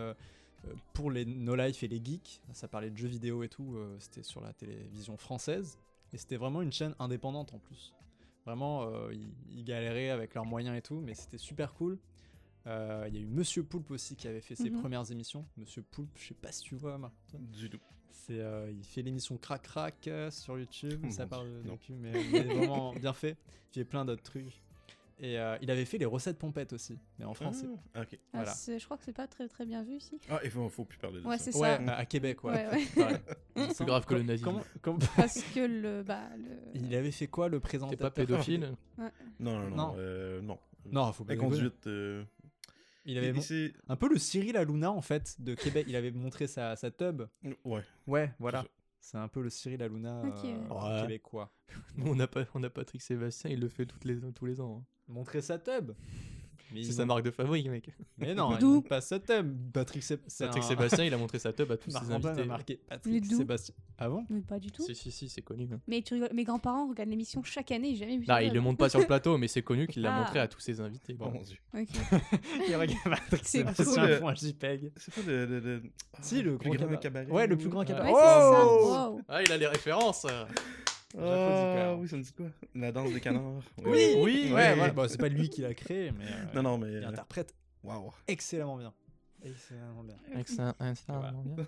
pour 0.93 1.11
les 1.11 1.25
No 1.25 1.55
Life 1.55 1.83
et 1.83 1.87
les 1.87 2.01
geeks. 2.03 2.41
Ça 2.53 2.67
parlait 2.67 2.89
de 2.89 2.97
jeux 2.97 3.07
vidéo 3.07 3.43
et 3.43 3.49
tout. 3.49 3.75
euh, 3.75 3.95
c'était 3.99 4.23
sur 4.23 4.41
la 4.41 4.51
télévision 4.53 5.17
française. 5.17 5.77
Et 6.13 6.17
c'était 6.17 6.37
vraiment 6.37 6.61
une 6.61 6.71
chaîne 6.71 6.95
indépendante 6.99 7.53
en 7.53 7.59
plus. 7.59 7.93
Vraiment, 8.45 8.83
euh, 8.83 9.13
ils, 9.13 9.33
ils 9.59 9.63
galéraient 9.63 10.09
avec 10.09 10.33
leurs 10.33 10.45
moyens 10.45 10.77
et 10.77 10.81
tout, 10.81 10.99
mais 11.01 11.13
c'était 11.13 11.37
super 11.37 11.73
cool. 11.73 11.99
Euh, 12.67 13.05
Il 13.07 13.13
y 13.15 13.17
a 13.17 13.21
eu 13.21 13.27
Monsieur 13.27 13.63
Poulpe 13.63 13.91
aussi 13.91 14.15
qui 14.15 14.27
avait 14.27 14.41
fait 14.41 14.55
ses 14.55 14.69
Mhm. 14.71 14.79
premières 14.81 15.11
émissions. 15.11 15.45
Monsieur 15.57 15.83
Poulpe, 15.83 16.09
je 16.17 16.27
sais 16.29 16.33
pas 16.33 16.51
si 16.51 16.63
tu 16.63 16.75
vois, 16.75 16.97
Marc. 16.97 17.13
Du 17.33 17.69
tout. 17.69 17.79
C'est, 18.15 18.39
euh, 18.39 18.71
il 18.71 18.83
fait 18.83 19.01
l'émission 19.01 19.37
Crac 19.37 19.61
Crac 19.63 20.07
euh, 20.07 20.31
sur 20.31 20.57
YouTube. 20.57 20.99
Mon 21.03 21.11
ça 21.11 21.27
parle 21.27 21.47
de 21.47 21.61
Dieu, 21.61 21.69
non. 21.71 21.77
cul, 21.77 21.93
mais, 21.93 22.11
mais 22.31 22.41
vraiment 22.43 22.93
bien 22.99 23.13
fait. 23.13 23.37
Il 23.71 23.79
fait 23.79 23.85
plein 23.85 24.03
d'autres 24.05 24.23
trucs. 24.23 24.61
Et 25.19 25.39
euh, 25.39 25.57
il 25.61 25.71
avait 25.71 25.85
fait 25.85 25.97
les 25.97 26.05
recettes 26.05 26.37
pompettes 26.37 26.73
aussi, 26.73 26.97
mais 27.19 27.25
en 27.25 27.33
français. 27.33 27.67
Ah, 27.93 28.01
ok. 28.01 28.07
Ah, 28.13 28.17
Voilà. 28.33 28.51
c'est- 28.51 28.79
je 28.79 28.83
crois 28.85 28.97
que 28.97 29.03
c'est 29.05 29.13
pas 29.15 29.27
très 29.27 29.47
très 29.47 29.65
bien 29.65 29.81
vu 29.83 29.93
ici. 29.93 30.19
Ah, 30.29 30.39
il 30.43 30.49
faut, 30.49 30.67
faut 30.67 30.83
plus 30.83 30.97
parler 30.97 31.21
de 31.21 31.25
Ouais, 31.25 31.37
ça. 31.37 31.51
c'est 31.53 31.57
Ouais, 31.57 31.77
ça. 31.85 31.95
à 31.95 32.05
Québec, 32.05 32.43
ouais. 32.43 32.67
Ouais, 32.67 33.03
ouais. 33.03 33.21
Plus 33.77 33.85
grave 33.85 34.05
que 34.05 34.13
le 34.15 34.23
nazisme. 34.23 34.43
comment- 34.45 34.63
comment- 34.81 34.99
Parce 35.15 35.41
que 35.53 35.59
le. 35.61 36.03
Bah, 36.03 36.21
le... 36.37 36.57
Il 36.81 36.93
avait 36.95 37.11
fait 37.11 37.27
quoi 37.27 37.47
le 37.47 37.59
T'es 37.59 37.63
présentateur? 37.63 38.11
pas 38.11 38.11
pédophile 38.11 38.75
Non, 38.97 39.09
non, 39.39 39.69
non. 39.69 39.75
Non. 39.75 39.95
euh, 39.97 40.41
non. 40.41 40.57
Non, 40.91 41.11
faut 41.13 41.23
pas 41.23 41.33
La 41.35 41.39
conduite. 41.39 41.87
euh, 41.87 42.23
Il 43.05 43.17
avait 43.17 43.33
un 43.87 43.95
peu 43.95 44.09
le 44.09 44.17
Cyril 44.17 44.57
Hanouna 44.57 44.91
en 44.91 45.01
fait 45.01 45.39
de 45.39 45.53
Québec. 45.55 45.85
Il 45.87 45.95
avait 45.95 46.11
montré 46.11 46.47
sa, 46.47 46.75
sa 46.75 46.89
tub. 46.91 47.23
Ouais. 47.63 47.83
Ouais, 48.07 48.33
voilà. 48.39 48.61
ça. 48.63 48.67
C'est 48.99 49.17
un 49.17 49.27
peu 49.27 49.41
le 49.43 49.49
Cyril 49.51 49.83
Hanouna 49.83 50.23
Ok, 50.25 50.45
euh, 50.45 50.67
ouais. 50.67 51.01
québécois. 51.03 51.51
Nous, 51.95 52.07
on 52.11 52.19
a, 52.19 52.25
pas, 52.27 52.45
on 52.55 52.63
a 52.63 52.69
Patrick 52.71 53.01
Sébastien, 53.03 53.51
il 53.51 53.59
le 53.59 53.69
fait 53.69 53.85
toutes 53.85 54.03
les, 54.05 54.19
tous 54.33 54.45
les 54.45 54.59
ans. 54.59 54.79
hein. 54.81 54.85
Montrer 55.07 55.41
sa 55.41 55.59
tub. 55.59 55.91
Mais 56.73 56.83
C'est 56.83 56.93
sa 56.93 57.05
marque 57.05 57.23
de 57.23 57.31
fabrique, 57.31 57.69
mec. 57.69 57.89
Mais 58.17 58.33
non, 58.35 58.51
il 58.53 58.59
D'où 58.59 58.73
montre 58.75 58.89
pas 58.89 59.01
sa 59.01 59.19
tub. 59.19 59.71
Patrick, 59.71 60.03
Sé- 60.03 60.17
c'est 60.27 60.45
Patrick 60.45 60.63
un- 60.63 60.67
Sébastien, 60.67 61.05
il 61.05 61.13
a 61.13 61.17
montré 61.17 61.37
sa 61.39 61.53
tub 61.53 61.71
à 61.71 61.77
tous 61.77 61.89
ses 61.91 61.93
Marc-Antoine 61.93 62.25
a 62.25 62.29
invités. 62.31 62.47
marqué 62.47 62.79
Mais 62.81 62.95
Patrick 62.97 63.27
d'où 63.29 63.37
Sébastien. 63.37 63.75
Ah 63.97 64.09
bon 64.09 64.25
Mais 64.29 64.41
pas 64.41 64.59
du 64.59 64.71
tout. 64.71 64.83
Si, 64.83 64.95
si, 64.95 65.11
si, 65.11 65.29
c'est 65.29 65.41
connu. 65.41 65.69
hein. 65.71 65.79
Mais 65.87 66.01
tu 66.01 66.15
rigoles, 66.15 66.31
mes 66.33 66.43
grands-parents 66.43 66.87
regardent 66.89 67.09
l'émission 67.09 67.43
chaque 67.43 67.71
année, 67.71 67.91
j'ai 67.93 67.99
jamais 67.99 68.17
vu 68.17 68.25
Non, 68.27 68.33
ça. 68.35 68.43
il 68.43 68.53
le 68.53 68.61
montre 68.61 68.77
pas 68.77 68.89
sur 68.89 68.99
le 68.99 69.05
plateau, 69.05 69.37
mais 69.37 69.47
c'est 69.47 69.61
connu 69.61 69.87
qu'il 69.87 70.01
l'a 70.01 70.15
Ah. 70.15 70.19
montré 70.19 70.39
à 70.39 70.47
tous 70.47 70.59
ses 70.59 70.81
invités. 70.81 71.15
Oh 71.19 71.25
Bon. 71.25 71.31
mon 71.31 71.41
dieu. 71.41 71.57
Ok. 71.73 71.87
Il 72.67 72.75
regarde 72.75 72.99
Patrick 73.03 73.45
C'est 73.47 73.59
Sébastien 73.59 74.07
cool. 74.07 74.19
pour 74.19 74.29
un 74.29 74.35
JPEG. 74.35 74.91
C'est 74.97 75.13
pas 75.13 75.21
le. 75.27 75.45
le, 75.45 75.59
le- 75.59 75.83
Si, 76.21 76.41
le 76.41 76.57
plus 76.57 76.77
grand 76.77 76.97
cabaret. 76.97 77.27
Ouais, 77.27 77.47
le 77.47 77.57
plus 77.57 77.69
grand 77.69 77.83
cabaret. 77.85 78.11
Ouais, 78.11 78.19
c'est 78.19 78.25
ça. 78.25 78.65
Oh 78.65 79.11
Wow. 79.13 79.21
Ah, 79.27 79.43
il 79.43 79.51
a 79.51 79.57
les 79.57 79.67
références 79.67 80.25
Ah 81.17 81.95
oui, 81.95 82.07
ça 82.09 82.17
me 82.17 82.21
dit 82.23 82.31
quoi? 82.33 82.47
La 82.73 82.91
danse 82.91 83.11
des 83.13 83.21
canards. 83.21 83.61
Oui, 83.85 84.15
Oui, 84.17 84.43
ouais, 84.47 84.53
ouais. 84.53 84.75
voilà. 84.75 84.93
Bon, 84.93 85.07
c'est 85.07 85.17
pas 85.17 85.29
lui 85.29 85.49
qui 85.49 85.61
l'a 85.61 85.73
créé, 85.73 86.11
mais 86.11 86.25
euh, 86.25 86.53
Non, 86.55 86.63
non, 86.63 86.77
mais. 86.77 86.91
il 86.91 87.03
euh, 87.03 87.07
interprète 87.09 87.53
Waouh. 87.83 88.11
excellemment 88.27 88.77
bien. 88.77 88.93
Excellemment 89.43 90.03
bien. 90.03 90.17
Un 90.79 90.95
star, 90.95 91.19
Voilà. 91.21 91.31
bien. 91.43 91.65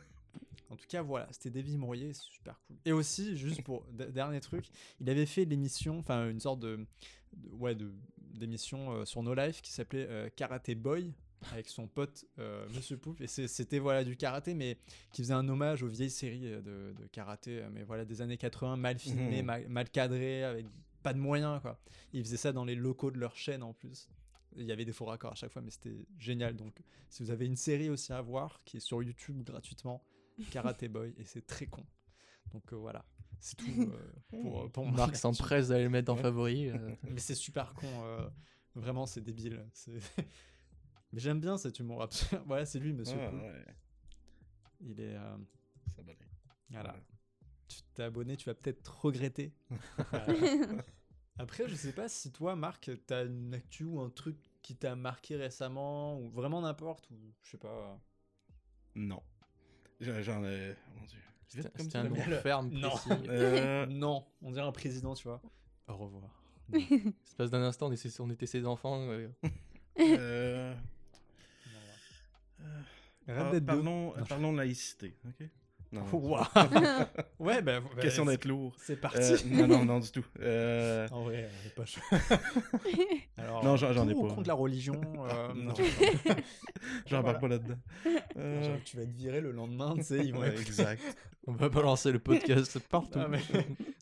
En 0.69 0.75
tout 0.75 0.85
cas, 0.89 1.01
voilà, 1.01 1.27
c'était 1.31 1.49
Davy 1.49 1.77
Mourier, 1.77 2.11
super 2.13 2.59
cool. 2.67 2.75
Et 2.83 2.91
aussi, 2.91 3.37
juste 3.37 3.61
pour 3.61 3.85
dernier 3.93 4.41
truc, 4.41 4.65
il 4.99 5.09
avait 5.09 5.25
fait 5.25 5.45
l'émission, 5.45 5.99
enfin 5.99 6.29
une 6.29 6.41
sorte 6.41 6.59
de, 6.59 6.85
de- 7.33 7.49
ouais, 7.51 7.73
de 7.75 7.93
d'émission 8.19 8.91
euh, 8.91 9.05
sur 9.05 9.23
No 9.23 9.33
Life 9.33 9.61
qui 9.61 9.71
s'appelait 9.71 10.05
euh, 10.09 10.29
Karate 10.35 10.71
Boy 10.75 11.13
avec 11.51 11.67
son 11.67 11.87
pote 11.87 12.25
euh, 12.39 12.67
Monsieur 12.75 12.97
Poulpe. 12.97 13.21
Et 13.21 13.27
c'était 13.27 13.79
voilà 13.79 14.03
du 14.03 14.15
karaté, 14.17 14.53
mais 14.53 14.77
qui 15.11 15.21
faisait 15.21 15.33
un 15.33 15.47
hommage 15.47 15.83
aux 15.83 15.87
vieilles 15.87 16.09
séries 16.09 16.47
euh, 16.47 16.61
de, 16.61 16.99
de 17.01 17.07
karaté, 17.07 17.59
euh, 17.61 17.69
mais 17.71 17.83
voilà 17.83 18.05
des 18.05 18.21
années 18.21 18.37
80, 18.37 18.75
mal 18.77 18.97
filmées, 18.99 19.39
Mhm. 19.41 19.45
mal, 19.45 19.67
mal 19.69 19.89
cadrées, 19.89 20.43
avec 20.43 20.65
pas 21.03 21.13
de 21.13 21.19
moyens 21.19 21.61
quoi. 21.61 21.79
Il 22.13 22.23
faisait 22.23 22.37
ça 22.37 22.51
dans 22.51 22.65
les 22.65 22.75
locaux 22.75 23.11
de 23.11 23.19
leur 23.19 23.35
chaîne 23.35 23.63
en 23.63 23.73
plus. 23.73 24.09
Il 24.55 24.65
y 24.65 24.71
avait 24.71 24.85
des 24.85 24.93
faux 24.93 25.05
raccords 25.05 25.33
à 25.33 25.35
chaque 25.35 25.51
fois, 25.51 25.61
mais 25.61 25.69
c'était 25.69 26.07
génial. 26.17 26.55
Donc, 26.55 26.79
si 27.09 27.21
vous 27.21 27.29
avez 27.29 27.45
une 27.45 27.55
série 27.55 27.89
aussi 27.89 28.11
à 28.11 28.21
voir 28.21 28.63
qui 28.65 28.77
est 28.77 28.79
sur 28.79 29.03
YouTube 29.03 29.43
gratuitement, 29.43 30.03
Karate 30.51 30.85
Boy, 30.89 31.13
et 31.19 31.25
c'est 31.25 31.45
très 31.45 31.67
con. 31.67 31.85
Donc 32.53 32.63
euh, 32.73 32.77
voilà, 32.77 33.05
c'est 33.39 33.55
tout 33.57 33.67
euh, 33.79 34.11
pour, 34.41 34.71
pour 34.71 34.87
Marc 34.91 35.15
s'empresse 35.15 35.67
d'aller 35.67 35.83
le 35.83 35.89
mettre 35.91 36.11
en 36.11 36.15
favori. 36.15 36.69
euh. 36.69 36.95
Mais 37.03 37.19
c'est 37.19 37.35
super 37.35 37.73
con, 37.75 37.87
vraiment 38.73 39.05
c'est 39.05 39.21
débile. 39.21 39.63
Mais 41.13 41.19
j'aime 41.19 41.39
bien 41.39 41.57
cet 41.57 41.79
humour 41.79 42.01
absurde. 42.01 42.43
Voilà, 42.47 42.65
c'est 42.65 42.79
lui, 42.79 42.93
monsieur. 42.93 43.17
Ah, 43.19 43.31
ouais. 43.33 43.65
Il 44.81 44.99
est. 44.99 45.15
euh, 45.15 45.37
Ça 45.95 46.01
va 46.01 46.11
aller. 46.11 46.19
voilà. 46.69 46.93
Ouais. 46.93 47.03
Tu 47.67 47.79
t'es 47.93 48.03
abonné, 48.03 48.37
tu 48.37 48.45
vas 48.49 48.55
peut-être 48.55 49.01
regretter. 49.05 49.53
Euh, 50.13 50.81
Après, 51.39 51.67
je 51.67 51.75
sais 51.75 51.91
pas 51.93 52.09
si 52.09 52.31
toi, 52.31 52.55
Marc, 52.55 52.89
t'as 53.05 53.25
une 53.25 53.53
actu 53.53 53.83
ou 53.83 53.99
un 54.01 54.09
truc 54.09 54.37
qui 54.63 54.75
t'a 54.75 54.95
marqué 54.95 55.35
récemment, 55.35 56.19
ou 56.19 56.29
vraiment 56.29 56.61
n'importe, 56.61 57.09
ou 57.11 57.15
je 57.43 57.51
sais 57.51 57.57
pas. 57.57 57.99
Non. 58.95 59.21
J'en 60.01 60.43
ai. 60.43 60.75
Mon 60.95 61.05
dieu. 61.05 61.19
C'était 61.47 61.95
un 61.97 62.03
nom 62.05 62.15
Le- 62.27 62.37
ferme, 62.37 62.69
Non. 62.71 62.91
Euh, 63.29 63.85
Non, 63.85 64.25
on 64.41 64.51
dirait 64.51 64.65
un 64.65 64.71
président, 64.71 65.13
tu 65.13 65.27
vois. 65.27 65.41
Au 65.87 65.95
revoir. 65.95 66.43
L'espace 66.69 67.49
d'un 67.51 67.61
instant, 67.63 67.87
on 67.87 67.91
était, 67.91 68.19
on 68.19 68.29
était 68.29 68.45
ses 68.47 68.65
enfants. 68.65 68.99
euh, 69.09 69.29
euh, 69.99 70.75
Red 73.27 73.37
ah, 73.39 73.51
2. 73.59 73.61
parlons, 73.65 74.13
parlons 74.29 74.53
de 74.53 74.57
laïcité, 74.57 75.15
ok? 75.27 75.47
Non. 75.93 76.01
ouais, 77.39 77.61
bah, 77.61 77.79
bah, 77.79 78.01
Question 78.01 78.25
d'être 78.25 78.43
lourd. 78.45 78.75
C'est 78.77 78.99
parti. 78.99 79.19
Euh, 79.21 79.37
non, 79.45 79.67
non, 79.67 79.85
non, 79.85 79.99
du 79.99 80.11
tout. 80.11 80.25
Euh, 80.41 81.07
En 81.11 81.23
vrai, 81.23 81.49
on 81.63 81.67
est 81.67 81.73
pas 81.75 81.85
chaud. 81.85 82.01
Alors, 83.37 83.63
Non, 83.63 83.77
j'en- 83.77 83.93
j'en 83.93 84.07
ai 84.09 84.13
pas. 84.13 84.19
contre 84.19 84.47
la 84.47 84.53
religion. 84.53 84.99
euh, 85.29 85.53
Non. 85.53 85.73
non. 85.73 85.73
J'embarque 87.05 87.39
Voilà. 87.39 87.39
pas 87.39 87.47
là-dedans. 87.47 87.79
Euh, 88.37 88.63
Genre, 88.63 88.77
tu 88.83 88.97
vas 88.97 89.05
te 89.05 89.11
virer 89.15 89.39
le 89.39 89.51
lendemain, 89.51 89.93
tu 89.95 90.03
sais, 90.03 90.25
ils 90.25 90.33
vont 90.33 90.41
ouais, 90.41 90.49
être- 90.49 90.59
exact. 90.61 91.01
On 91.47 91.53
va 91.53 91.69
balancer 91.69 92.11
le 92.11 92.19
podcast 92.19 92.79
partout. 92.89 93.19
Ah, 93.21 93.27
mais- 93.29 93.39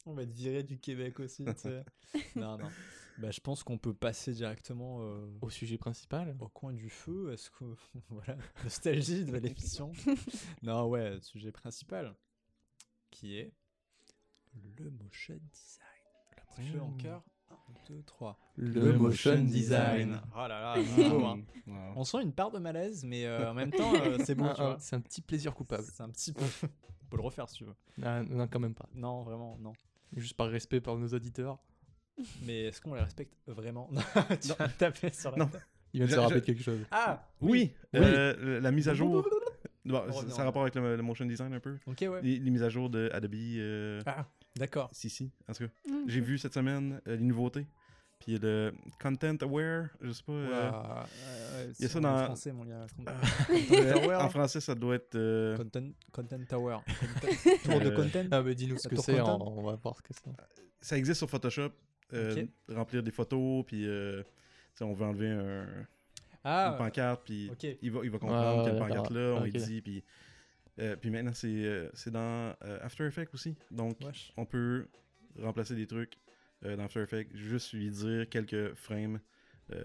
on 0.08 0.14
va 0.14 0.26
te 0.26 0.32
virer 0.34 0.64
du 0.64 0.80
Québec 0.80 1.20
aussi, 1.20 1.46
tu 1.46 1.52
sais. 1.56 1.84
non, 2.36 2.58
non. 2.58 2.68
Bah, 3.18 3.32
je 3.32 3.40
pense 3.40 3.64
qu'on 3.64 3.78
peut 3.78 3.94
passer 3.94 4.34
directement 4.34 5.00
euh, 5.02 5.26
Au 5.42 5.50
sujet 5.50 5.78
principal. 5.78 6.36
au 6.40 6.50
coin 6.50 6.74
du 6.74 6.90
feu. 6.90 7.32
Est-ce 7.32 7.50
que. 7.50 7.64
voilà, 8.10 8.38
nostalgie 8.64 9.24
de 9.24 9.38
l'émission? 9.38 9.92
non, 10.64 10.88
ouais, 10.90 11.18
sujet 11.22 11.52
principal. 11.52 12.14
Qui 13.12 13.38
est 13.38 13.54
le 14.78 14.90
motion 14.92 15.36
design. 15.52 15.86
Le 16.58 16.64
motion 16.64 16.86
en 16.86 16.90
Mmh. 16.92 16.98
cœur. 16.98 17.24
1, 17.50 17.56
2, 17.94 18.04
3. 18.04 18.40
Le, 18.58 18.98
motion 18.98 19.44
design. 19.44 20.20
Oh 20.34 20.38
là 20.40 20.48
là, 20.48 20.76
bravo, 20.98 21.26
hein. 21.26 21.44
Wow. 21.68 21.94
On 21.96 22.04
sent 22.04 22.22
une 22.24 22.34
part 22.34 22.52
de 22.52 22.60
malaise, 22.60 23.04
mais 23.06 23.26
euh, 23.26 23.52
en 23.52 23.54
même 23.54 23.72
temps, 23.72 23.94
euh, 23.96 24.18
c'est 24.26 24.36
bon, 24.36 24.46
vois. 24.58 24.78
C'est 24.80 24.96
un 24.96 25.02
petit 25.02 25.22
plaisir 25.22 25.54
coupable. 25.54 25.84
C'est 25.94 26.04
un 26.04 26.10
petit 26.10 26.34
peu. 26.34 26.44
On 26.64 27.06
peut 27.10 27.18
le 27.18 27.24
refaire 27.24 27.48
si 27.50 27.58
tu 27.58 27.66
veux. 27.66 27.76
Ah, 28.04 28.24
non, 28.24 28.48
quand 28.48 28.60
même 28.60 28.74
pas. 28.76 28.90
Non, 28.94 29.24
vraiment, 29.24 29.58
non. 29.60 29.74
Juste 30.16 30.36
par 30.36 30.50
respect 30.50 30.82
par 30.82 30.98
nos 30.98 31.08
auditeurs. 31.08 31.60
Mais 32.46 32.66
est-ce 32.66 32.80
qu'on 32.82 32.94
les 32.96 33.02
respecte 33.02 33.34
vraiment? 33.48 33.90
Tu 34.42 34.48
vas 34.50 34.68
me 34.68 34.78
taper 34.78 35.10
sur 35.12 35.32
la 35.32 35.38
Non. 35.38 35.50
Il 35.94 36.00
vient 36.00 36.08
de 36.08 36.12
se 36.12 36.20
rappeler 36.20 36.40
je- 36.40 36.46
quelque 36.46 36.64
chose. 36.64 36.80
Ah 36.92 37.26
Oui, 37.42 37.74
Oui. 37.94 38.00
euh, 38.00 38.60
la 38.62 38.72
mise 38.72 38.90
à 38.90 38.94
jour. 38.94 39.26
Bon, 39.88 40.02
On 40.10 40.30
ça- 40.32 40.42
a 40.42 40.46
rapport 40.46 40.64
avec 40.64 40.74
le, 40.74 40.96
le 40.96 41.04
motion 41.04 41.26
design 41.26 41.54
un 41.54 41.60
peu. 41.60 41.78
Ok, 41.86 41.98
ouais. 42.02 42.20
Les, 42.24 42.40
les 42.40 42.50
mises 42.50 42.64
à 42.64 42.70
jour 42.70 42.90
de 42.90 43.08
Adobe. 43.14 43.36
Euh, 43.36 44.02
Ah, 44.08 44.26
d'accord. 44.56 44.90
Si, 44.92 45.12
si. 45.12 45.32
En 45.48 45.54
tout 45.54 45.66
cas, 45.68 45.72
Mm. 45.88 46.06
j'ai 46.08 46.22
vu 46.22 46.40
cette 46.40 46.56
semaine 46.56 47.00
euh, 47.08 47.16
les 47.16 47.22
nouveautés. 47.24 47.68
Puis 48.20 48.40
le 48.40 48.74
Content 49.00 49.36
Aware, 49.44 49.90
je 50.02 50.12
sais 50.12 50.24
pas. 50.24 50.32
euh, 50.32 50.72
euh, 50.72 51.72
il 51.78 51.84
y 51.84 51.86
a 51.86 51.90
ça 51.90 52.00
est 52.00 52.06
en 52.06 52.12
dans- 52.18 52.26
français, 52.26 52.52
mon 52.52 52.66
gars. 52.66 52.88
euh, 53.72 53.94
Tower. 53.94 54.16
en 54.16 54.30
français, 54.30 54.60
ça 54.60 54.74
doit 54.74 54.96
être. 54.96 55.14
euh, 55.14 55.56
Content, 55.56 55.90
content 56.12 56.40
Tower. 56.50 56.78
Content- 57.22 57.58
Tour 57.64 57.80
de 57.82 57.90
content. 57.92 58.26
Ah, 58.32 58.42
mais 58.42 58.56
dis-nous 58.56 58.80
ce 58.80 58.88
que 58.88 58.96
c'est, 58.96 59.22
on 59.22 59.62
va 59.62 59.76
voir 59.76 59.96
ce 59.98 60.02
que 60.02 60.14
c'est. 60.14 60.32
ça 60.82 60.98
existe 60.98 61.20
sur 61.20 61.30
Photoshop. 61.30 61.70
Euh, 62.14 62.44
Ok. 62.44 62.76
Remplir 62.76 63.04
des 63.04 63.12
photos, 63.12 63.66
puis 63.66 63.88
euh, 63.88 64.24
on 64.82 64.94
veut 64.94 65.06
enlever 65.06 65.30
un, 65.30 65.64
une 65.66 65.88
Ah, 66.44 66.76
pancarte, 66.78 67.24
puis 67.26 67.50
ok. 67.52 67.68
il, 67.82 67.92
va, 67.92 68.02
il 68.04 68.10
va 68.12 68.20
comprendre 68.20 68.58
Ouais, 68.60 68.64
quelle 68.64 68.74
ouais, 68.74 68.80
pancarte 68.80 69.10
là, 69.12 69.20
d'accord. 69.22 69.42
on 69.42 69.44
lui 69.44 69.52
Ok. 69.52 69.58
dit, 69.58 69.82
puis, 69.82 70.04
euh, 70.80 70.96
puis 70.96 71.10
maintenant 71.10 71.34
c'est 71.34 71.48
euh, 71.48 71.90
c'est 71.94 72.12
dans 72.12 72.54
euh, 72.64 72.80
After 72.82 73.06
Effects 73.06 73.34
aussi. 73.34 73.56
Donc 73.72 73.98
wesh. 74.02 74.34
on 74.38 74.46
peut 74.46 74.88
remplacer 75.40 75.76
des 75.76 75.88
trucs 75.88 76.18
euh, 76.66 76.76
dans 76.76 76.84
After 76.84 77.02
Effects, 77.02 77.36
juste 77.36 77.74
lui 77.74 77.90
dire 77.90 78.30
quelques 78.30 78.74
frames 78.76 79.20
euh, 79.74 79.84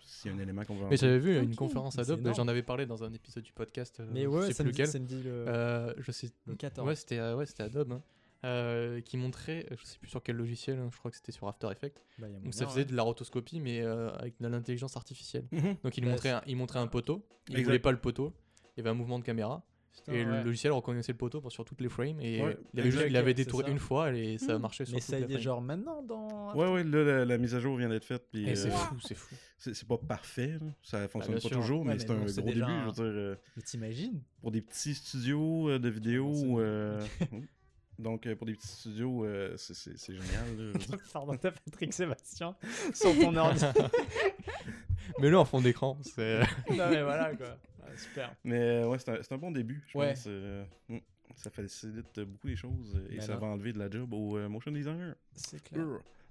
s'il 0.00 0.30
y 0.30 0.34
a 0.34 0.36
un 0.36 0.40
élément 0.40 0.64
qu'on 0.64 0.74
veut 0.76 0.86
Mais 0.90 0.96
j'avais 0.96 1.18
vu 1.18 1.36
Ok. 1.38 1.44
une 1.44 1.54
conférence 1.56 1.98
Adobe, 1.98 2.32
j'en 2.34 2.48
avais 2.48 2.62
parlé 2.62 2.86
dans 2.86 3.04
un 3.04 3.12
épisode 3.12 3.44
du 3.44 3.52
podcast. 3.52 4.00
Mais 4.12 4.22
je 4.22 4.28
ouais, 4.28 4.52
sais 4.52 4.64
plus 4.64 4.72
lequel. 4.72 4.90
le, 5.24 5.30
Euh, 5.48 5.94
je 5.98 6.10
sais. 6.12 6.30
le 6.46 6.54
14. 6.54 6.88
Ouais, 6.88 6.96
c'était 6.96 7.20
ouais, 7.34 7.46
c'était 7.46 7.62
Adobe. 7.64 7.92
hein. 7.92 8.02
Euh, 8.42 9.02
qui 9.02 9.18
montrait, 9.18 9.66
je 9.70 9.84
sais 9.84 9.98
plus 9.98 10.08
sur 10.08 10.22
quel 10.22 10.34
logiciel, 10.36 10.78
hein, 10.78 10.88
je 10.90 10.96
crois 10.98 11.10
que 11.10 11.16
c'était 11.18 11.30
sur 11.32 11.46
After 11.46 11.68
Effects. 11.70 12.02
Bah, 12.18 12.26
Donc 12.42 12.54
ça 12.54 12.66
faisait 12.66 12.80
ouais. 12.80 12.84
de 12.86 12.96
la 12.96 13.02
rotoscopie, 13.02 13.60
mais 13.60 13.82
euh, 13.82 14.08
avec 14.16 14.40
de 14.40 14.48
l'intelligence 14.48 14.96
artificielle. 14.96 15.44
Mhm. 15.52 15.76
Donc 15.84 15.98
il 15.98 16.04
Bah, 16.04 16.10
montrait, 16.10 16.30
un, 16.30 16.42
il 16.46 16.56
montrait 16.56 16.78
un 16.78 16.86
poteau, 16.86 17.26
il 17.48 17.52
Exact. 17.56 17.64
voulait 17.66 17.78
pas 17.80 17.92
le 17.92 18.00
poteau, 18.00 18.32
il 18.64 18.78
y 18.78 18.80
avait 18.80 18.88
un 18.88 18.94
mouvement 18.94 19.18
de 19.18 19.24
caméra, 19.24 19.62
Putain, 19.92 20.12
et 20.14 20.24
ouais. 20.24 20.38
le 20.38 20.42
logiciel 20.44 20.72
reconnaissait 20.72 21.12
le 21.12 21.18
poteau 21.18 21.42
pour 21.42 21.52
sur 21.52 21.66
toutes 21.66 21.82
les 21.82 21.90
frames, 21.90 22.18
et 22.22 22.40
Ouais, 22.42 22.56
il 22.72 22.80
avait, 22.80 22.88
il 23.10 23.16
avait 23.18 23.44
ça. 23.44 23.68
une 23.68 23.78
fois, 23.78 24.10
et 24.14 24.38
ça 24.38 24.56
Mm. 24.58 24.62
marchait 24.62 24.84
sur 24.86 24.94
Mais 24.94 25.02
ça 25.02 25.18
y 25.18 25.22
est, 25.22 25.28
frames. 25.28 25.38
genre 25.42 25.60
maintenant 25.60 26.02
dans. 26.02 26.54
Ouais, 26.54 26.66
ouais, 26.72 26.82
là, 26.84 27.04
la, 27.04 27.24
la 27.26 27.36
mise 27.36 27.54
à 27.54 27.60
jour 27.60 27.76
vient 27.76 27.90
d'être 27.90 28.06
faite. 28.06 28.26
Puis, 28.32 28.48
Et 28.48 28.54
c'est 28.56 28.68
euh, 28.68 28.70
fou, 28.70 28.98
c'est 29.00 29.14
fou. 29.16 29.34
c'est 29.58 29.86
pas 29.86 29.98
parfait, 29.98 30.56
là. 30.58 30.66
ça 30.82 31.08
fonctionne 31.08 31.34
bien 31.34 31.42
pas 31.42 31.48
sûr. 31.48 31.58
toujours, 31.58 31.84
mais 31.84 31.98
c'est 31.98 32.10
un 32.10 32.14
gros 32.16 32.24
début. 32.24 32.62
un- 32.62 32.90
Je 32.96 33.02
veux 33.02 33.30
dire, 33.32 33.38
Mais 33.56 33.62
t'imagines 33.64 34.22
pour 34.40 34.50
des 34.50 34.62
petits 34.62 34.94
studios 34.94 35.78
de 35.78 35.88
vidéo. 35.90 36.32
Euh, 38.00 38.02
donc, 38.02 38.26
euh, 38.26 38.34
pour 38.34 38.46
des 38.46 38.54
petits 38.54 38.66
studios, 38.68 39.24
euh, 39.24 39.56
c'est- 39.56 39.74
c'est 39.74 39.98
c'est 39.98 40.14
génial. 40.14 40.72
Pardon, 41.12 41.36
t'as 41.36 41.50
Patrick 41.52 41.92
Sébastien 41.92 42.56
sur 42.94 43.14
ton 43.18 43.34
ordi. 43.36 43.64
Mais 45.18 45.30
là, 45.30 45.40
en 45.40 45.44
fond 45.44 45.60
d'écran, 45.60 45.98
c'est. 46.02 46.40
non, 46.70 46.88
mais 46.90 47.02
voilà 47.02 47.34
quoi. 47.34 47.56
Ah, 47.82 47.96
super. 47.96 48.34
Mais 48.44 48.58
euh, 48.60 48.86
ouais, 48.88 48.98
c'est 48.98 49.10
un, 49.10 49.22
c'est 49.22 49.32
un 49.32 49.38
bon 49.38 49.50
début, 49.50 49.82
je 49.88 49.98
Ouais. 49.98 50.10
pense. 50.10 50.24
euh, 50.28 50.64
mm, 50.88 50.98
ça 51.36 51.50
facilite 51.50 52.20
beaucoup 52.20 52.46
les 52.48 52.56
choses 52.56 52.94
euh, 52.96 53.06
et 53.10 53.16
Ben 53.16 53.20
ça 53.22 53.34
non. 53.34 53.40
va 53.40 53.46
enlever 53.48 53.72
de 53.72 53.78
la 53.78 53.90
job 53.90 54.12
au 54.12 54.36
euh, 54.36 54.48
motion 54.48 54.70
designer. 54.70 55.14
C'est 55.34 55.62
clair. 55.62 55.84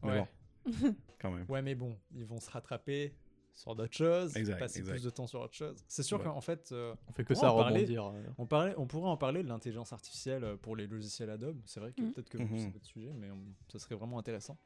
Mais 0.04 0.10
Ouais. 0.12 0.28
bon, 0.66 0.96
Quand 1.20 1.32
même. 1.32 1.46
Ouais, 1.50 1.62
mais 1.62 1.76
bon, 1.76 1.98
ils 2.16 2.26
vont 2.26 2.40
se 2.40 2.50
rattraper 2.50 3.14
sur 3.60 3.76
d'autres 3.76 3.94
choses, 3.96 4.36
Exact, 4.38 4.58
passer 4.58 4.80
exact. 4.80 4.94
plus 4.94 5.04
de 5.04 5.10
temps 5.10 5.28
sur 5.28 5.42
autre 5.42 5.54
chose. 5.54 5.84
C'est 5.88 6.02
sûr 6.04 6.18
Ouais. 6.20 6.24
qu'en 6.24 6.40
fait, 6.40 6.72
euh, 6.72 6.96
On 7.10 7.14
fait 7.14 7.26
que 7.26 7.36
ça 7.36 7.52
en 7.52 7.58
parler. 7.58 7.82
rebondir. 7.82 8.06
euh. 8.06 8.24
on, 8.38 8.46
parlait, 8.46 8.74
on 8.78 8.88
pourrait 8.88 9.10
en 9.10 9.18
parler 9.18 9.44
de 9.44 9.50
l'intelligence 9.50 9.92
artificielle 9.92 10.44
euh, 10.46 10.56
pour 10.56 10.76
les 10.78 10.88
logiciels 10.88 11.30
Adobe. 11.30 11.60
C'est 11.66 11.82
vrai 11.82 11.92
que 11.92 12.02
Mhm. 12.02 12.14
peut-être 12.14 12.30
que 12.30 12.38
Mhm. 12.38 12.58
c'est 12.58 12.70
votre 12.70 12.86
sujet, 12.86 13.12
mais 13.14 13.30
on- 13.32 13.44
ça 13.70 13.78
serait 13.80 13.96
vraiment 13.96 14.18
intéressant. 14.18 14.58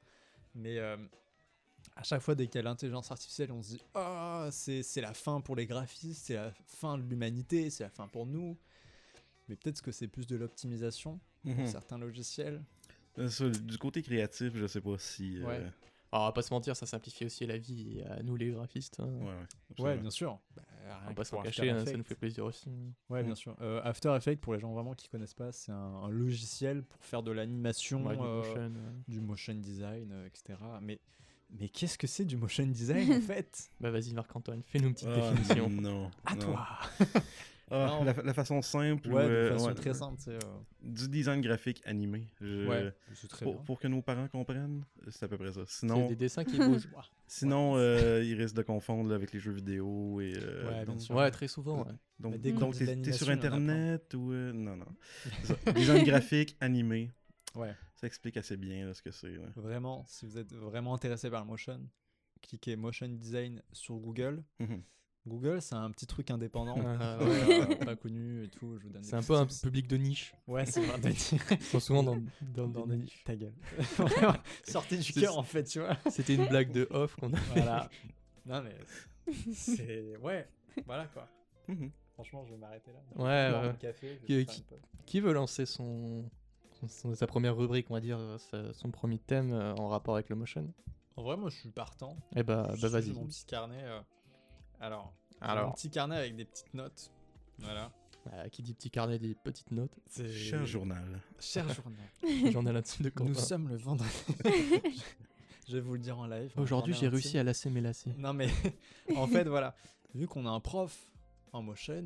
Mais 0.54 0.78
euh, 0.78 0.96
à 1.96 2.04
chaque 2.04 2.22
fois, 2.22 2.36
dès 2.36 2.46
qu'il 2.46 2.56
y 2.56 2.60
a 2.60 2.62
l'intelligence 2.64 3.10
artificielle, 3.12 3.52
on 3.52 3.64
se 3.64 3.70
dit 3.70 3.82
Ah, 3.96 4.50
c'est 4.52 4.84
c'est 4.84 5.02
la 5.02 5.14
fin 5.16 5.42
pour 5.42 5.56
les 5.56 5.66
graphistes, 5.66 6.26
c'est 6.26 6.36
la 6.36 6.52
fin 6.68 6.98
de 7.00 7.04
l'humanité, 7.04 7.72
c'est 7.72 7.84
la 7.84 7.90
fin 7.90 8.08
pour 8.08 8.28
nous. 8.28 8.56
Mais 9.50 9.56
peut-être 9.56 9.82
que 9.82 9.92
c'est 9.92 10.08
plus 10.08 10.28
de 10.28 10.36
l'optimisation 10.36 11.20
pour 11.44 11.52
Mhm. 11.56 11.66
certains 11.68 11.98
logiciels. 11.98 12.64
Euh, 13.18 13.30
du 13.64 13.78
côté 13.80 14.02
créatif, 14.04 14.54
je 14.56 14.68
sais 14.68 14.82
pas 14.82 14.98
si. 15.00 15.38
euh, 15.40 15.46
Ouais. 15.46 15.72
Alors, 16.14 16.24
on 16.24 16.28
va 16.28 16.32
pas 16.32 16.42
se 16.44 16.54
mentir, 16.54 16.76
ça 16.76 16.86
simplifie 16.86 17.26
aussi 17.26 17.46
la 17.48 17.58
vie 17.58 18.02
à 18.08 18.22
nous 18.22 18.36
les 18.36 18.52
graphistes. 18.52 19.00
hein. 19.00 19.06
ouais, 19.06 19.26
ouais, 19.26 19.32
Ouais, 19.32 19.36
absolument. 19.72 20.02
bien 20.02 20.10
sûr. 20.12 20.40
Bah, 20.56 20.62
On 21.06 21.08
va 21.08 21.14
pas 21.16 21.24
s'en 21.24 21.38
pour 21.38 21.44
cacher, 21.44 21.62
After 21.64 21.72
hein, 21.72 21.78
ça 21.78 21.84
Effects. 21.84 21.98
nous 21.98 22.04
fait 22.04 22.16
plaisir 22.16 22.46
aussi. 22.46 22.70
Ouais, 23.10 23.24
Mm. 23.24 23.26
bien 23.26 23.36
sûr. 23.36 23.56
Euh, 23.62 23.82
After 23.84 24.16
Effects, 24.16 24.40
pour 24.40 24.54
les 24.54 24.60
gens 24.60 24.72
vraiment 24.74 24.94
qui 24.94 25.10
connaissent 25.10 25.34
pas, 25.34 25.52
c'est 25.52 25.72
un, 25.72 25.76
un 25.76 26.10
logiciel 26.10 26.84
pour 26.84 27.04
faire 27.04 27.24
de 27.24 27.32
l'animation, 27.32 28.06
Ouais, 28.06 28.16
du 28.16 28.22
euh, 28.22 28.38
motion, 28.38 28.74
du 29.08 29.20
motion 29.22 29.54
design, 29.56 30.12
euh, 30.12 30.28
etc. 30.28 30.60
Mais, 30.82 31.00
mais 31.60 31.68
qu'est-ce 31.70 31.98
que 31.98 32.06
c'est 32.08 32.26
du 32.26 32.38
motion 32.38 32.66
design 32.68 33.12
en 33.12 33.22
fait? 33.22 33.72
Bah 33.80 33.90
vas-y 33.90 34.14
Marc-Antoine, 34.14 34.62
fais-nous 34.64 34.90
une 34.90 34.94
petite 34.94 35.10
Ah, 35.12 35.32
définition. 35.32 35.70
Non. 35.70 36.12
À 36.26 36.36
non. 36.36 36.42
toi 36.42 36.68
Ah, 37.76 38.04
la, 38.04 38.14
la 38.14 38.34
façon 38.34 38.62
simple. 38.62 39.08
Ouais, 39.10 39.26
ou, 39.26 39.28
de 39.28 39.32
euh, 39.34 39.54
façon 39.54 39.68
ouais, 39.68 39.74
très 39.74 39.94
simple, 39.94 40.16
c'est. 40.20 40.32
euh, 40.36 40.40
Du 40.82 41.08
design 41.10 41.42
graphique 41.42 41.82
animé. 41.86 42.28
Je- 42.40 42.68
Ouais, 42.68 42.94
c'est 43.16 43.28
très 43.28 43.44
pour, 43.46 43.64
pour 43.64 43.80
que 43.80 43.88
nos 43.88 44.02
parents 44.02 44.28
comprennent, 44.28 44.84
c'est 45.10 45.24
à 45.24 45.28
peu 45.28 45.38
près 45.38 45.52
ça. 45.54 45.62
Sinon, 45.68 46.08
des 46.08 46.16
dessins 46.16 46.44
qui 46.44 46.58
bougent. 46.58 46.88
sinon 47.28 47.76
euh, 47.78 48.24
ils 48.24 48.36
risquent 48.36 48.56
de 48.58 48.62
confondre 48.62 49.14
avec 49.14 49.34
les 49.34 49.40
jeux 49.40 49.54
vidéo. 49.54 50.22
Et, 50.22 50.34
euh, 50.38 50.68
Ouais, 50.68 50.76
bien 50.76 50.94
donc, 50.94 51.02
sûr. 51.02 51.16
Ouais, 51.16 51.32
très 51.32 51.48
souvent. 51.48 51.86
donc, 52.20 52.42
t'es, 52.42 53.12
sur. 53.12 53.30
Internet 53.30 54.14
ou... 54.14 54.32
non, 54.34 54.76
non. 54.78 54.86
Ça. 55.44 55.56
design 55.74 56.04
graphique 56.04 56.56
animé. 56.60 57.10
Ouais. 57.56 57.74
Ça 57.96 58.08
explique 58.08 58.38
assez 58.38 58.58
bien 58.58 58.86
là, 58.88 58.94
ce 58.94 59.02
que 59.02 59.12
c'est. 59.12 59.34
Vraiment, 59.56 60.04
si 60.08 60.26
vous 60.26 60.38
êtes 60.38 60.54
vraiment 60.54 60.94
intéressé 60.94 61.30
par 61.30 61.42
le 61.42 61.48
motion, 61.48 61.80
cliquez 62.42 62.76
motion 62.76 63.08
design 63.08 63.62
sur 63.72 63.96
Google. 63.96 64.44
Mhm. 64.60 64.82
Google, 65.26 65.62
c'est 65.62 65.76
un 65.76 65.90
petit 65.92 66.06
truc 66.06 66.30
indépendant, 66.32 66.76
Ah, 67.00 67.18
euh, 67.22 67.76
pas 67.86 67.96
connu 67.96 68.44
et 68.44 68.50
tout. 68.50 68.78
Je 68.78 68.84
vous 68.84 68.90
donne 68.90 69.04
C'est 69.04 69.16
un 69.16 69.22
peu 69.24 69.36
un 69.36 69.46
public 69.46 69.88
de 69.88 69.96
niche. 69.98 70.34
Ouais, 70.48 70.66
c'est 70.66 70.82
vrai. 70.86 71.00
Ils 71.52 71.62
sont 71.62 71.80
souvent 71.80 72.04
dans, 72.04 72.18
dans, 72.42 72.68
Dans 72.68 72.86
des- 72.88 72.98
niches. 72.98 73.24
Ta 73.24 73.36
gueule. 73.36 73.54
Sortez 74.64 74.98
du 74.98 75.14
cœur 75.14 75.38
en 75.38 75.44
fait, 75.44 75.64
tu 75.64 75.80
vois. 75.80 75.98
C'était 76.10 76.36
une 76.36 76.48
blague 76.48 76.72
de 76.72 76.88
off 76.92 77.16
qu'on 77.16 77.34
a. 77.34 77.40
Voilà. 77.56 77.90
Non 78.46 78.62
mais 78.62 78.76
c'est 79.54 80.18
ouais, 80.18 80.48
voilà 80.86 81.06
quoi. 81.08 81.28
Mhm. 81.70 81.92
Franchement, 82.14 82.44
je 82.46 82.52
vais 82.52 82.58
m'arrêter 82.60 82.92
là. 82.92 83.00
Ouais, 83.24 83.68
ouais. 83.70 83.76
café, 83.80 84.20
Qui- 85.06 85.20
veut 85.22 85.34
lancer 85.34 85.66
son, 85.66 86.30
sa 86.88 87.26
première 87.26 87.56
rubrique, 87.56 87.88
on 87.90 87.94
va 87.96 88.02
dire, 88.02 88.20
sa- 88.52 88.74
son 88.74 88.92
premier 88.92 89.18
thème 89.18 89.54
euh, 89.54 89.74
en 89.76 89.88
rapport 89.88 90.16
avec 90.16 90.30
le 90.30 90.36
motion? 90.36 90.72
En 91.16 91.24
vrai, 91.24 91.38
moi, 91.38 91.50
je 91.50 91.56
suis 91.56 91.70
partant. 91.72 92.18
Eh 92.36 92.44
bah, 92.44 92.74
bah 92.82 92.88
vas-y. 92.90 93.14
Mon 93.14 93.26
petit 93.26 93.46
carnet. 93.46 93.82
euh, 93.84 94.00
Alors, 94.80 95.14
mon 95.42 95.72
petit 95.72 95.90
carnet 95.90 96.18
avec 96.18 96.36
des 96.36 96.46
petites 96.46 96.74
notes. 96.74 97.12
Voilà. 97.60 97.92
Euh, 98.32 98.48
qui 98.50 98.64
dit 98.64 98.74
petit 98.74 98.90
carnet 98.90 99.20
dit 99.20 99.36
petite 99.36 99.72
note. 99.72 99.92
C'est 100.10 100.32
Cher 100.32 100.66
journal. 100.66 101.22
Cher 101.40 101.68
journal. 101.70 102.06
Journal 102.52 102.78
intime 102.78 103.06
de 103.06 103.10
Nous 103.10 103.26
Quentin. 103.34 103.40
sommes 103.42 103.68
le 103.68 103.76
vendredi. 103.76 104.12
je 105.68 105.74
vais 105.74 105.82
vous 105.82 105.94
le 105.94 106.00
dire 106.00 106.18
en 106.18 106.28
live. 106.28 106.54
Aujourd'hui, 106.56 106.94
j'ai 106.94 107.10
réussi 107.10 107.38
à 107.38 107.44
lasser 107.44 107.70
mes 107.70 107.82
lacets. 107.82 108.14
Non 108.18 108.34
mais 108.34 108.48
en 109.18 109.28
fait 109.28 109.44
voilà, 109.44 109.76
vu 110.16 110.28
qu'on 110.28 110.46
a 110.46 110.50
un 110.50 110.62
prof 110.62 111.12
en 111.52 111.62
motion 111.62 112.06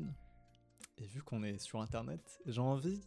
et 0.98 1.06
vu 1.06 1.22
qu'on 1.22 1.44
est 1.44 1.58
sur 1.58 1.80
internet, 1.80 2.40
j'ai 2.46 2.60
envie 2.60 3.00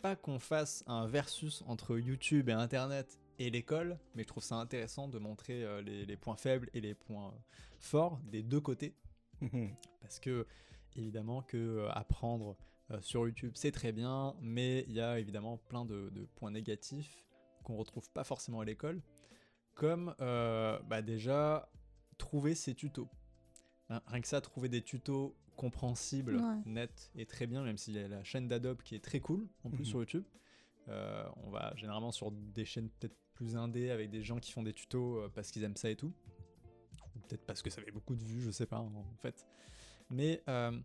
pas 0.00 0.14
qu'on 0.14 0.38
fasse 0.38 0.84
un 0.86 1.06
versus 1.06 1.64
entre 1.66 1.98
YouTube 1.98 2.48
et 2.48 2.52
internet 2.52 3.18
et 3.40 3.50
l'école, 3.50 3.98
mais 4.14 4.22
je 4.22 4.28
trouve 4.28 4.44
ça 4.44 4.54
intéressant 4.54 5.08
de 5.08 5.18
montrer 5.18 5.64
euh, 5.64 5.82
les, 5.82 6.06
les 6.06 6.16
points 6.16 6.36
faibles 6.36 6.70
et 6.74 6.80
les 6.80 6.94
points 6.94 7.28
euh, 7.28 7.40
forts 7.80 8.20
des 8.30 8.44
deux 8.44 8.60
côtés. 8.60 8.94
parce 10.00 10.18
que 10.20 10.46
évidemment 10.96 11.42
que 11.42 11.56
euh, 11.56 11.90
apprendre 11.90 12.56
euh, 12.90 13.00
sur 13.00 13.26
YouTube 13.26 13.52
c'est 13.56 13.72
très 13.72 13.92
bien, 13.92 14.34
mais 14.40 14.84
il 14.88 14.92
y 14.94 15.00
a 15.00 15.18
évidemment 15.18 15.56
plein 15.56 15.84
de, 15.84 16.10
de 16.10 16.24
points 16.36 16.50
négatifs 16.50 17.16
qu'on 17.62 17.76
retrouve 17.76 18.10
pas 18.10 18.24
forcément 18.24 18.60
à 18.60 18.64
l'école, 18.64 19.00
comme 19.74 20.14
euh, 20.20 20.78
bah 20.88 21.00
déjà 21.02 21.70
trouver 22.18 22.54
ses 22.54 22.74
tutos. 22.74 23.08
Hein, 23.88 24.02
rien 24.06 24.20
que 24.20 24.28
ça, 24.28 24.40
trouver 24.40 24.68
des 24.68 24.82
tutos 24.82 25.36
compréhensibles, 25.56 26.36
Ouais. 26.36 26.62
nets 26.66 27.10
et 27.14 27.26
très 27.26 27.46
bien, 27.46 27.62
même 27.62 27.76
s'il 27.78 27.94
y 27.94 27.98
a 27.98 28.08
la 28.08 28.24
chaîne 28.24 28.48
d'Adobe 28.48 28.82
qui 28.82 28.94
est 28.94 29.04
très 29.04 29.20
cool 29.20 29.48
en 29.64 29.70
plus 29.70 29.80
Mhm. 29.80 29.84
sur 29.84 29.98
YouTube. 30.00 30.24
Euh, 30.88 31.24
on 31.44 31.50
va 31.50 31.72
généralement 31.76 32.10
sur 32.10 32.32
des 32.32 32.64
chaînes 32.64 32.88
peut-être 32.90 33.16
plus 33.34 33.56
indées 33.56 33.90
avec 33.90 34.10
des 34.10 34.22
gens 34.22 34.38
qui 34.40 34.50
font 34.52 34.62
des 34.62 34.72
tutos 34.72 35.28
parce 35.34 35.50
qu'ils 35.50 35.62
aiment 35.62 35.76
ça 35.76 35.88
et 35.90 35.96
tout. 35.96 36.12
Peut-être 37.32 37.46
parce 37.46 37.62
que 37.62 37.70
ça 37.70 37.80
fait 37.80 37.90
beaucoup 37.90 38.14
de 38.14 38.22
vues, 38.22 38.42
je 38.42 38.50
sais 38.50 38.66
pas 38.66 38.78
en 38.78 38.92
fait. 39.22 39.46
Mais 40.10 40.42
euh, 40.48 40.78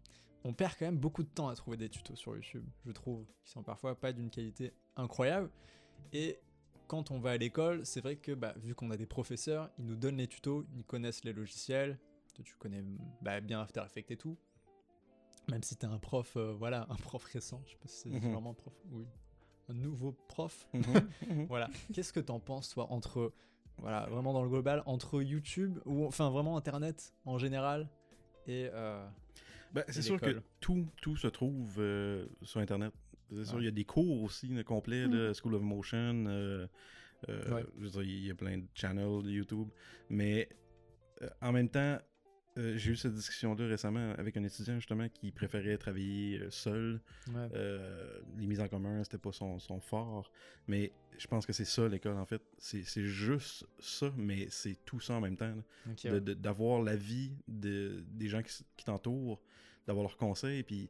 on 0.45 0.53
perd 0.53 0.75
quand 0.79 0.85
même 0.85 0.97
beaucoup 0.97 1.23
de 1.23 1.27
temps 1.27 1.49
à 1.49 1.55
trouver 1.55 1.75
des 1.75 1.89
tutos 1.89 2.15
sur 2.15 2.35
YouTube, 2.37 2.63
je 2.85 2.91
trouve, 2.93 3.25
qui 3.43 3.51
sont 3.51 3.63
parfois 3.63 3.95
pas 3.99 4.13
d'une 4.13 4.29
qualité 4.29 4.71
incroyable. 4.95 5.49
Et 6.13 6.39
quand 6.87 7.11
on 7.11 7.19
va 7.19 7.31
à 7.31 7.37
l'école, 7.37 7.85
c'est 7.85 7.99
vrai 7.99 8.15
que 8.15 8.31
bah, 8.31 8.53
vu 8.59 8.73
qu'on 8.75 8.89
a 8.91 8.95
des 8.97 9.05
professeurs, 9.05 9.69
ils 9.77 9.85
nous 9.85 9.97
donnent 9.97 10.15
les 10.15 10.29
tutos, 10.29 10.65
ils 10.73 10.85
connaissent 10.85 11.25
les 11.25 11.33
logiciels, 11.33 11.99
tu 12.45 12.55
connais 12.55 12.81
bah, 13.21 13.41
bien 13.41 13.59
After 13.59 13.81
Effects 13.85 14.11
et 14.11 14.15
tout. 14.17 14.37
Même 15.49 15.63
si 15.63 15.75
t'es 15.75 15.85
un 15.87 15.99
prof, 15.99 16.37
euh, 16.37 16.53
voilà, 16.53 16.85
un 16.89 16.95
prof 16.95 17.25
récent, 17.25 17.61
je 17.65 17.71
sais 17.71 17.77
pas 17.77 17.87
si 17.89 17.97
c'est 17.97 18.09
Mhm. 18.09 18.31
vraiment 18.31 18.51
un 18.51 18.53
prof, 18.53 18.73
oui, 18.91 19.05
un 19.67 19.73
nouveau 19.73 20.13
prof. 20.29 20.65
Mhm. 20.73 20.81
Mhm. 21.27 21.45
voilà, 21.47 21.69
qu'est-ce 21.91 22.13
que 22.13 22.21
t'en 22.21 22.39
penses 22.39 22.69
toi 22.69 22.89
entre, 22.89 23.33
voilà, 23.79 24.05
vraiment 24.07 24.33
dans 24.33 24.43
le 24.43 24.49
global, 24.49 24.83
entre 24.85 25.21
YouTube 25.21 25.79
ou 25.85 26.05
enfin 26.05 26.29
vraiment 26.29 26.57
Internet 26.57 27.13
en 27.25 27.37
général 27.37 27.89
et 28.47 28.69
euh, 28.73 29.05
Ben, 29.73 29.83
c'est 29.89 30.01
sûr 30.01 30.19
que 30.19 30.41
tout, 30.59 30.87
tout 31.01 31.15
se 31.17 31.27
trouve 31.27 31.75
euh, 31.79 32.25
sur 32.41 32.59
Internet. 32.61 32.93
C'est 33.29 33.43
sûr, 33.43 33.55
Ouais. 33.55 33.61
il 33.63 33.65
y 33.65 33.67
a 33.67 33.71
des 33.71 33.83
cours 33.83 34.23
aussi 34.23 34.63
complets, 34.63 35.05
Mm. 35.07 35.13
là, 35.13 35.33
School 35.33 35.55
of 35.55 35.61
Motion. 35.61 36.25
euh, 36.27 36.67
euh, 37.29 37.51
Ouais. 37.55 37.65
je 37.77 37.83
veux 37.83 37.89
dire, 37.89 38.01
il 38.03 38.25
y 38.27 38.31
a 38.31 38.35
plein 38.35 38.57
de 38.59 38.65
channels 38.73 39.23
de 39.23 39.31
YouTube. 39.31 39.67
Mais 40.09 40.47
euh, 41.21 41.29
en 41.41 41.51
même 41.51 41.67
temps, 41.69 41.97
euh, 42.57 42.77
j'ai 42.77 42.91
eu 42.91 42.95
cette 42.95 43.13
discussion-là 43.13 43.67
récemment 43.67 44.13
avec 44.17 44.35
un 44.37 44.43
étudiant 44.43 44.75
justement 44.75 45.07
qui 45.09 45.31
préférait 45.31 45.77
travailler 45.77 46.39
euh, 46.39 46.49
seul. 46.51 47.01
ouais, 47.27 47.49
Euh, 47.53 48.19
les 48.37 48.47
mises 48.47 48.59
en 48.59 48.67
commun, 48.67 49.03
c'était 49.03 49.17
pas 49.17 49.31
son, 49.31 49.59
son 49.59 49.79
fort. 49.79 50.31
Mais 50.67 50.91
je 51.17 51.27
pense 51.27 51.45
que 51.45 51.53
c'est 51.53 51.65
ça 51.65 51.87
l'école 51.87 52.17
en 52.17 52.25
fait. 52.25 52.41
C'est 52.57 52.83
juste 53.05 53.65
ça, 53.79 54.11
mais 54.17 54.47
c'est 54.49 54.77
tout 54.85 54.99
ça 54.99 55.13
en 55.15 55.21
même 55.21 55.37
temps. 55.37 55.53
ok, 55.89 56.03
de- 56.05 56.09
ouais. 56.11 56.21
de- 56.21 56.33
d'avoir 56.33 56.83
des 57.47 58.27
gens 58.27 58.41
qui, 58.43 58.85
t'entourent, 58.85 59.41
d'avoir 59.85 60.03
leurs 60.07 60.17
conseils, 60.17 60.63
puis 60.63 60.89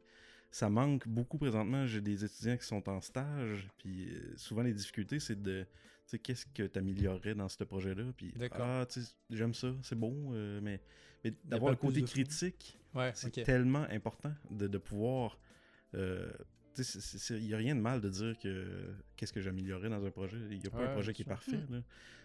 ça 0.50 0.68
manque 0.70 1.06
beaucoup 1.06 1.38
présentement. 1.38 1.86
J'ai 1.86 2.00
des 2.00 2.24
étudiants 2.24 2.56
qui 2.56 2.66
sont 2.66 2.88
en 2.88 3.00
stage, 3.00 3.68
puis 3.78 4.08
souvent 4.36 4.62
les 4.62 4.72
difficultés, 4.72 5.20
c'est 5.20 5.40
de, 5.40 5.62
tu 5.62 5.68
sais, 6.06 6.18
qu'est-ce 6.18 6.46
que 6.46 6.62
tu 6.64 6.78
améliorerais 6.78 7.34
dans 7.34 7.48
ce 7.48 7.62
projet-là, 7.64 8.04
puis 8.16 8.32
D'accord. 8.36 8.60
ah, 8.62 8.86
j'aime 9.30 9.54
ça, 9.54 9.74
c'est 9.82 9.98
beau, 9.98 10.32
euh, 10.34 10.60
mais, 10.62 10.80
mais 11.24 11.32
d'avoir 11.44 11.70
le 11.72 11.76
côté 11.76 12.02
critique, 12.02 12.78
ouais, 12.94 13.12
c'est 13.14 13.30
tellement 13.44 13.86
important 13.90 14.32
de, 14.50 14.66
de 14.68 14.78
pouvoir... 14.78 15.38
euh, 15.94 16.30
il 17.30 17.40
n'y 17.44 17.54
a 17.54 17.56
rien 17.56 17.74
de 17.74 17.80
mal 17.80 18.00
de 18.00 18.08
dire 18.08 18.38
que 18.38 18.94
qu'est-ce 19.16 19.32
que 19.32 19.40
j'améliorerais 19.40 19.88
dans 19.88 20.04
un 20.04 20.10
projet. 20.12 20.36
Il 20.48 20.58
n'y 20.60 20.66
a 20.66 20.70
pas 20.70 20.78
Ouais, 20.78 20.84
un 20.86 20.92
projet 20.92 21.12
qui 21.12 21.22
est 21.22 21.24
parfait. 21.24 21.58
là. 21.70 21.82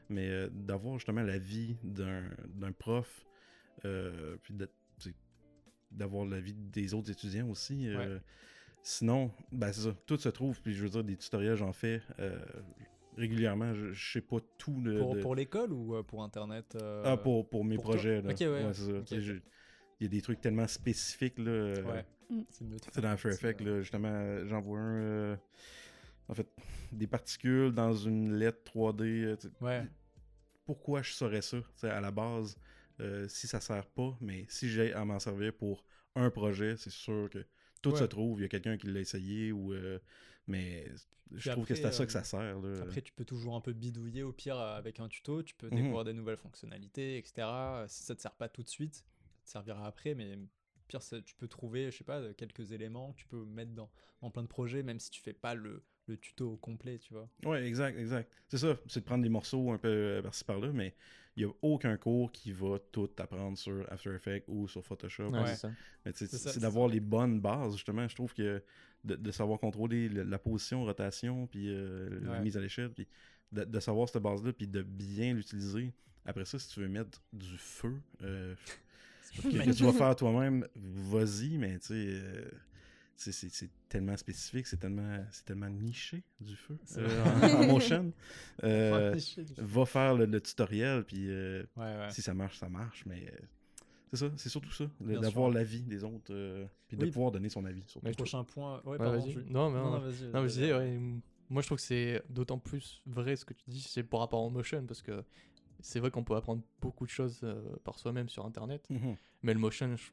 Mais 0.10 0.30
euh, 0.30 0.48
d'avoir 0.52 1.00
justement 1.00 1.24
l'avis 1.24 1.76
d'un 1.84 2.72
prof, 2.78 3.26
euh, 3.84 4.38
puis 4.44 4.56
d'avoir 5.90 6.26
l'avis 6.26 6.54
des 6.54 6.94
autres 6.94 7.10
étudiants 7.10 7.50
aussi. 7.50 7.88
Sinon, 8.84 9.32
ben 9.52 9.72
c'est 9.72 9.82
ça, 9.90 9.96
tout 10.06 10.18
se 10.18 10.30
trouve. 10.30 10.62
Puis 10.62 10.74
je 10.76 10.84
veux 10.84 10.90
dire, 10.90 11.04
des 11.04 11.18
tutoriels, 11.18 11.56
j'en 11.56 11.74
fais 11.74 12.02
euh, 12.20 12.38
régulièrement. 13.18 13.74
Je, 13.74 13.92
je 13.94 14.12
sais 14.14 14.22
pas 14.22 14.38
tout 14.58 14.80
le. 14.82 14.98
Pour, 15.00 15.16
de- 15.16 15.22
pour 15.22 15.36
l'école 15.36 15.74
ou 15.74 15.96
euh, 15.96 16.04
pour 16.04 16.24
Internet 16.24 16.76
euh, 16.76 17.04
ah, 17.06 17.18
pour, 17.18 17.50
pour 17.50 17.64
mes 17.66 17.76
pour 17.76 17.86
projets. 17.86 18.22
Là. 18.22 18.32
Ok, 18.32 18.40
ouais, 18.42 18.74
ça. 18.74 19.20
je- 19.20 19.34
Il 20.00 20.04
y 20.04 20.06
a 20.06 20.10
des 20.10 20.22
trucs 20.22 20.42
tellement 20.42 20.68
spécifiques. 20.68 21.38
Là, 21.40 21.52
euh, 21.52 21.84
Ouais, 21.84 22.06
Mm. 22.30 22.42
c'est 22.50 22.68
dans 22.70 23.08
un 23.08 23.14
After 23.14 23.30
Effects, 23.30 23.62
là, 23.62 23.82
justement, 23.82 24.46
j'en 24.48 24.62
vois 24.62 24.80
un. 24.80 24.98
euh, 24.98 25.36
en 26.30 26.34
fait, 26.34 26.48
des 26.92 27.08
particules 27.08 27.72
dans 27.72 27.94
une 27.94 28.34
lettre 28.36 28.64
3D. 28.64 29.04
euh, 29.24 29.36
tu 29.36 29.48
sais, 29.48 29.54
Ouais, 29.62 29.84
pourquoi 30.66 31.02
je 31.02 31.12
saurais 31.12 31.42
ça? 31.42 31.58
À 31.84 32.02
la 32.02 32.12
base 32.12 32.56
euh, 33.00 33.28
si 33.28 33.48
ça 33.48 33.60
sert 33.60 33.88
pas, 33.88 34.16
mais 34.22 34.46
si 34.50 34.70
j'ai 34.70 34.94
à 34.94 35.04
m'en 35.04 35.20
servir 35.20 35.54
pour 35.54 35.84
un 36.16 36.30
projet, 36.30 36.78
c'est 36.78 36.92
sûr 36.92 37.28
que 37.32 37.46
tout 37.82 37.92
Ouais. 37.92 37.98
se 38.00 38.04
trouve, 38.04 38.40
il 38.40 38.44
y 38.44 38.46
a 38.46 38.50
quelqu'un 38.50 38.78
qui 38.78 38.88
l'a 38.88 39.00
essayé 39.00 39.52
ou. 39.52 39.74
euh, 39.74 40.00
mais 40.48 40.88
je 41.32 41.38
Puis 41.38 41.50
trouve 41.50 41.66
que 41.66 41.76
c'est 41.76 41.86
à 41.86 41.92
ça 41.92 42.04
euh, 42.04 42.06
que 42.06 42.12
ça 42.12 42.24
sert. 42.24 42.60
Là. 42.60 42.84
Après, 42.84 43.02
tu 43.02 43.14
peux 43.14 43.26
toujours 43.26 43.56
un 43.56 43.62
peu 43.62 43.74
bidouiller 43.74 44.24
au 44.24 44.32
pire 44.34 44.58
euh, 44.60 44.78
avec 44.78 45.00
un 45.00 45.08
tuto, 45.08 45.44
tu 45.44 45.56
peux 45.56 45.72
Mhm. 45.72 45.76
découvrir 45.76 46.06
des 46.06 46.14
nouvelles 46.14 46.38
fonctionnalités, 46.38 47.18
etc. 47.18 47.84
Euh, 47.84 47.88
Si 47.88 48.04
ça 48.04 48.16
te 48.16 48.22
sert 48.22 48.36
pas 48.36 48.50
tout 48.50 48.64
de 48.64 48.70
suite, 48.70 49.06
ça 49.44 49.60
te 49.62 49.66
servira 49.66 49.86
après, 49.88 50.16
mais 50.16 50.38
pire, 50.88 51.02
ça- 51.02 51.22
tu 51.22 51.36
peux 51.36 51.48
trouver, 51.48 51.92
je 51.92 51.98
sais 51.98 52.04
pas, 52.04 52.20
euh, 52.20 52.34
quelques 52.34 52.72
éléments 52.72 53.14
que 53.14 53.20
tu 53.20 53.28
peux 53.28 53.46
mettre 53.46 53.72
dans, 53.74 53.90
dans 54.22 54.32
plein 54.32 54.44
de 54.44 54.48
projets, 54.48 54.84
même 54.84 55.00
si 55.00 55.12
tu 55.12 55.22
fais 55.22 55.34
pas 55.34 55.56
le, 55.56 55.84
le 56.08 56.18
tuto 56.18 56.54
au 56.54 56.58
complet, 56.58 57.00
tu 57.00 57.14
vois. 57.14 57.30
Ouais, 57.46 57.66
exact, 57.68 57.98
exact. 58.00 58.32
C'est 58.48 58.58
ça, 58.58 58.78
c'est 58.88 59.02
de 59.02 59.06
prendre 59.06 59.24
des 59.24 59.30
morceaux 59.30 59.72
un 59.72 59.78
peu 59.78 59.90
euh, 59.90 60.22
par-ci 60.22 60.46
par-là, 60.46 60.72
mais 60.72 60.96
il 61.36 61.46
n'y 61.46 61.50
a 61.52 61.54
aucun 61.62 61.98
cours 61.98 62.32
qui 62.32 62.52
va 62.52 62.78
tout 62.92 63.10
apprendre 63.18 63.58
sur 63.58 63.86
After 63.92 64.14
Effects 64.14 64.44
ou 64.48 64.68
sur 64.68 64.84
Photoshop. 64.86 65.30
Ouais, 65.32 65.40
Ouais. 65.42 65.46
c'est 65.48 65.56
ça. 65.58 65.72
Mais 66.06 66.12
C'est 66.14 66.60
d'avoir 66.60 66.88
les 66.88 67.00
bonnes 67.00 67.40
bases, 67.40 67.74
justement. 67.74 68.08
Je 68.08 68.16
trouve 68.16 68.34
que 68.34 68.62
de, 69.04 69.16
de 69.16 69.32
savoir 69.32 69.60
contrôler 69.60 70.10
le- 70.10 70.24
la 70.24 70.38
position, 70.38 70.84
rotation, 70.84 71.48
puis 71.48 71.68
euh, 71.70 72.20
la 72.22 72.40
mise 72.40 72.56
à 72.58 72.62
l'échelle, 72.62 72.92
puis 72.92 73.08
de, 73.52 73.64
de 73.64 73.80
savoir 73.80 74.08
cette 74.10 74.22
base-là, 74.22 74.54
puis 74.54 74.68
de 74.68 74.82
bien 74.84 75.34
l'utiliser. 75.34 75.94
Après 76.26 76.46
ça, 76.46 76.58
si 76.60 76.70
tu 76.70 76.80
veux 76.80 76.88
mettre 76.88 77.22
du 77.34 77.58
feu, 77.58 77.96
euh, 78.22 78.56
que, 79.44 79.50
que 79.66 79.72
tu 79.76 79.84
vas 79.84 79.92
faire 79.94 80.16
toi-même, 80.16 80.68
vas-y, 80.76 81.58
mais 81.58 81.80
tu 81.80 81.88
sais, 81.88 81.94
euh, 81.98 82.50
c'est- 83.16 83.32
c'est 83.32 83.50
c'est 83.50 83.70
tellement 83.90 84.18
spécifique, 84.18 84.68
c'est 84.68 84.78
tellement, 84.78 85.24
c'est 85.32 85.46
tellement 85.46 85.70
niché 85.70 86.24
du 86.42 86.56
feu 86.56 86.78
euh, 86.98 87.24
en, 87.24 87.64
en 87.64 87.68
motion. 87.68 88.12
Euh, 88.64 89.16
va 89.58 89.86
faire 89.86 90.16
le, 90.16 90.26
le 90.26 90.42
tutoriel, 90.42 91.04
puis 91.06 91.30
euh, 91.30 91.64
ouais. 91.78 92.08
si 92.12 92.22
ça 92.22 92.34
marche, 92.34 92.58
ça 92.60 92.70
marche, 92.70 93.06
mais 93.06 93.28
euh, 93.32 93.38
c'est 94.12 94.18
ça, 94.18 94.32
c'est 94.38 94.50
surtout 94.50 94.72
ça, 94.72 94.86
d'avoir 95.02 95.50
sûr. 95.50 95.52
l'avis 95.52 95.82
des 95.82 96.04
autres, 96.04 96.32
euh, 96.34 96.66
puis 96.88 96.98
de 96.98 97.06
pouvoir 97.08 97.32
donner 97.32 97.50
son 97.50 97.66
avis. 97.66 97.84
surtout. 97.88 98.06
Mais 98.06 98.12
trouve- 98.14 98.26
Prochain 98.26 98.44
point. 98.44 98.82
Ouais, 98.86 98.92
Ouais, 98.92 98.98
pardon, 98.98 99.20
vas-y. 99.20 99.32
je- 99.32 99.40
Non, 99.40 99.70
mais 99.72 99.80
Non, 99.80 99.86
non, 99.92 100.00
non, 100.34 100.42
vas-y. 100.46 101.12
Moi 101.50 101.62
je 101.62 101.68
trouve 101.68 101.78
que 101.78 101.84
c'est 101.84 102.24
d'autant 102.30 102.58
plus 102.58 103.02
vrai 103.06 103.36
ce 103.36 103.44
que 103.46 103.54
tu 103.54 103.64
dis, 103.70 103.82
c'est 103.82 104.04
par 104.04 104.22
rapport 104.22 104.42
au 104.42 104.50
motion, 104.50 104.84
parce 104.86 105.02
que 105.02 105.24
c'est 105.82 106.00
vrai 106.00 106.10
qu'on 106.10 106.24
peut 106.24 106.36
apprendre 106.36 106.64
beaucoup 106.82 107.06
de 107.06 107.12
choses 107.12 107.42
euh, 107.44 107.76
par 107.84 108.00
soi-même 108.00 108.30
sur 108.30 108.46
internet, 108.46 108.88
Mhm. 108.90 109.16
mais 109.44 109.54
le 109.54 109.60
motion, 109.60 109.96
je- 109.96 110.12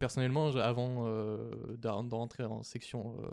personnellement, 0.00 0.48
avant 0.56 1.06
euh, 1.06 1.76
d'en- 1.78 2.02
d'entrer 2.02 2.42
en 2.44 2.64
section 2.64 3.14
euh, 3.22 3.28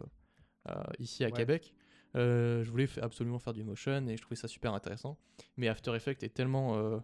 euh, 0.69 0.83
ici 0.99 1.23
à 1.23 1.27
Ouais. 1.27 1.33
Québec, 1.33 1.73
euh, 2.15 2.63
je 2.63 2.69
voulais 2.69 2.87
absolument 3.01 3.39
faire 3.39 3.53
du 3.53 3.63
motion 3.63 4.05
et 4.07 4.15
je 4.17 4.21
trouvais 4.21 4.35
ça 4.35 4.47
super 4.47 4.73
intéressant. 4.75 5.17
Mais 5.55 5.67
After 5.67 5.95
Effects 5.95 6.21
est 6.21 6.33
tellement 6.33 6.77
euh, 6.77 6.99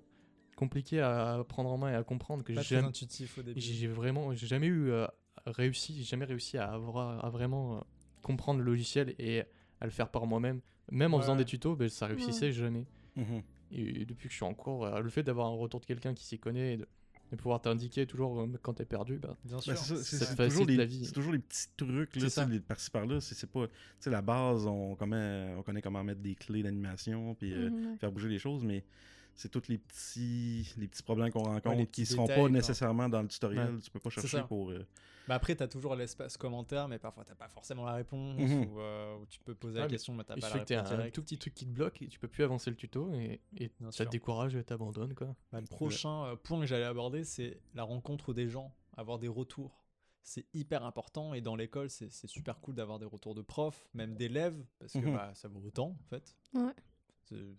compliqué 0.55 0.99
à 1.01 1.43
prendre 1.47 1.71
en 1.71 1.77
main 1.79 1.91
et 1.91 1.95
à 1.95 2.03
comprendre 2.03 2.43
que 2.43 2.53
j'ai 2.53 2.59
très 2.59 2.75
jamais, 2.75 2.87
intuitif 2.89 3.39
au 3.39 3.41
début. 3.41 3.59
j'ai 3.59 3.73
j'ai 3.73 3.87
vraiment, 3.87 4.33
j'ai 4.35 4.45
jamais 4.47 4.67
eu 4.67 4.91
euh, 4.91 5.07
réussi, 5.47 5.95
j'ai 5.97 6.03
jamais 6.03 6.25
réussi 6.25 6.57
à 6.59 6.71
avoir, 6.71 7.23
à 7.25 7.29
vraiment 7.29 7.77
euh, 7.77 7.81
comprendre 8.21 8.59
le 8.59 8.65
logiciel 8.65 9.15
et 9.17 9.41
à 9.81 9.85
le 9.85 9.91
faire 9.91 10.09
par 10.09 10.27
moi-même. 10.27 10.61
Même 10.91 11.13
en 11.13 11.19
faisant 11.21 11.31
Ouais. 11.33 11.39
des 11.39 11.45
tutos, 11.45 11.75
ben, 11.75 11.87
ça 11.89 12.05
réussissait 12.07 12.51
jamais. 12.51 12.85
Mhm. 13.15 13.41
Et 13.71 14.05
depuis 14.05 14.27
que 14.27 14.31
je 14.33 14.35
suis 14.37 14.45
en 14.45 14.53
cours, 14.53 14.85
euh, 14.85 14.99
le 14.99 15.09
fait 15.09 15.23
d'avoir 15.23 15.47
un 15.47 15.55
retour 15.55 15.79
de 15.79 15.85
quelqu'un 15.85 16.13
qui 16.13 16.23
s'y 16.25 16.37
connaît 16.37 16.73
et 16.73 16.77
de, 16.77 16.87
de 17.35 17.41
pouvoir 17.41 17.61
t'indiquer 17.61 18.05
toujours 18.05 18.39
euh, 18.41 18.47
quand 18.61 18.73
t'es 18.73 18.85
perdu, 18.85 19.17
bah, 19.17 19.35
Bien 19.43 19.57
Ben, 19.65 19.75
sûr. 19.75 19.97
c'est 19.97 20.35
toujours, 20.35 20.65
les, 20.65 20.75
la 20.77 20.85
vie. 20.85 21.05
c'est 21.05 21.11
toujours 21.13 21.33
les 21.33 21.39
petits 21.39 21.67
trucs, 21.77 22.15
là, 22.15 22.29
ça. 22.29 22.45
les 22.45 22.59
par-ci 22.59 22.89
par-là. 22.91 23.19
C'est, 23.21 23.35
c'est 23.35 23.49
pas, 23.49 23.67
tu 23.67 23.73
sais, 23.99 24.09
la 24.09 24.21
base, 24.21 24.65
on, 24.67 24.95
comment, 24.95 25.55
on 25.57 25.63
connaît 25.63 25.81
comment 25.81 26.03
mettre 26.03 26.21
des 26.21 26.35
clés 26.35 26.63
d'animation, 26.63 27.35
puis 27.35 27.53
euh, 27.53 27.69
Mhm. 27.69 27.97
faire 27.97 28.11
bouger 28.11 28.29
les 28.29 28.39
choses, 28.39 28.63
mais 28.63 28.83
c'est 29.35 29.49
tous 29.49 29.67
les 29.67 29.77
petits, 29.77 30.73
les 30.77 30.87
petits 30.87 31.03
problèmes 31.03 31.31
qu'on 31.31 31.43
rencontre 31.43 31.77
qui 31.91 32.03
petits 32.03 32.05
seront 32.05 32.27
pas 32.27 32.35
quoi. 32.35 32.49
nécessairement 32.49 33.09
dans 33.09 33.21
le 33.21 33.27
tutoriel. 33.27 33.75
Ouais. 33.75 33.81
Tu 33.81 33.89
peux 33.91 33.99
pas 33.99 34.09
chercher 34.09 34.37
ça. 34.37 34.43
pour. 34.43 34.71
euh, 34.71 34.85
après, 35.29 35.55
t'as 35.55 35.67
toujours 35.69 35.95
l'espace 35.95 36.35
commentaire, 36.37 36.87
mais 36.89 36.99
parfois 36.99 37.23
t'as 37.23 37.33
pas 37.35 37.47
forcément 37.47 37.85
la 37.85 37.93
réponse, 37.93 38.39
Mhm. 38.39 38.67
ou, 38.67 38.79
euh, 38.81 39.15
ou 39.17 39.25
tu 39.25 39.39
peux 39.39 39.55
poser 39.55 39.75
Ouais, 39.75 39.81
la 39.85 39.87
question, 39.87 40.13
mais 40.13 40.23
t'as 40.25 40.35
il 40.35 40.41
pas 40.41 40.49
la 40.49 40.59
que 40.59 40.65
t'aies 40.65 40.77
réponse 40.77 40.91
un 40.91 41.09
tout 41.11 41.21
petit 41.23 41.37
truc 41.37 41.53
qui 41.53 41.65
te 41.65 41.71
bloque 41.71 42.01
et 42.01 42.07
tu 42.07 42.19
peux 42.19 42.27
plus 42.27 42.43
avancer 42.43 42.69
le 42.69 42.75
tuto 42.75 43.11
et, 43.13 43.39
et 43.57 43.71
Bien 43.79 43.89
ça 43.91 43.97
sûr. 43.97 44.05
te 44.05 44.11
décourage 44.11 44.55
et 44.55 44.63
t'abandonnes 44.63 45.13
quoi. 45.15 45.33
Bah, 45.51 45.61
le 45.61 45.67
prochain 45.67 46.25
euh, 46.25 46.35
point 46.35 46.59
que 46.59 46.65
j'allais 46.65 46.83
aborder, 46.85 47.23
c'est 47.23 47.59
la 47.73 47.83
rencontre 47.83 48.33
des 48.33 48.49
gens, 48.49 48.75
avoir 48.97 49.17
des 49.17 49.29
retours. 49.29 49.79
C'est 50.25 50.45
hyper 50.53 50.83
important 50.85 51.33
et 51.33 51.41
dans 51.41 51.55
l'école, 51.57 51.89
c'est 51.89 52.09
c'est 52.11 52.27
super 52.27 52.59
cool 52.61 52.75
d'avoir 52.75 52.97
des 52.99 53.05
retours 53.05 53.35
de 53.35 53.41
profs, 53.41 53.87
même 53.93 54.15
d'élèves, 54.15 54.61
parce 54.79 54.93
que 54.93 54.99
Mhm. 54.99 55.13
bah, 55.15 55.31
ça 55.35 55.47
vaut 55.47 55.61
autant 55.65 55.97
en 56.01 56.05
fait. 56.09 56.35
Ouais. 56.53 56.71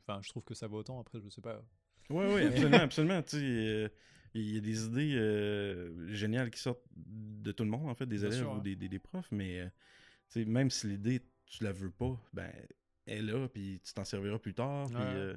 Enfin, 0.06 0.20
je 0.22 0.28
trouve 0.28 0.44
que 0.44 0.54
ça 0.54 0.66
vaut 0.66 0.78
autant, 0.78 1.00
après, 1.00 1.20
je 1.20 1.28
sais 1.28 1.40
pas. 1.40 1.62
Ouais, 2.10 2.32
ouais, 2.34 2.46
absolument, 2.46 2.76
absolument. 2.82 3.22
Tu 3.22 3.28
sais, 3.38 3.92
il 4.34 4.54
y 4.54 4.58
a 4.58 4.60
des 4.60 4.84
idées 4.86 5.14
euh, 5.16 6.12
géniales 6.12 6.50
qui 6.50 6.60
sortent 6.60 6.82
de 6.96 7.52
tout 7.52 7.64
le 7.64 7.70
monde, 7.70 7.88
en 7.88 7.94
fait, 7.94 8.06
des 8.06 8.18
Bien 8.18 8.26
élèves 8.26 8.40
sûr, 8.40 8.52
ou 8.52 8.56
hein. 8.56 8.62
des, 8.62 8.76
des- 8.76 8.88
des 8.88 8.98
profs, 8.98 9.30
mais 9.32 9.60
euh, 9.60 9.68
tu 10.28 10.40
sais, 10.40 10.44
même 10.44 10.70
si 10.70 10.88
l'idée, 10.88 11.22
tu 11.46 11.62
la 11.64 11.72
veux 11.72 11.90
pas, 11.90 12.20
ben, 12.32 12.50
elle 13.06 13.28
est 13.28 13.32
là, 13.32 13.48
puis 13.48 13.80
tu 13.84 13.94
t'en 13.94 14.04
serviras 14.04 14.38
plus 14.38 14.54
tard. 14.54 14.88
Ouais. 14.90 14.96
euh, 14.98 15.36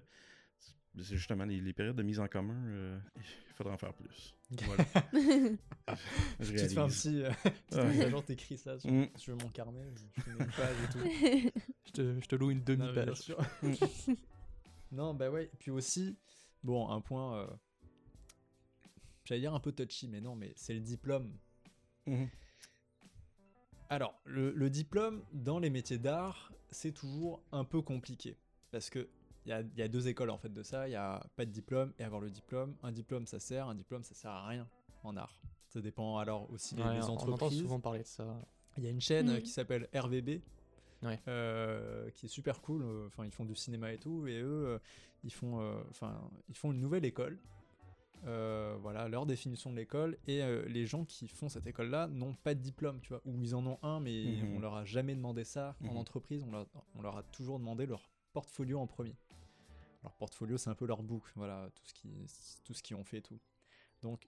c'est 0.99 1.15
justement 1.15 1.45
les, 1.45 1.61
les 1.61 1.73
périodes 1.73 1.95
de 1.95 2.01
mise 2.03 2.19
en 2.19 2.27
commun, 2.27 2.59
euh, 2.69 2.99
il 3.17 3.53
faudra 3.53 3.73
en 3.73 3.77
faire 3.77 3.93
plus. 3.93 4.35
Voilà. 4.65 4.83
Je 6.39 6.45
Tu 6.51 6.55
te 6.55 6.67
fais 6.67 6.79
un 6.79 6.87
petit. 6.87 7.23
euh, 7.23 7.29
tu 7.69 7.77
Ouais. 7.77 7.81
te 7.83 7.97
mets, 7.97 8.09
genre, 8.09 8.25
t'écris 8.25 8.57
ça 8.57 8.79
sur, 8.79 8.91
Mm. 8.91 9.05
sur 9.15 9.35
mon 9.37 9.49
carnet, 9.49 9.85
je 9.95 10.21
fais 10.23 10.31
une 10.31 10.47
page 10.51 10.75
et 10.83 10.89
tout. 10.91 11.59
Je 11.87 11.91
te, 11.91 12.19
je 12.21 12.27
te 12.27 12.35
loue 12.35 12.51
une 12.51 12.59
Non, 12.59 12.65
demi-page. 12.65 13.17
sûr. 13.21 13.37
non, 14.91 15.13
bah 15.13 15.29
ouais. 15.29 15.45
Et 15.45 15.57
puis 15.57 15.71
aussi, 15.71 16.17
bon, 16.63 16.89
un 16.89 17.01
point. 17.01 17.37
euh, 17.37 17.47
J'allais 19.25 19.41
dire 19.41 19.53
un 19.53 19.59
peu 19.59 19.71
touchy, 19.71 20.07
mais 20.07 20.21
non, 20.21 20.35
mais 20.35 20.53
c'est 20.55 20.73
le 20.73 20.79
diplôme. 20.79 21.33
Mhm. 22.05 22.29
Alors, 23.89 24.13
le, 24.25 24.51
le 24.51 24.69
diplôme 24.69 25.23
dans 25.33 25.59
les 25.59 25.69
métiers 25.69 25.97
d'art, 25.97 26.51
c'est 26.71 26.91
toujours 26.91 27.41
un 27.51 27.63
peu 27.63 27.81
compliqué. 27.81 28.37
Parce 28.71 28.89
que 28.89 29.07
il 29.45 29.49
y 29.49 29.53
a, 29.53 29.61
il 29.61 29.77
y 29.77 29.81
a 29.81 29.87
deux 29.87 30.09
écoles 30.09 30.29
en 30.29 30.37
fait 30.37 30.51
de 30.51 30.61
ça. 30.61 30.89
Il 30.89 30.91
y 30.91 30.95
a 30.95 31.25
pas 31.37 31.45
de 31.45 31.51
diplôme 31.51 31.93
et 31.99 32.03
avoir 32.03 32.19
le 32.19 32.29
diplôme. 32.29 32.75
Un 32.83 32.91
diplôme, 32.91 33.25
ça 33.27 33.39
sert. 33.39 33.67
Un 33.69 33.75
diplôme, 33.75 34.03
ça 34.03 34.13
sert 34.13 34.31
à 34.31 34.45
rien 34.47 34.67
en 35.03 35.15
art. 35.15 35.41
Ça 35.69 35.79
dépend 35.79 36.17
alors 36.17 36.51
aussi 36.51 36.75
des- 36.75 36.81
Ouais, 36.83 36.95
des 36.99 37.05
on 37.05 37.13
entend 37.13 37.31
entreprises. 37.31 37.59
souvent 37.61 37.79
parler 37.79 38.01
de 38.01 38.07
ça. 38.07 38.41
Il 38.77 38.83
y 38.83 38.87
a 38.87 38.89
une 38.89 38.99
chaîne 39.01 39.29
euh, 39.29 39.37
Mm. 39.39 39.41
qui 39.41 39.49
s'appelle 39.51 39.87
RVB, 39.93 40.41
Ouais. 41.03 41.19
euh, 41.27 42.09
qui 42.11 42.25
est 42.25 42.29
super 42.29 42.61
cool. 42.61 42.81
euh, 42.83 43.07
Enfin, 43.07 43.25
ils 43.25 43.31
font 43.31 43.45
du 43.45 43.55
cinéma 43.55 43.93
et 43.93 43.99
tout, 43.99 44.27
et 44.27 44.39
eux, 44.39 44.65
euh, 44.67 44.79
ils 45.23 45.33
font, 45.33 45.59
enfin, 45.89 46.19
ils 46.49 46.55
font 46.55 46.71
une 46.71 46.81
nouvelle 46.81 47.05
école. 47.05 47.39
Euh, 48.25 48.75
voilà 48.81 49.07
leur 49.07 49.27
définition 49.27 49.69
de 49.71 49.75
l'école 49.75 50.17
et 50.25 50.41
euh, 50.41 50.65
les 50.67 50.87
gens 50.87 51.05
qui 51.05 51.27
font 51.27 51.49
cette 51.49 51.67
école 51.67 51.89
là 51.91 52.07
n'ont 52.07 52.33
pas 52.33 52.55
de 52.55 52.59
diplôme 52.59 52.99
tu 52.99 53.09
vois 53.09 53.21
ou 53.25 53.39
ils 53.43 53.53
en 53.53 53.63
ont 53.67 53.77
un 53.83 53.99
mais 53.99 54.41
Mhm. 54.41 54.55
on 54.55 54.59
leur 54.59 54.73
a 54.75 54.85
jamais 54.85 55.13
demandé 55.13 55.43
ça 55.43 55.75
en 55.83 55.89
Mhm. 55.91 55.97
entreprise 55.97 56.43
on 56.43 56.51
leur, 56.51 56.65
on 56.95 57.01
leur 57.03 57.15
a 57.15 57.21
toujours 57.21 57.59
demandé 57.59 57.85
leur 57.85 58.09
portfolio 58.33 58.79
en 58.79 58.87
premier 58.87 59.15
leur 60.01 60.15
portfolio 60.15 60.57
c'est 60.57 60.71
un 60.71 60.75
peu 60.75 60.87
leur 60.87 61.03
book 61.03 61.31
voilà 61.35 61.69
tout 61.75 61.83
ce 61.85 61.93
qui 61.93 62.09
tout 62.63 62.73
ce 62.73 62.81
qu'ils 62.81 62.95
ont 62.95 63.03
fait 63.03 63.17
et 63.17 63.21
tout 63.21 63.39
donc 64.01 64.27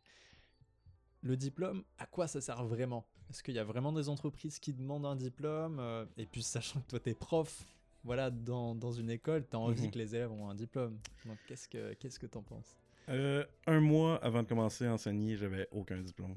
le 1.22 1.36
diplôme, 1.38 1.84
à 1.98 2.06
quoi 2.06 2.28
ça 2.28 2.42
sert 2.42 2.64
vraiment? 2.66 3.06
Est-ce 3.30 3.44
qu'il 3.44 3.54
y 3.56 3.60
a 3.60 3.64
vraiment 3.64 3.92
des 3.94 4.10
entreprises 4.10 4.60
qui 4.60 4.74
demandent 4.74 5.06
un 5.06 5.16
diplôme 5.16 5.78
euh, 5.80 6.06
Et 6.18 6.26
puis, 6.26 6.42
sachant 6.42 6.80
que 6.82 6.88
toi, 6.88 7.00
t'es 7.00 7.14
prof, 7.14 7.66
voilà, 8.04 8.32
dans, 8.32 8.74
dans 8.76 8.92
une 8.92 9.10
école, 9.10 9.46
t'as 9.46 9.58
envie 9.58 9.84
Mhm. 9.84 9.92
que 9.92 9.98
les 9.98 10.16
élèves 10.16 10.32
ont 10.32 10.50
un 10.50 10.56
diplôme. 10.56 10.98
Donc, 11.26 11.38
qu'est-ce 11.48 11.68
que 11.68 11.94
qu'est-ce 11.96 12.18
que 12.20 12.26
t'en 12.28 12.42
penses? 12.42 12.78
Euh, 13.10 13.44
un 13.68 13.80
mois 13.80 14.16
avant 14.24 14.44
de 14.44 14.48
commencer 14.48 14.86
à 14.86 14.94
enseigner, 14.94 15.36
j'avais 15.36 15.68
aucun 15.72 15.98
diplôme. 16.02 16.36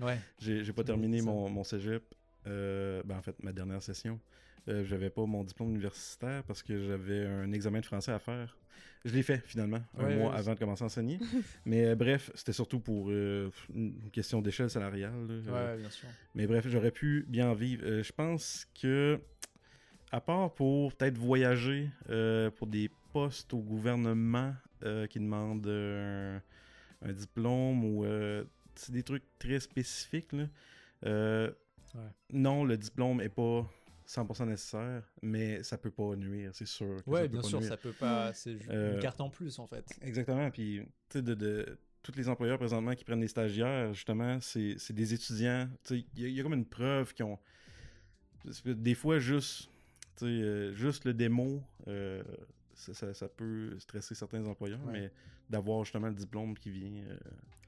Ouais. 0.00 0.18
J'ai 0.38 0.72
pas 0.72 0.84
terminé 0.84 1.20
mon, 1.22 1.48
mon 1.48 1.64
cégep. 1.64 2.04
Euh, 2.46 3.02
ben, 3.04 3.16
en 3.18 3.22
fait, 3.22 3.40
ma 3.42 3.52
dernière 3.52 3.82
session. 3.82 4.18
Euh, 4.68 4.84
j'avais 4.84 5.10
pas 5.10 5.26
mon 5.26 5.42
diplôme 5.42 5.70
universitaire 5.70 6.44
parce 6.44 6.62
que 6.62 6.86
j'avais 6.86 7.26
un 7.26 7.50
examen 7.52 7.80
de 7.80 7.86
français 7.86 8.12
à 8.12 8.20
faire. 8.20 8.56
Je 9.04 9.12
l'ai 9.12 9.24
fait 9.24 9.42
finalement, 9.44 9.82
un 9.98 10.04
Ouais, 10.04 10.16
mois 10.16 10.30
ouais, 10.30 10.38
avant 10.38 10.54
de 10.54 10.58
commencer 10.60 10.84
à 10.84 10.86
enseigner. 10.86 11.18
Mais 11.66 11.86
euh, 11.86 11.94
bref, 11.96 12.30
c'était 12.36 12.52
surtout 12.52 12.78
pour 12.78 13.10
euh, 13.10 13.50
une 13.74 14.10
question 14.12 14.40
d'échelle 14.40 14.70
salariale. 14.70 15.12
là. 15.46 15.52
Ouais, 15.52 15.78
bien 15.78 15.90
sûr. 15.90 16.08
mais 16.36 16.46
bref, 16.46 16.68
j'aurais 16.68 16.92
pu 16.92 17.24
bien 17.28 17.52
vivre. 17.54 18.02
Je 18.02 18.12
pense 18.12 18.66
que, 18.80 19.18
à 20.12 20.20
part 20.20 20.54
pour 20.54 20.94
peut-être 20.94 21.18
voyager 21.18 21.88
pour 22.56 22.68
des 22.68 22.88
postes 23.12 23.52
au 23.54 23.58
gouvernement 23.60 24.54
qui 25.10 25.18
demandent 25.18 25.66
un, 25.66 26.40
un 27.02 27.12
diplôme 27.12 27.84
ou 27.84 28.04
des 28.90 29.02
trucs 29.02 29.24
très 29.40 29.58
spécifiques, 29.58 30.32
là, 30.32 31.50
Ouais. 31.94 32.00
non, 32.32 32.64
le 32.64 32.76
diplôme 32.76 33.20
est 33.20 33.28
pas 33.28 33.68
100% 34.06 34.46
nécessaire, 34.46 35.02
mais 35.22 35.62
ça 35.62 35.78
peut 35.78 35.90
pas 35.90 36.16
nuire, 36.16 36.50
c'est 36.54 36.66
sûr. 36.66 37.00
Ouais, 37.06 37.28
bien 37.28 37.42
sûr, 37.42 37.58
nuire. 37.60 37.68
ça 37.68 37.76
peut 37.76 37.92
pas. 37.92 38.32
C'est 38.34 38.56
Euh, 38.70 38.94
une 38.94 39.00
carte 39.00 39.20
en 39.20 39.30
plus, 39.30 39.58
en 39.58 39.66
fait. 39.66 39.84
Exactement. 40.02 40.50
Puis, 40.50 40.80
tu 41.08 41.18
sais, 41.18 41.22
de, 41.22 41.34
de- 41.34 41.78
tous 42.02 42.12
les 42.16 42.28
employeurs 42.28 42.58
présentement 42.58 42.94
qui 42.96 43.04
prennent 43.04 43.20
des 43.20 43.28
stagiaires, 43.28 43.94
justement, 43.94 44.40
c'est 44.40 44.74
c'est 44.78 44.92
des 44.92 45.14
étudiants. 45.14 45.68
Tu 45.84 46.00
sais, 46.00 46.04
il 46.16 46.22
y, 46.22 46.24
a- 46.24 46.28
il 46.28 46.34
y 46.34 46.40
a 46.40 46.42
comme 46.42 46.54
une 46.54 46.66
preuve 46.66 47.14
qu'ils 47.14 47.24
ont. 47.26 47.38
parce 48.44 48.60
que 48.60 48.70
Des 48.70 48.94
fois, 48.94 49.18
juste, 49.20 49.68
tu 50.16 50.24
sais, 50.24 50.26
euh, 50.26 50.72
juste 50.72 51.04
le 51.04 51.14
démo, 51.14 51.62
euh, 51.88 52.22
ça, 52.82 52.94
ça- 52.94 53.14
ça 53.14 53.28
peut 53.28 53.78
stresser 53.78 54.14
certains 54.14 54.44
employeurs, 54.46 54.84
Ouais. 54.86 54.92
mais 54.92 55.12
d'avoir 55.48 55.84
justement 55.84 56.08
le 56.08 56.14
diplôme 56.14 56.56
qui 56.58 56.70
vient 56.70 57.04
euh, 57.04 57.16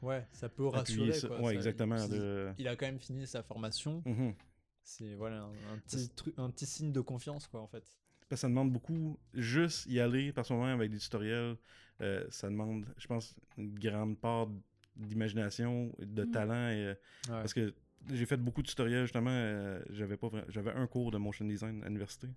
Ouais, 0.03 0.27
ça 0.33 0.49
peut 0.49 0.67
rassurer. 0.67 1.12
ça. 1.12 1.29
quoi, 1.29 1.39
Ouais, 1.41 1.45
ça- 1.53 1.55
exactement. 1.55 2.09
de- 2.09 2.53
Il 2.59 2.67
a 2.69 2.77
quand 2.77 2.87
même 2.87 2.99
fini 3.01 3.27
sa 3.27 3.43
formation. 3.43 4.03
Mhm. 4.05 4.35
C'est 4.83 5.15
voilà 5.15 5.43
un, 5.43 5.75
un 5.75 5.79
petit 5.79 6.09
truc, 6.11 6.35
un 6.37 6.51
petit 6.51 6.67
signe 6.67 6.93
de 6.93 7.01
confiance 7.01 7.47
quoi 7.47 7.61
en 7.61 7.67
fait. 7.69 7.85
Parce 8.21 8.29
que 8.31 8.37
ça 8.37 8.49
demande 8.49 8.71
beaucoup, 8.73 9.19
juste 9.33 9.87
y 9.87 10.01
aller 10.01 10.33
par 10.33 10.45
soi-même 10.45 10.79
avec 10.79 10.91
des 10.91 10.99
tutoriels, 10.99 11.57
euh, 12.01 12.25
ça 12.31 12.49
demande, 12.49 12.85
je 12.99 13.07
pense, 13.07 13.35
une 13.57 13.79
grande 13.79 14.19
part 14.19 14.49
d'imagination, 14.97 15.93
de 15.99 16.25
Mm. 16.25 16.31
talent. 16.31 16.69
Et, 16.71 16.85
euh, 16.87 16.95
Ouais. 17.29 17.41
Parce 17.41 17.55
que 17.55 17.75
j'ai 18.12 18.27
fait 18.27 18.37
beaucoup 18.37 18.62
de 18.62 18.67
tutoriels, 18.69 19.05
justement, 19.05 19.31
euh, 19.31 19.83
j'avais 19.91 20.17
pas 20.17 20.29
j'avais 20.49 20.73
un 20.73 20.87
cours 20.87 21.11
de 21.11 21.19
motion 21.19 21.45
design 21.47 21.83
à 21.83 21.87
l'université. 21.87 22.29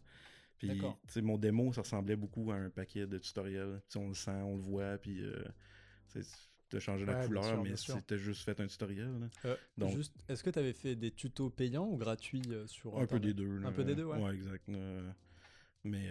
Puis, 0.58 0.70
D'accord. 0.70 1.00
tu 1.08 1.14
sais, 1.14 1.22
mon 1.22 1.38
démo, 1.38 1.72
ça 1.74 1.82
ressemblait 1.82 2.16
beaucoup 2.16 2.52
à 2.52 2.56
un 2.56 2.70
paquet 2.70 3.06
de 3.06 3.18
tutoriels. 3.20 3.80
On 3.96 4.08
le 4.08 4.14
sent, 4.16 4.32
on 4.32 4.56
le 4.56 4.62
voit, 4.62 4.98
puis 4.98 5.22
euh, 5.22 5.44
tu 6.70 6.76
as 6.78 6.80
changé 6.80 7.06
la 7.06 7.26
couleur, 7.26 7.44
sûr, 7.44 7.64
mais 7.64 7.76
c'était 7.76 8.18
juste 8.18 8.44
fait 8.44 8.60
un 8.60 8.66
tutoriel. 8.68 9.20
là. 9.20 9.28
Euh, 9.46 9.56
Donc- 9.78 9.96
juste, 9.96 10.16
est-ce 10.28 10.44
que 10.44 10.50
tu 10.50 10.58
avais 10.60 10.74
fait 10.74 10.96
des 10.96 11.12
tutos 11.12 11.50
payants 11.52 11.88
ou 11.88 11.98
gratuits 11.98 12.42
euh, 12.50 12.66
sur 12.68 13.00
Un 13.00 13.06
peu 13.06 13.20
des 13.20 13.34
deux. 13.34 13.58
là. 13.60 13.68
Un 13.68 13.72
peu 13.72 13.84
des 13.84 13.94
deux, 13.96 14.06
ouais. 14.06 14.20
Ouais, 14.20 14.34
exact. 14.34 14.68
euh, 14.70 15.10
mais 15.84 16.10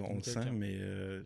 on 0.00 0.16
le 0.16 0.22
sent, 0.22 0.38
ok. 0.38 0.52
mais 0.52 0.76
euh, 0.80 1.22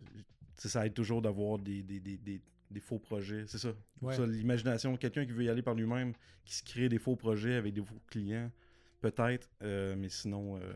ça 0.57 0.85
aide 0.85 0.93
toujours 0.93 1.21
d'avoir 1.21 1.59
des, 1.59 1.83
des, 1.83 1.99
des, 1.99 2.17
des, 2.17 2.41
des 2.71 2.79
faux 2.79 2.97
projets. 2.99 3.45
C'est 3.47 3.57
ça. 3.59 3.73
Pour 3.99 4.07
Ouais. 4.09 4.15
ça, 4.15 4.25
l'imagination, 4.25 4.95
quelqu'un 4.97 5.25
qui 5.25 5.31
veut 5.33 5.43
y 5.43 5.49
aller 5.49 5.61
par 5.61 5.75
lui-même, 5.75 6.13
qui 6.45 6.55
se 6.55 6.63
crée 6.63 6.89
des 6.89 6.97
faux 6.97 7.15
projets 7.15 7.55
avec 7.55 7.73
des 7.73 7.83
faux 7.83 7.99
clients, 8.07 8.51
peut-être, 9.01 9.49
euh, 9.61 9.95
mais 9.97 10.09
sinon, 10.09 10.57
euh, 10.57 10.73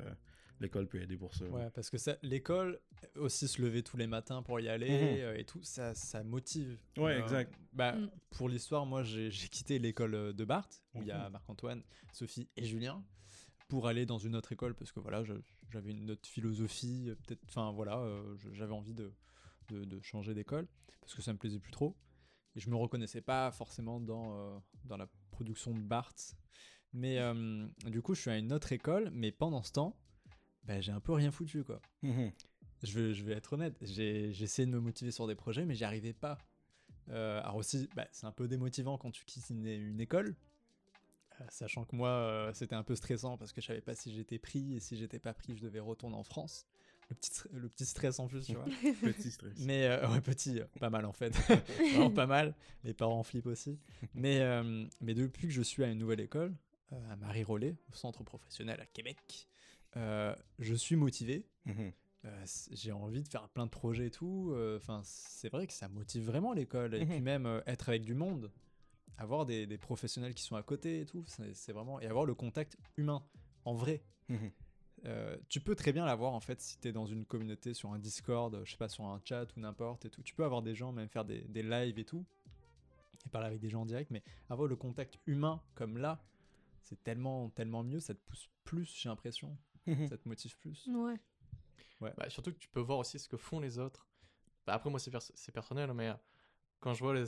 l'école 0.60 0.88
peut 0.88 1.01
aider 1.01 1.18
pour 1.18 1.34
ça. 1.34 1.45
Ouais, 1.45 1.70
parce 1.72 1.89
que 1.89 1.97
l'école, 2.22 2.80
aussi 3.16 3.47
se 3.47 3.62
lever 3.62 3.82
tous 3.84 3.97
les 3.97 4.07
matins 4.07 4.41
pour 4.43 4.60
y 4.60 4.68
aller 4.70 4.89
Mhm. 4.89 5.20
euh, 5.22 5.38
et 5.38 5.45
tout, 5.45 5.64
ça, 5.64 5.93
ça 5.95 6.24
motive. 6.24 6.78
Ouais, 6.97 7.14
Euh, 7.16 7.24
exact. 7.24 7.53
Bah, 7.74 7.93
Mm. 7.95 8.10
Pour 8.32 8.49
l'histoire, 8.49 8.86
moi, 8.86 9.03
j'ai 9.03 9.30
quitté 9.32 9.80
l'école 9.80 10.16
euh, 10.16 10.34
de 10.34 10.43
Barthes, 10.45 10.82
où 10.93 11.01
il 11.01 11.07
y 11.07 11.12
a. 11.12 11.30
Marc-Antoine, 11.30 11.84
Sophie 12.12 12.49
et 12.57 12.64
Julien, 12.66 13.03
pour 13.68 13.88
aller 13.88 14.05
dans 14.05 14.18
une 14.20 14.36
autre 14.36 14.51
école, 14.51 14.76
parce 14.76 14.91
que 14.91 14.99
voilà, 14.99 15.24
j'avais 15.70 15.91
une 15.91 16.12
autre 16.12 16.28
philosophie, 16.28 17.05
euh, 17.10 17.16
peut-être, 17.16 17.41
enfin 17.47 17.72
voilà, 17.72 17.97
euh, 17.99 18.36
j'avais 18.53 18.74
envie 18.74 18.93
de, 18.93 19.14
de, 19.70 19.84
de 19.86 20.01
changer 20.01 20.34
d'école, 20.34 20.68
parce 21.01 21.14
que 21.16 21.22
ça 21.22 21.32
me 21.34 21.38
plaisait 21.38 21.60
plus 21.60 21.72
trop. 21.72 21.95
Et 22.55 22.60
je 22.60 22.70
me 22.70 22.76
reconnaissais 22.76 23.22
pas 23.22 23.51
forcément 23.51 23.99
dans, 23.99 24.36
euh, 24.36 24.57
dans 24.86 24.97
la 24.97 25.07
production 25.32 25.74
de 25.74 25.80
Barthes. 25.80 26.36
Mais 26.93 27.20
euh, 27.20 27.68
du 27.86 28.01
coup, 28.01 28.16
je 28.16 28.22
suis 28.22 28.32
à 28.32 28.38
une 28.38 28.51
autre 28.51 28.72
école, 28.72 29.12
mais 29.14 29.32
pendant 29.32 29.62
ce 29.62 29.72
temps, 29.74 29.95
bah, 30.64 30.80
j'ai 30.82 30.91
un 30.91 30.99
peu 30.99 31.14
rien 31.14 31.32
foutu, 31.32 31.64
quoi. 31.64 31.82
Mhm. 32.01 32.32
Je 32.84 32.99
vais, 32.99 33.14
je 33.14 33.24
vais 33.26 33.34
être 33.34 33.53
honnête, 33.53 33.76
j'ai 33.82 34.32
j'ai 34.32 34.45
essayé 34.45 34.66
de 34.66 34.72
me 34.72 34.80
motiver 34.80 35.12
sur 35.12 35.28
des 35.28 35.36
projets, 35.36 35.66
mais 35.66 35.76
j'y 35.76 35.84
arrivais 35.84 36.14
pas. 36.14 36.38
Euh, 37.10 37.41
alors 37.41 37.57
aussi, 37.57 37.89
bah, 37.95 38.07
c'est 38.12 38.26
un 38.26 38.32
peu 38.32 38.47
démotivant 38.47 38.97
quand 38.97 39.12
tu 39.12 39.26
quittes 39.26 39.49
une, 39.49 39.66
une 39.66 39.99
école, 39.99 40.36
euh, 41.41 41.45
sachant 41.49 41.86
que 41.86 41.95
moi, 41.95 42.10
euh, 42.10 42.53
c'était 42.53 42.76
un 42.76 42.84
peu 42.84 42.95
stressant 42.95 43.38
parce 43.38 43.51
que 43.51 43.62
je 43.62 43.68
savais 43.68 43.82
pas 43.82 43.95
si 43.95 44.14
j'étais 44.14 44.39
pris, 44.39 44.76
et 44.76 44.80
si 44.80 44.97
j'étais 44.97 45.20
pas 45.20 45.34
pris, 45.34 45.55
je 45.57 45.64
devais 45.64 45.80
retourner 45.80 46.16
en 46.16 46.24
France. 46.24 46.66
Le 47.10 47.16
petit, 47.16 47.32
le 47.51 47.70
petit 47.70 47.86
stress 47.86 48.20
en 48.20 48.28
plus, 48.28 48.45
tu 48.45 48.53
vois. 48.53 48.66
Petit 49.01 49.32
stress. 49.32 49.57
Mais 49.62 49.88
euh, 49.88 50.07
ouais, 50.10 50.22
petit, 50.22 50.62
pas 50.80 50.91
mal 50.91 51.05
en 51.05 51.12
fait. 51.12 51.32
Vraiment 51.93 52.12
pas 52.12 52.28
mal. 52.28 52.53
Les 52.84 52.93
parents 52.93 53.24
flippent 53.24 53.47
aussi. 53.47 53.80
Mais, 54.14 54.41
euh, 54.41 54.86
mais 55.01 55.16
depuis 55.16 55.47
que 55.47 55.53
je 55.53 55.64
suis 55.64 55.84
à 55.84 55.88
une 55.88 55.97
nouvelle 55.97 56.20
école, 56.20 56.55
à 57.10 57.16
Marie-Rollet, 57.16 57.76
au 57.91 57.95
centre 57.95 58.24
professionnel 58.24 58.80
à 58.80 58.86
Québec, 58.86 59.47
euh, 59.97 60.35
je 60.59 60.73
suis 60.75 60.95
motivé. 60.95 61.45
Mhm. 61.65 61.91
Euh, 62.25 62.45
j'ai 62.71 62.91
envie 62.91 63.23
de 63.23 63.27
faire 63.29 63.47
plein 63.49 63.65
de 63.65 63.71
projets 63.71 64.07
et 64.07 64.11
tout. 64.11 64.51
euh, 64.53 64.77
Enfin, 64.77 65.01
c'est 65.03 65.49
vrai 65.49 65.67
que 65.67 65.73
ça 65.73 65.87
motive 65.87 66.25
vraiment 66.25 66.53
l'école. 66.53 66.95
Et 66.95 67.05
Mhm. 67.05 67.09
puis 67.11 67.21
même 67.21 67.61
être 67.65 67.89
avec 67.89 68.03
du 68.03 68.13
monde, 68.13 68.51
avoir 69.17 69.45
des, 69.45 69.65
des 69.67 69.77
professionnels 69.77 70.33
qui 70.33 70.43
sont 70.43 70.55
à 70.55 70.63
côté 70.63 71.01
et 71.01 71.05
tout, 71.05 71.23
c'est 71.53 71.71
vraiment. 71.73 71.99
Et 72.01 72.07
avoir 72.07 72.25
le 72.25 72.35
contact 72.35 72.77
humain, 72.97 73.23
en 73.65 73.73
vrai. 73.73 74.03
Mhm. 74.27 74.51
Tu 75.47 75.61
peux 75.61 75.75
très 75.75 75.93
bien 75.93 76.05
l'avoir 76.05 76.33
en 76.33 76.41
fait 76.41 76.59
si 76.59 76.77
tu 76.77 76.89
es 76.89 76.91
dans 76.91 77.05
une 77.05 77.25
communauté 77.25 77.73
sur 77.73 77.93
un 77.93 77.99
Discord, 77.99 78.61
je 78.65 78.71
sais 78.71 78.77
pas, 78.77 78.89
sur 78.89 79.05
un 79.05 79.21
chat 79.23 79.45
ou 79.55 79.61
n'importe 79.61 80.03
et 80.05 80.09
tout. 80.09 80.21
Tu 80.23 80.35
peux 80.35 80.43
avoir 80.43 80.61
des 80.61 80.75
gens, 80.75 80.91
même 80.91 81.07
faire 81.07 81.23
des, 81.23 81.41
des 81.47 81.63
lives 81.63 81.97
et 81.99 82.03
tout, 82.03 82.25
et 83.25 83.29
parler 83.29 83.47
avec 83.47 83.61
des 83.61 83.69
gens 83.69 83.83
en 83.83 83.85
direct, 83.85 84.11
mais 84.11 84.21
avoir 84.49 84.67
le 84.67 84.75
contact 84.75 85.17
humain 85.25 85.61
comme 85.73 85.97
là, 85.97 86.21
c'est 86.81 87.01
tellement, 87.01 87.49
tellement 87.51 87.81
mieux, 87.83 88.01
ça 88.01 88.13
te 88.13 88.19
pousse 88.25 88.49
plus, 88.65 88.93
j'ai 88.93 89.07
l'impression, 89.07 89.57
Mhm. 89.89 90.07
ça 90.07 90.17
te 90.17 90.27
motive 90.27 90.57
plus. 90.57 90.87
Ouais. 92.01 92.13
Bah, 92.17 92.29
surtout 92.29 92.51
que 92.53 92.57
tu 92.59 92.69
peux 92.69 92.79
voir 92.79 92.99
aussi 92.99 93.19
ce 93.19 93.27
que 93.27 93.37
font 93.37 93.59
les 93.59 93.77
autres. 93.77 94.07
Bah, 94.65 94.73
après, 94.73 94.89
moi, 94.89 94.99
c'est 94.99 95.11
pers- 95.11 95.31
c'est 95.35 95.51
personnel, 95.51 95.93
mais 95.93 96.09
euh, 96.09 96.13
quand 96.79 96.93
je 96.93 97.03
vois 97.03 97.13
les- 97.13 97.25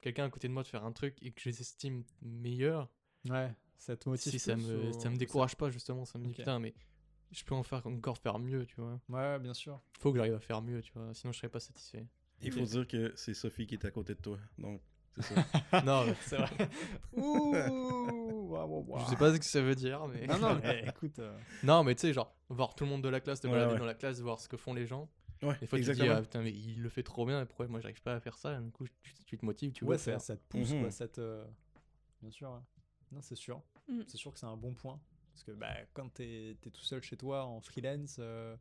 quelqu'un 0.00 0.24
à 0.24 0.30
côté 0.30 0.48
de 0.48 0.52
moi 0.52 0.62
de 0.62 0.68
faire 0.68 0.84
un 0.84 0.92
truc 0.92 1.16
et 1.22 1.30
que 1.32 1.40
je 1.40 1.48
les 1.50 1.60
estime 1.60 2.04
meilleurs, 2.22 2.88
Ouais, 3.28 3.54
ça 3.76 3.96
te 3.96 4.08
motive 4.08 4.32
si 4.32 4.38
ça 4.38 4.56
me, 4.56 4.88
ou- 4.88 4.92
ça 5.00 5.08
me 5.10 5.16
décourage 5.16 5.56
pas, 5.56 5.70
justement, 5.70 6.04
ça 6.04 6.18
me 6.18 6.24
dit 6.24 6.32
putain, 6.34 6.58
mais 6.58 6.74
je 7.30 7.44
peux 7.44 7.54
en 7.54 7.62
faire 7.62 7.86
encore 7.86 8.18
faire 8.18 8.38
mieux, 8.38 8.66
tu 8.66 8.76
vois. 8.80 9.00
Ouais, 9.08 9.38
bien 9.38 9.54
sûr. 9.54 9.80
Faut 10.00 10.10
que 10.12 10.18
j'arrive 10.18 10.34
à 10.34 10.40
faire 10.40 10.60
mieux, 10.62 10.82
tu 10.82 10.92
vois, 10.94 11.12
sinon 11.14 11.32
je 11.32 11.38
serais 11.38 11.48
pas 11.48 11.60
satisfait. 11.60 12.06
Il 12.40 12.50
faut 12.50 12.64
dire 12.64 12.86
que 12.88 13.12
c'est 13.14 13.34
Sophie 13.34 13.66
qui 13.66 13.74
est 13.74 13.84
à 13.84 13.90
côté 13.92 14.14
de 14.14 14.20
toi. 14.20 14.38
Donc, 14.58 14.80
c'est 15.14 15.22
ça. 15.22 15.34
non, 15.84 16.04
C'est 16.22 16.36
vrai. 16.38 16.70
Ouh, 17.12 17.52
waouh, 18.52 18.68
waouh, 18.68 18.84
waouh. 18.88 19.04
je 19.04 19.10
sais 19.10 19.16
pas 19.16 19.32
ce 19.32 19.38
que 19.38 19.44
ça 19.44 19.60
veut 19.62 19.74
dire, 19.74 20.06
mais. 20.08 20.26
Non, 20.26 20.38
non, 20.38 20.60
mais 20.62 20.84
écoute. 20.88 21.18
euh, 21.18 21.36
Non, 21.62 21.82
mais 21.84 21.94
tu 21.94 22.02
sais, 22.02 22.12
genre, 22.12 22.34
voir 22.48 22.74
tout 22.74 22.84
le 22.84 22.90
monde 22.90 23.02
de 23.02 23.08
la 23.08 23.20
classe, 23.20 23.40
te 23.40 23.46
Ouais, 23.46 23.52
balader 23.54 23.72
ouais. 23.74 23.78
dans 23.78 23.84
la 23.86 23.94
classe, 23.94 24.20
voir 24.20 24.40
ce 24.40 24.48
que 24.48 24.56
font 24.56 24.74
les 24.74 24.86
gens. 24.86 25.08
Ouais, 25.42 25.56
Des 25.60 25.66
fois, 25.66 25.78
tu 25.78 25.84
te 25.84 25.90
dis, 25.92 26.08
ah, 26.08 26.22
putain, 26.22 26.40
mais 26.42 26.52
il 26.52 26.80
le 26.80 26.88
fait 26.88 27.02
trop 27.02 27.26
bien, 27.26 27.42
et 27.42 27.46
pourquoi 27.46 27.66
moi 27.66 27.80
j'arrive 27.80 28.00
pas 28.02 28.14
à 28.14 28.20
faire 28.20 28.36
ça 28.38 28.60
Du 28.60 28.70
coup, 28.70 28.86
tu, 29.02 29.12
tu 29.26 29.36
te 29.38 29.44
motives, 29.44 29.72
tu 29.72 29.84
ouais, 29.84 29.96
veux 29.96 30.18
ça, 30.18 30.36
te 30.36 30.42
pousse, 30.48 30.72
Mhm. 30.72 30.80
quoi, 30.82 30.90
ça 30.92 31.08
te... 31.08 31.44
Bien 32.20 32.30
sûr, 32.30 32.50
ouais. 32.50 32.60
Non, 33.10 33.20
c'est 33.22 33.34
sûr. 33.36 33.60
Mm. 33.88 34.02
C'est 34.06 34.16
sûr 34.18 34.32
que 34.32 34.38
c'est 34.38 34.46
un 34.46 34.56
bon 34.56 34.72
point. 34.74 35.00
Parce 35.32 35.42
que 35.44 35.50
bah, 35.52 35.74
quand 35.94 36.08
t'es 36.12 36.52
es 36.64 36.70
tout 36.70 36.84
seul 36.84 37.02
chez 37.02 37.16
toi, 37.16 37.44
en 37.44 37.60
freelance... 37.60 38.16
euh, 38.20 38.56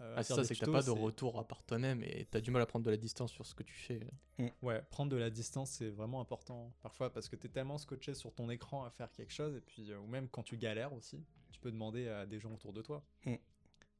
euh, 0.00 0.16
à 0.16 0.18
Ah, 0.18 0.22
ça, 0.22 0.44
c'est 0.44 0.54
que 0.54 0.64
t'as 0.64 0.70
pas 0.72 0.82
de 0.82 0.90
retour 0.90 1.38
à 1.38 1.46
part 1.46 1.62
toi-même 1.64 2.02
et 2.02 2.26
t'as 2.30 2.40
du 2.40 2.50
mal 2.50 2.62
à 2.62 2.66
prendre 2.66 2.84
de 2.84 2.90
la 2.90 2.96
distance 2.96 3.32
sur 3.32 3.46
ce 3.46 3.54
que 3.54 3.62
tu 3.62 3.74
fais. 3.74 4.00
Ouais, 4.62 4.82
prendre 4.90 5.10
de 5.10 5.16
la 5.16 5.30
distance, 5.30 5.70
c'est 5.70 5.88
vraiment 5.90 6.20
important. 6.20 6.72
Parfois, 6.82 7.12
parce 7.12 7.28
que 7.28 7.36
t'es 7.36 7.48
tellement 7.48 7.78
scotché 7.78 8.14
sur 8.14 8.32
ton 8.34 8.50
écran 8.50 8.84
à 8.84 8.90
faire 8.90 9.10
quelque 9.12 9.32
chose, 9.32 9.56
et 9.56 9.60
puis, 9.60 9.90
euh, 9.92 9.98
ou 9.98 10.06
même 10.06 10.28
quand 10.28 10.42
tu 10.42 10.56
galères 10.56 10.92
aussi, 10.92 11.24
tu 11.52 11.60
peux 11.60 11.70
demander 11.70 12.08
à 12.08 12.26
des 12.26 12.38
gens 12.38 12.52
autour 12.52 12.72
de 12.72 12.82
toi. 12.82 13.02
Mm. 13.24 13.34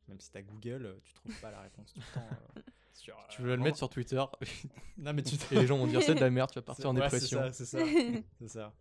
Même 0.08 0.20
si 0.20 0.30
t'as 0.30 0.42
Google, 0.42 1.00
tu 1.04 1.14
trouves 1.14 1.40
pas 1.40 1.50
la 1.50 1.60
réponse 1.62 1.92
tout 1.92 2.00
le 2.00 2.14
temps. 2.14 2.28
euh, 2.56 2.60
sur, 2.92 3.16
Tu 3.30 3.42
euh, 3.42 3.44
veux 3.46 3.56
le 3.56 3.62
mettre 3.62 3.76
sur 3.78 3.88
Twitter 3.88 4.22
Non, 4.98 5.12
mais 5.12 5.22
tu 5.22 5.34
et 5.50 5.54
les 5.56 5.66
gens 5.66 5.76
vont 5.78 5.86
dire 5.86 6.02
c'est 6.02 6.14
de 6.14 6.20
la 6.20 6.30
merde, 6.30 6.50
tu 6.50 6.58
vas 6.58 6.62
partir 6.62 6.90
en 6.90 6.94
Ouais, 6.94 7.02
dépression. 7.02 7.40
C'est 7.52 7.64
ça, 7.64 7.78
c'est 7.84 7.94
ça. 8.14 8.20
c'est 8.38 8.48
ça. 8.48 8.74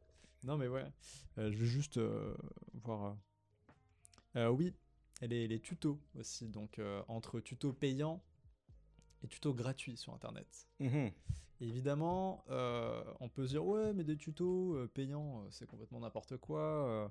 Non, 0.43 0.57
mais 0.57 0.67
ouais. 0.67 0.85
Euh, 1.39 1.51
je 1.51 1.57
vais 1.57 1.65
juste 1.65 1.97
euh, 1.97 2.35
voir. 2.73 3.17
oui, 4.35 4.73
les, 5.21 5.47
les 5.47 5.59
tutos 5.59 5.99
aussi. 6.17 6.47
Donc, 6.49 6.79
euh, 6.79 7.01
entre 7.07 7.39
tutos 7.39 7.73
payants 7.73 8.21
et 9.23 9.27
tutos 9.27 9.53
gratuits 9.53 9.97
sur 9.97 10.13
Internet. 10.13 10.47
Mhm. 10.79 11.11
Évidemment, 11.61 12.43
euh, 12.49 13.03
on 13.21 13.29
peut 13.29 13.45
se 13.45 13.51
dire 13.51 13.65
ouais, 13.65 13.93
mais 13.93 14.03
des 14.03 14.17
tutos 14.17 14.75
euh, 14.75 14.87
payants, 14.93 15.45
c'est 15.51 15.65
complètement 15.65 16.01
n'importe 16.01 16.37
quoi. 16.37 16.59
euh, 16.59 17.07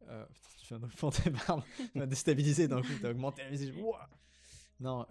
putain, 0.00 0.28
tu 0.58 0.66
viens 0.68 0.78
d'augmenter, 0.78 1.30
pardon, 1.46 1.64
tu 1.76 1.98
m'as 1.98 2.06
déstabilisé 2.06 2.68
d'un 2.68 2.80
coup, 2.80 2.92
t'as 3.02 3.10
augmenté 3.10 3.42
la 3.42 3.50
musique. 3.50 3.74
Ouah. 3.82 4.08
Non, 4.78 5.04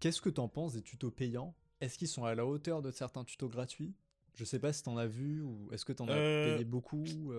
qu'est-ce 0.00 0.20
que 0.20 0.28
t'en 0.28 0.48
penses 0.48 0.74
des 0.74 0.82
tutos 0.82 1.10
payants? 1.10 1.54
Est-ce 1.80 1.96
qu'ils 1.96 2.08
sont 2.08 2.24
à 2.24 2.34
la 2.34 2.44
hauteur 2.44 2.82
de 2.82 2.90
certains 2.90 3.24
tutos 3.24 3.48
gratuits? 3.48 3.94
Je 4.34 4.44
sais 4.44 4.58
pas 4.58 4.72
si 4.72 4.82
t'en 4.82 4.98
as 4.98 5.06
vu 5.06 5.40
ou 5.40 5.70
est-ce 5.72 5.86
que 5.86 5.92
t'en 5.92 6.06
as 6.08 6.14
payé 6.14 6.64
beaucoup 6.64 7.32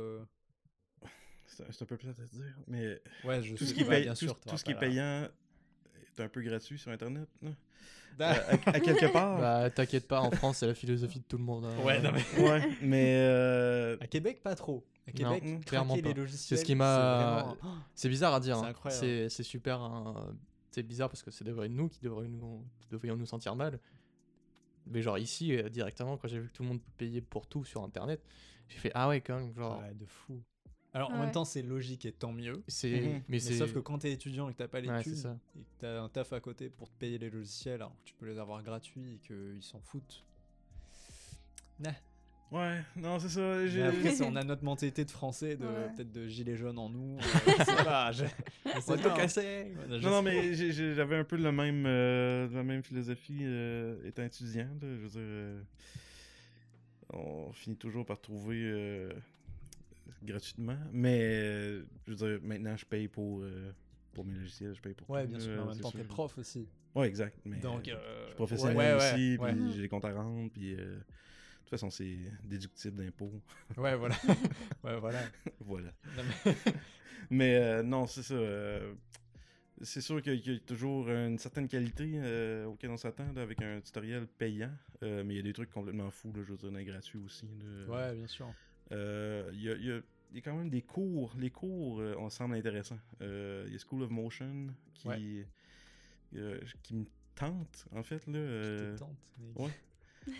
C'est 1.50 1.82
un 1.82 1.86
peu 1.86 1.98
plate 1.98 2.20
à 2.20 2.24
dire, 2.24 2.56
mais 2.68 3.02
Ouais, 3.24 3.42
je 3.44 3.56
tout 3.56 3.66
ce 3.66 3.74
qui 3.74 3.82
est, 3.82 3.84
ouais, 3.84 3.98
pay- 3.98 4.04
bien 4.04 4.14
tout, 4.14 4.20
sûr, 4.26 4.36
tout 4.36 4.42
t'auras 4.46 4.58
ce 4.58 4.64
qui 4.64 4.72
est 4.72 4.76
payant 4.80 5.28
est 6.18 6.22
un 6.22 6.28
peu 6.30 6.42
gratuit 6.42 6.78
sur 6.78 6.92
Internet. 6.92 7.28
Da- 8.18 8.36
Euh, 8.36 8.58
à, 8.66 8.70
à 8.72 8.80
quelque 8.80 9.06
part. 9.14 9.40
Bah, 9.40 9.70
t'inquiète 9.70 10.08
pas, 10.08 10.20
en 10.22 10.32
France, 10.32 10.58
c'est 10.58 10.68
la 10.68 10.74
philosophie 10.74 11.20
de 11.20 11.24
tout 11.26 11.38
le 11.38 11.44
monde. 11.44 11.66
hein. 11.66 11.84
Ouais, 11.84 12.02
non, 12.02 12.12
mais- 12.12 12.44
ouais, 12.44 12.70
mais 12.82 13.16
euh, 13.20 13.98
À 14.02 14.08
Québec, 14.08 14.42
pas 14.44 14.56
trop. 14.56 14.86
À 15.08 15.12
Non, 15.24 15.34
Québec, 15.40 15.66
clairement 15.66 15.98
pas. 15.98 16.10
C'est 16.28 16.58
ce 16.58 16.66
qui 16.66 16.76
m'a- 16.76 17.44
vraiment- 17.44 17.58
C'est 17.96 18.10
bizarre 18.10 18.34
à 18.34 18.40
dire. 18.40 18.58
C'est 18.90 19.26
hein. 19.26 19.30
super. 19.30 19.80
hein, 19.82 20.36
C'est 20.72 20.84
bizarre 20.84 21.10
parce 21.10 21.24
que 21.24 21.32
c'est 21.32 21.44
devrait 21.46 21.70
nous 21.70 21.88
qui 21.90 22.00
devrions 22.02 22.30
nous, 22.30 22.66
devrions 22.92 23.16
nous 23.16 23.26
sentir 23.26 23.56
mal. 23.56 23.80
Mais 24.86 25.02
genre 25.02 25.18
ici, 25.18 25.56
euh, 25.56 25.70
directement, 25.70 26.18
quand 26.18 26.28
j'ai 26.28 26.40
vu 26.40 26.48
que 26.50 26.54
tout 26.54 26.64
le 26.64 26.70
monde 26.70 26.82
payait 26.98 27.22
pour 27.22 27.48
tout 27.48 27.64
sur 27.64 27.84
Internet, 27.84 28.22
j'ai 28.68 28.78
fait 28.78 28.92
ah 28.94 29.08
ouais 29.08 29.22
quand 29.22 29.40
même. 29.40 29.54
Genre, 29.56 29.80
Ouais, 29.80 29.94
de 29.94 30.06
fou. 30.06 30.42
Alors 30.94 31.12
en 31.12 31.20
même 31.20 31.32
temps, 31.32 31.46
c'est 31.46 31.62
logique 31.62 32.06
et 32.06 32.12
tant 32.12 32.32
mieux. 32.32 32.64
c'est. 32.68 33.02
Mhm. 33.02 33.22
Mais 33.30 33.40
sauf 33.40 33.72
que 33.74 33.80
quand 33.80 34.00
t'es 34.00 34.12
étudiant 34.12 34.50
et 34.50 34.54
que 34.54 34.58
t'as 34.58 34.68
pas 34.68 34.82
les 34.82 34.90
Ouais, 34.90 35.04
thunes 35.04 35.14
et 35.56 35.60
que 35.62 35.66
t'as 35.80 36.02
un 36.02 36.10
taf 36.10 36.34
à 36.34 36.40
côté 36.40 36.70
pour 36.70 36.90
te 36.90 36.96
payer 36.98 37.18
les 37.20 37.30
logiciels, 37.30 37.76
alors 37.76 37.92
que 37.92 38.06
tu 38.06 38.14
peux 38.16 38.26
les 38.26 38.40
avoir 38.40 38.64
gratuits 38.64 39.14
et 39.16 39.18
qu'ils 39.28 39.62
s'en 39.62 39.80
foutent. 39.82 40.24
Nah. 41.80 41.94
Ouais, 42.52 42.82
non, 42.96 43.20
c'est 43.20 43.30
ça. 43.30 43.42
Mais 43.42 43.68
j'ai- 43.68 43.84
après, 43.84 44.22
on 44.24 44.36
a 44.36 44.44
notre 44.44 44.64
mentalité 44.64 45.06
de 45.06 45.12
français, 45.12 45.56
de 45.56 45.68
Ouais. 45.68 45.90
peut-être 45.96 46.12
de 46.12 46.28
gilet 46.28 46.56
jaune 46.58 46.80
en 46.80 46.90
nous. 46.90 47.18
euh, 47.48 47.64
ça 47.64 47.84
va, 47.84 48.12
je- 48.12 48.26
c'est 48.82 48.98
tout 49.00 49.14
casser. 49.16 49.72
Non, 49.88 50.00
non, 50.00 50.22
mais 50.24 50.56
j'ai- 50.56 50.72
j'ai- 50.72 50.96
j'avais 50.96 51.18
un 51.18 51.24
peu 51.24 51.38
le 51.38 51.52
même, 51.52 51.86
euh, 51.86 52.50
la 52.52 52.64
même 52.64 52.82
philosophie 52.82 53.42
euh, 53.44 54.04
étant 54.04 54.24
étudiant. 54.24 54.64
là. 54.64 54.80
Je 54.82 54.88
veux 54.88 55.10
dire, 55.10 55.20
euh, 55.22 55.62
on 57.14 57.52
finit 57.54 57.78
toujours 57.78 58.04
par 58.08 58.20
trouver 58.20 58.62
euh, 58.64 59.12
gratuitement. 60.24 60.78
Mais 60.92 61.20
euh, 61.22 61.84
je 62.08 62.14
veux 62.14 62.16
dire, 62.16 62.40
maintenant, 62.48 62.76
je 62.78 62.86
paye 62.86 63.08
pour, 63.08 63.42
euh, 63.42 63.72
pour 64.14 64.26
mes 64.26 64.34
logiciels, 64.34 64.74
je 64.76 64.82
paye 64.82 64.94
pour 64.94 65.10
Ouais, 65.10 65.24
tout, 65.24 65.30
bien 65.32 65.40
sûr, 65.40 65.62
en 65.64 65.66
même 65.68 65.80
temps, 65.80 65.92
t'es 65.92 66.04
prof 66.04 66.38
aussi. 66.38 66.68
Ouais, 66.96 67.08
exact. 67.08 67.40
Mais, 67.46 67.58
Donc, 67.60 67.88
euh, 67.88 67.96
euh, 67.96 68.22
je 68.24 68.26
suis 68.28 68.36
professionnel 68.36 68.78
ouais, 68.78 68.94
ouais, 68.96 69.14
aussi, 69.14 69.38
ouais. 69.38 69.54
puis 69.54 69.74
j'ai 69.74 69.82
des 69.82 69.90
comptes 69.90 70.06
à 70.06 70.14
rendre, 70.14 70.50
puis 70.52 70.76
de 70.76 71.00
toute 71.62 71.70
façon, 71.70 71.90
c'est 71.90 72.18
déductible 72.44 73.04
d'impôts. 73.04 73.32
Ouais, 73.78 73.96
voilà. 73.96 74.16
ouais, 74.84 75.00
voilà. 75.00 75.22
voilà. 75.60 75.92
Non, 76.18 76.24
mais- 76.46 76.54
Mais 77.30 77.56
euh, 77.58 77.84
non, 77.84 78.08
c'est 78.08 78.24
ça. 78.24 78.34
euh, 78.34 78.96
c'est 79.82 80.02
sûr 80.02 80.22
qu'il 80.22 80.36
y, 80.46 80.56
a- 80.56 80.60
toujours 80.60 81.10
une 81.10 81.38
certaine 81.38 81.68
qualité 81.68 82.14
euh, 82.16 82.66
auquel 82.66 82.90
on 82.90 82.98
s'attend 82.98 83.36
avec 83.38 83.62
un 83.62 83.80
tutoriel 83.82 84.26
payant. 84.26 84.72
mais 85.02 85.24
il 85.26 85.36
y 85.36 85.40
a 85.40 85.44
des 85.44 85.54
trucs 85.54 85.70
complètement 85.70 86.10
fous, 86.10 86.34
là, 86.36 86.42
je 86.44 86.54
veux 86.54 86.58
dire, 86.72 86.84
gratuits 86.86 87.20
aussi. 87.20 87.46
là. 87.46 87.86
Ouais, 88.10 88.16
bien 88.16 88.28
sûr. 88.28 88.52
Euh, 88.92 89.50
Il 89.54 89.62
y, 89.62 89.70
a, 89.70 89.76
il 89.76 89.86
y 89.86 89.92
a- 89.92 90.02
il 90.32 90.36
y 90.36 90.40
a 90.40 90.42
quand 90.42 90.56
même 90.56 90.70
des 90.70 90.82
cours. 90.84 91.34
Les 91.38 91.50
cours, 91.50 92.00
euh, 92.02 92.16
on 92.20 92.30
semble 92.30 92.56
intéressants. 92.56 93.00
Euh, 93.22 93.64
Il 93.68 93.74
y 93.74 93.76
a 93.76 93.80
School 93.80 94.04
of 94.04 94.12
Motion 94.12 94.68
qui, 94.94 95.08
Ouais. 95.08 95.46
euh, 96.36 96.60
qui 96.84 96.94
me 96.96 97.06
tente, 97.36 97.86
en 97.92 98.04
fait. 98.04 98.26
Là, 98.28 98.38
euh, 98.38 98.94
te 98.96 99.00
tente, 99.00 99.18
mais- 99.40 99.62
ouais. 99.64 99.72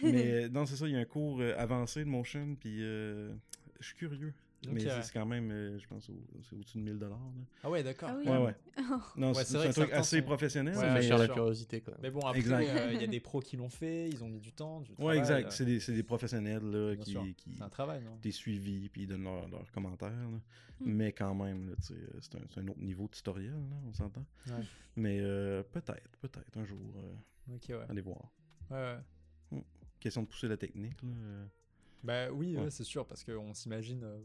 mais 0.04 0.50
non, 0.50 0.66
c'est 0.66 0.76
ça, 0.76 0.88
il 0.88 0.94
y 0.94 0.96
a 0.96 1.00
un 1.00 1.06
cours 1.06 1.42
euh, 1.42 1.54
avancé 1.58 2.02
de 2.04 2.10
motion, 2.10 2.56
puis 2.56 2.84
euh, 2.84 3.34
je 3.80 3.86
suis 3.88 3.96
curieux. 3.96 4.34
Mais 4.68 4.80
c'est- 4.82 4.88
ouais. 4.88 5.02
c'est 5.04 5.14
quand 5.14 5.26
même, 5.26 5.50
euh, 5.52 5.80
je 5.80 5.88
pense, 5.88 6.10
au- 6.10 6.22
c'est 6.44 6.54
au-dessus 6.56 6.78
de 6.80 6.84
1000 6.84 7.00
dollars. 7.00 7.20
Ah 7.64 7.70
ouais, 7.70 7.82
d'accord. 7.82 8.10
Ah 8.12 8.18
oui. 8.18 8.28
Ouais, 8.28 8.38
ouais. 8.38 8.56
Non, 9.16 9.32
Ouais, 9.32 9.44
c'est 9.46 9.56
un 9.58 9.72
truc 9.72 9.92
assez 9.94 10.20
sont- 10.20 10.26
professionnel. 10.26 10.76
Ouais, 10.76 10.94
mais 10.94 11.08
la 11.08 11.26
sûr. 11.26 11.34
curiosité 11.34 11.80
quand 11.82 11.92
même. 11.92 12.00
Mais 12.04 12.12
bon, 12.12 12.20
après, 12.20 12.42
euh, 12.42 12.94
il 12.94 13.00
y 13.02 13.04
a 13.04 13.08
des 13.08 13.20
pros 13.22 13.40
qui 13.40 13.56
l'ont 13.56 13.70
fait, 13.70 14.10
ils 14.10 14.22
ont 14.24 14.28
mis 14.28 14.40
du 14.42 14.52
temps. 14.52 14.82
Du 14.82 14.92
Ouais, 15.00 15.18
exact. 15.18 15.48
euh, 15.48 15.50
C'est 15.52 15.66
des, 15.66 15.80
c'est 15.80 15.94
des 15.94 16.04
professionnels 16.04 16.64
là, 16.70 16.96
qui, 16.98 17.16
qui 17.36 17.56
C'est 17.56 17.64
un 17.64 17.70
travail, 17.70 18.04
non? 18.04 18.18
t'es 18.22 18.32
suivi 18.32 18.90
puis 18.90 19.04
ils 19.04 19.08
donnent 19.08 19.24
leurs 19.24 19.48
leurs 19.48 19.72
commentaires. 19.72 20.10
là. 20.10 20.16
Mm. 20.28 20.40
Mais 20.82 21.12
quand 21.14 21.34
même, 21.36 21.70
euh, 21.70 21.76
c'est 21.80 22.36
un, 22.36 22.40
c'est 22.50 22.60
un 22.60 22.68
autre 22.68 22.80
niveau 22.82 23.06
de 23.06 23.12
tutoriel, 23.12 23.52
là, 23.52 23.78
on 23.88 23.94
s'entend. 23.94 24.26
Ouais. 24.48 24.64
Mais 24.98 25.20
euh, 25.22 25.64
peut-être, 25.64 26.18
peut-être 26.22 26.58
un 26.58 26.66
jour, 26.66 26.80
euh, 26.98 27.56
Ok, 27.56 27.66
ouais. 27.70 27.86
allez 27.90 28.02
voir. 28.02 28.30
ouais, 28.72 28.98
ouais. 29.52 29.64
Question 30.00 30.24
de 30.24 30.28
pousser 30.28 30.48
la 30.48 30.56
technique. 30.58 31.02
Là. 31.02 31.10
euh. 31.10 31.46
Bah 32.02 32.32
oui, 32.32 32.56
Ouais. 32.56 32.64
ouais, 32.64 32.70
c'est 32.72 32.86
sûr, 32.86 33.06
parce 33.06 33.26
qu'on 33.26 33.54
s'imagine 33.54 34.04
euh, 34.06 34.18
euh, 34.18 34.20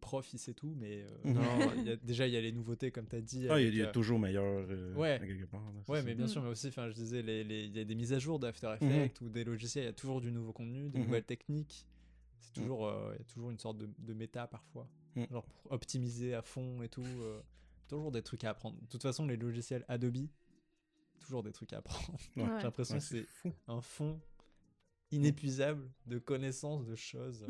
prof, 0.00 0.32
il 0.32 0.38
sait 0.38 0.54
tout, 0.54 0.74
mais 0.78 1.02
euh, 1.02 1.08
non, 1.24 1.72
il 1.76 1.84
y 1.84 1.90
a- 1.90 1.96
déjà 1.96 2.26
il 2.26 2.32
y 2.34 2.36
a 2.36 2.40
les 2.40 2.52
nouveautés, 2.52 2.90
comme 2.90 3.06
tu 3.08 3.16
as 3.16 3.20
dit. 3.20 3.46
Ah, 3.48 3.60
il 3.60 3.74
y 3.74 3.80
a- 3.80 3.84
y, 3.84 3.86
euh, 3.88 3.92
toujours 3.92 4.18
meilleur 4.18 4.44
euh, 4.44 4.94
ouais. 4.94 5.12
à 5.12 5.18
quelque 5.26 5.44
part. 5.46 5.60
là, 5.72 5.80
c'est 5.86 5.92
Ouais, 5.92 6.02
mais 6.02 6.14
bien 6.14 6.26
Mm. 6.26 6.28
sûr, 6.28 6.42
mais 6.42 6.48
aussi, 6.50 6.68
enfin, 6.68 6.88
je 6.88 6.94
disais, 6.94 7.22
les- 7.22 7.44
les- 7.44 7.64
il 7.64 7.76
y 7.76 7.80
a 7.80 7.84
des 7.84 7.94
mises 7.94 8.12
à 8.12 8.18
jour 8.18 8.38
d'After 8.38 8.74
Mhm. 8.80 8.88
Effects 8.90 9.20
ou 9.20 9.28
des 9.28 9.44
logiciels, 9.44 9.84
il 9.84 9.86
y 9.86 9.90
a 9.90 9.94
toujours 9.94 10.20
du 10.20 10.30
nouveau 10.32 10.52
contenu, 10.52 10.88
des 10.90 10.98
Mhm. 10.98 11.04
nouvelles 11.06 11.24
techniques. 11.24 11.86
C'est 12.40 12.50
Mm. 12.56 12.62
toujours, 12.62 12.86
euh, 12.88 13.12
il 13.14 13.18
y 13.18 13.22
a 13.22 13.24
toujours 13.24 13.50
une 13.50 13.58
sorte 13.58 13.78
de, 13.78 13.88
de 13.98 14.14
méta 14.14 14.46
parfois, 14.46 14.88
Mm. 15.16 15.24
genre 15.30 15.44
pour 15.44 15.72
optimiser 15.72 16.34
à 16.34 16.42
fond 16.42 16.82
et 16.82 16.88
tout. 16.88 17.02
euh, 17.04 17.40
toujours 17.88 18.12
des 18.12 18.22
trucs 18.22 18.44
à 18.44 18.50
apprendre. 18.50 18.78
De 18.82 18.86
toute 18.86 19.02
façon, 19.02 19.26
les 19.26 19.36
logiciels 19.38 19.82
Adobe, 19.88 20.28
toujours 21.20 21.42
des 21.42 21.52
trucs 21.52 21.72
à 21.72 21.78
apprendre. 21.78 22.18
Ouais. 22.36 22.44
J'ai 22.60 22.64
l'impression 22.64 22.94
Ouais, 22.96 23.00
que 23.00 23.06
c'est 23.06 23.26
un 23.66 23.80
fond 23.80 24.20
inépuisable 25.10 25.88
de 26.06 26.18
connaissances, 26.18 26.84
de 26.86 26.94
choses. 26.94 27.46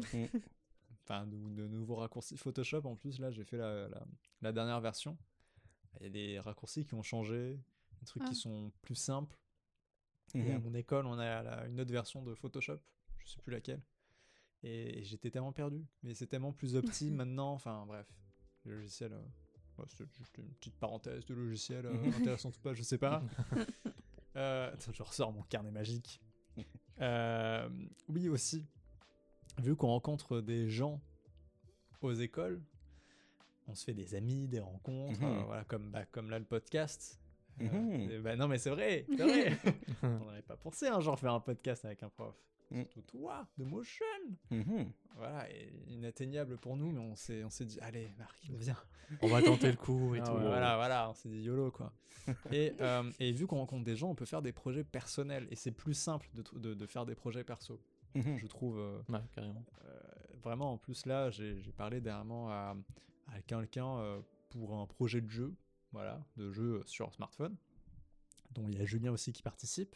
Enfin, 1.08 1.26
de, 1.26 1.36
de 1.36 1.66
nouveaux 1.68 1.96
raccourcis. 1.96 2.36
Photoshop, 2.36 2.82
en 2.84 2.94
plus, 2.96 3.18
là, 3.18 3.30
j'ai 3.30 3.44
fait 3.44 3.56
la, 3.56 3.88
la- 3.88 4.06
la 4.42 4.52
dernière 4.52 4.80
version. 4.80 5.16
Il 6.00 6.02
y 6.02 6.06
a 6.06 6.10
des 6.10 6.38
raccourcis 6.38 6.84
qui 6.84 6.92
ont 6.94 7.02
changé, 7.02 7.58
des 8.00 8.04
trucs 8.06 8.22
Ah. 8.26 8.28
qui 8.28 8.34
sont 8.34 8.70
plus 8.82 8.94
simples. 8.94 9.38
Et 10.34 10.52
à 10.52 10.58
Mhm. 10.58 10.64
mon 10.64 10.74
école, 10.74 11.06
on 11.06 11.18
a 11.18 11.42
la- 11.42 11.66
une 11.66 11.80
autre 11.80 11.90
version 11.92 12.22
de 12.22 12.34
Photoshop, 12.34 12.78
je 13.18 13.26
sais 13.30 13.40
plus 13.40 13.52
laquelle. 13.52 13.80
Et, 14.62 15.02
j'étais 15.04 15.30
tellement 15.30 15.52
perdu. 15.52 15.86
Mais 16.02 16.12
c'est 16.14 16.26
tellement 16.26 16.52
plus 16.52 16.74
opti 16.76 17.10
maintenant. 17.10 17.52
Enfin, 17.54 17.86
bref. 17.86 18.06
Le 18.64 18.74
logiciel. 18.76 19.14
euh, 19.14 19.22
bah, 19.78 19.84
c'est 19.88 20.04
juste 20.14 20.36
une 20.36 20.52
petite 20.56 20.76
parenthèse 20.76 21.24
de 21.24 21.32
logiciel 21.34 21.86
euh, 21.86 21.92
intéressant 22.36 22.50
ou 22.50 22.60
pas, 22.60 22.74
je 22.74 22.82
sais 22.82 22.98
pas. 22.98 23.22
Euh, 24.36 24.72
je 24.92 25.02
ressors 25.02 25.32
mon 25.32 25.42
carnet 25.42 25.70
magique. 25.72 26.20
Euh, 27.00 27.68
oui, 28.08 28.28
aussi. 28.28 28.64
Vu 29.60 29.74
qu'on 29.76 29.88
rencontre 29.88 30.40
des 30.40 30.68
gens 30.68 31.00
aux 32.00 32.12
écoles, 32.12 32.62
on 33.66 33.74
se 33.74 33.84
fait 33.84 33.94
des 33.94 34.14
amis, 34.14 34.46
des 34.48 34.60
rencontres, 34.60 35.20
Mhm. 35.20 35.26
euh, 35.26 35.42
voilà, 35.44 35.64
comme, 35.64 35.90
bah, 35.90 36.04
comme 36.06 36.30
là 36.30 36.38
le 36.38 36.44
podcast. 36.44 37.20
Euh, 37.60 37.64
Mhm. 37.64 38.22
bah, 38.22 38.36
non, 38.36 38.46
mais 38.48 38.58
c'est 38.58 38.70
vrai, 38.70 39.04
c'est 39.08 39.16
vrai. 39.24 39.58
on 40.02 40.18
n'aurait 40.20 40.42
pas 40.42 40.56
pensé 40.56 40.86
un 40.86 41.00
jour 41.00 41.18
faire 41.18 41.32
un 41.34 41.40
podcast 41.40 41.84
avec 41.84 42.02
un 42.02 42.08
prof. 42.08 42.34
Mm. 42.70 42.82
Surtout 42.82 43.00
toi, 43.18 43.48
de 43.56 43.64
Motion. 43.64 44.04
Mhm. 44.50 44.92
Voilà, 45.16 45.50
et 45.50 45.72
inatteignable 45.88 46.58
pour 46.58 46.76
nous, 46.76 46.92
mais 46.92 47.00
on 47.00 47.16
s'est, 47.16 47.42
on 47.42 47.50
s'est 47.50 47.64
dit, 47.64 47.80
allez, 47.80 48.12
Marc, 48.18 48.38
viens. 48.50 48.76
On 49.22 49.26
va 49.28 49.42
tenter 49.42 49.70
le 49.70 49.76
coup 49.76 50.14
et 50.14 50.20
Ah 50.20 50.24
tout. 50.26 50.32
ouais, 50.34 50.42
voilà, 50.46 50.76
voilà, 50.76 51.10
on 51.10 51.14
s'est 51.14 51.30
dit 51.30 51.40
YOLO 51.42 51.70
quoi. 51.72 51.92
et, 52.52 52.74
euh, 52.80 53.10
et 53.18 53.32
vu 53.32 53.46
qu'on 53.46 53.56
rencontre 53.56 53.84
des 53.84 53.96
gens, 53.96 54.10
on 54.10 54.14
peut 54.14 54.26
faire 54.26 54.42
des 54.42 54.52
projets 54.52 54.84
personnels 54.84 55.48
et 55.50 55.56
c'est 55.56 55.72
plus 55.72 55.94
simple 55.94 56.28
de, 56.34 56.44
de, 56.58 56.74
de 56.74 56.86
faire 56.86 57.06
des 57.06 57.14
projets 57.14 57.42
perso, 57.42 57.80
Mhm. 58.14 58.36
je 58.38 58.46
trouve. 58.46 58.78
euh, 58.78 59.00
Ouais, 59.08 59.20
carrément. 59.34 59.64
euh, 59.84 59.98
vraiment, 60.42 60.72
en 60.72 60.78
plus 60.78 61.06
là, 61.06 61.30
j'ai 61.30 61.54
parlé 61.76 62.00
dernièrement 62.00 62.50
à, 62.50 62.76
à 63.28 63.40
quelqu'un 63.42 63.98
euh, 63.98 64.20
pour 64.50 64.74
un 64.74 64.86
projet 64.86 65.20
de 65.20 65.28
jeu, 65.28 65.54
voilà, 65.92 66.24
de 66.36 66.50
jeu 66.52 66.82
sur 66.86 67.12
smartphone, 67.12 67.56
dont 68.52 68.66
il 68.68 68.78
y 68.78 68.80
a 68.80 68.84
Julien 68.84 69.12
aussi 69.12 69.32
qui 69.32 69.42
participe. 69.42 69.94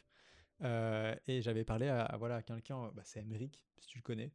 Euh, 0.62 1.14
et 1.26 1.42
j'avais 1.42 1.64
parlé 1.64 1.88
à, 1.88 2.04
à, 2.04 2.16
voilà, 2.16 2.36
à 2.36 2.42
quelqu'un, 2.42 2.90
bah, 2.94 3.02
c'est 3.04 3.20
Emeric, 3.20 3.64
si 3.78 3.88
tu 3.88 3.98
le 3.98 4.02
connais. 4.02 4.30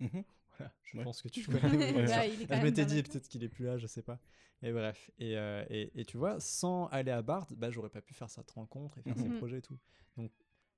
Mhm. 0.00 0.24
Voilà, 0.56 0.72
je 0.84 0.96
Ouais. 0.96 1.04
pense 1.04 1.20
que 1.20 1.28
tu 1.28 1.40
le 1.50 1.58
connais. 1.60 1.92
Ouais. 1.92 2.06
Là, 2.06 2.26
il 2.26 2.46
je 2.48 2.62
m'étais 2.62 2.86
dit 2.86 3.02
peut-être 3.02 3.28
qu'il 3.28 3.42
est 3.44 3.48
plus 3.48 3.64
là, 3.66 3.76
je 3.76 3.86
sais 3.86 4.02
pas. 4.02 4.18
Et 4.62 4.72
bref, 4.72 5.10
et, 5.18 5.36
euh, 5.36 5.66
et, 5.68 6.00
et 6.00 6.04
tu 6.06 6.16
vois, 6.16 6.40
sans 6.40 6.86
aller 6.86 7.10
à 7.10 7.20
Bard, 7.20 7.46
bah, 7.56 7.70
j'aurais 7.70 7.90
pas 7.90 8.00
pu 8.00 8.14
faire 8.14 8.30
cette 8.30 8.50
rencontre 8.52 8.96
et 8.98 9.02
faire 9.02 9.16
ces 9.18 9.28
Mhm. 9.28 9.36
projets 9.36 9.58
et 9.58 9.62
tout. 9.62 9.78
Donc 10.16 10.32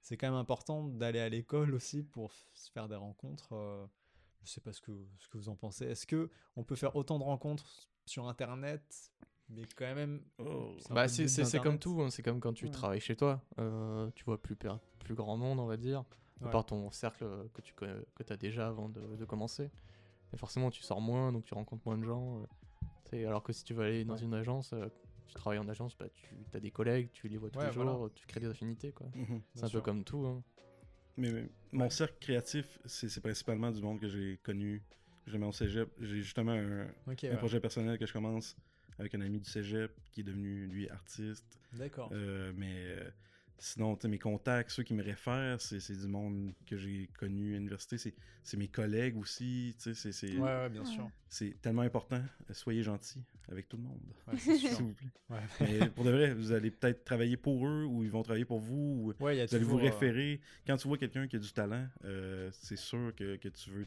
c'est 0.08 0.16
quand 0.16 0.28
même 0.28 0.38
important 0.40 0.84
d'aller 0.84 1.18
à 1.20 1.28
l'école 1.28 1.74
aussi 1.74 2.02
pour 2.02 2.32
se 2.54 2.70
faire 2.70 2.88
des 2.88 2.96
rencontres. 2.96 3.52
euh, 3.52 3.84
je 4.42 4.50
sais 4.50 4.60
pas 4.62 4.72
ce 4.72 4.80
que, 4.80 4.92
ce 5.18 5.28
que 5.28 5.36
vous 5.36 5.50
en 5.50 5.54
pensez. 5.56 5.84
Est-ce 5.84 6.06
que 6.06 6.30
on 6.56 6.64
peut 6.64 6.76
faire 6.76 6.96
autant 6.96 7.18
de 7.18 7.24
rencontres 7.24 7.90
sur 8.06 8.26
Internet, 8.26 8.82
mais 9.50 9.62
quand 9.76 9.94
même. 9.94 10.22
Oh. 10.38 10.74
Bah, 10.90 11.08
c'est 11.08 11.60
comme 11.60 11.78
tout, 11.78 12.00
hein, 12.00 12.08
c'est 12.10 12.22
comme 12.22 12.40
quand 12.40 12.54
tu 12.54 12.64
Ouais. 12.64 12.70
travailles 12.70 13.00
chez 13.00 13.16
toi. 13.16 13.42
euh, 13.58 14.10
tu 14.14 14.24
vois 14.24 14.40
plus, 14.40 14.56
plus 14.56 15.14
grand 15.14 15.36
monde, 15.36 15.60
on 15.60 15.66
va 15.66 15.76
dire. 15.76 16.04
Ouais. 16.40 16.46
À 16.46 16.50
part 16.50 16.64
ton 16.64 16.90
cercle 16.90 17.26
que 17.52 17.60
tu 17.60 17.74
connais- 17.74 18.00
que 18.14 18.32
as 18.32 18.36
déjà 18.38 18.68
avant 18.68 18.88
de, 18.88 19.00
de 19.16 19.24
commencer. 19.26 19.70
Et 20.32 20.36
forcément, 20.38 20.70
tu 20.70 20.82
sors 20.82 21.00
moins, 21.02 21.32
donc 21.32 21.44
tu 21.44 21.52
rencontres 21.52 21.82
moins 21.84 21.98
de 21.98 22.04
gens. 22.04 22.40
euh, 23.12 23.26
alors 23.26 23.42
que 23.42 23.52
si 23.52 23.64
tu 23.64 23.74
veux 23.74 23.84
aller 23.84 24.04
dans 24.06 24.14
Ouais. 24.14 24.22
une 24.22 24.34
agence, 24.34 24.72
euh, 24.72 24.88
tu 25.28 25.34
travailles 25.34 25.58
en 25.60 25.68
agence, 25.68 25.96
bah, 25.96 26.06
tu 26.14 26.56
as 26.56 26.60
des 26.60 26.70
collègues, 26.70 27.10
tu 27.12 27.28
les 27.28 27.36
vois 27.36 27.50
tous 27.50 27.58
Ouais, 27.60 27.66
les 27.68 27.72
jours, 27.72 27.84
voilà. 27.84 28.10
tu 28.14 28.26
crées 28.26 28.40
des 28.40 28.48
affinités. 28.48 28.92
quoi. 28.92 29.06
Mhm. 29.14 29.40
C'est 29.54 29.64
un 29.64 29.68
sûr. 29.68 29.78
peu 29.80 29.84
comme 29.84 30.02
tout. 30.04 30.26
hein. 30.26 30.42
Mais, 31.16 31.30
mais 31.32 31.48
mon 31.72 31.90
cercle 31.90 32.16
créatif, 32.20 32.78
c'est 32.84 33.20
principalement 33.20 33.70
du 33.70 33.80
monde 33.82 34.00
que 34.00 34.08
j'ai 34.08 34.38
connu. 34.42 34.82
J'ai 35.26 35.38
mon 35.38 35.52
cégep. 35.52 35.88
J'ai 36.00 36.22
justement 36.22 36.52
un, 36.52 36.84
Ok, 37.06 37.24
un 37.24 37.30
ouais. 37.30 37.36
projet 37.36 37.60
personnel 37.60 37.98
que 37.98 38.06
je 38.06 38.12
commence 38.12 38.56
avec 38.98 39.14
un 39.14 39.20
ami 39.20 39.38
du 39.40 39.48
cégep 39.50 39.92
qui 40.10 40.20
est 40.20 40.24
devenu, 40.24 40.66
lui, 40.66 40.88
artiste. 40.88 41.58
D'accord. 41.74 42.10
Euh, 42.12 42.52
mais 42.56 42.72
euh, 42.86 43.10
sinon, 43.58 43.96
tu 43.96 44.02
sais, 44.02 44.08
mes 44.08 44.18
contacts, 44.18 44.70
ceux 44.70 44.82
qui 44.82 44.94
me 44.94 45.02
réfèrent, 45.02 45.60
c'est 45.60 45.80
c'est 45.80 45.96
du 45.96 46.06
monde 46.06 46.52
que 46.66 46.76
j'ai 46.76 47.08
connu 47.18 47.54
à 47.54 47.58
l'université. 47.58 47.98
C'est- 47.98 48.14
C'est 48.42 48.56
mes 48.56 48.68
collègues 48.68 49.16
aussi. 49.18 49.74
tu 49.76 49.82
sais, 49.82 49.94
C'est 49.94 50.12
c'est- 50.12 50.36
Ouais, 50.38 50.42
ouais, 50.44 50.68
bien 50.70 50.84
sûr. 50.84 51.10
c'est 51.28 51.60
tellement 51.60 51.82
important. 51.82 52.16
Euh, 52.48 52.54
Soyez 52.54 52.82
gentils 52.82 53.22
avec 53.50 53.68
tout 53.68 53.76
le 53.76 53.82
monde, 53.82 54.00
Ouais, 54.26 54.38
c'est 54.38 54.56
sûr. 54.56 54.70
s'il 54.70 54.84
vous 54.86 54.94
plaît. 54.94 55.10
Ouais. 55.28 55.40
Mais 55.60 55.90
pour 55.90 56.04
de 56.04 56.10
vrai, 56.10 56.32
vous 56.32 56.52
allez 56.52 56.70
peut-être 56.70 57.04
travailler 57.04 57.36
pour 57.36 57.66
eux 57.66 57.84
ou 57.84 58.04
ils 58.04 58.10
vont 58.10 58.22
travailler 58.22 58.44
pour 58.46 58.60
vous. 58.60 59.12
ou 59.20 59.28
y 59.30 59.40
a 59.40 59.46
vous 59.46 59.54
allez 59.54 59.64
vous 59.64 59.78
euh, 59.78 59.82
référer. 59.82 60.40
Quand 60.66 60.76
tu 60.78 60.88
vois 60.88 60.96
quelqu'un 60.98 61.26
qui 61.28 61.36
a 61.36 61.38
du 61.38 61.52
talent, 61.52 61.86
euh, 62.04 62.48
c'est 62.52 62.76
sûr 62.78 63.12
que, 63.16 63.36
que 63.36 63.48
tu 63.48 63.70
veux 63.70 63.86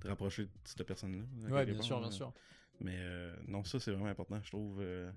te 0.00 0.08
rapprocher 0.08 0.44
de 0.44 0.50
cette 0.64 0.82
personne-là. 0.82 1.22
quelque 1.60 1.64
bien 1.70 1.74
part, 1.76 1.84
sûr, 1.84 2.00
bien 2.00 2.10
sûr. 2.10 2.32
Mais 2.80 2.96
euh, 2.98 3.34
non, 3.46 3.62
ça, 3.64 3.78
c'est 3.80 3.92
vraiment 3.92 4.06
important. 4.06 4.40
Je 4.42 4.48
trouve 4.50 4.78
euh, 4.80 5.10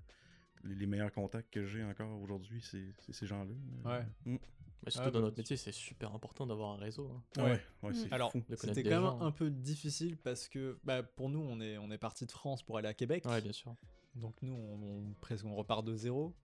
les, 0.64 0.74
les 0.74 0.86
meilleurs 0.86 1.12
contacts 1.12 1.52
que 1.52 1.64
j'ai 1.66 1.82
encore 1.84 2.20
aujourd'hui, 2.20 2.60
c'est 2.62 2.94
ces 3.12 3.26
gens-là. 3.26 3.52
Ouais. 3.84 4.06
Mm. 4.24 4.36
Mais 4.84 4.90
surtout 4.90 5.08
Ah, 5.08 5.10
dans 5.10 5.18
bah, 5.20 5.24
notre 5.26 5.38
métier, 5.38 5.56
c'est 5.56 5.72
super 5.72 6.14
important 6.14 6.46
d'avoir 6.46 6.70
un 6.72 6.76
réseau. 6.76 7.10
hein. 7.12 7.22
Ah 7.38 7.44
Ouais. 7.44 7.50
ouais, 7.50 7.60
ouais, 7.82 7.94
c'est 7.94 8.08
Mm. 8.08 8.12
Alors, 8.12 8.32
C'était 8.56 8.82
quand 8.84 8.90
même 8.90 9.00
gens. 9.02 9.20
un 9.22 9.32
peu 9.32 9.50
difficile 9.50 10.16
parce 10.16 10.48
que 10.48 10.78
bah, 10.84 11.02
pour 11.02 11.28
nous, 11.28 11.40
on 11.40 11.60
est, 11.60 11.76
on 11.78 11.90
est 11.90 11.98
parti 11.98 12.24
de 12.26 12.30
France 12.32 12.62
pour 12.62 12.78
aller 12.78 12.88
à 12.88 12.94
Québec. 12.94 13.24
Ouais, 13.26 13.40
bien 13.40 13.52
sûr. 13.52 13.74
Donc 14.14 14.34
nous, 14.42 14.54
on, 14.54 14.82
on- 14.82 15.14
presque 15.20 15.44
on 15.44 15.54
repart 15.54 15.84
de 15.84 15.94
zéro. 15.96 16.34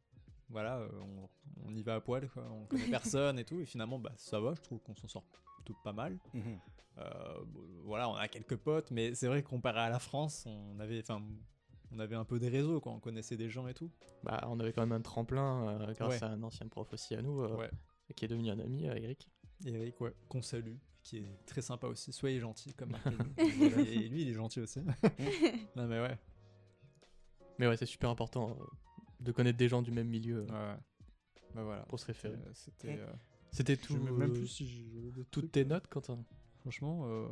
voilà, 0.51 0.79
euh, 0.79 0.89
on, 1.01 1.29
on 1.71 1.75
y 1.75 1.83
va 1.83 1.95
à 1.97 2.01
poil, 2.01 2.29
quoi. 2.29 2.45
On 2.51 2.67
connaît 2.67 2.89
personne 2.91 3.39
et 3.39 3.45
tout. 3.45 3.61
Et 3.61 3.65
finalement, 3.67 3.99
bah, 3.99 4.13
ça 4.17 4.41
va, 4.41 4.55
je 4.55 4.61
trouve 4.61 4.81
qu'on 4.81 4.95
s'en 4.97 5.09
sort 5.09 5.25
plutôt 5.57 5.79
pas 5.85 5.93
mal. 5.93 6.19
Mhm. 6.35 6.59
Euh, 6.99 7.45
voilà, 7.85 8.09
on 8.11 8.15
a 8.15 8.29
quelques 8.29 8.57
potes, 8.57 8.91
mais 8.91 9.15
c'est 9.15 9.27
vrai 9.29 9.43
que 9.43 9.49
comparé 9.49 9.79
à 9.81 9.89
la 9.89 9.99
France, 9.99 10.45
on 10.47 10.79
avait, 10.81 11.01
enfin, 11.01 11.23
on 11.95 11.99
avait 11.99 12.17
un 12.17 12.25
peu 12.25 12.39
des 12.39 12.49
réseaux, 12.49 12.81
quoi. 12.81 12.93
On 12.93 13.01
connaissait 13.01 13.37
des 13.37 13.49
gens 13.51 13.67
et 13.69 13.75
tout. 13.75 13.91
Bah, 14.23 14.45
on 14.49 14.59
avait 14.61 14.73
quand 14.73 14.83
même 14.83 14.93
un 14.93 15.01
tremplin 15.03 15.69
euh, 15.81 15.93
grâce 15.95 16.21
Ouais. 16.21 16.25
à 16.25 16.31
un 16.31 16.43
ancien 16.43 16.67
prof 16.69 16.93
aussi 16.93 17.15
à 17.15 17.23
nous, 17.23 17.41
euh, 17.43 17.57
Ouais. 17.57 17.71
qui 18.17 18.25
est 18.25 18.29
devenu 18.29 18.51
un 18.51 18.59
ami, 18.59 18.89
euh, 18.89 18.95
Eric. 18.95 19.29
Et 19.67 19.73
Eric, 19.73 20.01
ouais, 20.01 20.15
qu'on 20.29 20.43
salue, 20.43 20.77
qui 21.03 21.19
est 21.19 21.47
très 21.47 21.63
sympa 21.63 21.87
aussi. 21.87 22.13
Soyez 22.13 22.41
gentil, 22.41 22.73
comme 22.75 22.93
et 23.39 24.09
lui, 24.09 24.23
il 24.23 24.29
est 24.29 24.35
gentil 24.35 24.61
aussi. 24.61 24.81
non, 25.77 25.87
mais 25.87 26.01
ouais. 26.01 26.19
Mais 27.59 27.67
ouais, 27.69 27.77
c'est 27.77 27.87
super 27.87 28.11
important 28.11 28.51
euh, 28.59 28.65
de 29.21 29.33
connaître 29.33 29.59
des 29.59 29.69
gens 29.69 29.83
du 29.83 29.91
même 29.93 30.09
milieu 30.09 30.39
euh, 30.39 30.47
ouais, 30.47 30.53
ouais. 30.75 30.81
Bah 31.55 31.63
voilà. 31.65 31.83
pour 31.83 32.01
se 32.01 32.07
référer. 32.07 32.39
C'était. 32.55 32.99
euh, 32.99 33.07
C'était 33.51 33.75
je 33.77 33.81
tout. 33.83 33.93
sais 33.93 34.11
même 34.13 34.33
plus 34.33 34.47
si 34.49 34.65
des 34.65 35.25
toutes 35.27 35.31
trucs, 35.31 35.53
tes 35.53 35.61
euh, 35.61 35.65
notes, 35.67 35.87
Quentin? 35.89 36.25
Franchement, 36.61 37.03
euh, 37.07 37.29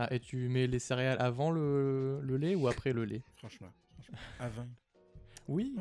Ah, 0.00 0.06
et 0.14 0.20
tu 0.20 0.48
mets 0.48 0.68
les 0.68 0.78
céréales 0.78 1.16
avant 1.20 1.50
le, 1.50 2.20
le 2.22 2.36
lait 2.36 2.54
ou 2.54 2.68
après 2.68 2.92
le 2.92 3.04
lait 3.04 3.22
Franchement, 3.36 3.72
franchement. 3.94 4.18
Avant. 4.38 4.66
Oui. 5.48 5.74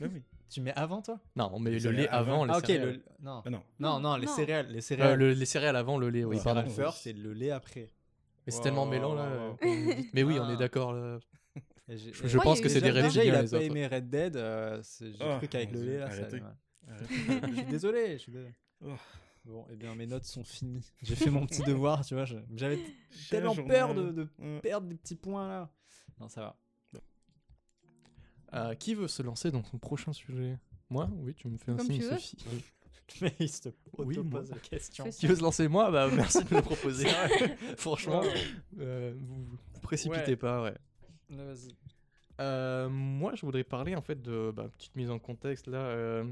Ben 0.00 0.10
oui. 0.14 0.22
tu 0.48 0.60
mets 0.60 0.72
avant 0.74 1.02
toi? 1.02 1.18
Non, 1.34 1.50
on 1.52 1.58
met 1.58 1.72
Les 1.72 1.80
le 1.80 1.90
lait 1.90 2.08
avant. 2.08 2.34
avant 2.34 2.44
les 2.44 2.52
Ah, 2.54 2.58
ok, 2.58 2.66
céréales. 2.66 2.88
le... 2.92 3.02
non. 3.24 3.42
Ah 3.44 3.50
non. 3.50 3.62
Non, 3.80 3.98
non, 4.00 4.16
les 4.16 4.26
Non. 4.26 4.32
céréales. 4.36 4.68
Les 4.68 4.78
Euh, 4.78 4.80
céréales. 4.80 5.18
le- 5.18 5.32
les 5.32 5.44
céréales 5.46 5.74
avant 5.76 5.98
le 5.98 6.08
lait, 6.08 6.24
oui, 6.24 6.36
pardon. 6.44 6.60
céréales 6.68 6.70
first, 6.92 7.02
c'est 7.02 7.12
le 7.14 7.32
lait 7.32 7.50
après. 7.50 7.90
Mais 8.46 8.52
c'est 8.52 8.60
tellement 8.60 8.84
wow, 8.84 8.90
mêlant 8.90 9.10
wow, 9.10 9.16
là. 9.16 9.26
euh. 9.64 9.94
Mais 10.12 10.22
oui, 10.22 10.38
on 10.38 10.44
Ah. 10.44 10.52
est 10.52 10.56
d'accord. 10.56 10.92
là. 10.92 11.18
Je, 11.88 12.38
pense 12.38 12.60
que 12.60 12.68
c'est 12.68 12.80
des 12.80 12.92
déjà- 12.92 13.02
Déjà, 13.02 13.24
il 13.24 13.30
reptiliens 13.30 13.34
a 13.38 13.42
les 13.42 13.48
pas 13.48 13.56
autres. 13.56 13.64
aimé 13.66 13.86
Red 13.88 14.08
Dead. 14.08 14.36
euh, 14.36 14.82
J'ai 15.00 15.12
Ah, 15.20 15.36
cru 15.38 15.48
qu'avec 15.48 15.72
le 15.72 15.82
lait, 15.84 15.98
là, 15.98 16.06
arrêtez. 16.06 16.40
Je 17.48 17.52
suis 17.54 17.64
désolé, 17.64 18.12
je 18.12 18.18
suis 18.18 18.32
désolé. 18.32 18.52
Oh. 18.84 18.90
Bon, 19.44 19.66
et 19.70 19.76
bien 19.76 19.94
mes 19.94 20.06
notes 20.06 20.24
sont 20.24 20.42
finies. 20.44 20.90
J'ai 21.02 21.16
fait 21.16 21.30
mon 21.30 21.46
petit 21.46 21.62
devoir, 21.62 22.04
tu 22.04 22.14
vois. 22.14 22.24
J'avais 22.24 22.78
tellement 23.30 23.54
peur 23.54 23.94
de, 23.94 24.10
de 24.10 24.28
Ouais. 24.38 24.60
perdre 24.60 24.86
des 24.88 24.94
petits 24.96 25.16
points 25.16 25.48
là. 25.48 25.70
Non, 26.20 26.28
ça 26.28 26.40
va. 26.40 26.56
Euh, 28.54 28.74
qui 28.74 28.94
veut 28.94 29.08
se 29.08 29.22
lancer 29.22 29.50
dans 29.50 29.64
son 29.64 29.78
prochain 29.78 30.12
sujet? 30.12 30.58
Moi? 30.88 31.08
Oui, 31.16 31.34
tu 31.34 31.48
me 31.48 31.58
fais 31.58 31.72
un 31.72 31.76
Comme 31.76 31.86
signe, 31.86 31.98
tu 32.00 32.04
veux. 32.04 32.10
Sophie. 32.18 32.36
Mais 33.20 33.34
il 33.40 33.48
se 33.50 33.68
Oui, 33.98 34.16
pose 34.30 34.50
la 34.50 34.58
question. 34.58 35.10
Qui 35.10 35.26
veut 35.26 35.34
se 35.36 35.42
lancer? 35.42 35.66
Moi? 35.68 35.90
Bah 35.90 36.08
merci 36.14 36.38
de 36.44 36.50
me 36.50 36.56
le 36.60 36.62
proposer. 36.62 37.06
Franchement, 37.76 38.22
euh, 38.78 39.12
vous 39.18 39.44
vous 39.44 39.80
précipitez 39.82 40.30
Ouais. 40.32 40.36
pas, 40.36 40.62
ouais. 40.62 40.74
Vas-y. 41.30 41.68
Euh, 42.40 42.88
moi, 42.88 43.34
je 43.34 43.44
voudrais 43.44 43.64
parler 43.64 43.94
en 43.96 44.02
fait 44.02 44.20
de 44.22 44.52
bah, 44.54 44.68
petite 44.78 44.94
mise 44.96 45.10
en 45.10 45.18
contexte 45.18 45.66
là 45.66 45.78
euh, 45.78 46.24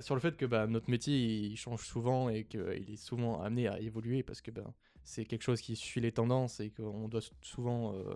sur 0.00 0.14
le 0.14 0.20
fait 0.20 0.36
que 0.36 0.46
bah, 0.46 0.66
notre 0.66 0.90
métier 0.90 1.14
il 1.18 1.56
change 1.56 1.84
souvent 1.84 2.28
et 2.28 2.44
qu'il 2.44 2.60
est 2.90 2.96
souvent 2.96 3.40
amené 3.42 3.68
à 3.68 3.78
évoluer 3.80 4.22
parce 4.22 4.40
que 4.40 4.50
bah, 4.50 4.72
c'est 5.04 5.24
quelque 5.24 5.42
chose 5.42 5.60
qui 5.60 5.76
suit 5.76 6.00
les 6.00 6.12
tendances 6.12 6.60
et 6.60 6.70
qu'on 6.70 7.08
doit 7.08 7.20
souvent, 7.42 7.94
euh, 7.94 8.14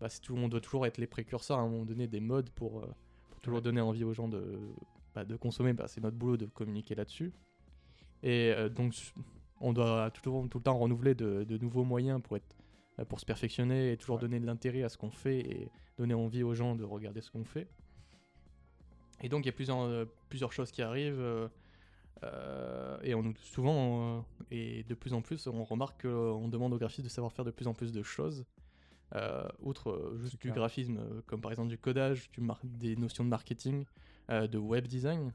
bah, 0.00 0.08
tout- 0.22 0.36
on 0.36 0.48
doit 0.48 0.60
toujours 0.60 0.86
être 0.86 0.98
les 0.98 1.06
précurseurs 1.06 1.58
à 1.58 1.62
un 1.62 1.68
moment 1.68 1.84
donné 1.84 2.06
des 2.06 2.20
modes 2.20 2.50
pour, 2.50 2.80
euh, 2.80 2.86
pour 3.30 3.40
toujours 3.40 3.58
Ouais. 3.58 3.62
donner 3.64 3.80
envie 3.80 4.04
aux 4.04 4.14
gens 4.14 4.28
de, 4.28 4.58
bah, 5.14 5.24
de 5.24 5.36
consommer. 5.36 5.72
Bah, 5.72 5.88
c'est 5.88 6.00
notre 6.00 6.16
boulot 6.16 6.36
de 6.36 6.46
communiquer 6.46 6.94
là-dessus 6.94 7.32
et 8.22 8.52
euh, 8.56 8.68
donc 8.68 8.94
on 9.60 9.72
doit 9.72 10.10
toujours 10.10 10.48
tout 10.48 10.58
le 10.58 10.64
temps 10.64 10.78
renouveler 10.78 11.14
de, 11.14 11.44
de 11.44 11.58
nouveaux 11.58 11.84
moyens 11.84 12.20
pour 12.22 12.36
être 12.36 12.56
pour 13.08 13.20
se 13.20 13.24
perfectionner 13.26 13.92
et 13.92 13.96
toujours 13.96 14.16
Ouais. 14.16 14.22
donner 14.22 14.40
de 14.40 14.46
l'intérêt 14.46 14.82
à 14.82 14.88
ce 14.88 14.98
qu'on 14.98 15.10
fait 15.12 15.38
et 15.38 15.70
donner 15.96 16.14
envie 16.14 16.42
aux 16.42 16.54
gens 16.54 16.74
de 16.74 16.82
regarder 16.82 17.20
ce 17.20 17.30
qu'on 17.30 17.44
fait. 17.44 17.68
Et 19.22 19.28
donc 19.28 19.44
il 19.44 19.46
y 19.46 19.50
a 19.50 19.52
plusieurs, 19.52 19.80
euh, 19.80 20.04
plusieurs 20.28 20.52
choses 20.52 20.70
qui 20.70 20.82
arrivent 20.82 21.20
euh, 21.20 21.48
euh, 22.24 22.98
et 23.02 23.14
on 23.14 23.22
nous 23.22 23.34
souvent 23.36 24.24
et 24.50 24.84
de 24.84 24.94
plus 24.94 25.14
en 25.14 25.22
plus 25.22 25.46
on 25.46 25.64
remarque 25.64 26.02
qu'on 26.02 26.48
demande 26.48 26.72
aux 26.72 26.78
graphistes 26.78 27.04
de 27.04 27.08
savoir 27.10 27.32
faire 27.32 27.44
de 27.44 27.50
plus 27.52 27.66
en 27.68 27.74
plus 27.74 27.92
de 27.92 28.02
choses. 28.02 28.44
euh, 29.14 29.48
outre 29.60 30.14
juste 30.18 30.34
du 30.34 30.38
clair. 30.48 30.54
graphisme, 30.56 31.22
comme 31.26 31.40
par 31.40 31.50
exemple 31.52 31.70
du 31.70 31.78
codage, 31.78 32.30
du 32.32 32.40
des 32.64 32.96
notions 32.96 33.24
de 33.24 33.30
marketing, 33.30 33.84
euh, 34.30 34.46
de 34.46 34.58
web 34.58 34.86
design, 34.86 35.32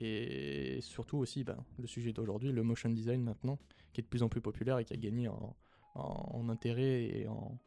et 0.00 0.80
surtout 0.80 1.18
aussi 1.18 1.44
ben, 1.44 1.56
le 1.78 1.86
sujet 1.86 2.12
d'aujourd'hui, 2.12 2.52
le 2.52 2.62
motion 2.62 2.90
design 2.90 3.22
maintenant, 3.22 3.58
qui 3.92 4.00
est 4.00 4.04
de 4.04 4.08
plus 4.08 4.22
en 4.22 4.28
plus 4.28 4.40
populaire 4.40 4.78
et 4.78 4.84
qui 4.84 4.94
a 4.94 4.96
gagné 4.96 5.28
en, 5.28 5.56
en- 5.94 6.30
en 6.34 6.48
intérêt 6.48 7.04
et 7.04 7.28
en, 7.28 7.58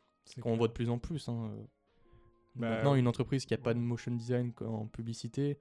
qu'on 0.42 0.56
voit 0.58 0.68
de 0.68 0.74
plus 0.74 0.90
en 0.90 0.98
plus. 1.00 1.28
hein. 1.30 1.52
Bah, 2.56 2.70
Maintenant, 2.70 2.96
une 2.96 3.08
entreprise 3.08 3.46
qui 3.46 3.54
a 3.54 3.58
pas 3.58 3.74
de 3.74 3.80
motion 3.80 4.12
design 4.14 4.52
en 4.62 4.86
publicité, 4.88 5.60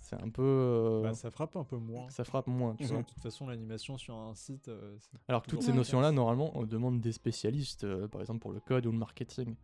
c'est 0.00 0.20
un 0.20 0.28
peu. 0.30 0.42
euh, 0.42 1.02
Bah, 1.02 1.14
ça 1.14 1.30
frappe 1.30 1.56
un 1.56 1.64
peu 1.64 1.76
moins. 1.76 2.08
ça 2.10 2.24
frappe 2.24 2.46
moins. 2.46 2.74
tu 2.76 2.84
vois. 2.84 2.98
De 3.02 3.06
toute 3.06 3.20
façon, 3.20 3.46
l'animation 3.48 3.98
sur 3.98 4.16
un 4.16 4.34
site, 4.34 4.68
euh, 4.68 4.96
Alors 5.28 5.42
que 5.42 5.50
toutes 5.50 5.62
ces 5.62 5.72
notions-là, 5.72 6.12
normalement, 6.12 6.56
on 6.56 6.64
demande 6.64 7.00
des 7.00 7.12
spécialistes, 7.12 7.84
euh, 7.84 8.08
par 8.08 8.20
exemple 8.20 8.40
pour 8.40 8.52
le 8.52 8.60
code 8.60 8.86
ou 8.86 8.92
le 8.92 8.98
marketing. 8.98 9.56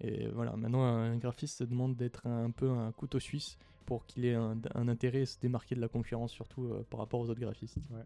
Et 0.00 0.26
voilà, 0.28 0.56
maintenant, 0.56 0.82
un 0.84 1.16
graphiste 1.16 1.58
se 1.58 1.64
demande 1.64 1.94
d'être 1.96 2.26
un 2.26 2.50
peu 2.50 2.68
un 2.70 2.90
couteau 2.92 3.20
suisse 3.20 3.56
pour 3.86 4.04
qu'il 4.06 4.24
ait 4.24 4.34
un, 4.34 4.58
un 4.74 4.88
intérêt 4.88 5.22
à 5.22 5.26
se 5.26 5.38
démarquer 5.38 5.74
de 5.76 5.80
la 5.80 5.88
concurrence, 5.88 6.32
surtout 6.32 6.64
euh, 6.66 6.84
par 6.90 7.00
rapport 7.00 7.20
aux 7.20 7.30
autres 7.30 7.40
graphistes. 7.40 7.78
Ouais. 7.90 8.02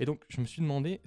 Et 0.00 0.04
donc, 0.06 0.24
je 0.28 0.40
me 0.40 0.46
suis 0.46 0.60
demandé. 0.62 1.00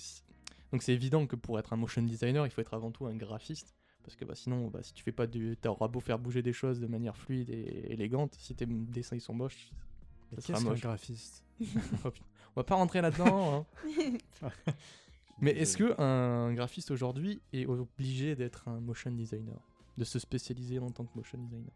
Donc, 0.71 0.81
c'est 0.83 0.93
évident 0.93 1.25
que 1.27 1.35
pour 1.35 1.57
être 1.59 1.73
un 1.73 1.77
motion 1.77 2.01
designer, 2.03 2.45
il 2.45 2.51
faut 2.51 2.61
être 2.61 2.73
avant 2.73 2.91
tout 2.91 3.05
un 3.07 3.15
graphiste. 3.15 3.75
Parce 4.10 4.16
que 4.16 4.26
bah, 4.26 4.34
sinon, 4.34 4.70
bah, 4.70 4.82
si 4.82 4.91
tu 4.91 5.03
fais 5.03 5.12
pas 5.12 5.28
du. 5.28 5.55
T'auras 5.62 5.88
beau 5.88 5.99
faire 5.99 6.18
bouger 6.18 6.41
des 6.41 6.51
choses 6.51 6.80
de 6.80 6.88
manière 6.88 7.16
fluide 7.16 7.51
et 7.51 7.91
élégante, 7.93 8.34
si 8.39 8.55
tes 8.55 8.66
dessins 8.66 9.16
ils 9.16 9.22
sont 9.22 9.36
moches, 9.36 9.70
sera 10.32 10.36
Qu'est-ce 10.41 10.47
qu'un 10.53 10.60
moche. 10.62 10.82
graphiste? 10.82 11.45
Oh. 12.03 12.10
On 12.55 12.62
va 12.62 12.64
pas 12.64 12.74
rentrer 12.74 13.01
là-dedans. 13.01 13.68
hein. 14.01 14.49
Mais 15.41 15.51
est-ce 15.51 15.78
que 15.78 16.01
un 16.01 16.51
graphiste 16.55 16.89
aujourd'hui 16.89 17.39
est 17.53 17.68
obligé 17.68 18.36
d'être 18.36 18.68
un 18.68 18.80
motion 18.80 19.12
designer? 19.12 19.60
De 19.95 20.03
se 20.03 20.18
spécialiser 20.18 20.80
en 20.80 20.89
tant 20.89 21.05
que 21.05 21.16
motion 21.16 21.38
designer? 21.38 21.72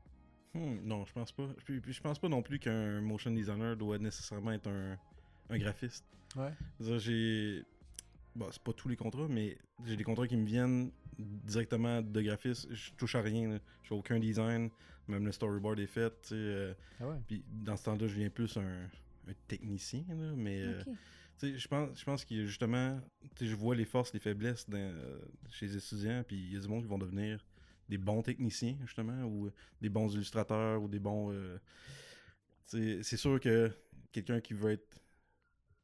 Hmm, 0.56 0.80
non, 0.84 1.06
je 1.06 1.14
pense 1.14 1.32
pas. 1.32 1.48
Puis, 1.66 1.80
puis 1.82 1.94
je 1.94 2.02
pense 2.02 2.18
pas 2.18 2.30
non 2.30 2.42
plus 2.42 2.58
qu'un 2.58 3.00
motion 3.02 3.30
designer 3.30 3.78
doit 3.78 4.00
nécessairement 4.00 4.54
être 4.54 4.68
un, 4.70 4.98
un 5.52 5.58
graphiste. 5.60 6.04
Ouais. 6.36 6.52
Je 6.80 6.98
J'ai. 6.98 7.64
Bon, 8.36 8.48
c'est 8.52 8.64
pas 8.64 8.74
tous 8.74 8.90
les 8.90 8.96
contrats, 8.96 9.28
mais 9.30 9.56
j'ai 9.86 9.96
des 9.96 10.04
contrats 10.04 10.28
qui 10.28 10.38
me 10.38 10.46
viennent 10.46 10.90
directement 11.20 12.02
de 12.02 12.22
graphiste. 12.22 12.68
Je 12.74 12.92
touche 12.94 13.16
à 13.16 13.22
rien. 13.22 13.60
Je 13.84 13.88
fais 13.90 13.96
aucun 13.96 14.20
design. 14.20 14.70
Même 15.08 15.26
le 15.26 15.32
storyboard 15.32 15.80
est 15.80 15.88
fait. 15.88 16.10
tu 16.22 16.30
sais, 16.30 16.36
euh, 16.36 16.74
Ah 17.00 17.08
ouais. 17.10 17.18
Puis 17.28 17.44
dans 17.48 17.76
ce 17.76 17.84
temps-là, 17.86 18.08
je 18.08 18.16
viens 18.16 18.30
plus 18.30 18.56
un, 18.58 18.84
un 19.28 19.34
technicien. 19.48 20.04
là, 20.10 20.34
mais 20.36 20.62
euh, 20.64 20.80
Ok. 20.80 20.86
tu 21.40 21.48
sais, 21.54 21.58
je 21.58 21.68
pense, 21.68 22.00
je 22.00 22.06
pense 22.06 22.26
a 22.42 22.46
justement. 22.46 23.00
tu 23.36 23.46
sais, 23.46 23.46
Je 23.48 23.56
vois 23.56 23.76
les 23.76 23.86
forces, 23.86 24.14
les 24.14 24.20
faiblesses 24.20 24.70
dans- 24.70 24.78
euh, 24.78 25.20
chez 25.50 25.68
les 25.68 25.78
étudiants. 25.78 26.24
Puis 26.28 26.38
il 26.38 26.54
y 26.54 26.58
a 26.58 26.60
du 26.60 26.68
monde 26.68 26.84
qui 26.84 26.90
vont 26.90 26.98
devenir 26.98 27.46
des 27.90 27.98
bons 27.98 28.22
techniciens, 28.22 28.78
justement, 28.86 29.24
ou 29.26 29.52
des 29.82 29.90
bons 29.90 30.14
illustrateurs, 30.14 30.82
ou 30.82 30.88
des 30.88 31.00
bons. 31.00 31.32
euh, 31.34 31.58
c'est 32.66 33.18
sûr 33.18 33.40
que 33.40 33.72
quelqu'un 34.12 34.40
qui 34.42 34.54
veut 34.54 34.72
être 34.72 35.02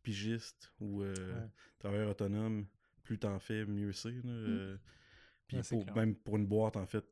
pigiste 0.01 0.71
ou 0.80 1.01
euh, 1.03 1.34
Ouais. 1.34 1.49
travailleur 1.77 2.09
autonome, 2.09 2.65
plus 3.03 3.19
t'en 3.19 3.38
fais, 3.39 3.65
mieux 3.65 3.91
c'est. 3.91 4.21
euh, 4.47 4.77
Puis 5.50 5.58
Ouais, 5.58 5.64
pour- 5.70 5.95
même 5.95 6.16
pour 6.16 6.38
une 6.38 6.45
boîte, 6.45 6.78
en 6.78 6.86
fait, 6.86 7.04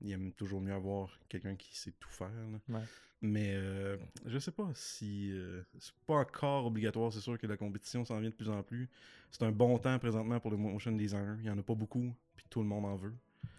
il 0.00 0.10
aime 0.10 0.32
toujours 0.32 0.60
mieux 0.60 0.72
avoir 0.72 1.16
quelqu'un 1.28 1.54
qui 1.54 1.76
sait 1.78 1.92
tout 2.00 2.08
faire. 2.08 2.28
là. 2.30 2.58
Ouais. 2.80 2.84
Mais 3.20 3.52
euh, 3.54 3.96
je 4.26 4.38
sais 4.40 4.50
pas 4.50 4.68
si. 4.74 5.30
euh, 5.30 5.62
c'est 5.78 5.94
pas 6.06 6.14
encore 6.16 6.66
obligatoire, 6.66 7.12
c'est 7.12 7.20
sûr 7.20 7.38
que 7.38 7.46
la 7.46 7.56
compétition 7.56 8.04
s'en 8.04 8.18
vient 8.18 8.30
de 8.30 8.34
plus 8.34 8.48
en 8.48 8.62
plus. 8.64 8.88
C'est 9.30 9.44
un 9.44 9.52
bon 9.52 9.78
temps 9.78 9.96
présentement 10.00 10.40
pour 10.40 10.50
le 10.50 10.56
motion 10.56 10.90
designer. 10.90 11.36
Il 11.38 11.46
y 11.46 11.50
en 11.50 11.56
a 11.58 11.62
pas 11.62 11.76
beaucoup, 11.76 12.12
puis 12.34 12.46
tout 12.50 12.60
le 12.60 12.66
monde 12.66 12.84
en 12.86 12.96
veut. 12.96 13.14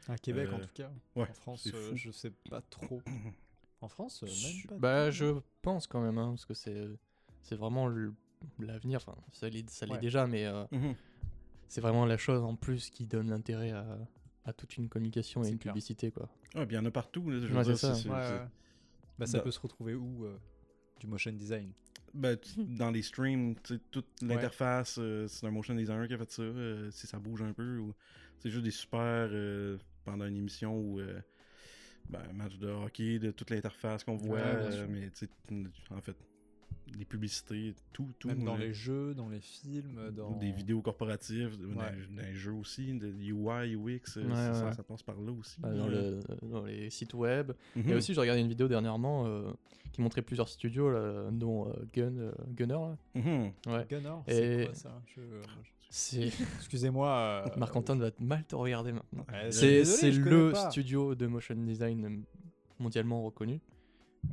À 0.09 0.17
Québec, 0.17 0.49
en 0.51 0.57
Euh, 0.57 0.63
tout 0.63 0.73
cas. 0.73 0.91
ouais, 1.15 1.29
en 1.29 1.33
France, 1.33 1.65
euh, 1.73 1.95
je 1.95 2.11
sais 2.11 2.31
pas 2.49 2.59
trop. 2.61 3.01
En 3.79 3.87
France, 3.87 4.21
même 4.23 4.31
Je- 4.33 4.67
pas. 4.67 4.77
Bah, 4.77 5.11
je 5.11 5.39
pense 5.61 5.87
quand 5.87 6.01
même, 6.01 6.17
hein, 6.17 6.29
parce 6.31 6.45
que 6.45 6.53
c'est 6.53 6.87
c'est 7.41 7.55
vraiment 7.55 7.87
l'avenir. 8.59 8.97
Enfin, 8.97 9.15
ça 9.31 9.47
l'est 9.49 9.69
ça 9.69 9.85
l'est 9.85 9.93
Ouais. 9.93 9.99
déjà, 9.99 10.27
mais 10.27 10.45
euh, 10.45 10.65
Mhm. 10.71 10.95
c'est 11.69 11.79
vraiment 11.81 12.05
la 12.05 12.17
chose 12.17 12.41
en 12.43 12.55
plus 12.55 12.89
qui 12.89 13.05
donne 13.05 13.29
l'intérêt 13.29 13.71
à, 13.71 13.97
à 14.45 14.53
toute 14.53 14.77
une 14.77 14.89
communication 14.89 15.43
et 15.43 15.49
une 15.49 15.57
clair. 15.57 15.73
publicité, 15.73 16.11
quoi. 16.11 16.29
Ah, 16.55 16.65
puis 16.65 16.75
il 16.75 16.79
y 16.79 16.81
en 16.81 16.85
a 16.85 16.91
partout. 16.91 17.29
là, 17.29 17.39
je 17.39 17.53
Ouais, 17.53 17.75
ça. 17.75 17.93
Ouais, 17.93 18.09
ouais. 18.11 18.47
Bah, 19.19 19.25
ça 19.25 19.37
Dans- 19.37 19.43
peut 19.43 19.51
se 19.51 19.59
retrouver 19.59 19.93
où 19.95 20.25
euh, 20.25 20.37
Du 20.99 21.07
motion 21.07 21.31
design? 21.31 21.71
Ben, 22.13 22.37
tu- 22.37 22.63
dans 22.77 22.91
les 22.91 23.01
streams, 23.01 23.55
toute 23.91 24.07
l'interface, 24.21 24.97
euh, 24.99 25.27
c'est 25.27 25.45
un 25.47 25.51
motion 25.51 25.73
designer 25.75 26.07
qui 26.07 26.13
a 26.13 26.17
fait 26.17 26.31
ça. 26.31 26.41
euh, 26.43 26.91
si 26.91 27.07
ça 27.07 27.19
bouge 27.19 27.41
un 27.41 27.53
peu, 27.53 27.77
ou 27.77 27.93
c'est 28.39 28.49
juste 28.49 28.63
des 28.63 28.71
super 28.71 29.01
euh, 29.31 29.77
pendant 30.05 30.25
une 30.25 30.35
émission 30.37 30.77
ou 30.77 30.99
euh, 30.99 31.19
ben, 32.09 32.21
un 32.29 32.33
match 32.33 32.57
de 32.57 32.67
hockey, 32.67 33.19
de 33.19 33.31
toute 33.31 33.49
l'interface 33.49 34.03
qu'on 34.03 34.15
voit. 34.17 34.37
Ouais, 34.37 34.57
bien 34.57 34.71
euh, 34.71 34.87
mais 34.89 35.09
en 35.91 36.01
fait, 36.01 36.15
les 36.97 37.05
publicités, 37.05 37.73
tout, 37.91 38.09
tout. 38.19 38.27
Même 38.27 38.43
dans 38.43 38.55
les 38.57 38.73
jeux, 38.73 39.13
dans 39.13 39.29
les 39.29 39.39
films, 39.39 40.11
dans 40.11 40.31
Des 40.37 40.51
vidéos 40.51 40.81
corporatives, 40.81 41.57
dans, 41.59 41.79
Ouais. 41.81 41.91
dans 42.15 42.21
les 42.21 42.33
jeux 42.33 42.53
aussi, 42.53 42.93
de 42.93 43.07
UI, 43.07 43.75
UX, 43.75 44.17
Ouais, 44.17 44.29
ça, 44.33 44.73
ça- 44.73 44.83
passe 44.83 45.03
par 45.03 45.19
là 45.19 45.31
aussi. 45.31 45.59
Bah, 45.59 45.71
dans, 45.73 45.87
le- 45.87 46.19
dans 46.43 46.63
les 46.65 46.89
sites 46.89 47.13
web. 47.13 47.51
mhm. 47.75 47.89
Et 47.89 47.93
aussi, 47.95 48.13
j'ai 48.13 48.21
regardé 48.21 48.41
une 48.41 48.47
vidéo 48.49 48.67
dernièrement 48.67 49.25
euh, 49.27 49.51
qui 49.91 50.01
montrait 50.01 50.21
plusieurs 50.21 50.49
studios, 50.49 50.89
là, 50.91 51.29
dont 51.31 51.69
euh, 51.69 51.73
Gun, 51.93 52.17
euh, 52.17 52.31
Gunner. 52.49 52.73
là. 52.73 52.97
Mhm. 53.15 53.51
Ouais. 53.67 53.85
Gunner, 53.89 54.15
Et- 54.27 54.31
c'est 54.33 54.65
quoi 54.65 54.75
ça? 54.75 55.01
Je- 55.15 55.21
C'est 55.95 56.31
Excusez-moi. 56.57 57.43
euh, 57.45 57.49
Marc-Antoine 57.57 57.99
va 57.99 58.09
mal 58.19 58.43
te 58.45 58.55
regarder 58.55 58.91
maintenant. 58.93 59.25
ouais, 59.31 59.51
C'est 59.51 59.67
désolé, 59.69 59.85
c'est 59.85 60.11
je 60.11 60.21
connais 60.23 60.35
le 60.35 60.51
pas. 60.51 60.71
studio 60.71 61.13
de 61.13 61.27
motion 61.27 61.53
design 61.55 62.23
mondialement 62.79 63.21
reconnu. 63.23 63.61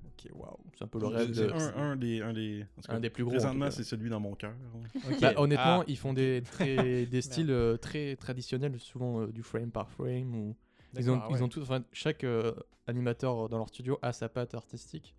Ok, 0.07 0.31
waouh. 0.35 0.57
C'est 0.77 0.85
un 0.85 0.89
peu 0.89 1.01
le 1.01 1.07
rêve 1.07 1.31
de. 1.33 1.51
un, 1.51 1.91
un 1.93 1.97
des, 1.97 2.21
un 2.21 2.33
des, 2.33 2.65
cas, 2.87 2.93
Un 2.95 3.01
des 3.01 3.11
plus 3.11 3.25
gros, 3.25 3.33
Présentement, 3.33 3.71
c'est 3.71 3.85
celui 3.85 4.11
dans 4.11 4.21
mon 4.21 4.35
cœur. 4.35 4.55
ouais. 4.75 5.13
Ok. 5.15 5.21
Bah, 5.21 5.33
honnêtement, 5.37 5.81
Ah, 5.81 5.85
ils 5.89 5.97
font 5.99 6.13
des, 6.13 6.43
très, 6.43 7.07
des 7.07 7.23
styles 7.23 7.51
euh, 7.51 7.77
très 7.77 8.17
traditionnels, 8.17 8.79
souvent 8.81 9.21
euh, 9.23 9.27
du 9.29 9.43
frame 9.43 9.71
par 9.71 9.91
frame. 9.91 10.35
Ou... 10.35 10.57
Ils, 10.97 11.11
ont, 11.11 11.15
d'accord, 11.17 11.37
ils 11.37 11.43
ont 11.45 11.49
tout, 11.49 11.63
enfin, 11.63 11.85
chaque 11.93 12.25
euh, 12.25 12.53
animateur 12.89 13.49
dans 13.49 13.59
leur 13.59 13.69
studio 13.69 13.99
a 14.03 14.13
sa 14.13 14.29
patte 14.29 14.55
artistique 14.55 15.15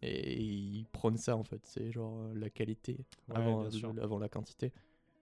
et 0.00 0.40
ils 0.40 0.86
prônent 0.92 1.18
ça 1.18 1.36
en 1.36 1.44
fait. 1.44 1.60
C'est 1.64 1.92
genre 1.92 2.18
euh, 2.22 2.32
la 2.34 2.48
qualité 2.50 3.04
Ouais, 3.28 3.36
avant, 3.36 3.68
avant 4.00 4.18
la 4.18 4.28
quantité. 4.30 4.72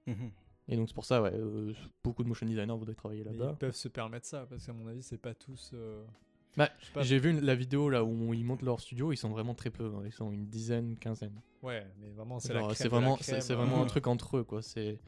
Mhm. 0.07 0.30
Et 0.68 0.76
donc 0.76 0.88
c'est 0.88 0.94
pour 0.94 1.05
ça, 1.07 1.20
ouais, 1.22 1.32
euh, 1.34 1.72
beaucoup 2.05 2.22
de 2.22 2.28
motion 2.28 2.46
designers 2.46 2.76
voudraient 2.76 2.94
travailler 2.94 3.24
là-bas. 3.24 3.51
ils 3.55 3.59
peuvent 3.59 3.74
se 3.74 3.88
permettre 3.88 4.26
ça 4.26 4.46
parce 4.46 4.64
qu'à 4.66 4.72
mon 4.72 4.86
avis, 4.86 5.03
c'est 5.03 5.18
pas 5.18 5.34
tous. 5.34 5.70
euh, 5.74 6.05
Bah. 6.59 7.03
J'ai 7.03 7.19
vu 7.19 7.41
la 7.41 7.55
vidéo 7.55 7.89
là 7.89 8.03
où 8.05 8.35
ils 8.35 8.45
montent 8.45 8.63
leur 8.63 8.81
studio, 8.81 9.13
ils 9.13 9.17
sont 9.17 9.31
vraiment 9.31 9.55
très 9.55 9.71
peu, 9.71 9.87
hein. 9.95 10.03
ils 10.05 10.13
sont 10.13 10.31
une 10.33 10.47
dizaine, 10.47 10.97
quinzaine. 10.97 11.41
Ouais, 11.63 11.87
mais 12.01 12.11
vraiment, 12.11 12.39
c'est 12.41 12.53
vraiment, 12.53 13.17
crème, 13.17 13.41
c'est 13.41 13.55
vraiment 13.55 13.79
un 13.79 13.83
Mhm. 13.83 13.89
truc 13.89 14.07
entre 14.09 14.39
eux 14.39 14.45
quoi. 14.45 14.61
C'est, 14.63 14.99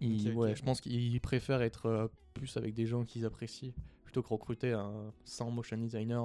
ils- 0.00 0.32
ouais, 0.34 0.54
je 0.56 0.62
pense 0.62 0.80
qu'ils 0.80 1.20
préfèrent 1.20 1.62
être 1.62 1.86
euh, 1.86 2.08
plus 2.34 2.56
avec 2.56 2.74
des 2.74 2.86
gens 2.86 3.04
qu'ils 3.04 3.24
apprécient 3.24 3.72
plutôt 4.04 4.22
que 4.22 4.28
recruter 4.28 4.72
un 4.72 5.12
100 5.24 5.50
motion 5.50 5.76
designer 5.78 6.24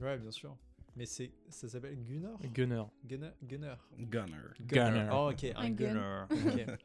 euh, 0.00 0.02
Ouais, 0.04 0.18
bien 0.18 0.30
sûr. 0.30 0.56
Mais 0.96 1.06
c'est, 1.06 1.30
ça 1.48 1.68
s'appelle 1.68 1.96
Gunner? 2.04 2.28
Gunner. 2.52 2.84
Gunner 3.04 3.30
Gunner. 3.42 3.74
Gunner. 3.98 4.36
Gunner. 4.60 5.08
Oh, 5.12 5.30
ok, 5.32 5.44
un, 5.56 5.60
Un 5.60 5.70
gun. 5.70 6.26
gunner. 6.30 6.66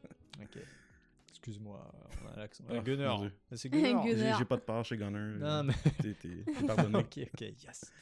Ok. 0.42 0.58
Excuse-moi, 1.38 1.92
on 2.24 2.28
a 2.32 2.36
l'accent. 2.36 2.64
Un 2.70 2.78
Ah, 2.78 2.82
gunner. 2.82 3.06
mon 3.08 3.18
Dieu. 3.22 3.32
Mais 3.50 3.56
c'est 3.56 3.68
Un 3.74 3.76
Gunner. 3.76 3.92
gunner. 3.92 4.30
J'ai 4.32 4.38
j'ai 4.38 4.44
pas 4.44 4.56
de 4.56 4.62
part 4.62 4.84
chez 4.84 4.96
Gunner. 4.96 5.38
Non, 5.38 5.64
mais. 5.64 5.74
T'es- 6.00 6.14
T'es 6.14 6.44
t'es 6.46 6.66
pardonné. 6.66 6.98
ok, 6.98 7.18
ok, 7.34 7.40
yes. 7.40 7.92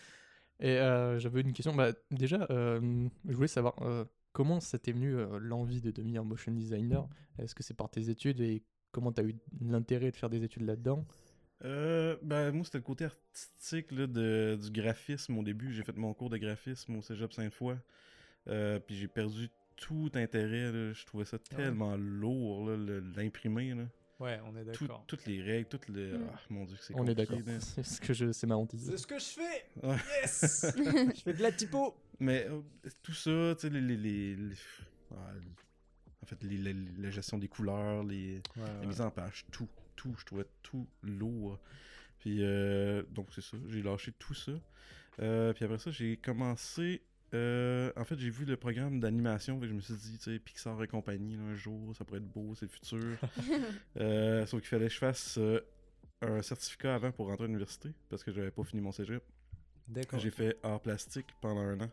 Et 0.61 0.78
euh, 0.78 1.18
j'avais 1.18 1.41
une 1.41 1.53
question. 1.53 1.74
Bah, 1.74 1.93
déjà, 2.11 2.47
euh, 2.51 3.09
je 3.26 3.33
voulais 3.35 3.49
savoir 3.49 3.74
euh, 3.83 4.05
comment 4.33 4.61
ça 4.61 4.78
t'est 4.78 4.93
venu 4.93 5.16
euh, 5.16 5.39
l'envie 5.41 5.80
de 5.80 5.91
devenir 5.91 6.24
motion 6.24 6.53
designer? 6.53 7.09
Est-ce 7.39 7.55
que 7.55 7.62
c'est 7.62 7.74
par 7.74 7.91
tes 7.91 8.11
études 8.11 8.41
et 8.41 8.62
comment 8.93 9.11
t'as 9.12 9.24
eu 9.24 9.35
l'intérêt 9.61 10.11
de 10.11 10.16
faire 10.16 10.28
des 10.30 10.45
études 10.45 10.66
là-dedans? 10.66 11.05
Euh, 11.64 12.16
ben, 12.22 12.53
moi, 12.53 12.64
c'était 12.64 12.78
le 12.78 12.85
côté 12.85 13.07
artistique 13.07 13.91
là, 13.93 14.07
de, 14.07 14.59
du 14.62 14.70
graphisme 14.70 15.39
au 15.39 15.43
début. 15.43 15.72
J'ai 15.72 15.85
fait 15.85 15.97
mon 15.97 16.12
cours 16.12 16.28
de 16.30 16.37
graphisme 16.37 16.97
au 16.97 17.03
cégep 17.03 17.33
Sainte-Foy. 17.33 17.76
Euh, 18.49 18.78
puis 18.78 18.97
j'ai 18.97 19.09
perdu 19.09 19.49
tout 19.83 20.11
intérêt. 20.14 20.70
là. 20.72 20.93
Je 20.93 21.05
trouvais 21.05 21.24
ça 21.24 21.37
Ah 21.51 21.55
ouais? 21.57 21.64
tellement 21.64 21.97
lourd, 21.97 22.70
l'imprimer. 23.16 23.74
là. 23.74 23.85
Ouais, 24.20 24.39
on 24.47 24.57
est 24.57 24.64
Tout- 24.72 24.85
d'accord. 24.87 25.05
toutes 25.09 25.26
les 25.26 25.43
règles, 25.43 25.68
toutes 25.68 25.89
les. 25.89 26.12
Mm. 26.12 26.28
Ah, 26.33 26.41
mon 26.51 26.64
dieu, 26.64 26.76
c'est 26.80 26.95
On 26.95 27.05
est 27.07 27.14
compliqué, 27.14 27.43
d'accord. 27.43 27.61
C'est 27.74 27.83
ce 27.83 28.01
que 28.01 28.14
je, 28.14 28.30
c'est 28.30 28.47
ma 28.47 28.55
hantise. 28.57 28.89
C'est 28.89 28.97
ce 28.99 29.07
que 29.07 29.18
je 29.18 29.24
fais 29.24 29.64
Ouais. 29.83 29.97
Yes 30.22 30.66
Je 31.16 31.20
fais 31.22 31.33
de 31.33 31.43
la 31.43 31.51
typo 31.51 31.97
Mais 32.20 32.47
euh, 32.49 32.61
tout 33.03 33.14
ça, 33.14 33.55
tu 33.57 33.62
sais, 33.62 33.70
les. 33.70 33.80
les, 33.80 33.97
les- 33.97 34.37
les- 34.37 34.55
ah, 35.11 35.33
en 36.22 36.26
fait, 36.26 36.41
les- 36.45 36.57
les- 36.59 36.76
la 36.99 37.11
gestion 37.11 37.37
des 37.37 37.49
couleurs, 37.49 38.05
les, 38.05 38.41
la 38.80 38.87
mise 38.87 39.01
en 39.01 39.11
page, 39.11 39.45
tout, 39.51 39.68
tout, 39.97 40.14
je 40.16 40.24
trouvais 40.24 40.47
tout 40.62 40.87
lourd. 41.03 41.59
Puis, 42.20 42.45
euh, 42.45 43.03
donc, 43.11 43.26
c'est 43.35 43.41
ça, 43.43 43.57
j'ai 43.68 43.83
lâché 43.83 44.12
tout 44.12 44.35
ça. 44.35 44.53
Euh, 45.18 45.53
puis 45.53 45.64
après 45.64 45.78
ça, 45.78 45.91
j'ai 45.91 46.16
commencé. 46.16 47.03
Euh, 47.35 47.91
en 47.97 48.05
fait, 48.05 48.18
j'ai 48.18 48.30
vu 48.30 48.45
le 48.45 48.57
programme 48.57 49.01
d'animation, 49.01 49.59
je 49.62 49.72
me 49.72 49.80
suis 49.80 49.95
dit, 49.95 50.18
tu 50.18 50.24
sais, 50.24 50.39
Pixar 50.39 50.83
et 50.83 50.89
compagnie, 50.89 51.37
là, 51.37 51.43
un 51.45 51.55
jour, 51.55 51.95
ça 51.97 52.05
pourrait 52.05 52.18
être 52.18 52.30
beau, 52.30 52.55
c'est 52.55 52.66
le 52.66 52.70
futur. 52.70 53.18
Euh, 54.01 54.47
sauf 54.47 54.61
qu'il 54.61 54.68
fallait 54.68 54.87
que 54.87 54.93
je 54.93 54.99
fasse 54.99 55.39
euh, 55.39 55.61
un 56.22 56.43
certificat 56.43 56.95
avant 56.95 57.12
pour 57.12 57.26
rentrer 57.26 57.45
à 57.45 57.47
l'université, 57.47 57.91
parce 58.09 58.24
que 58.24 58.33
j'avais 58.33 58.51
pas 58.51 58.64
fini 58.64 58.80
mon 58.80 58.93
cégep. 58.93 59.22
D'accord. 59.89 60.18
J'ai 60.18 60.30
fait 60.30 60.59
art 60.62 60.80
plastique 60.80 61.26
pendant 61.41 61.61
un 61.61 61.80
an. 61.80 61.91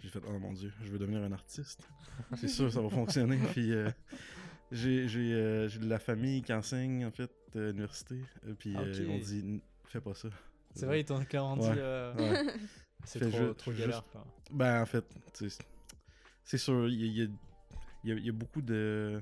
J'ai 0.00 0.08
fait, 0.08 0.20
oh 0.26 0.38
mon 0.38 0.52
dieu, 0.52 0.72
je 0.82 0.90
veux 0.90 0.98
devenir 0.98 1.22
un 1.22 1.32
artiste. 1.32 1.88
C'est 2.36 2.48
sûr, 2.48 2.72
ça 2.72 2.80
va 2.80 2.88
fonctionner. 2.88 3.38
Puis 3.52 3.72
euh, 3.72 3.90
j'ai 4.70 5.06
de 5.06 5.88
la 5.88 5.98
famille 5.98 6.42
qui 6.42 6.52
enseigne, 6.52 7.04
en 7.04 7.10
fait, 7.10 7.30
à 7.54 7.58
l'université. 7.58 8.16
Puis 8.58 8.76
ok. 8.76 8.82
ils 8.94 9.06
m'ont 9.06 9.18
dit, 9.18 9.62
fais 9.84 10.00
pas 10.00 10.14
ça. 10.14 10.28
C'est 10.74 10.86
vrai, 10.86 11.00
ils 11.00 11.04
t'ont 11.04 11.22
clairement 11.24 11.56
dit. 11.56 11.68
Ouais. 11.68 12.12
Ouais. 12.16 12.46
C'est 13.04 13.20
trop, 13.20 13.30
ju- 13.30 13.54
trop 13.56 13.70
juste- 13.72 13.80
galère. 13.86 14.04
quoi. 14.12 14.24
Ben, 14.50 14.82
en 14.82 14.86
fait, 14.86 15.04
tu 15.34 15.48
sais, 15.50 15.62
c'est 16.44 16.58
sûr, 16.58 16.88
il 16.88 16.94
y 17.00 17.04
a, 17.04 17.06
il 17.06 17.16
y 17.18 17.22
a- 17.22 17.28
il 18.04 18.10
y 18.10 18.12
a- 18.12 18.16
il 18.16 18.26
y 18.26 18.28
a 18.28 18.32
beaucoup 18.32 18.62
de. 18.62 19.20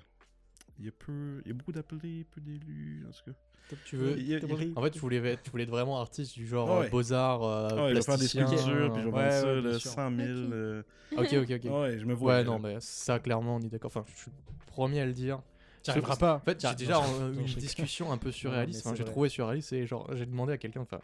Il 0.78 0.86
y 0.86 0.88
a 0.88 0.92
peu. 0.92 1.42
Il 1.44 1.48
y 1.48 1.50
a 1.50 1.54
beaucoup 1.54 1.72
d'appelés, 1.72 2.24
peu 2.30 2.40
d'élus, 2.40 3.04
en 3.08 3.12
tout 3.12 3.30
cas. 3.30 3.36
Tu 3.84 3.96
veux 3.96 4.18
Il 4.18 4.26
y 4.26 4.34
a- 4.34 4.38
il 4.38 4.48
y 4.48 4.52
a- 4.74 4.78
En 4.78 4.82
fait, 4.82 4.90
tu 4.90 4.98
voulais, 4.98 5.18
être- 5.18 5.42
tu 5.44 5.50
voulais 5.50 5.62
être 5.62 5.70
vraiment 5.70 6.00
artiste 6.00 6.34
du 6.34 6.44
genre 6.46 6.68
Ah 6.70 6.80
ouais. 6.80 6.86
euh, 6.86 6.90
beaux-arts, 6.90 7.44
euh, 7.44 7.68
Ah 7.70 7.74
ouais, 7.84 7.90
je 7.90 7.94
vais 7.94 8.02
faire 8.02 8.14
des 8.16 8.18
plasticien, 8.28 8.46
sculptures, 8.48 8.92
puis 8.92 9.02
je 9.02 9.08
vais 9.08 9.14
euh, 9.14 9.20
ouais, 9.22 9.30
ça, 9.30 9.46
ouais, 9.46 9.60
bien 9.62 9.70
là, 9.70 9.78
sûr. 9.78 9.90
100 9.92 10.10
000. 10.16 10.28
Ok. 10.28 10.52
euh, 10.52 10.82
Ok, 11.16 11.32
ok, 11.34 11.50
ok. 11.50 11.70
Ouais, 11.82 11.98
je 11.98 12.04
me 12.04 12.14
vois. 12.14 12.32
Ouais, 12.32 12.38
là. 12.38 12.44
non, 12.44 12.58
mais 12.58 12.76
ça, 12.80 13.18
clairement, 13.20 13.56
on 13.56 13.60
est 13.60 13.68
d'accord. 13.68 13.90
Enfin, 13.94 14.04
je 14.12 14.16
suis 14.22 14.30
le 14.30 14.66
premier 14.66 15.00
à 15.00 15.06
le 15.06 15.12
dire. 15.12 15.40
Tu 15.84 15.90
arriveras 15.90 16.16
pas. 16.16 16.34
En 16.36 16.40
fait, 16.40 16.60
j'ai 16.60 16.66
Ah, 16.66 16.74
déjà 16.74 16.98
euh, 16.98 17.32
eu 17.32 17.38
une 17.38 17.44
discussion 17.46 18.10
un 18.12 18.18
peu 18.18 18.32
surréaliste. 18.32 18.84
Enfin, 18.86 18.96
j'ai 18.96 19.04
trouvé 19.04 19.28
surréaliste 19.28 19.72
et 19.72 19.86
genre, 19.86 20.08
j'ai 20.14 20.26
demandé 20.26 20.52
à 20.52 20.58
quelqu'un, 20.58 20.80
enfin, 20.80 21.00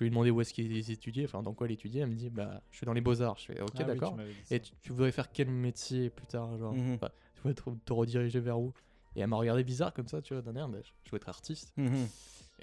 je 0.00 0.04
lui 0.04 0.06
ai 0.06 0.10
demandé 0.10 0.30
où 0.30 0.40
est-ce 0.40 0.54
qu'il 0.54 0.74
étudiait, 0.90 1.26
enfin, 1.26 1.42
dans 1.42 1.52
quoi 1.52 1.66
il 1.68 1.72
étudiait. 1.72 2.00
Elle 2.00 2.08
me 2.08 2.14
dit, 2.14 2.30
bah, 2.30 2.62
je 2.70 2.78
suis 2.78 2.86
dans 2.86 2.94
les 2.94 3.02
beaux-arts. 3.02 3.36
Je 3.38 3.52
fais, 3.52 3.60
ok, 3.60 3.68
Ah 3.74 3.76
oui, 3.76 3.78
tu 3.80 3.84
d'accord. 3.84 4.16
et 4.50 4.60
tu, 4.60 4.72
tu 4.80 4.92
voudrais 4.92 5.12
faire 5.12 5.30
quel 5.30 5.50
métier 5.50 6.08
plus 6.08 6.26
tard 6.26 6.56
genre, 6.56 6.72
Mhm. 6.72 6.94
enfin, 6.94 7.10
Tu 7.34 7.42
voudrais 7.42 7.54
te, 7.54 7.70
te 7.84 7.92
rediriger 7.92 8.40
vers 8.40 8.58
où? 8.58 8.72
Et 9.14 9.20
elle 9.20 9.26
m'a 9.26 9.36
regardé 9.36 9.62
bizarre 9.62 9.92
comme 9.92 10.08
ça, 10.08 10.22
tu 10.22 10.32
vois, 10.32 10.42
d'un 10.42 10.56
air, 10.56 10.68
bah, 10.68 10.78
je 11.04 11.10
veux 11.10 11.16
être 11.16 11.28
artiste. 11.28 11.72
Mhm. 11.76 12.06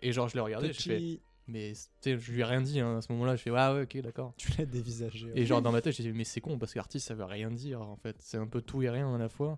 Et 0.02 0.12
genre, 0.12 0.28
je 0.28 0.34
l'ai 0.36 0.42
regardé, 0.42 0.74
je 0.74 0.82
fais, 0.82 0.96
Petit, 0.98 1.22
mais 1.48 1.74
tu 1.74 1.80
sais, 2.02 2.18
je 2.18 2.32
lui 2.32 2.40
ai 2.42 2.44
rien 2.44 2.62
dit 2.62 2.80
hein, 2.80 2.98
à 2.98 3.02
ce 3.02 3.12
moment-là. 3.14 3.36
Je 3.36 3.44
fais, 3.44 3.52
ah 3.56 3.74
ouais, 3.76 3.84
ok, 3.84 3.98
d'accord. 4.02 4.34
tu 4.38 4.52
l'as 4.58 4.66
dévisagé. 4.66 5.32
Et 5.36 5.46
genre 5.46 5.62
dans 5.62 5.72
ma 5.72 5.82
tête, 5.82 5.94
j'ai 5.96 6.04
dit 6.04 6.12
mais 6.12 6.24
c'est 6.24 6.42
con 6.42 6.58
parce 6.58 6.74
qu'artiste 6.74 7.08
ça 7.08 7.14
veut 7.14 7.24
rien 7.24 7.52
dire 7.52 7.82
en 7.82 7.96
fait. 7.98 8.16
C'est 8.20 8.38
un 8.38 8.48
peu 8.48 8.62
tout 8.62 8.82
et 8.82 8.90
rien 8.90 9.14
à 9.14 9.18
la 9.20 9.30
fois. 9.30 9.58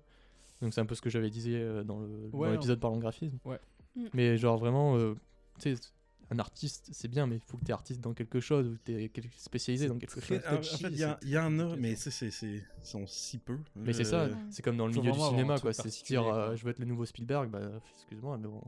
Donc 0.62 0.74
c'est 0.74 0.82
un 0.82 0.86
peu 0.86 0.94
ce 0.96 1.02
que 1.02 1.10
j'avais 1.10 1.30
dit 1.30 1.56
euh, 1.56 1.84
dans 1.84 2.02
dans 2.02 2.38
Ouais, 2.38 2.52
l'épisode 2.52 2.80
parlant 2.80 2.98
graphisme. 2.98 3.40
Ouais. 3.46 3.60
Mm. 3.96 4.06
Mais 4.14 4.38
genre 4.38 4.58
vraiment, 4.58 4.98
euh, 4.98 5.16
tu 5.60 5.76
sais, 5.76 5.82
un 6.32 6.40
artiste 6.40 6.90
c'est 6.92 7.08
bien, 7.08 7.26
mais 7.28 7.38
il 7.38 7.42
faut 7.42 7.58
que 7.58 7.64
tu 7.66 7.72
es 7.72 7.74
artiste 7.74 8.02
dans 8.02 8.14
quelque 8.14 8.40
chose 8.40 8.68
ou 8.68 8.78
que 8.78 8.84
tu 8.86 8.94
es 9.04 9.12
spécialisé 9.38 9.88
dans 9.88 9.98
quelque 9.98 10.20
chose. 10.22 10.40
En, 10.48 10.62
fait, 10.62 10.88
il 10.90 10.98
y, 11.00 11.38
en- 11.38 11.60
a, 11.60 11.76
mais 11.78 11.96
c'est- 11.96 12.30
sont 12.84 13.06
si 13.08 13.38
peu. 13.40 13.58
Mais 13.76 13.94
c'est 13.94 14.04
ça, 14.04 14.22
Euh, 14.24 14.36
c'est 14.50 14.62
comme 14.62 14.78
dans 14.78 14.88
le 14.88 14.94
milieu 14.94 15.12
du 15.12 15.20
cinéma 15.20 15.60
quoi. 15.60 15.74
C'est 15.74 15.90
se 15.90 16.04
dire 16.06 16.26
euh, 16.28 16.56
je 16.56 16.64
veux 16.64 16.72
être 16.72 16.80
le 16.80 16.86
nouveau 16.86 17.06
Spielberg, 17.06 17.50
bah 17.50 17.62
excuse-moi, 17.96 18.38
mais 18.38 18.48
bon, 18.48 18.62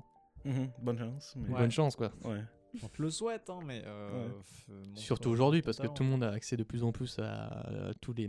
mhm, 0.46 0.70
bonne 0.82 0.98
chance. 0.98 1.36
mais- 1.38 1.50
Ouais. 1.54 1.60
bonne 1.60 1.72
chance 1.72 1.96
quoi. 1.96 2.12
Ouais. 2.26 2.42
On 2.82 2.88
te 2.88 3.02
le 3.02 3.10
souhaite, 3.10 3.50
hein, 3.50 3.60
mais. 3.66 3.82
euh, 3.86 4.28
Ouais. 4.70 4.76
Surtout 4.96 5.30
aujourd'hui 5.30 5.62
parce 5.62 5.78
que 5.78 5.88
tout 5.88 6.04
le 6.04 6.10
monde 6.10 6.24
a 6.24 6.32
accès 6.32 6.56
de 6.56 6.64
plus 6.64 6.84
en 6.84 6.92
plus 6.94 7.20
à, 7.20 7.90
à 7.90 7.94
tous 7.96 8.14
les, 8.14 8.28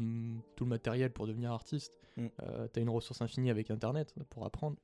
tout 0.57 0.65
le 0.65 0.71
matériel 0.71 1.11
pour 1.13 1.27
devenir 1.29 1.53
artiste. 1.53 1.93
Mm. 2.17 2.27
Euh, 2.43 2.67
T'as 2.73 2.81
une 2.81 2.91
ressource 2.91 3.23
infinie 3.23 3.51
avec 3.51 3.71
internet 3.71 4.13
pour 4.31 4.45
apprendre. 4.45 4.77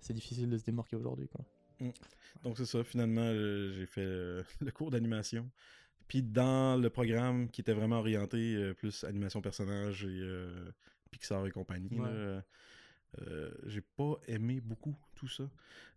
C'est 0.00 0.12
difficile 0.12 0.48
de 0.50 0.56
se 0.58 0.64
démarquer 0.64 0.96
aujourd'hui 0.96 1.28
quoi. 1.88 2.08
Donc 2.42 2.56
c'est 2.58 2.66
ça, 2.66 2.84
finalement, 2.84 3.22
euh, 3.24 3.72
j'ai 3.72 3.86
fait 3.86 4.00
euh, 4.04 4.42
le 4.60 4.70
cours 4.70 4.90
d'animation. 4.90 5.50
Puis 6.08 6.22
dans 6.22 6.76
le 6.80 6.90
programme 6.90 7.48
qui 7.50 7.60
était 7.60 7.72
vraiment 7.72 7.98
orienté 7.98 8.54
euh, 8.56 8.74
plus 8.74 9.04
animation 9.04 9.40
personnage 9.40 10.04
et 10.04 10.08
euh, 10.20 10.70
Pixar 11.10 11.46
et 11.46 11.50
compagnie, 11.50 11.88
Ouais. 11.98 12.08
euh, 12.08 12.40
j'ai 13.66 13.80
pas 13.80 14.14
aimé 14.28 14.60
beaucoup 14.60 14.96
tout 15.16 15.28
ça. 15.28 15.50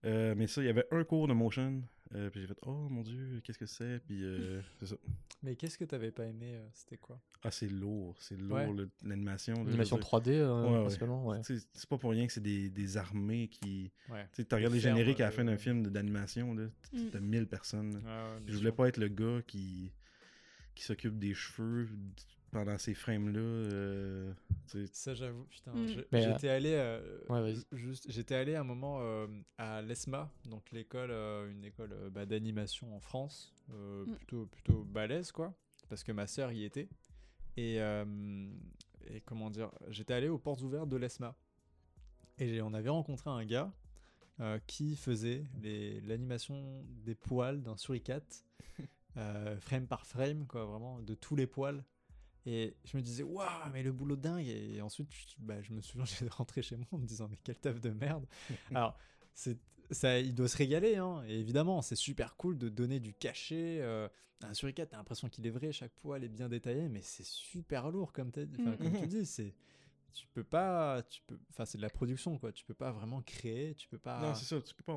Mais 0.03 0.47
ça, 0.47 0.61
il 0.61 0.65
y 0.65 0.69
avait 0.69 0.87
un 0.91 1.03
cours 1.03 1.27
de 1.27 1.33
motion. 1.33 1.83
Euh, 2.15 2.29
puis 2.29 2.41
j'ai 2.41 2.47
fait, 2.47 2.57
oh 2.63 2.87
mon 2.89 3.01
dieu, 3.01 3.41
qu'est-ce 3.43 3.57
que 3.57 3.65
c'est? 3.65 3.99
Puis 4.05 4.23
euh, 4.23 4.61
c'est 4.79 4.87
ça. 4.87 4.95
Mais 5.41 5.55
qu'est-ce 5.55 5.77
que 5.77 5.85
t'avais 5.85 6.11
pas 6.11 6.25
aimé 6.25 6.53
euh, 6.55 6.67
C'était 6.73 6.97
quoi? 6.97 7.19
Ah, 7.43 7.51
c'est 7.51 7.67
lourd, 7.67 8.15
c'est 8.19 8.37
lourd 8.37 8.53
Ouais. 8.57 8.85
l'animation. 9.03 9.53
là, 9.55 9.59
je 9.61 9.65
veux 9.65 9.69
Animation 9.71 9.97
dire. 9.97 10.05
3D 10.05 10.29
euh, 10.29 10.69
Ouais, 10.71 10.81
principalement, 10.81 11.25
ouais. 11.25 11.41
C'est 11.43 11.89
pas 11.89 11.97
pour 11.97 12.11
rien 12.11 12.25
que 12.27 12.31
c'est 12.33 12.41
des, 12.43 12.69
des 12.69 12.97
armées 12.97 13.47
qui. 13.49 13.91
Ouais. 14.09 14.25
Tu 14.33 14.43
regardes 14.53 14.73
les 14.73 14.79
génériques 14.79 15.19
à 15.21 15.25
la 15.25 15.31
fin 15.31 15.43
d'un 15.43 15.57
film 15.57 15.83
de- 15.83 15.89
d'animation, 15.89 16.53
là, 16.53 16.67
Mm. 16.93 17.09
t'as 17.11 17.19
1000 17.19 17.47
personnes. 17.47 18.01
Ah 18.07 18.35
Je 18.47 18.57
voulais 18.57 18.71
pas 18.71 18.87
être 18.87 18.97
le 18.97 19.07
gars 19.09 19.41
qui, 19.47 19.91
qui 20.75 20.83
s'occupe 20.83 21.17
des 21.19 21.33
cheveux 21.33 21.89
pendant 22.53 22.77
ces 22.77 22.93
frames-là. 22.93 23.39
euh, 23.39 24.33
tu 24.67 24.85
sais. 24.85 24.93
Ça, 24.93 25.13
j'avoue, 25.13 25.43
putain. 25.45 25.71
Mm. 25.73 26.03
Mais, 26.11 26.25
euh, 26.25 26.33
J'étais 26.33 26.49
allé. 26.49 26.71
euh, 26.73 27.19
Ouais, 27.29 27.53
juste, 27.73 28.09
j'étais 28.09 28.35
allé 28.35 28.55
à 28.55 28.61
un 28.61 28.63
moment 28.63 28.99
euh, 29.01 29.27
à 29.57 29.81
l'ESMA, 29.81 30.31
donc 30.45 30.71
l'école, 30.71 31.11
euh, 31.11 31.51
une 31.51 31.63
école 31.65 31.93
bah, 32.11 32.25
d'animation 32.25 32.95
en 32.95 32.99
France, 32.99 33.53
euh, 33.71 34.05
Mm. 34.05 34.15
plutôt, 34.15 34.45
plutôt 34.45 34.83
balèze, 34.85 35.31
quoi, 35.31 35.53
parce 35.89 36.03
que 36.03 36.11
ma 36.11 36.27
sœur 36.27 36.51
y 36.51 36.63
était. 36.63 36.87
Et, 37.57 37.81
euh, 37.81 38.05
et 39.07 39.21
comment 39.21 39.49
dire, 39.49 39.71
j'étais 39.89 40.13
allé 40.13 40.29
aux 40.29 40.39
portes 40.39 40.61
ouvertes 40.61 40.89
de 40.89 40.97
l'ESMA. 40.97 41.35
Et 42.39 42.47
j'ai- 42.47 42.61
on 42.61 42.73
avait 42.73 42.89
rencontré 42.89 43.29
un 43.29 43.45
gars 43.45 43.71
euh, 44.39 44.57
qui 44.65 44.95
faisait 44.95 45.43
les- 45.61 46.01
l'animation 46.01 46.83
des 47.05 47.13
poils 47.13 47.61
d'un 47.61 47.77
suricate, 47.77 48.43
euh, 49.17 49.59
frame 49.59 49.85
par 49.85 50.07
frame, 50.07 50.47
quoi, 50.47 50.65
vraiment, 50.65 50.99
de 51.01 51.13
tous 51.13 51.35
les 51.35 51.45
poils. 51.45 51.83
Et 52.45 52.75
je 52.83 52.97
me 52.97 53.01
disais, 53.01 53.23
waouh, 53.23 53.47
mais 53.71 53.83
le 53.83 53.91
boulot 53.91 54.15
dingue. 54.17 54.47
Et 54.47 54.81
ensuite, 54.81 55.09
je, 55.11 55.35
bah, 55.39 55.61
je 55.61 55.71
me 55.71 55.81
souviens, 55.81 56.05
j'ai 56.05 56.27
rentré 56.27 56.61
chez 56.61 56.75
moi 56.75 56.87
en 56.91 56.97
me 56.97 57.05
disant, 57.05 57.27
mais 57.29 57.37
quel 57.43 57.57
taf 57.57 57.79
de 57.79 57.89
merde. 57.91 58.25
Alors, 58.75 58.97
c'est, 59.33 59.57
ça, 59.91 60.19
il 60.19 60.33
doit 60.35 60.47
se 60.49 60.57
régaler, 60.57 60.97
hein. 60.97 61.23
Et 61.27 61.39
évidemment, 61.39 61.81
c'est 61.81 61.95
super 61.95 62.35
cool 62.35 62.57
de 62.57 62.69
donner 62.69 62.99
du 62.99 63.13
cachet. 63.13 63.79
euh, 63.81 64.07
un 64.41 64.53
suricate, 64.53 64.89
t'as 64.89 64.97
l'impression 64.97 65.29
qu'il 65.29 65.47
est 65.47 65.51
vrai, 65.51 65.71
chaque 65.71 65.93
poil 66.01 66.21
est 66.23 66.27
bien 66.29 66.49
détaillé, 66.49 66.89
mais 66.89 67.01
c'est 67.01 67.25
super 67.25 67.89
lourd, 67.91 68.11
comme, 68.11 68.27
Mm. 68.27 68.77
comme 68.77 68.99
tu 68.99 69.07
dis. 69.07 69.25
C'est, 69.25 69.53
tu 70.11 70.27
peux 70.33 70.43
pas, 70.43 71.01
tu 71.03 71.21
peux, 71.25 71.39
enfin, 71.49 71.63
c'est 71.65 71.77
de 71.77 71.81
la 71.81 71.89
production, 71.89 72.37
quoi. 72.37 72.51
Tu 72.51 72.65
peux 72.65 72.73
pas 72.73 72.91
vraiment 72.91 73.21
créer, 73.21 73.73
tu 73.75 73.87
peux 73.87 73.97
pas. 73.97 74.19
Non, 74.21 74.35
c'est 74.35 74.45
ça, 74.45 74.61
tu 74.61 74.75
peux 74.75 74.83
pas 74.83 74.93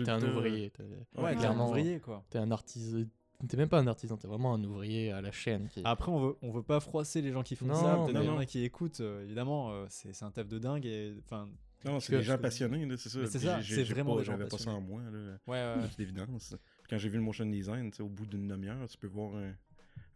de 0.00 0.04
t'es 0.04 0.10
un, 0.10 0.36
ouvrier. 0.36 0.70
t'es- 0.70 0.82
ouais, 1.18 1.30
un 1.32 1.36
clairement. 1.36 1.68
ouvrier, 1.68 1.98
quoi. 1.98 2.24
T'es 2.28 2.38
un 2.38 2.50
artisan. 2.50 3.04
T'es 3.48 3.56
même 3.56 3.68
pas 3.68 3.78
un 3.78 3.86
artisan, 3.86 4.16
t'es 4.16 4.28
vraiment 4.28 4.52
un 4.54 4.62
ouvrier 4.64 5.12
à 5.12 5.20
la 5.20 5.32
chaîne. 5.32 5.68
Qui... 5.68 5.80
Après, 5.84 6.10
on 6.12 6.20
veut, 6.20 6.36
on 6.42 6.50
veut 6.50 6.62
pas 6.62 6.78
froisser 6.80 7.22
les 7.22 7.32
gens 7.32 7.42
qui 7.42 7.56
font 7.56 7.66
Non, 7.66 7.74
ça. 7.74 7.94
Peut-être 7.96 7.98
non, 8.14 8.20
qu'il 8.20 8.24
y 8.24 8.28
en 8.28 8.34
non. 8.34 8.38
a 8.40 8.46
qui 8.46 8.64
écoutent. 8.64 9.00
euh, 9.00 9.22
évidemment, 9.24 9.70
euh, 9.72 9.86
c'est 9.88 10.12
c'est 10.12 10.24
un 10.24 10.30
taf 10.30 10.46
de 10.48 10.58
dingue. 10.58 10.84
Et 10.86 11.14
enfin, 11.24 11.48
Non, 11.84 12.00
c'est 12.00 12.12
que- 12.12 12.16
des 12.18 12.22
gens 12.22 12.36
que- 12.36 12.42
passionnés, 12.42 12.84
là, 12.84 12.96
c'est 12.98 13.08
ça. 13.08 13.18
Mais 13.20 13.26
c'est 13.26 13.38
ça, 13.38 13.60
j'ai- 13.62 13.74
c'est 13.76 13.84
j'ai 13.84 13.94
vraiment 13.94 14.14
pas- 14.14 14.20
des 14.20 14.24
gens 14.26 14.32
J'avais 14.32 14.44
pas 14.48 14.58
ça 14.58 14.70
en 14.70 14.82
passionnés. 14.82 14.86
moi, 14.88 15.02
là. 15.10 15.38
ouais, 15.46 15.82
ouais. 15.82 15.88
C'est 15.96 16.02
évidence. 16.02 16.54
Quand 16.88 16.98
j'ai 16.98 17.08
vu 17.08 17.16
le 17.16 17.22
motion 17.22 17.46
design, 17.46 17.90
au 18.00 18.08
bout 18.08 18.26
d'une 18.26 18.46
demi-heure, 18.48 18.86
tu 18.88 18.98
peux 18.98 19.06
voir 19.06 19.34
un, 19.36 19.54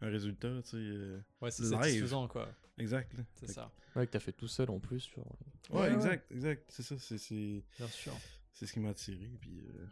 un 0.01 0.09
résultat, 0.09 0.61
tu 0.63 0.69
sais. 0.71 0.77
euh, 0.77 1.19
ouais 1.41 1.49
c'est 1.51 1.63
Live. 1.63 1.71
satisfaisant, 1.71 2.27
quoi. 2.27 2.47
Exact. 2.77 3.13
là. 3.17 3.23
C'est 3.33 3.47
Fait 3.47 3.53
ça, 3.53 3.71
Ouais, 3.95 4.05
que 4.05 4.11
t'as 4.11 4.19
fait 4.19 4.33
tout 4.33 4.47
seul 4.49 4.69
en 4.69 4.79
plus. 4.79 5.07
Que- 5.07 5.21
Ouais, 5.21 5.25
Ouais, 5.71 5.81
ouais. 5.87 5.93
exact, 5.93 6.31
exact. 6.31 6.63
C'est 6.67 6.83
ça, 6.83 6.95
c'est 6.99 7.17
c'est- 7.17 7.63
bien 7.77 7.87
sûr. 7.87 8.11
c'est 8.51 8.65
ce 8.67 8.73
qui 8.73 8.79
m'a 8.81 8.89
attiré. 8.89 9.31
Puis 9.39 9.61
euh, 9.61 9.85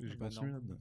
j'ai 0.00 0.14
bah 0.16 0.26
continué 0.26 0.50
là-dedans. 0.52 0.78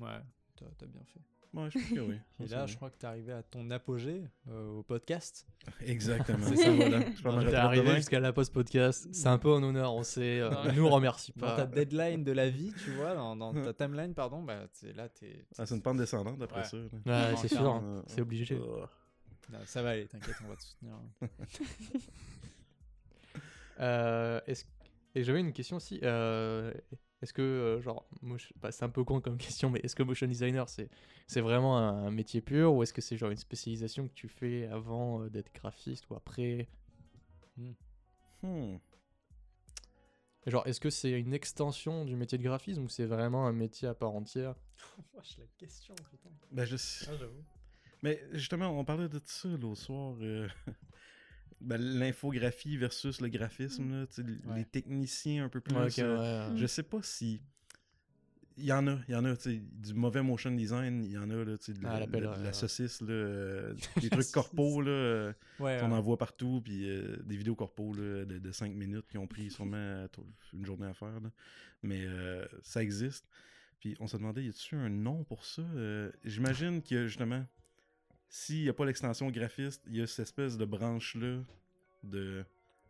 Ouais, 0.00 0.20
t'as 0.56 0.86
bien 0.86 1.02
fait. 1.04 1.20
Ouais, 1.54 1.70
je 1.70 1.78
pense 1.78 1.88
que 1.90 2.00
oui. 2.00 2.16
Et 2.40 2.46
là, 2.48 2.66
je 2.66 2.74
crois 2.76 2.90
que 2.90 2.96
t'es 2.98 3.06
arrivé 3.06 3.32
à 3.32 3.42
ton 3.42 3.70
apogée 3.70 4.22
euh, 4.48 4.68
au 4.78 4.82
podcast. 4.82 5.46
Exactement. 5.80 6.44
C'est 6.48 6.56
ça. 6.56 6.70
voilà. 7.22 7.44
Je 7.44 7.48
T'es 7.50 7.54
arrivé 7.54 7.94
jusqu'à 7.96 8.18
la 8.20 8.32
post-podcast. 8.32 9.08
C'est 9.12 9.28
un 9.28 9.38
peu 9.38 9.50
en 9.52 9.62
honneur, 9.62 9.94
on 9.94 10.02
sait. 10.02 10.40
euh, 10.40 10.50
nous 10.72 10.88
remercie 10.88 11.32
Dans 11.36 11.46
pas. 11.46 11.56
ta 11.56 11.66
deadline 11.66 12.24
de 12.24 12.32
la 12.32 12.50
vie, 12.50 12.72
tu 12.84 12.90
vois, 12.92 13.14
dans, 13.14 13.36
dans 13.36 13.52
ta 13.54 13.72
timeline, 13.72 14.14
pardon, 14.14 14.42
bah 14.42 14.66
t'es 14.80 14.92
là, 14.92 15.08
t'es. 15.08 15.46
Ah, 15.56 15.64
c'est 15.64 15.74
une 15.76 15.82
pente 15.82 15.98
descendante 15.98 16.42
après 16.42 16.60
Ouais. 16.60 16.64
ça. 16.66 16.76
Ouais, 17.06 17.36
c'est 17.36 17.48
sûr, 17.48 17.66
hein. 17.66 18.02
c'est 18.08 18.20
obligé. 18.20 18.56
Oh. 18.60 18.84
Non, 19.52 19.58
ça 19.66 19.82
va 19.82 19.90
aller, 19.90 20.06
t'inquiète, 20.06 20.36
on 20.44 20.48
va 20.48 20.56
te 20.56 20.62
soutenir. 20.62 20.94
Euh, 23.80 24.40
est-ce- 24.46 24.64
Et 25.14 25.24
j'avais 25.24 25.40
une 25.40 25.52
question 25.52 25.76
aussi. 25.76 25.98
Est-ce 27.24 27.32
que, 27.32 27.40
euh, 27.40 27.80
genre, 27.80 28.06
motion- 28.20 28.54
bah, 28.60 28.70
c'est 28.70 28.84
un 28.84 28.90
peu 28.90 29.02
con 29.02 29.18
comme 29.22 29.38
question, 29.38 29.70
mais 29.70 29.80
est-ce 29.82 29.96
que 29.96 30.02
motion 30.02 30.26
designer, 30.26 30.68
c'est 30.68 30.90
c'est 31.26 31.40
vraiment 31.40 31.78
un, 31.78 32.06
un 32.06 32.10
métier 32.10 32.42
pur 32.42 32.74
ou 32.74 32.82
est-ce 32.82 32.92
que 32.92 33.00
c'est 33.00 33.16
genre 33.16 33.30
une 33.30 33.38
spécialisation 33.38 34.06
que 34.08 34.12
tu 34.12 34.28
fais 34.28 34.66
avant 34.66 35.22
euh, 35.22 35.30
d'être 35.30 35.50
graphiste 35.54 36.08
ou 36.10 36.14
après? 36.16 36.68
Hmm. 38.42 38.76
Genre, 40.46 40.66
est-ce 40.66 40.80
que 40.80 40.90
c'est 40.90 41.12
une 41.18 41.32
extension 41.32 42.04
du 42.04 42.14
métier 42.14 42.36
de 42.36 42.42
graphisme 42.42 42.82
ou 42.84 42.88
c'est 42.90 43.06
vraiment 43.06 43.46
un 43.46 43.52
métier 43.52 43.88
à 43.88 43.94
part 43.94 44.14
entière? 44.14 44.54
Wesh, 45.14 45.38
la 45.38 45.46
question, 45.56 45.94
putain. 46.10 46.28
Ben, 46.52 46.66
je 46.66 46.76
sais. 46.76 47.06
Ah, 47.08 47.16
j'avoue. 47.18 47.42
Mais 48.02 48.22
justement, 48.32 48.68
on 48.78 48.84
parlait 48.84 49.08
de 49.08 49.18
ça 49.24 49.48
l'autre 49.48 49.80
soir. 49.80 50.14
euh, 50.20 50.46
ben, 51.60 51.80
L'infographie 51.80 52.76
versus 52.76 53.20
le 53.20 53.28
graphisme, 53.28 53.90
là, 53.90 54.06
Ouais. 54.18 54.56
les 54.56 54.64
techniciens 54.64 55.44
un 55.44 55.48
peu 55.48 55.60
plus. 55.60 55.74
Ouais, 55.76 55.86
ok, 55.86 55.98
euh, 55.98 56.50
ouais. 56.50 56.56
Je 56.58 56.66
sais 56.66 56.82
pas 56.82 57.02
si. 57.02 57.40
Il 58.56 58.66
y 58.66 58.72
en 58.72 58.86
a, 58.86 58.98
il 59.08 59.12
y 59.12 59.16
en 59.16 59.24
a, 59.24 59.34
tu 59.36 59.42
sais, 59.50 59.56
du 59.72 59.94
mauvais 59.94 60.22
motion 60.22 60.52
design, 60.52 61.02
il 61.02 61.10
y 61.10 61.18
en 61.18 61.28
a, 61.28 61.44
là, 61.44 61.58
tu 61.58 61.64
sais, 61.64 61.72
de, 61.72 61.84
Ah, 61.84 61.98
la- 61.98 62.06
de 62.06 62.24
ouais, 62.24 62.42
la 62.44 62.52
saucisse, 62.52 63.00
là, 63.00 63.10
euh, 63.10 63.74
des 64.00 64.10
trucs 64.10 64.30
corpos, 64.30 64.80
là, 64.80 65.32
Ouais, 65.58 65.80
on 65.82 65.86
ouais. 65.90 65.96
en 65.96 66.00
voit 66.00 66.16
partout, 66.18 66.60
puis 66.64 66.88
euh, 66.88 67.16
des 67.24 67.36
vidéos 67.36 67.56
corpos 67.56 67.92
là, 67.94 68.24
de, 68.24 68.52
5 68.52 68.72
minutes 68.72 69.08
qui 69.08 69.18
ont 69.18 69.26
pris 69.26 69.50
sûrement 69.50 70.06
une 70.52 70.64
journée 70.64 70.86
à 70.86 70.94
faire, 70.94 71.18
là. 71.20 71.30
mais 71.82 72.04
euh, 72.06 72.46
ça 72.62 72.80
existe. 72.80 73.26
Puis 73.80 73.96
on 73.98 74.06
se 74.06 74.16
demandait, 74.16 74.44
y 74.44 74.48
a-t-il 74.48 74.78
un 74.78 74.88
nom 74.88 75.24
pour 75.24 75.44
ça? 75.44 75.62
Euh, 75.74 76.12
J'imagine 76.22 76.80
que 76.80 77.08
justement, 77.08 77.44
s'il 78.36 78.62
n'y 78.64 78.68
a 78.68 78.72
pas 78.72 78.84
l'extension 78.84 79.30
graphiste, 79.30 79.84
il 79.86 79.94
y 79.96 80.00
a 80.02 80.08
cette 80.08 80.24
espèce 80.26 80.56
de 80.58 80.64
branche-là 80.64 81.38
de 82.02 82.44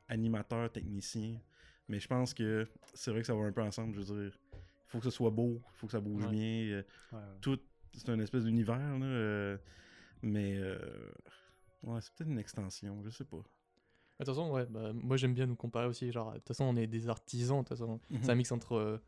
animateur, 0.08 0.72
technicien. 0.72 1.38
Mais 1.86 2.00
je 2.00 2.08
pense 2.08 2.32
que 2.32 2.66
c'est 2.94 3.10
vrai 3.10 3.20
que 3.20 3.26
ça 3.26 3.34
va 3.34 3.42
un 3.42 3.52
peu 3.52 3.60
ensemble. 3.60 3.94
Je 3.94 4.00
veux 4.00 4.22
dire, 4.24 4.38
il 4.54 4.58
faut 4.88 4.98
que 5.00 5.04
ce 5.04 5.10
soit 5.10 5.28
beau, 5.28 5.60
il 5.72 5.76
faut 5.76 5.86
que 5.86 5.92
ça 5.92 6.00
bouge 6.00 6.24
Ouais. 6.24 6.30
bien. 6.30 6.72
euh, 6.72 6.82
Ouais, 7.12 7.18
ouais. 7.18 7.24
tout, 7.42 7.60
c'est 7.92 8.08
un 8.08 8.18
espèce 8.20 8.44
d'univers, 8.44 8.78
là. 8.98 9.04
euh, 9.04 9.58
mais 10.22 10.56
euh, 10.56 10.78
ouais, 11.82 12.00
c'est 12.00 12.14
peut-être 12.14 12.30
une 12.30 12.38
extension, 12.38 13.02
je 13.04 13.10
sais 13.10 13.24
pas. 13.26 13.36
De 13.36 13.42
toute 14.24 14.26
façon, 14.34 14.50
ouais, 14.50 14.64
bah, 14.64 14.92
moi 14.94 15.18
j'aime 15.18 15.34
bien 15.34 15.44
nous 15.44 15.56
comparer 15.56 15.86
aussi. 15.88 16.10
Genre, 16.10 16.32
de 16.32 16.38
toute 16.38 16.48
façon, 16.48 16.64
on 16.64 16.76
est 16.76 16.86
des 16.86 17.06
artisans. 17.10 17.58
De 17.58 17.68
toute 17.68 17.76
façon, 17.76 18.00
Mhm. 18.08 18.18
c'est 18.22 18.30
un 18.30 18.34
mix 18.34 18.50
entre 18.50 18.76
euh, 18.76 18.98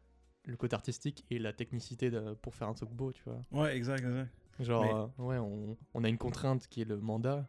le 0.45 0.57
côté 0.59 0.74
artistique 0.74 1.24
et 1.30 1.39
la 1.39 1.55
technicité 1.55 2.11
de- 2.11 2.34
pour 2.34 2.55
faire 2.55 2.68
un 2.68 2.74
truc 2.74 2.91
beau, 2.91 3.11
tu 3.12 3.22
vois. 3.24 3.43
Ouais, 3.53 3.74
exact, 3.74 4.05
exact. 4.05 4.30
Genre, 4.59 5.12
euh, 5.18 5.22
ouais, 5.22 5.38
on, 5.38 5.76
on 5.94 6.04
a 6.04 6.09
une 6.09 6.18
contrainte 6.18 6.66
qui 6.68 6.80
est 6.82 6.84
le 6.86 6.96
mandat, 6.98 7.46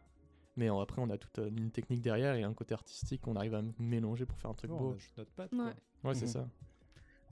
mais 0.56 0.68
après 0.68 1.00
on 1.00 1.08
a 1.10 1.16
toute 1.18 1.38
euh, 1.38 1.48
une 1.48 1.70
technique 1.70 2.02
derrière 2.02 2.34
et 2.34 2.42
un 2.42 2.52
côté 2.54 2.74
artistique 2.74 3.22
qu'on 3.22 3.36
arrive 3.36 3.54
à 3.54 3.62
mélanger 3.78 4.26
pour 4.26 4.38
faire 4.38 4.50
un 4.50 4.54
truc 4.54 4.70
on 4.70 4.76
beau. 4.76 4.96
notre 5.16 5.30
patte, 5.32 5.52
Ouais. 5.52 5.72
Ouais, 6.04 6.14
c'est 6.14 6.26
Mhm. 6.26 6.32
ça. 6.32 6.48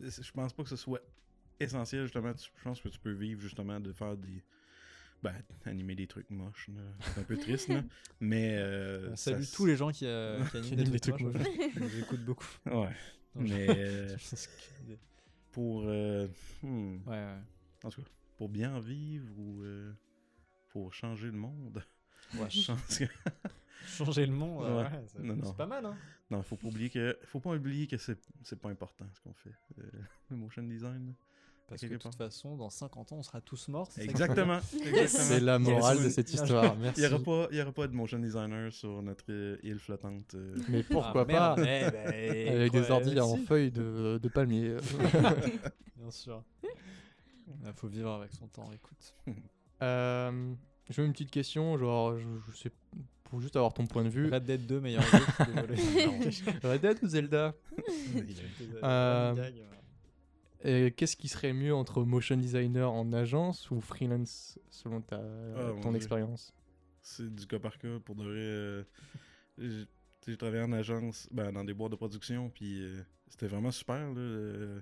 Je 0.01 0.33
pense 0.33 0.53
pas 0.53 0.62
que 0.62 0.68
ce 0.68 0.77
soit 0.77 1.01
essentiel, 1.61 2.03
justement. 2.05 2.33
Je 2.37 2.62
pense 2.62 2.81
que 2.81 2.89
tu 2.89 2.99
peux 2.99 3.12
vivre, 3.12 3.41
justement, 3.41 3.81
de 3.81 3.93
faire 3.93 4.16
des. 4.16 4.43
Ben, 5.22 5.35
animer 5.64 5.95
des 5.95 6.07
trucs 6.07 6.29
moches. 6.31 6.68
là. 6.68 6.83
C'est 7.01 7.20
un 7.20 7.24
peu 7.24 7.37
triste, 7.39 7.68
là. 7.68 7.83
Mais. 8.20 8.57
euh, 8.59 9.09
On 9.12 9.16
salue 9.16 9.43
tous 9.55 9.64
les 9.66 9.77
gens 9.77 9.91
qui, 9.91 10.05
euh, 10.07 10.45
qui 10.47 10.57
animent 10.59 10.77
des 10.77 10.85
des 10.85 11.01
trucs 11.01 11.16
trucs 11.18 11.35
moches. 11.35 11.91
J'écoute 11.93 12.20
beaucoup. 12.24 12.47
Ouais. 12.66 12.95
Mais. 13.35 14.07
pour. 15.53 15.83
euh, 15.87 16.29
hmm, 16.62 16.97
Ouais, 17.07 17.12
ouais. 17.12 17.39
En 17.85 17.91
tout 17.91 18.03
cas, 18.03 18.09
pour 18.37 18.49
bien 18.49 18.78
vivre 18.80 19.26
ou. 19.39 19.62
euh, 19.62 19.93
pour 20.70 20.93
changer 20.93 21.26
le 21.26 21.32
monde? 21.39 21.82
Ouais. 22.34 22.49
Changer 23.87 24.26
le 24.26 24.32
monde, 24.32 24.64
euh, 24.64 24.82
Ouais. 24.82 24.91
ouais, 24.91 25.37
c'est 25.45 25.57
pas 25.57 25.66
mal, 25.66 25.87
hein. 25.87 25.97
Non, 26.30 26.43
faut 26.43 26.57
pas 26.57 26.66
oublier 26.66 26.91
que. 26.91 27.16
Faut 27.26 27.41
pas 27.41 27.51
oublier 27.55 27.87
que 27.87 27.97
c'est 27.99 28.18
c'est 28.43 28.59
pas 28.61 28.68
important 28.68 29.07
ce 29.14 29.20
qu'on 29.20 29.32
fait. 29.34 29.53
euh, 29.78 29.82
le 30.30 30.37
motion 30.37 30.62
design. 30.64 31.14
Parce 31.68 31.80
que 31.82 31.87
de 31.87 31.97
toute 31.97 32.14
façon, 32.14 32.57
dans 32.57 32.70
50 32.70 33.12
ans, 33.12 33.16
on 33.18 33.22
sera 33.22 33.41
tous 33.41 33.68
morts. 33.68 33.89
Exactement. 33.99 34.61
exactement. 34.72 35.07
C'est 35.09 35.41
la 35.41 35.59
morale 35.59 36.03
de 36.03 36.09
cette 36.11 36.32
histoire. 36.32 36.76
Merci. 36.80 37.01
Il 37.01 37.09
n'y 37.09 37.14
aura, 37.14 37.22
pas- 37.24 37.49
il 37.51 37.59
y 37.59 37.62
aura 37.62 37.72
pas 37.72 37.89
de 37.89 37.93
motion 37.95 38.18
designer 38.20 38.72
sur 38.72 39.03
notre 39.03 39.24
euh, 39.30 39.57
île 39.64 39.78
flottante. 39.80 40.34
Mais 40.68 40.80
Ah, 40.82 40.87
pourquoi 40.91 41.24
merde, 41.24 41.57
pas? 41.57 41.62
ben, 41.91 42.55
Avec 42.55 42.72
des 42.72 42.91
ordi 42.91 43.18
en 43.20 43.37
feuilles 43.37 43.70
de, 43.72 44.18
de 44.22 44.28
palmier. 44.28 44.76
Bien 45.97 46.11
sûr. 46.11 46.45
Il 47.47 47.72
faut 47.74 47.88
vivre 47.88 48.12
avec 48.12 48.32
son 48.32 48.49
temps, 48.49 48.70
écoute. 48.72 49.14
Euh, 49.82 50.55
J'ai 50.88 51.05
une 51.05 51.12
petite 51.12 51.30
question, 51.30 51.76
genre, 51.76 52.18
je, 52.18 52.24
je 52.51 52.57
sais, 52.57 52.72
pour 53.24 53.42
juste 53.42 53.57
avoir 53.57 53.74
ton 53.74 53.86
point 53.86 54.05
de 54.05 54.09
vue. 54.09 54.32
Red 54.32 54.44
Dead 54.44 54.66
2, 54.66 54.80
meilleur 54.80 55.03
jeu, 55.03 55.18
désolé. 55.44 55.74
Red 56.64 56.80
Dead 56.80 56.99
ou 57.03 57.07
Zelda? 57.07 57.55
Euh. 58.82 59.51
Et 60.64 60.92
Qu'est-ce 60.92 61.14
qui 61.14 61.28
serait 61.28 61.53
mieux 61.53 61.74
entre 61.74 62.05
motion 62.05 62.38
designer 62.38 62.90
en 62.90 63.12
agence 63.12 63.70
ou 63.70 63.82
freelance 63.82 64.59
selon 64.70 65.03
ta, 65.03 65.20
mon 65.20 65.80
ton 65.82 65.94
expérience? 65.94 66.55
C'est 67.03 67.34
du 67.34 67.47
cas 67.47 67.59
par 67.59 67.76
cas. 67.76 67.99
Pour 68.03 68.14
de 68.16 68.22
vrai, 68.22 68.32
euh, 68.38 68.82
j'ai 69.59 69.84
j'ai 70.26 70.36
travaillé 70.36 70.62
en 70.62 70.72
agence, 70.72 71.28
ben, 71.30 71.53
dans 71.53 71.62
des 71.62 71.72
boîtes 71.72 71.92
de 71.92 71.97
production, 71.97 72.51
puis 72.51 72.82
euh, 72.82 73.01
c'était 73.28 73.47
vraiment 73.47 73.70
super. 73.70 73.97
Là, 73.97 74.18
euh, 74.18 74.80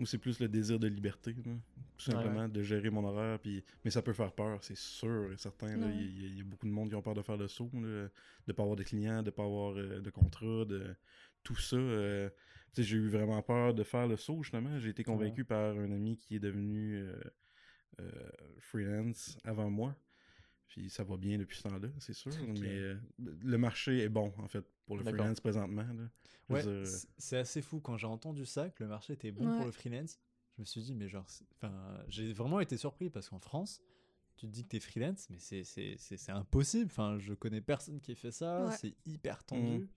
moi, 0.00 0.06
c'est 0.06 0.18
plus 0.18 0.40
le 0.40 0.48
désir 0.48 0.78
de 0.78 0.86
liberté, 0.88 1.32
là, 1.34 1.52
tout 1.96 2.10
Ouais. 2.10 2.14
simplement, 2.16 2.48
de 2.48 2.62
gérer 2.62 2.90
mon 2.90 3.04
horaire. 3.04 3.38
Puis, 3.38 3.62
mais 3.84 3.90
ça 3.90 4.02
peut 4.02 4.12
faire 4.12 4.32
peur, 4.32 4.62
c'est 4.64 4.76
sûr 4.76 5.30
et 5.32 5.36
certain. 5.36 5.78
Ouais. 5.80 5.94
Il 5.94 6.20
y, 6.20 6.24
a- 6.24 6.28
il 6.28 6.38
y 6.38 6.40
a 6.40 6.44
beaucoup 6.44 6.66
de 6.66 6.72
monde 6.72 6.88
qui 6.88 6.94
ont 6.94 7.02
peur 7.02 7.14
de 7.14 7.22
faire 7.22 7.36
le 7.36 7.46
saut, 7.48 7.70
là, 7.74 8.08
de 8.46 8.52
pas 8.52 8.62
avoir 8.62 8.76
de 8.76 8.82
clients, 8.82 9.22
de 9.22 9.30
pas 9.30 9.44
avoir 9.44 9.76
euh, 9.76 10.00
de 10.00 10.10
contrat, 10.10 10.64
de 10.64 10.94
tout 11.42 11.56
ça. 11.56 11.76
euh, 11.76 12.28
j'ai 12.76 12.96
eu 12.96 13.08
vraiment 13.08 13.42
peur 13.42 13.74
de 13.74 13.82
faire 13.82 14.06
le 14.06 14.16
saut, 14.16 14.42
justement. 14.42 14.78
J'ai 14.78 14.90
été 14.90 15.02
convaincu 15.04 15.44
par 15.44 15.76
un 15.76 15.90
ami 15.92 16.16
qui 16.16 16.36
est 16.36 16.40
devenu 16.40 16.96
euh, 18.00 18.30
freelance 18.58 19.36
avant 19.44 19.70
moi. 19.70 19.94
Puis 20.70 20.88
ça 20.88 21.02
va 21.04 21.16
bien 21.16 21.36
depuis 21.36 21.58
ce 21.58 21.64
temps-là, 21.64 21.88
c'est 21.98 22.12
sûr. 22.14 22.32
Mais 22.60 22.68
euh, 22.78 22.96
le 23.18 23.58
marché 23.58 23.98
est 24.04 24.08
bon, 24.08 24.32
en 24.38 24.46
fait, 24.48 24.64
pour 24.86 24.96
le 24.96 25.02
freelance 25.04 25.40
présentement. 25.40 25.82
Là. 25.82 26.08
Ouais, 26.48 26.62
dire, 26.62 26.86
c'est 27.18 27.38
assez 27.38 27.60
fou. 27.60 27.80
Quand 27.80 27.96
j'ai 27.96 28.06
entendu 28.06 28.46
ça, 28.46 28.70
que 28.70 28.84
le 28.84 28.88
marché 28.88 29.12
était 29.14 29.32
bon 29.32 29.48
Ouais. 29.50 29.56
pour 29.56 29.66
le 29.66 29.72
freelance, 29.72 30.18
je 30.56 30.60
me 30.62 30.64
suis 30.64 30.80
dit, 30.82 30.94
mais 30.94 31.08
genre, 31.08 31.26
enfin, 31.56 31.72
j'ai 32.08 32.32
vraiment 32.32 32.60
été 32.60 32.76
surpris 32.76 33.10
parce 33.10 33.28
qu'en 33.28 33.40
France, 33.40 33.80
tu 34.36 34.46
te 34.46 34.52
dis 34.52 34.62
que 34.62 34.68
t'es 34.68 34.80
freelance, 34.80 35.28
mais 35.28 35.38
c'est- 35.40 35.64
c'est 35.64 35.96
c'est- 35.98 36.16
c'est 36.16 36.32
impossible. 36.32 36.86
Enfin, 36.86 37.18
je 37.18 37.34
connais 37.34 37.60
personne 37.60 38.00
qui 38.00 38.12
ait 38.12 38.14
fait 38.16 38.30
ça. 38.32 38.66
Ouais. 38.66 38.76
C'est 38.78 38.94
hyper 39.04 39.42
tendu. 39.44 39.88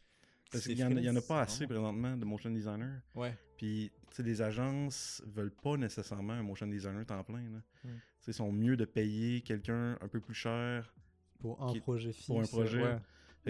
Parce 0.51 0.65
qu'il 0.65 0.77
y, 0.77 0.83
en 0.83 0.95
a- 0.95 1.17
en 1.17 1.21
pas 1.21 1.41
assez 1.41 1.65
vraiment- 1.65 1.91
présentement 1.93 2.17
de 2.17 2.25
motion 2.25 2.49
designer. 2.51 3.01
Ouais. 3.15 3.35
Puis, 3.57 3.91
tu 4.09 4.15
sais, 4.15 4.23
les 4.23 4.41
agences 4.41 5.21
veulent 5.25 5.53
pas 5.53 5.77
nécessairement 5.77 6.33
un 6.33 6.43
motion 6.43 6.67
designer 6.67 7.05
temps 7.05 7.23
plein. 7.23 7.49
Là. 7.49 7.61
Mm. 7.83 7.89
Ils 8.27 8.33
sont 8.33 8.51
mieux 8.51 8.77
de 8.77 8.85
payer 8.85 9.41
quelqu'un 9.41 9.97
un 10.01 10.07
peu 10.07 10.19
plus 10.19 10.33
cher. 10.33 10.93
Pour 11.39 11.61
un 11.61 11.73
Qui- 11.73 11.79
projet 11.81 12.13
fixe. 12.13 12.27
pour 12.27 12.39
un 12.39 12.43
projet. 12.45 12.81
ouais. 12.81 12.97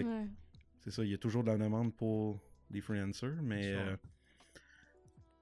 Ouais. 0.04 0.26
C'est 0.80 0.90
ça, 0.90 1.04
il 1.04 1.10
y 1.10 1.14
a 1.14 1.18
toujours 1.18 1.44
de 1.44 1.48
la 1.50 1.56
demande 1.56 1.94
pour 1.94 2.40
des 2.70 2.80
freelancers, 2.80 3.36
mais 3.42 3.60
Bien 3.72 3.78
sûr. 3.84 3.92
euh, 3.92 3.96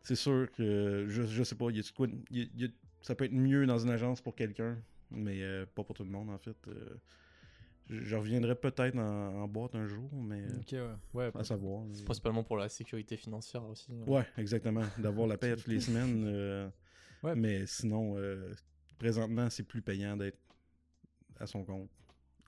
c'est 0.02 0.14
sûr 0.16 0.48
que 0.52 1.06
je, 1.08 1.22
je 1.22 1.42
sais 1.42 1.54
pas, 1.54 1.70
il 1.70 1.76
y 1.76 1.80
a 1.80 1.82
de 1.82 1.88
quoi- 1.90 2.08
il 2.30 2.38
y 2.38 2.42
a- 2.42 2.46
il 2.54 2.60
y 2.60 2.64
a- 2.66 2.70
ça 3.00 3.14
peut 3.14 3.24
être 3.24 3.32
mieux 3.32 3.66
dans 3.66 3.78
une 3.78 3.90
agence 3.90 4.20
pour 4.20 4.34
quelqu'un, 4.34 4.76
mais 5.10 5.42
euh, 5.42 5.64
pas 5.74 5.82
pour 5.84 5.94
tout 5.96 6.04
le 6.04 6.10
monde 6.10 6.30
en 6.30 6.38
fait. 6.38 6.56
Euh, 6.68 6.96
je, 7.88 8.00
je 8.02 8.16
reviendrai 8.16 8.54
peut-être 8.54 8.96
en, 8.98 9.42
en 9.42 9.48
boîte 9.48 9.74
un 9.74 9.86
jour, 9.86 10.10
mais 10.14 10.42
euh, 10.42 10.58
Ok, 10.60 10.72
ouais. 10.72 10.94
Ouais, 11.14 11.30
à 11.34 11.44
savoir. 11.44 11.84
C'est 11.92 12.04
principalement 12.04 12.44
pour 12.44 12.56
la 12.56 12.68
sécurité 12.68 13.16
financière 13.16 13.64
aussi. 13.64 13.92
hein. 13.92 14.04
Ouais, 14.06 14.26
exactement. 14.36 14.84
D'avoir 14.98 15.26
la 15.26 15.36
paix 15.38 15.50
à 15.52 15.56
toutes 15.56 15.68
les 15.68 15.80
semaines. 15.80 16.24
euh, 16.26 16.68
Ouais. 17.22 17.34
Mais 17.36 17.66
sinon, 17.66 18.14
euh, 18.16 18.52
présentement, 19.02 19.50
c'est 19.50 19.64
plus 19.64 19.82
payant 19.82 20.16
d'être 20.16 20.38
à 21.40 21.46
son 21.46 21.64
compte. 21.64 21.90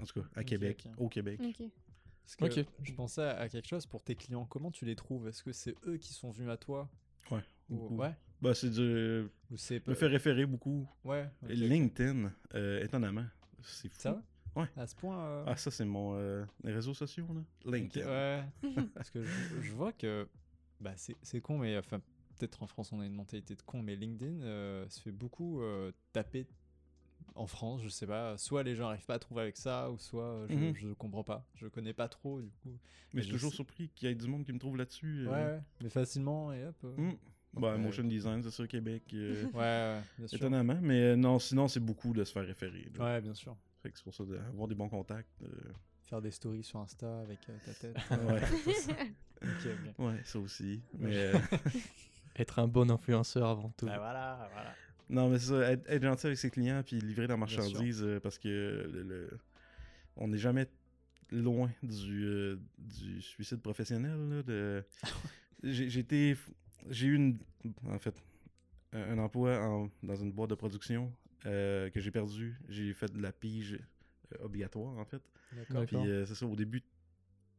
En 0.01 0.05
tout 0.05 0.21
cas, 0.21 0.27
à 0.37 0.45
Québec, 0.45 0.89
au 0.99 1.09
Québec. 1.09 1.41
Ok. 1.45 1.63
Parce 2.25 2.37
que 2.37 2.61
Ok. 2.61 2.67
Je 2.83 2.93
pensais 2.95 3.23
à 3.29 3.49
quelque 3.49 3.67
chose 3.69 3.87
pour 3.87 4.03
tes 4.03 4.15
clients. 4.15 4.45
Comment 4.47 4.71
tu 4.71 4.85
les 4.85 4.95
trouves? 4.97 5.27
Est-ce 5.29 5.43
que 5.43 5.53
c'est 5.53 5.75
eux 5.87 5.97
qui 5.97 6.13
sont 6.13 6.31
venus 6.31 6.51
à 6.51 6.57
toi? 6.57 6.89
Ouais, 7.31 7.43
Ou-. 7.71 7.97
Ouais? 7.97 8.15
Bah, 8.41 8.55
c'est 8.55 8.71
du. 8.71 9.25
Ou 9.51 9.57
c'est 9.57 9.83
Je 9.85 9.91
me 9.91 9.95
fais 9.97 10.07
référer 10.07 10.47
beaucoup. 10.47 10.89
Ouais. 11.05 11.29
LinkedIn, 11.49 12.33
euh, 12.55 12.83
étonnamment. 12.85 13.27
C'est 13.63 13.89
fou. 13.89 13.99
Ça 14.01 14.13
va? 14.13 14.23
Ouais. 14.63 14.69
À 14.77 14.87
ce 14.87 14.95
point. 14.95 15.19
euh, 15.25 15.45
Ah, 15.47 15.57
ça, 15.57 15.71
c'est 15.71 15.85
mon. 15.85 16.15
euh, 16.17 16.45
les 16.63 16.73
réseaux 16.73 16.95
sociaux, 16.95 17.27
là. 17.35 17.73
LinkedIn. 17.73 18.07
ouais. 18.07 18.45
Parce 18.95 19.11
que 19.11 19.23
je, 19.25 19.61
je 19.61 19.73
vois 19.73 19.93
que. 19.93 20.29
Bah, 20.81 20.93
c'est 20.97 21.17
c'est 21.23 21.41
con, 21.41 21.59
mais 21.59 21.77
enfin, 21.79 22.01
peut-être 22.39 22.63
en 22.63 22.67
France 22.67 22.93
on 22.93 23.01
a 23.01 23.07
une 23.07 23.15
mentalité 23.15 23.55
de 23.55 23.63
con, 23.63 23.83
mais 23.83 23.97
LinkedIn 23.97 24.41
euh, 24.43 24.89
se 24.89 25.01
fait 25.01 25.13
beaucoup 25.13 25.61
euh, 25.63 25.93
taper 26.13 26.47
en 27.37 27.47
France, 27.47 27.81
je 27.83 27.89
sais 27.89 28.07
pas. 28.07 28.37
Soit 28.39 28.63
les 28.63 28.77
gens 28.77 28.89
arrivent 28.89 29.07
pas 29.07 29.15
à 29.15 29.19
trouver 29.19 29.43
avec 29.43 29.57
ça, 29.57 29.91
ou 29.91 29.99
soit 29.99 30.25
euh, 30.25 30.47
je, 30.75 30.79
je 30.89 30.93
comprends 30.93 31.25
pas. 31.25 31.45
Je 31.55 31.67
connais 31.67 31.93
pas 31.95 32.07
trop, 32.09 32.41
du 32.41 32.51
coup. 32.63 32.79
Mais 33.13 33.23
je 33.23 33.27
suis 33.27 33.33
toujours 33.33 33.51
sais- 33.51 33.57
surpris 33.57 33.89
qu'il 33.95 34.09
y 34.09 34.13
ait 34.13 34.15
du 34.15 34.27
monde 34.29 34.45
qui 34.45 34.53
me 34.53 34.59
trouve 34.59 34.77
là-dessus. 34.77 35.27
Ouais, 35.27 35.33
euh. 35.35 35.57
ouais. 35.57 35.63
Mais 35.81 35.89
facilement, 35.91 36.53
et 36.53 36.65
hop. 36.65 36.77
euh, 36.85 36.97
Hmm. 36.97 37.15
Bah, 37.55 37.73
Ouais. 37.73 37.79
motion 37.79 38.05
design, 38.05 38.43
c'est 38.43 38.51
ça, 38.51 38.67
Québec. 38.67 39.05
euh, 39.15 39.45
Ouais, 39.55 39.59
ouais, 39.61 40.01
bien 40.19 40.27
sûr. 40.29 40.37
étonnamment. 40.39 40.79
Mais 40.83 41.01
euh, 41.03 41.17
non, 41.17 41.39
sinon, 41.39 41.67
c'est 41.69 41.81
beaucoup 41.81 42.13
de 42.13 42.25
se 42.25 42.33
faire 42.33 42.45
référer. 42.47 42.91
là. 42.99 43.05
Ouais, 43.05 43.21
bien 43.21 43.35
sûr. 43.35 43.57
Fait 43.83 43.91
que 43.91 43.97
c'est 43.99 44.05
pour 44.05 44.15
ça 44.15 44.25
d'avoir 44.25 44.69
des 44.69 44.75
bons 44.75 44.89
contacts. 44.89 45.41
euh, 45.43 45.49
Faire 46.03 46.21
des 46.21 46.31
stories 46.33 46.63
sur 46.65 46.81
Insta 46.81 47.21
avec 47.21 47.39
euh, 47.49 47.57
ta 47.65 47.73
tête. 47.75 47.97
Ouais. 48.29 48.41
Ouais, 49.99 50.21
ça 50.25 50.39
aussi. 50.39 50.81
Mais 50.99 51.17
euh, 51.17 51.39
Être 52.37 52.59
un 52.59 52.67
bon 52.69 52.91
influenceur 52.91 53.49
avant 53.49 53.71
tout. 53.77 53.87
Bah 53.87 53.99
voilà, 53.99 54.49
voilà. 54.53 54.75
non, 55.09 55.31
mais 55.31 55.39
c'est 55.39 55.49
ça, 55.51 55.71
être, 55.73 55.89
être 55.89 56.03
gentil 56.03 56.27
avec 56.27 56.39
ses 56.39 56.51
clients 56.51 56.83
puis 56.85 57.01
livrer 57.01 57.27
la 57.27 57.37
Bien 57.37 57.47
sûr. 57.47 57.63
marchandise 57.63 58.03
euh, 58.03 58.21
parce 58.21 58.39
que 58.39 58.49
le, 58.93 59.03
le- 59.03 59.39
on 60.17 60.29
n'est 60.29 60.39
jamais 60.39 60.67
loin 61.31 61.71
du, 61.83 62.25
euh, 62.25 62.57
du 62.79 63.23
suicide 63.23 63.61
professionnel. 63.61 64.17
là, 64.29 64.43
de... 64.43 64.85
j'ai 65.63 65.89
j'ai 65.89 66.01
été. 66.01 66.37
J'ai 66.91 67.07
eu 67.07 67.15
une. 67.15 67.39
En 67.87 67.99
fait, 67.99 68.21
un, 68.93 69.19
emploi 69.19 69.59
en- 69.61 69.91
dans 70.03 70.17
une 70.17 70.33
boîte 70.33 70.51
de 70.51 70.55
production 70.55 71.13
euh, 71.47 71.89
que 71.91 72.01
j'ai 72.01 72.11
perdu. 72.11 72.59
J'ai 72.69 72.93
fait 72.95 73.13
de 73.13 73.21
la 73.21 73.33
pige 73.33 73.75
euh, 74.33 74.45
obligatoire, 74.45 74.97
en 74.99 75.05
fait. 75.05 75.23
D'accord. 75.53 75.85
Puis 75.87 75.97
euh, 76.09 76.27
c'est 76.27 76.35
ça, 76.35 76.47
au 76.47 76.57
début, 76.57 76.83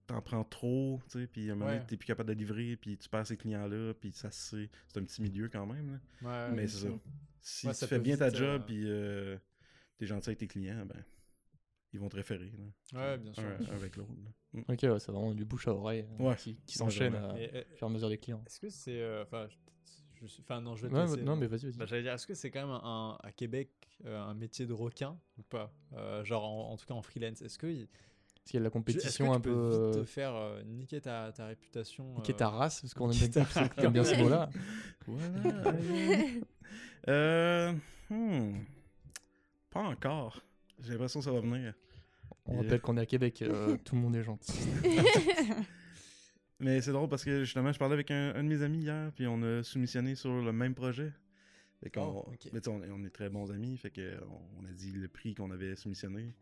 t'en 0.08 0.22
prends 0.22 0.44
trop, 0.44 1.00
tu 1.10 1.20
sais, 1.20 1.28
puis 1.28 1.50
à 1.50 1.54
un 1.54 1.56
moment 1.56 1.68
donné, 1.72 1.80
Ouais. 1.82 1.86
t'es 1.88 1.98
plus 1.98 2.06
capable 2.06 2.30
de 2.30 2.34
livrer, 2.36 2.76
puis 2.78 2.98
tu 2.98 3.10
perds 3.10 3.28
ces 3.28 3.38
clients-là, 3.38 3.94
puis 3.96 4.12
ça 4.12 4.30
c'est 4.32 4.70
c'est 4.88 5.00
un 5.00 5.04
petit 5.04 5.22
milieu 5.22 5.50
quand 5.50 5.66
même. 5.66 6.00
là. 6.22 6.48
Ouais, 6.50 6.56
Mais 6.56 6.68
c'est 6.68 6.88
ça. 6.88 6.94
Si 7.42 7.68
Ouais, 7.68 7.74
tu 7.74 7.80
ça 7.80 7.88
fais 7.88 8.00
bien 8.00 8.18
ta 8.18 8.30
job, 8.32 8.62
euh, 8.62 8.66
puis 8.66 8.84
euh, 8.90 9.38
t'es 9.98 10.06
gentil 10.06 10.30
avec 10.30 10.40
tes 10.40 10.48
clients, 10.48 10.86
ben 10.86 11.04
ils 11.94 12.00
vont 12.00 12.10
te 12.10 12.16
référer. 12.18 12.52
là. 12.94 13.00
Ouais, 13.00 13.18
bien 13.18 13.34
sûr. 13.34 13.44
Un, 13.44 13.72
un 13.72 13.76
avec 13.76 13.96
l'autre. 13.96 14.12
Mm. 14.54 14.60
Ok, 14.68 14.80
ouais, 14.84 15.00
c'est 15.00 15.12
vraiment 15.12 15.34
du 15.34 15.46
bouche 15.46 15.68
à 15.68 15.74
oreille 15.74 16.06
Ouais. 16.20 16.36
qui, 16.36 16.56
qui 16.66 16.78
s'enchaîne 16.78 17.16
à- 17.16 17.36
euh, 17.36 17.64
au 17.72 17.76
fur 17.78 17.88
et 17.88 17.90
à 17.90 17.94
mesure 17.94 18.10
des 18.10 18.18
clients. 18.18 18.44
Est-ce 18.46 18.60
que 18.60 18.70
c'est. 18.70 19.00
euh, 19.02 19.24
Enfin, 19.24 19.48
je, 19.50 19.56
je 20.22 20.28
suis- 20.28 20.42
enfin, 20.44 20.60
non, 20.62 20.76
je 20.76 20.84
vais 20.84 20.90
te 20.90 20.96
Ouais, 20.96 21.02
laisser, 21.06 21.24
non, 21.24 21.36
mais 21.36 21.48
vas-y, 21.48 21.66
vas-y. 21.66 21.78
bah, 21.78 21.86
J'allais 21.86 22.04
dire, 22.04 22.14
est-ce 22.14 22.28
que 22.28 22.34
c'est 22.34 22.52
quand 22.52 22.62
même 22.62 22.80
un, 22.84 23.18
à 23.24 23.32
Québec 23.32 23.70
euh, 24.06 24.20
un 24.20 24.34
métier 24.34 24.66
de 24.66 24.74
requin 24.74 25.18
ou 25.38 25.44
pas? 25.44 25.74
Euh, 25.94 26.24
Genre, 26.26 26.44
en, 26.44 26.72
en 26.72 26.78
tout 26.78 26.86
cas 26.86 26.94
en 26.94 27.02
freelance. 27.02 27.42
Est-ce 27.42 27.58
que, 27.58 27.88
Parce 28.46 28.52
qu'il 28.52 28.58
y 28.58 28.58
a 28.58 28.60
de 28.60 28.64
la 28.66 28.70
que 28.70 28.74
compétition 28.74 29.26
tu 29.26 29.32
un 29.32 29.40
peux 29.40 29.52
peu. 29.52 29.70
vite 29.70 29.80
euh, 29.80 29.92
te 30.02 30.06
faire 30.06 30.36
euh, 30.36 30.62
niquer 30.66 31.02
ta, 31.02 31.32
ta 31.32 31.48
réputation 31.48 32.14
Niquer 32.18 32.34
euh, 32.34 32.38
ta 32.38 32.50
race, 32.50 32.82
parce 32.82 32.94
qu'on 32.94 33.10
aime 33.10 33.18
bien, 33.18 33.28
ta 33.28 33.42
on 33.80 33.82
aime 33.86 33.92
bien 33.94 34.04
ce 34.04 34.16
mot-là. 34.22 34.50
Voilà. 35.08 35.74
euh, 37.08 37.74
hmm, 38.12 38.54
Pas 39.72 39.82
encore. 39.82 40.42
J'ai 40.84 40.92
l'impression 40.92 41.20
que 41.22 41.26
ça 41.26 41.32
va 41.32 41.40
venir. 41.40 41.74
On 42.46 42.54
Et- 42.54 42.58
rappelle 42.64 42.82
qu'on 42.82 42.98
est 42.98 43.02
à 43.02 43.06
Québec, 43.08 43.42
euh, 43.42 43.78
tout 43.84 43.96
le 43.96 44.02
monde 44.02 44.16
est 44.16 44.24
gentil. 44.24 44.54
Mais 46.60 46.82
c'est 46.82 46.92
drôle 46.92 47.10
parce 47.10 47.24
que 47.26 47.44
justement, 47.44 47.72
je 47.72 47.80
parlais 47.80 47.94
avec 47.96 48.12
un, 48.12 48.34
un 48.36 48.44
de 48.44 48.48
mes 48.50 48.62
amis 48.62 48.80
hier, 48.84 49.12
puis 49.16 49.26
on 49.28 49.42
a 49.42 49.64
soumissionné 49.64 50.16
sur 50.16 50.32
le 50.42 50.52
même 50.54 50.74
projet. 50.76 51.12
Fait 51.86 51.92
qu'on- 51.92 52.24
Oh, 52.26 52.34
mais 52.52 52.68
on, 52.68 52.82
est- 52.84 52.90
on 52.90 53.04
est 53.06 53.12
très 53.12 53.30
bons 53.30 53.52
amis, 53.52 53.78
fait 53.78 53.92
que 53.92 54.18
on, 54.60 54.66
a 54.66 54.72
dit 54.72 54.92
le 54.92 55.08
prix 55.08 55.36
qu'on 55.36 55.52
avait 55.52 55.76
soumissionné. 55.76 56.34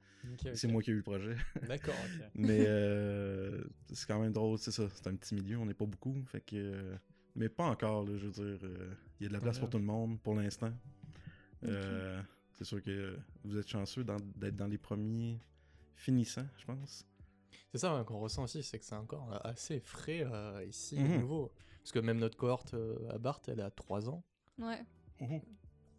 C'est 0.54 0.70
moi 0.70 0.82
qui 0.82 0.92
ai 0.92 0.94
eu 0.94 0.98
le 0.98 1.04
projet. 1.04 1.36
D'accord, 1.68 1.94
ok. 1.96 2.28
Mais 2.36 2.64
euh, 2.66 3.62
c'est 3.92 4.08
quand 4.08 4.22
même 4.22 4.32
drôle, 4.32 4.58
c'est 4.58 4.72
ça. 4.72 4.88
C'est 4.96 5.08
un 5.08 5.16
petit 5.18 5.36
milieu, 5.36 5.58
on 5.58 5.66
n'est 5.66 5.74
pas 5.74 5.86
beaucoup, 5.86 6.16
fait 6.28 6.40
que. 6.40 6.56
euh, 6.56 6.96
mais 7.36 7.50
pas 7.50 7.66
encore, 7.66 8.06
là, 8.06 8.16
je 8.18 8.28
veux 8.28 8.32
dire. 8.32 8.60
euh, 8.64 8.94
Il 9.20 9.24
y 9.24 9.26
a 9.26 9.28
de 9.28 9.34
la 9.34 9.42
place 9.42 9.56
Ouais. 9.58 9.62
pour 9.62 9.70
tout 9.70 9.80
le 9.80 9.84
monde 9.84 10.18
pour 10.22 10.34
l'instant. 10.36 10.72
Euh, 11.66 12.22
c'est 12.54 12.64
sûr 12.64 12.82
que 12.82 13.18
vous 13.44 13.58
êtes 13.58 13.68
chanceux 13.68 14.04
dans- 14.06 14.16
d'être 14.38 14.56
dans 14.56 14.68
les 14.68 14.78
premiers 14.78 15.40
finissants, 15.96 16.48
je 16.58 16.66
pense. 16.66 17.06
C'est 17.72 17.80
ça 17.80 18.04
qu'on 18.08 18.20
ressent 18.20 18.44
aussi, 18.44 18.64
c'est 18.64 18.80
que 18.80 18.86
c'est 18.86 18.96
encore 18.96 19.34
euh, 19.34 19.40
assez 19.44 19.80
frais 19.82 20.24
euh, 20.26 20.64
ici, 20.66 20.98
Mhm. 21.00 21.20
nouveau. 21.22 21.52
Parce 21.82 21.92
que 21.92 22.00
même 22.00 22.20
notre 22.20 22.38
cohorte 22.38 22.74
euh, 22.76 23.10
à 23.10 23.18
Barthes, 23.18 23.50
elle 23.50 23.60
a 23.60 23.70
3 23.72 24.10
ans, 24.10 24.24
ouais. 24.60 24.86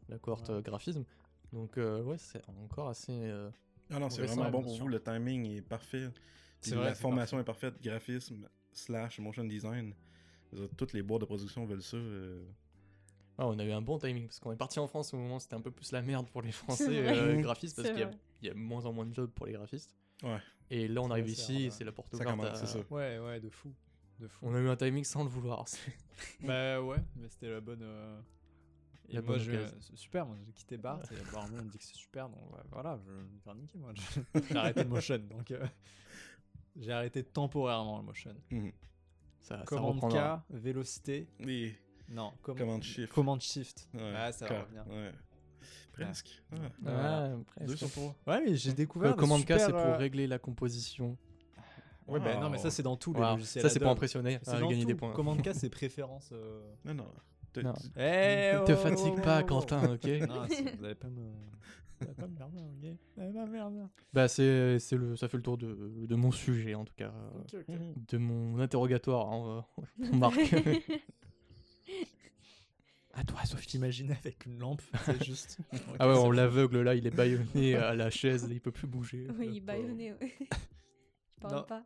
La 0.08 0.18
cohorte 0.18 0.48
Ouais. 0.48 0.56
euh, 0.56 0.60
graphisme. 0.62 1.04
Donc, 1.52 1.78
euh, 1.78 2.02
ouais, 2.02 2.18
c'est 2.18 2.42
encore 2.48 2.88
assez. 2.88 3.12
euh, 3.12 3.50
Ah 3.90 3.98
non, 3.98 4.10
c'est 4.10 4.22
vraiment 4.26 4.50
bon 4.50 4.62
pour 4.62 4.76
vous. 4.76 4.88
Le 4.88 5.00
timing 5.02 5.46
est 5.56 5.62
parfait. 5.62 6.08
C'est 6.60 6.74
vrai, 6.74 6.86
la 6.86 6.94
formation 6.94 7.38
est 7.38 7.44
parfaite. 7.44 7.74
Graphisme 7.82 8.48
slash 8.72 9.18
motion 9.20 9.44
design. 9.44 9.94
Toutes 10.76 10.92
les 10.92 11.02
boîtes 11.02 11.20
de 11.22 11.26
production 11.26 11.64
veulent 11.64 11.82
ça. 11.82 11.96
euh. 11.96 12.44
ah, 13.38 13.46
on 13.48 13.58
a 13.58 13.64
eu 13.64 13.72
un 13.72 13.82
bon 13.82 13.98
timing, 13.98 14.26
parce 14.26 14.38
qu'on 14.38 14.52
est 14.52 14.56
parti 14.56 14.78
en 14.78 14.86
France 14.86 15.12
au 15.12 15.16
moment 15.16 15.36
où 15.36 15.40
c'était 15.40 15.54
un 15.56 15.60
peu 15.60 15.70
plus 15.72 15.90
la 15.92 16.00
merde 16.02 16.28
pour 16.30 16.42
les 16.42 16.52
Français 16.52 16.86
euh, 17.08 17.40
graphistes, 17.40 17.76
parce 17.76 17.88
qu'il 17.90 17.98
y 17.98 18.48
a, 18.48 18.52
y 18.52 18.54
moins 18.54 18.84
en 18.86 18.92
moins 18.92 19.04
de 19.06 19.12
jobs 19.14 19.30
pour 19.30 19.46
les 19.46 19.52
graphistes. 19.52 19.94
Ouais. 20.22 20.38
Et 20.70 20.86
là, 20.88 21.02
on 21.02 21.10
arrive 21.10 21.28
ici, 21.28 21.64
et 21.64 21.70
c'est 21.70 21.84
la 21.84 21.92
porte 21.92 22.12
ouverte. 22.14 22.44
à- 22.44 22.54
c'est 22.54 22.66
ça. 22.66 22.78
Ouais, 22.90 23.18
ouais, 23.18 23.40
de 23.40 23.50
fou. 23.50 23.72
De 24.20 24.28
fou. 24.28 24.46
On 24.46 24.54
a 24.54 24.60
eu 24.60 24.68
un 24.68 24.76
timing 24.76 25.02
sans 25.04 25.24
le 25.24 25.28
vouloir. 25.28 25.64
Bah 26.40 26.80
ouais, 26.80 26.98
mais 27.16 27.28
c'était 27.28 27.50
la 27.50 27.60
bonne. 27.60 27.82
euh, 27.82 28.20
Et 29.10 29.20
moi, 29.20 29.38
je... 29.38 29.52
super, 29.94 30.26
moi 30.26 30.36
j'ai 30.44 30.52
quitté 30.52 30.76
Bart 30.76 31.00
et 31.12 31.20
apparemment 31.28 31.56
on 31.60 31.64
me 31.64 31.68
dit 31.70 31.78
que 31.78 31.84
c'est 31.84 31.94
super, 31.94 32.28
donc 32.28 32.52
ouais, 32.52 32.60
voilà, 32.72 32.98
je 33.04 33.10
vais 33.10 33.16
me 33.18 33.38
faire 33.44 33.54
niquer 33.54 33.78
moi. 33.78 33.92
J'ai 34.50 34.56
arrêté 34.56 34.82
le 34.82 34.88
motion, 34.88 35.18
donc 35.18 35.50
euh, 35.50 35.64
j'ai 36.76 36.92
arrêté 36.92 37.22
temporairement 37.22 37.98
le 37.98 38.04
motion. 38.04 38.34
Mhm. 38.50 38.72
Ça, 39.40 39.58
ça 39.58 39.64
Commande. 39.64 40.00
K, 40.12 40.16
vélocité, 40.50 41.28
Et 41.46 41.74
non, 42.08 42.32
com- 42.42 42.56
Commande 42.56 42.82
shift. 42.82 43.12
Commande 43.12 43.40
shift. 43.42 43.88
Ouais, 43.94 44.12
Ah, 44.16 44.32
ça 44.32 44.46
va 44.46 44.62
revenir. 44.62 44.86
ouais. 44.88 45.12
Presque. 45.92 46.42
Ah. 46.50 46.56
Voilà. 46.80 47.28
Ouais, 47.36 47.44
presque. 47.44 47.68
Deux 47.68 47.76
sur 47.76 47.90
trois. 47.90 48.16
Ouais, 48.26 48.42
mais 48.44 48.56
j'ai 48.56 48.70
Euh, 48.70 48.74
découvert. 48.74 49.12
des 49.14 49.18
commande 49.20 49.44
K, 49.44 49.58
c'est 49.58 49.70
pour 49.70 49.78
euh, 49.80 49.96
régler 49.96 50.26
la 50.26 50.38
composition. 50.38 51.16
Ouais, 52.06 52.20
bah 52.20 52.36
non, 52.40 52.50
mais 52.50 52.58
ça 52.58 52.64
Wow. 52.64 52.70
c'est 52.70 52.82
dans 52.82 52.96
tous 52.96 53.12
les 53.14 53.20
logiciels. 53.20 53.62
Ça, 53.62 53.70
c'est 53.70 53.78
pour 53.80 53.90
impressionner, 53.90 54.38
C'est 54.42 54.50
à 54.50 54.60
dans 54.60 54.68
gagner 54.68 54.82
tout. 54.82 54.88
des 54.88 54.94
points. 54.94 55.12
Commande 55.12 55.40
K, 55.42 55.50
c'est 55.54 55.70
préférence. 55.70 56.30
euh, 56.32 56.74
Non, 56.84 56.94
non. 56.94 57.06
T'as- 57.54 57.62
Non. 57.62 57.72
tu- 57.72 57.86
Eh, 57.96 58.52
Ne 58.54 58.58
oh, 58.60 58.64
te 58.66 58.72
oh, 58.72 58.76
fatigue 58.76 59.14
oh, 59.16 59.20
pas, 59.22 59.38
oh, 59.40 59.42
oh. 59.44 59.46
Quentin, 59.46 59.92
ok 59.94 60.04
Non, 60.28 60.46
c'est- 60.48 60.76
vous 60.78 60.84
allez 60.84 60.94
pas 60.94 61.08
me. 61.08 61.22
Vous 62.00 62.06
allez 62.06 62.14
pas 62.14 62.26
me 62.26 62.34
merder, 62.36 62.58
ok 62.58 62.96
Vous 63.16 63.22
allez 63.22 63.32
pas 63.32 63.46
me 63.46 63.52
merder. 63.52 63.80
Bah, 64.12 64.28
c'est, 64.28 64.78
c'est 64.80 64.96
le, 64.96 65.16
ça 65.16 65.28
fait 65.28 65.36
le 65.36 65.42
tour 65.42 65.56
de, 65.56 66.06
de 66.06 66.14
mon 66.16 66.32
sujet, 66.32 66.74
en 66.74 66.84
tout 66.84 66.92
cas. 66.96 67.12
euh, 67.14 67.40
Ok, 67.40 67.54
ok. 67.54 67.68
Mhm. 67.68 67.94
De 68.08 68.18
mon 68.18 68.58
interrogatoire, 68.60 69.32
hein, 69.32 69.64
euh, 69.78 70.04
on 70.12 70.16
marque. 70.16 70.54
à 73.14 73.24
toi, 73.26 73.44
Sophie. 73.44 73.68
t'imaginais 73.68 74.16
avec 74.16 74.44
une 74.46 74.58
lampe, 74.58 74.82
c'est 75.04 75.22
juste. 75.24 75.58
Ah 75.98 76.08
ouais, 76.08 76.16
on 76.18 76.30
l'aveugle 76.30 76.82
là, 76.82 76.94
il 76.94 77.06
est 77.06 77.14
bâillonné 77.14 77.76
à 77.76 77.94
la 77.94 78.10
chaise, 78.10 78.46
il 78.50 78.60
peut 78.60 78.72
plus 78.72 78.86
bouger. 78.88 79.28
Oui, 79.38 79.54
Le 79.54 79.60
baïonné, 79.60 80.12
ouais. 80.14 80.36
Je 80.40 81.40
parle 81.40 81.54
Non. 81.56 81.62
pas. 81.62 81.84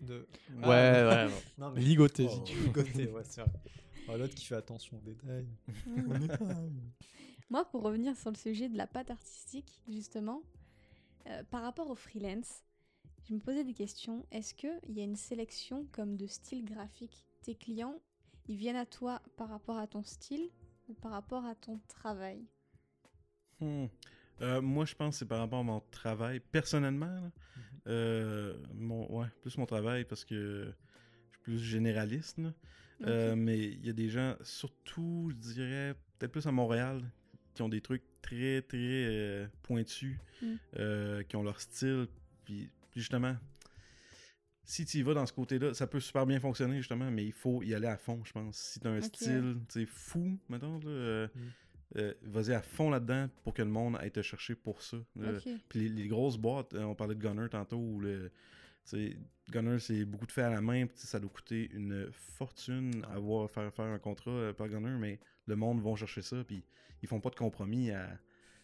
De... 0.00 0.26
Ouais, 0.62 0.66
ouais, 0.66 1.04
ouais. 1.04 1.28
Non, 1.58 1.70
mais. 1.72 1.80
Ligoté, 1.82 2.26
Oh. 2.26 2.32
si 2.32 2.42
tu 2.44 2.54
veux. 2.56 2.66
Ligoté, 2.68 3.10
ouais, 3.10 3.22
c'est 3.24 3.42
vrai. 3.42 3.50
Oh, 4.08 4.16
L'autre 4.16 4.34
qui 4.34 4.44
fait 4.44 4.56
attention 4.56 4.96
aux 4.98 5.00
détails. 5.00 5.46
Moi, 7.50 7.64
pour 7.70 7.82
revenir 7.82 8.16
sur 8.16 8.30
le 8.30 8.36
sujet 8.36 8.68
de 8.68 8.76
la 8.76 8.86
pâte 8.86 9.10
artistique, 9.10 9.82
justement, 9.88 10.42
Euh, 11.28 11.44
par 11.50 11.62
rapport 11.62 11.90
au 11.90 11.94
freelance, 11.94 12.64
je 13.24 13.34
me 13.34 13.40
posais 13.40 13.64
des 13.64 13.74
questions. 13.74 14.26
Est-ce 14.32 14.54
qu'il 14.54 14.80
y 14.88 15.00
a 15.00 15.04
une 15.04 15.16
sélection 15.16 15.86
comme 15.92 16.16
de 16.16 16.26
style 16.26 16.64
graphique? 16.64 17.26
Tes 17.42 17.54
clients, 17.54 18.00
ils 18.48 18.56
viennent 18.56 18.76
à 18.76 18.86
toi 18.86 19.20
par 19.36 19.48
rapport 19.50 19.78
à 19.78 19.86
ton 19.86 20.02
style 20.02 20.50
ou 20.88 20.94
par 20.94 21.12
rapport 21.12 21.44
à 21.44 21.54
ton 21.54 21.78
travail? 21.88 22.46
Hmm. 23.60 23.86
Euh, 24.40 24.62
moi, 24.62 24.86
je 24.86 24.94
pense 24.94 25.14
que 25.14 25.18
c'est 25.20 25.26
par 25.28 25.38
rapport 25.40 25.58
à 25.60 25.62
mon 25.62 25.80
travail. 25.90 26.40
Personnellement, 26.40 27.06
là, 27.20 27.30
Mhm. 27.56 27.80
euh, 27.88 28.56
mon, 28.74 29.10
ouais, 29.18 29.26
plus 29.42 29.58
mon 29.58 29.66
travail 29.66 30.04
parce 30.04 30.24
que 30.24 30.72
je 31.28 31.32
suis 31.36 31.42
plus 31.42 31.58
généraliste. 31.58 32.38
là. 32.38 32.52
Euh, 33.06 33.34
mais 33.36 33.58
il 33.58 33.86
y 33.86 33.90
a 33.90 33.92
des 33.92 34.08
gens, 34.10 34.34
surtout, 34.42 35.30
je 35.30 35.36
dirais, 35.36 35.94
peut-être 36.18 36.32
plus 36.32 36.46
à 36.46 36.52
Montréal, 36.52 37.02
qui 37.54 37.62
ont 37.62 37.68
des 37.68 37.80
trucs 37.80 38.02
très, 38.22 38.62
très 38.62 38.78
euh, 38.78 39.46
pointus, 39.62 40.18
Mm. 40.42 40.46
euh, 40.78 41.22
qui 41.24 41.36
ont 41.36 41.42
leur 41.42 41.60
style. 41.60 42.06
Puis, 42.44 42.70
justement, 42.96 43.36
si 44.64 44.84
tu 44.84 44.98
y 44.98 45.02
vas 45.02 45.14
dans 45.14 45.26
ce 45.26 45.32
côté-là, 45.32 45.74
ça 45.74 45.86
peut 45.86 46.00
super 46.00 46.26
bien 46.26 46.38
fonctionner, 46.40 46.76
justement, 46.78 47.10
mais 47.10 47.24
il 47.26 47.32
faut 47.32 47.62
y 47.62 47.74
aller 47.74 47.86
à 47.88 47.96
fond, 47.96 48.22
je 48.24 48.32
pense. 48.32 48.56
Si 48.56 48.80
tu 48.80 48.86
as 48.86 48.90
un 48.90 48.98
Ok. 48.98 49.04
style, 49.04 49.56
fou, 49.86 50.38
mettons, 50.48 50.78
là, 50.78 50.88
euh, 50.90 51.28
Mm. 51.34 51.40
euh, 51.98 52.14
vas-y 52.22 52.52
à 52.54 52.62
fond 52.62 52.88
là-dedans 52.90 53.28
pour 53.42 53.52
que 53.54 53.62
le 53.62 53.68
monde 53.68 53.96
aille 53.98 54.12
te 54.12 54.22
chercher 54.22 54.54
pour 54.54 54.80
ça. 54.82 54.98
Puis 55.68 55.80
les, 55.80 55.88
les 55.88 56.06
grosses 56.08 56.36
boîtes, 56.38 56.74
on 56.74 56.94
parlait 56.94 57.14
de 57.16 57.20
Gunner 57.20 57.48
tantôt, 57.50 57.78
où 57.78 58.00
le, 58.00 58.30
Gunner, 59.50 59.78
c'est 59.78 60.04
beaucoup 60.04 60.26
de 60.26 60.32
fait 60.32 60.42
à 60.42 60.50
la 60.50 60.60
main, 60.60 60.86
puis 60.86 60.96
ça 60.98 61.18
doit 61.20 61.30
coûter 61.30 61.70
une 61.72 62.08
fortune 62.12 63.04
à 63.10 63.14
avoir, 63.14 63.50
faire, 63.50 63.72
faire 63.72 63.86
un 63.86 63.98
contrat 63.98 64.30
euh, 64.30 64.52
par 64.52 64.68
Gunner, 64.68 64.96
mais 64.98 65.18
le 65.46 65.56
monde 65.56 65.80
vont 65.80 65.96
chercher 65.96 66.22
ça, 66.22 66.42
puis 66.44 66.64
ils 67.02 67.08
font 67.08 67.20
pas 67.20 67.30
de 67.30 67.34
compromis 67.36 67.90
à, 67.90 68.18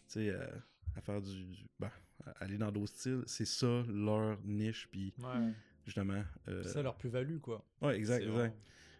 sais, 0.06 0.30
à, 0.34 0.48
à 0.96 1.00
faire 1.00 1.20
du, 1.20 1.44
du- 1.44 1.66
ben, 1.78 1.90
à 2.24 2.30
aller 2.44 2.58
dans 2.58 2.70
d'autres 2.72 2.92
styles. 2.96 3.22
C'est 3.26 3.44
ça 3.46 3.82
leur 3.88 4.38
niche, 4.44 4.88
puis 4.90 5.12
Ouais. 5.18 5.52
justement. 5.84 6.22
euh, 6.48 6.62
C'est 6.62 6.70
ça 6.70 6.82
leur 6.82 6.96
plus-value, 6.96 7.38
quoi. 7.38 7.64
ouais, 7.82 7.96
exact, 7.96 8.22
exact. 8.22 8.32
vraiment- 8.34 8.54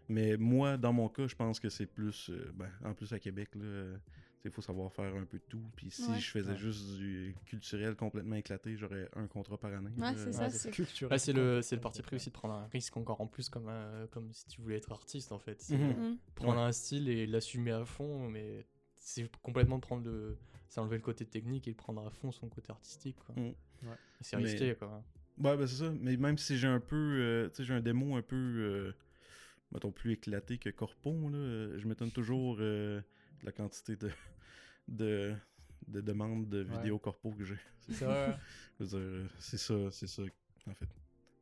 Mais 0.09 0.37
moi, 0.37 0.77
dans 0.77 0.93
mon 0.93 1.09
cas, 1.09 1.27
je 1.27 1.35
pense 1.35 1.59
que 1.59 1.69
c'est 1.69 1.85
plus. 1.85 2.29
euh, 2.29 2.51
ben, 2.55 2.69
en 2.83 2.93
plus 2.93 3.11
à 3.13 3.19
Québec, 3.19 3.49
là. 3.55 3.97
Il 4.47 4.51
faut 4.53 4.61
savoir 4.61 4.91
faire 4.91 5.13
un 5.15 5.25
peu 5.25 5.37
de 5.37 5.43
tout. 5.47 5.61
Puis 5.75 5.89
si 5.91 6.09
Ouais. 6.09 6.19
je 6.19 6.29
faisais 6.31 6.51
Ouais. 6.51 6.57
juste 6.57 6.95
du 6.97 7.35
culturel 7.45 7.95
complètement 7.95 8.35
éclaté, 8.35 8.75
j'aurais 8.77 9.07
un 9.15 9.27
contrat 9.27 9.57
par 9.57 9.73
année. 9.73 9.91
Ouais, 9.97 10.13
c'est 10.15 10.31
ça, 10.33 10.43
Ouais, 10.43 10.49
c'est 10.49 10.71
culturel. 10.71 11.11
Ouais, 11.13 11.19
c'est 11.19 11.33
le, 11.33 11.61
c'est 11.61 11.75
le 11.75 11.81
parti 11.81 12.01
pris 12.01 12.15
aussi 12.15 12.29
de 12.29 12.33
prendre 12.33 12.53
un 12.55 12.67
risque 12.67 12.95
encore 12.97 13.21
en 13.21 13.27
plus 13.27 13.49
comme, 13.49 13.67
un- 13.69 14.07
comme 14.11 14.31
si 14.33 14.45
tu 14.47 14.61
voulais 14.61 14.77
être 14.77 14.91
artiste 14.91 15.31
en 15.31 15.39
fait. 15.39 15.63
Mhm. 15.69 15.77
Mm. 16.11 16.17
prendre 16.35 16.59
un 16.59 16.71
style 16.71 17.09
et 17.09 17.27
l'assumer 17.27 17.71
à 17.71 17.85
fond, 17.85 18.29
mais 18.29 18.65
c'est 18.97 19.29
complètement 19.41 19.77
de 19.77 19.81
prendre 19.81 20.03
le. 20.05 20.37
C'est 20.69 20.81
enlever 20.81 20.97
le 20.97 21.01
côté 21.03 21.25
technique 21.25 21.67
et 21.67 21.71
de 21.71 21.77
prendre 21.77 22.05
à 22.05 22.09
fond 22.09 22.31
son 22.31 22.49
côté 22.49 22.71
artistique. 22.71 23.15
Quoi. 23.25 23.35
Et 23.37 23.55
C'est 24.21 24.35
Mais- 24.37 24.43
risqué 24.43 24.75
quoi. 24.75 25.03
Ouais, 25.37 25.55
ben 25.55 25.67
c'est 25.67 25.75
ça. 25.83 25.91
Mais 25.99 26.17
même 26.17 26.37
si 26.37 26.57
j'ai 26.57 26.67
un 26.67 26.79
peu. 26.79 26.95
euh, 26.95 27.49
tu 27.49 27.55
sais, 27.57 27.63
j'ai 27.63 27.73
un 27.73 27.79
démo 27.81 28.15
un 28.15 28.21
peu. 28.21 28.35
euh, 28.35 28.91
mettons, 29.71 29.91
plus 29.91 30.13
éclaté 30.13 30.57
que 30.57 30.69
Corpo, 30.69 31.11
là, 31.29 31.37
euh, 31.37 31.77
je 31.77 31.87
m'étonne 31.87 32.11
toujours 32.11 32.57
euh, 32.59 32.99
de 33.41 33.45
la 33.45 33.51
quantité 33.51 33.95
de. 33.95 34.09
De 34.87 35.35
de 35.87 36.01
demandes 36.01 36.49
de 36.49 36.59
Ouais. 36.67 36.73
vidéos 36.73 36.99
corpo 36.99 37.31
que 37.33 37.45
j'ai. 37.45 37.59
C'est 37.79 37.93
dire, 37.97 38.93
euh, 38.93 39.27
c'est 39.39 39.57
ça, 39.57 39.75
c'est 39.91 40.07
ça, 40.07 40.23
en 40.67 40.73
fait. 40.73 40.89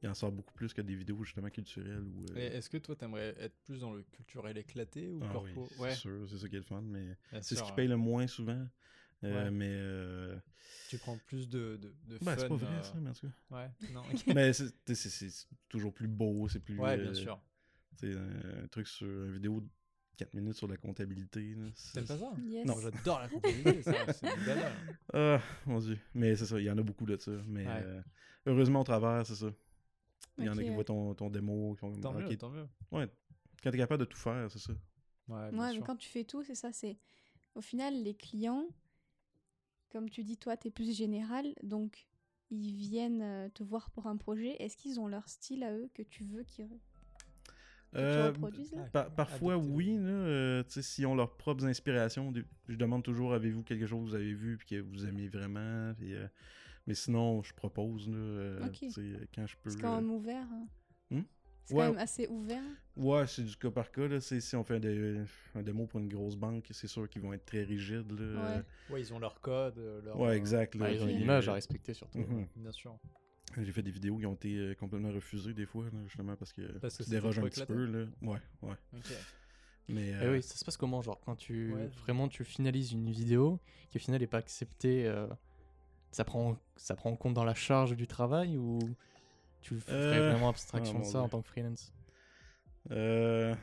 Il 0.03 0.09
en 0.09 0.13
sort 0.13 0.31
beaucoup 0.31 0.53
plus 0.53 0.73
que 0.73 0.81
des 0.81 0.95
vidéos 0.95 1.23
justement 1.23 1.49
culturelles 1.49 2.03
ou. 2.07 2.27
euh, 2.31 2.51
Est-ce 2.57 2.69
que 2.69 2.77
toi, 2.77 2.95
t'aimerais 2.95 3.35
être 3.39 3.55
plus 3.63 3.79
dans 3.81 3.93
le 3.93 4.03
culturel 4.03 4.57
éclaté 4.57 5.09
ou 5.11 5.21
ah 5.21 5.25
corpo? 5.31 5.39
oui, 5.39 5.61
c'est 5.77 5.89
Ouais, 5.89 5.95
sûr, 6.01 6.27
c'est 6.29 6.37
ça 6.37 6.49
qui 6.49 6.55
est 6.55 6.59
le 6.59 6.63
fun, 6.63 6.81
mais 6.81 7.17
c'est 7.41 7.55
ce 7.55 7.63
qui 7.63 7.71
ouais. 7.71 7.71
paye 7.71 7.87
le 7.87 7.97
moins 7.97 8.27
souvent. 8.27 8.67
Euh, 9.23 9.49
Ouais. 9.49 9.51
Mais 9.51 9.69
euh, 9.71 10.37
Tu 10.87 10.97
prends 10.97 11.17
plus 11.17 11.47
de, 11.49 11.77
de, 11.77 11.93
de 12.05 12.17
ben, 12.21 12.37
c'est 12.37 12.47
fun, 12.47 12.47
pas 12.47 12.57
vrai 12.57 12.81
ça, 12.83 12.97
mais 12.99 13.09
en 13.09 13.13
tout 13.13 13.27
cas. 13.27 13.33
Ouais, 13.51 13.71
non, 13.89 14.01
ok. 14.11 14.35
mais 14.35 14.53
c'est- 14.53 14.73
c'est 14.87 14.95
c'est 15.09 15.47
toujours 15.69 15.93
plus 15.93 16.07
beau, 16.07 16.47
c'est 16.49 16.59
plus. 16.59 16.77
Ouais, 16.77 16.97
bien 16.97 17.13
sûr. 17.13 17.39
tu 17.97 18.11
sais, 18.13 18.17
un, 18.19 18.63
un 18.63 18.67
truc 18.67 18.87
sur 18.87 19.07
une 19.07 19.33
vidéo 19.33 19.63
4 20.17 20.33
minutes 20.33 20.55
sur 20.55 20.67
la 20.67 20.77
comptabilité. 20.77 21.55
c'est- 21.75 21.93
T'aimes 21.93 22.07
pas 22.07 22.17
ça 22.17 22.33
Yes. 22.43 22.65
Non, 22.65 22.75
j'adore 22.79 23.19
la 23.19 23.29
comptabilité, 23.29 23.81
c'est 24.21 24.35
une 24.37 24.45
galère. 24.45 24.75
Ah, 25.13 25.39
mon 25.65 25.79
dieu. 25.79 25.97
Mais 26.13 26.35
c'est 26.35 26.45
ça, 26.45 26.59
il 26.59 26.65
y 26.65 26.69
en 26.71 26.77
a 26.77 26.83
beaucoup 26.83 27.05
de 27.05 27.17
ça. 27.17 27.31
Mais 27.47 27.65
Ouais. 27.65 27.81
euh, 27.83 28.01
heureusement, 28.45 28.81
au 28.81 28.83
travers, 28.83 29.25
c'est 29.25 29.35
ça. 29.35 29.51
Il 30.37 30.45
y 30.45 30.49
en 30.49 30.57
a 30.57 30.63
qui 30.63 30.69
voient 30.69 30.83
ton, 30.83 31.13
ton 31.15 31.29
démo. 31.29 31.75
Qui 31.75 31.85
ont, 31.85 31.93
Tant 31.99 32.13
ah, 32.15 32.19
mieux, 32.19 32.27
ok. 32.27 32.37
tant 32.37 32.49
mieux. 32.49 32.67
Ouais, 32.91 33.07
quand 33.63 33.71
t'es 33.71 33.77
capable 33.77 34.01
de 34.01 34.05
tout 34.05 34.17
faire, 34.17 34.49
c'est 34.51 34.59
ça. 34.59 34.73
Ouais, 35.27 35.51
mais 35.51 35.79
quand 35.79 35.95
tu 35.95 36.09
fais 36.09 36.23
tout, 36.23 36.43
c'est 36.43 36.55
ça, 36.55 36.71
c'est... 36.71 36.97
Au 37.55 37.61
final, 37.61 37.93
les 38.03 38.13
clients, 38.13 38.67
comme 39.89 40.09
tu 40.09 40.23
dis, 40.23 40.37
toi, 40.37 40.57
t'es 40.57 40.69
plus 40.71 40.95
général, 40.95 41.53
donc 41.63 42.05
ils 42.51 42.73
viennent 42.75 43.21
euh, 43.21 43.49
te 43.49 43.63
voir 43.63 43.89
pour 43.91 44.07
un 44.07 44.17
projet. 44.17 44.61
Est-ce 44.61 44.75
qu'ils 44.77 44.99
ont 44.99 45.07
leur 45.07 45.27
style 45.29 45.63
à 45.63 45.73
eux 45.73 45.89
que 45.93 46.03
tu 46.03 46.23
veux 46.23 46.43
qu'ils 46.43 46.67
Euh, 47.95 48.31
là? 48.93 49.09
parfois, 49.15 49.57
oui. 49.57 49.95
Là, 49.97 50.09
euh, 50.09 50.63
s'ils 50.67 51.05
ont 51.07 51.15
leurs 51.15 51.35
propres 51.37 51.65
inspirations, 51.65 52.33
je 52.67 52.75
demande 52.75 53.03
toujours 53.03 53.33
avez-vous 53.33 53.63
quelque 53.63 53.85
chose 53.87 54.05
que 54.05 54.09
vous 54.09 54.15
avez 54.15 54.33
vu 54.33 54.57
puis 54.57 54.67
que 54.67 54.81
vous 54.81 55.05
aimez 55.05 55.27
vraiment. 55.27 55.59
euh, 56.01 56.27
mais 56.87 56.93
sinon, 56.93 57.41
je 57.43 57.53
propose 57.53 58.07
là, 58.09 58.15
euh, 58.17 58.59
quand 59.33 59.47
je 59.47 59.55
peux. 59.61 59.69
C'est 59.69 59.81
quand 59.81 59.95
même 59.95 60.11
ouvert. 60.11 60.45
hein? 60.51 60.67
Hmm? 61.11 61.21
C'est 61.63 61.73
Ouais. 61.73 61.85
quand 61.85 61.91
même 61.93 62.01
assez 62.01 62.27
ouvert? 62.27 62.61
Ouais, 62.95 63.25
c'est 63.25 63.43
du 63.43 63.55
cas 63.55 63.71
par 63.71 63.91
cas. 63.91 64.07
Là. 64.07 64.19
Si 64.21 64.55
on 64.55 64.63
fait 64.63 64.75
un, 64.75 64.79
dé- 64.79 65.21
un 65.55 65.63
démo 65.63 65.87
pour 65.87 65.99
une 65.99 66.07
grosse 66.09 66.35
banque, 66.35 66.67
c'est 66.69 66.85
sûr 66.87 67.09
qu'ils 67.09 67.23
vont 67.23 67.33
être 67.33 67.45
très 67.45 67.63
rigides. 67.63 68.11
Là. 68.11 68.55
Ouais. 68.89 68.93
Ouais, 68.93 69.01
ils 69.01 69.11
ont 69.13 69.17
leur 69.19 69.41
code, 69.41 69.77
leur... 70.03 70.19
Ouais, 70.19 70.37
exact. 70.37 70.75
là, 70.75 70.85
Ouais, 70.85 70.95
ils 70.95 71.01
ont 71.03 71.07
une 71.07 71.21
image 71.21 71.49
à 71.49 71.53
respecter 71.53 71.93
surtout. 71.95 72.19
mhm. 72.19 72.45
Bien 72.55 72.71
sûr. 72.71 72.95
J'ai 73.63 73.71
fait 73.71 73.81
des 73.83 73.91
vidéos 73.91 74.17
qui 74.17 74.25
ont 74.25 74.33
été 74.33 74.55
euh, 74.57 74.75
complètement 74.75 75.11
refusées 75.11 75.53
des 75.53 75.65
fois, 75.65 75.85
là, 75.85 75.99
justement 76.07 76.35
parce 76.35 76.51
que, 76.53 76.61
Parce 76.79 76.97
que 76.97 77.03
tu 77.03 77.09
déroges 77.09 77.39
un 77.39 77.43
petit 77.43 77.65
peu. 77.65 77.85
Là. 77.85 78.05
Ouais, 78.21 78.39
ouais. 78.61 78.75
Mais 79.87 80.09
Et 80.09 80.15
euh, 80.15 80.33
oui, 80.33 80.41
ça 80.41 80.55
se 80.55 80.65
passe 80.65 80.77
comment 80.77 81.01
Genre 81.01 81.19
quand 81.25 81.35
tu 81.35 81.71
Ouais. 81.73 81.87
vraiment 82.01 82.27
tu 82.27 82.43
finalises 82.43 82.91
une 82.91 83.09
vidéo 83.11 83.59
qui 83.91 83.97
au 83.97 84.01
final 84.01 84.19
n'est 84.19 84.27
pas 84.27 84.39
acceptée, 84.39 85.05
euh, 85.07 85.27
ça, 86.11 86.23
prend, 86.23 86.57
ça 86.75 86.95
prend 86.95 87.11
en 87.11 87.15
compte 87.15 87.33
dans 87.33 87.43
la 87.43 87.53
charge 87.53 87.95
du 87.95 88.07
travail 88.07 88.57
ou 88.57 88.79
tu 89.61 89.79
ferais 89.79 90.19
Euh, 90.19 90.29
vraiment 90.29 90.49
abstraction 90.49 90.99
oh 90.99 91.01
de 91.01 91.05
ça 91.05 91.21
en 91.21 91.29
tant 91.29 91.41
que 91.41 91.47
freelance? 91.47 91.93
Euh, 92.91 93.55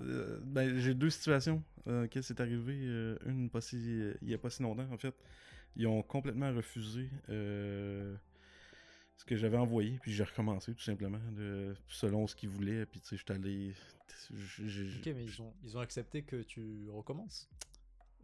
euh, 0.00 0.40
ben, 0.42 0.78
j'ai 0.78 0.94
deux 0.94 1.10
situations 1.10 1.62
euh, 1.86 2.04
auxquelles 2.04 2.22
c'est 2.24 2.40
arrivé. 2.40 2.74
euh, 2.84 3.16
une 3.26 3.50
pas 3.50 3.60
si, 3.60 3.76
euh, 4.00 4.14
il 4.22 4.28
n'y 4.28 4.34
a 4.34 4.38
pas 4.38 4.50
si 4.50 4.62
longtemps, 4.62 4.90
en 4.90 4.98
fait. 4.98 5.14
Ils 5.76 5.86
ont 5.86 6.02
complètement 6.02 6.52
refusé 6.54 7.08
euh, 7.28 8.16
ce 9.20 9.24
que 9.26 9.36
j'avais 9.36 9.58
envoyé, 9.58 9.98
puis 10.00 10.12
j'ai 10.12 10.24
recommencé 10.24 10.74
tout 10.74 10.80
simplement, 10.82 11.20
de- 11.36 11.74
selon 11.88 12.26
ce 12.26 12.34
qu'ils 12.34 12.48
voulaient. 12.48 12.86
Puis 12.86 13.00
tu 13.00 13.08
sais, 13.08 13.16
je 13.18 13.22
suis 13.22 13.32
allé. 13.32 13.74
Ok, 14.98 15.12
mais 15.14 15.24
ils 15.24 15.42
ont, 15.42 15.52
ils 15.62 15.76
ont 15.76 15.80
accepté 15.80 16.22
que 16.22 16.42
tu 16.42 16.88
recommences? 16.90 17.46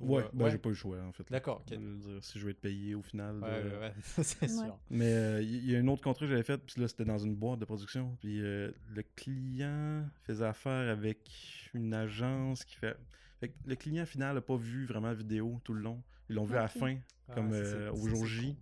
Ou, 0.01 0.15
Ouais, 0.15 0.23
euh, 0.23 0.29
ben 0.33 0.45
ouais. 0.47 0.51
j'ai 0.51 0.59
pas 0.59 0.69
eu 0.71 0.73
le 0.73 0.77
choix, 0.77 1.03
en 1.03 1.13
fait. 1.13 1.31
D'accord, 1.31 1.61
ok. 1.61 1.75
Je 1.75 1.77
veux 1.77 2.13
dire, 2.15 2.25
si 2.25 2.39
je 2.39 2.45
vais 2.47 2.53
être 2.53 2.61
payé 2.61 2.95
au 2.95 3.03
final. 3.03 3.37
Ouais, 3.43 3.49
euh, 3.49 3.71
ouais, 3.73 3.79
ouais, 3.89 3.95
c'est 4.23 4.49
Ouais. 4.49 4.65
sûr. 4.65 4.79
Mais 4.91 5.13
euh, 5.13 5.43
il 5.43 5.65
y, 5.69 5.73
y 5.73 5.77
a 5.77 5.79
un 5.81 5.89
autre 5.89 6.03
contrat 6.03 6.25
que 6.27 6.31
j'avais 6.31 6.43
fait, 6.43 6.59
puis 6.59 6.81
là 6.81 6.89
c'était 6.89 7.05
dans 7.05 7.19
une 7.19 7.35
boîte 7.35 7.59
de 7.61 7.65
production, 7.67 8.17
puis 8.21 8.41
euh, 8.41 8.71
le 8.95 9.03
client 9.03 10.09
faisait 10.25 10.45
affaire 10.47 10.91
avec 10.91 11.71
une 11.75 11.93
agence 11.95 12.65
qui 12.65 12.77
fait. 12.77 12.97
fait 13.41 13.49
que 13.51 13.55
le 13.67 13.77
client 13.77 14.07
final 14.07 14.35
n'a 14.35 14.41
pas 14.41 14.57
vu 14.57 14.87
vraiment 14.87 15.09
la 15.09 15.15
vidéo 15.15 15.61
tout 15.65 15.75
le 15.75 15.81
long. 15.81 16.03
Ils 16.29 16.37
l'ont 16.37 16.45
vu 16.45 16.57
à 16.57 16.63
la 16.63 16.69
fin, 16.69 16.99
comme 17.35 17.49
Ah, 17.49 17.53
ça, 17.53 17.77
euh, 17.77 17.93
au 17.93 18.07
jour 18.07 18.27
J. 18.27 18.57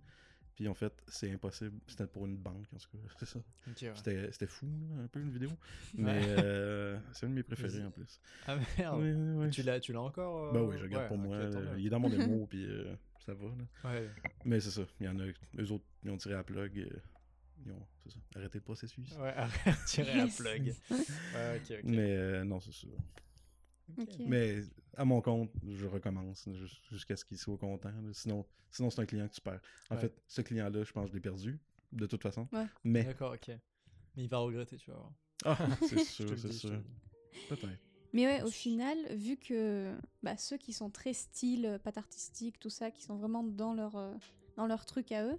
Puis 0.55 0.67
en 0.69 0.73
fait, 0.73 0.93
c'est 1.07 1.29
impossible. 1.31 1.77
C'était 1.87 2.07
pour 2.07 2.25
une 2.25 2.37
banque, 2.37 2.65
en 2.73 2.77
tout 2.77 2.87
cas. 2.91 2.97
C'est 3.19 3.25
ça. 3.25 3.39
Ouais. 3.67 4.29
C'était 4.31 4.47
fou, 4.47 4.67
là, 4.95 5.03
un 5.03 5.07
peu, 5.07 5.19
une 5.19 5.31
vidéo. 5.31 5.49
Mais 5.95 6.21
euh, 6.39 6.97
c'est 7.11 7.25
un 7.25 7.29
de 7.29 7.33
mes 7.35 7.43
préférés 7.43 7.83
en 7.83 7.91
plus. 7.91 8.21
Ah 8.47 8.55
merde 8.77 9.01
ouais. 9.37 9.49
Tu 9.49 9.63
l'as, 9.63 10.01
encore 10.01 10.45
euh, 10.47 10.53
Ben 10.53 10.61
oui, 10.61 10.77
je 10.77 10.83
le 10.83 10.87
garde 10.89 11.03
ouais, 11.03 11.07
pour 11.09 11.17
moi. 11.17 11.37
mieux. 11.37 11.79
il 11.79 11.87
est 11.87 11.89
dans 11.89 11.99
mon 11.99 12.09
démo, 12.09 12.45
puis 12.49 12.65
euh, 12.65 12.95
ça 13.25 13.33
va. 13.33 13.47
Là. 13.83 13.99
Mais 14.45 14.61
c'est 14.61 14.71
ça. 14.71 14.83
Il 15.01 15.05
y 15.07 15.09
en 15.09 15.19
a. 15.19 15.25
Eux 15.25 15.71
autres, 15.71 15.83
ils 16.03 16.09
ont 16.11 16.17
tiré 16.17 16.35
la 16.35 16.43
plug. 16.43 16.79
euh, 16.79 16.89
ils 17.65 17.71
ont, 17.73 17.85
c'est 18.05 18.11
ça, 18.13 18.19
arrêté 18.35 18.59
le 18.59 18.63
processus. 18.63 19.11
Ouais, 19.17 19.33
arrête, 19.35 19.75
tirer 19.87 20.15
la 20.15 20.23
Yes. 20.25 20.37
plug. 20.37 20.73
Ouais, 20.91 21.57
ok, 21.57 21.71
ok. 21.79 21.83
Mais 21.83 22.15
euh, 22.15 22.43
non, 22.45 22.59
c'est 22.61 22.71
ça. 22.73 22.87
Mais 24.25 24.61
à 24.97 25.05
mon 25.05 25.21
compte, 25.21 25.51
je 25.67 25.85
recommence 25.85 26.49
jus- 26.51 26.81
jusqu'à 26.91 27.15
ce 27.15 27.25
qu'il 27.25 27.37
soit 27.37 27.57
content. 27.57 27.91
Sinon, 28.13 28.45
sinon 28.71 28.89
c'est 28.89 29.01
un 29.01 29.05
client 29.05 29.27
que 29.27 29.33
tu 29.33 29.41
perds. 29.41 29.61
En 29.89 29.95
Ouais. 29.95 30.01
fait, 30.01 30.21
ce 30.27 30.41
client-là, 30.41 30.83
je 30.83 30.91
pense 30.91 31.05
que 31.05 31.09
je 31.11 31.13
l'ai 31.15 31.21
perdu, 31.21 31.59
de 31.91 32.05
toute 32.05 32.21
façon. 32.21 32.47
Ouais. 32.51 32.65
Mais, 32.83 33.03
D'accord, 33.03 33.33
ok. 33.33 33.49
Mais 34.15 34.23
il 34.23 34.29
va 34.29 34.37
regretter, 34.39 34.77
tu 34.77 34.91
vas 34.91 34.97
voir. 34.97 35.13
ah, 35.45 35.57
c'est 35.81 36.03
sûr, 36.03 36.37
c'est 36.37 36.51
sûr. 36.51 36.81
Peut-être. 37.49 37.67
Mais 38.13 38.25
ouais, 38.25 38.41
au 38.43 38.49
final, 38.49 38.97
vu 39.13 39.35
que 39.35 39.93
bah, 40.23 40.37
ceux 40.37 40.57
qui 40.57 40.71
sont 40.71 40.89
très 40.89 41.13
style, 41.13 41.65
euh, 41.65 41.77
patte 41.79 41.97
artistique, 41.97 42.59
tout 42.59 42.69
ça, 42.69 42.89
qui 42.89 43.03
sont 43.03 43.17
vraiment 43.17 43.43
dans 43.43 43.73
leur, 43.73 43.97
euh, 43.97 44.13
dans 44.55 44.67
leur 44.67 44.85
truc 44.85 45.11
à 45.11 45.25
eux, 45.25 45.37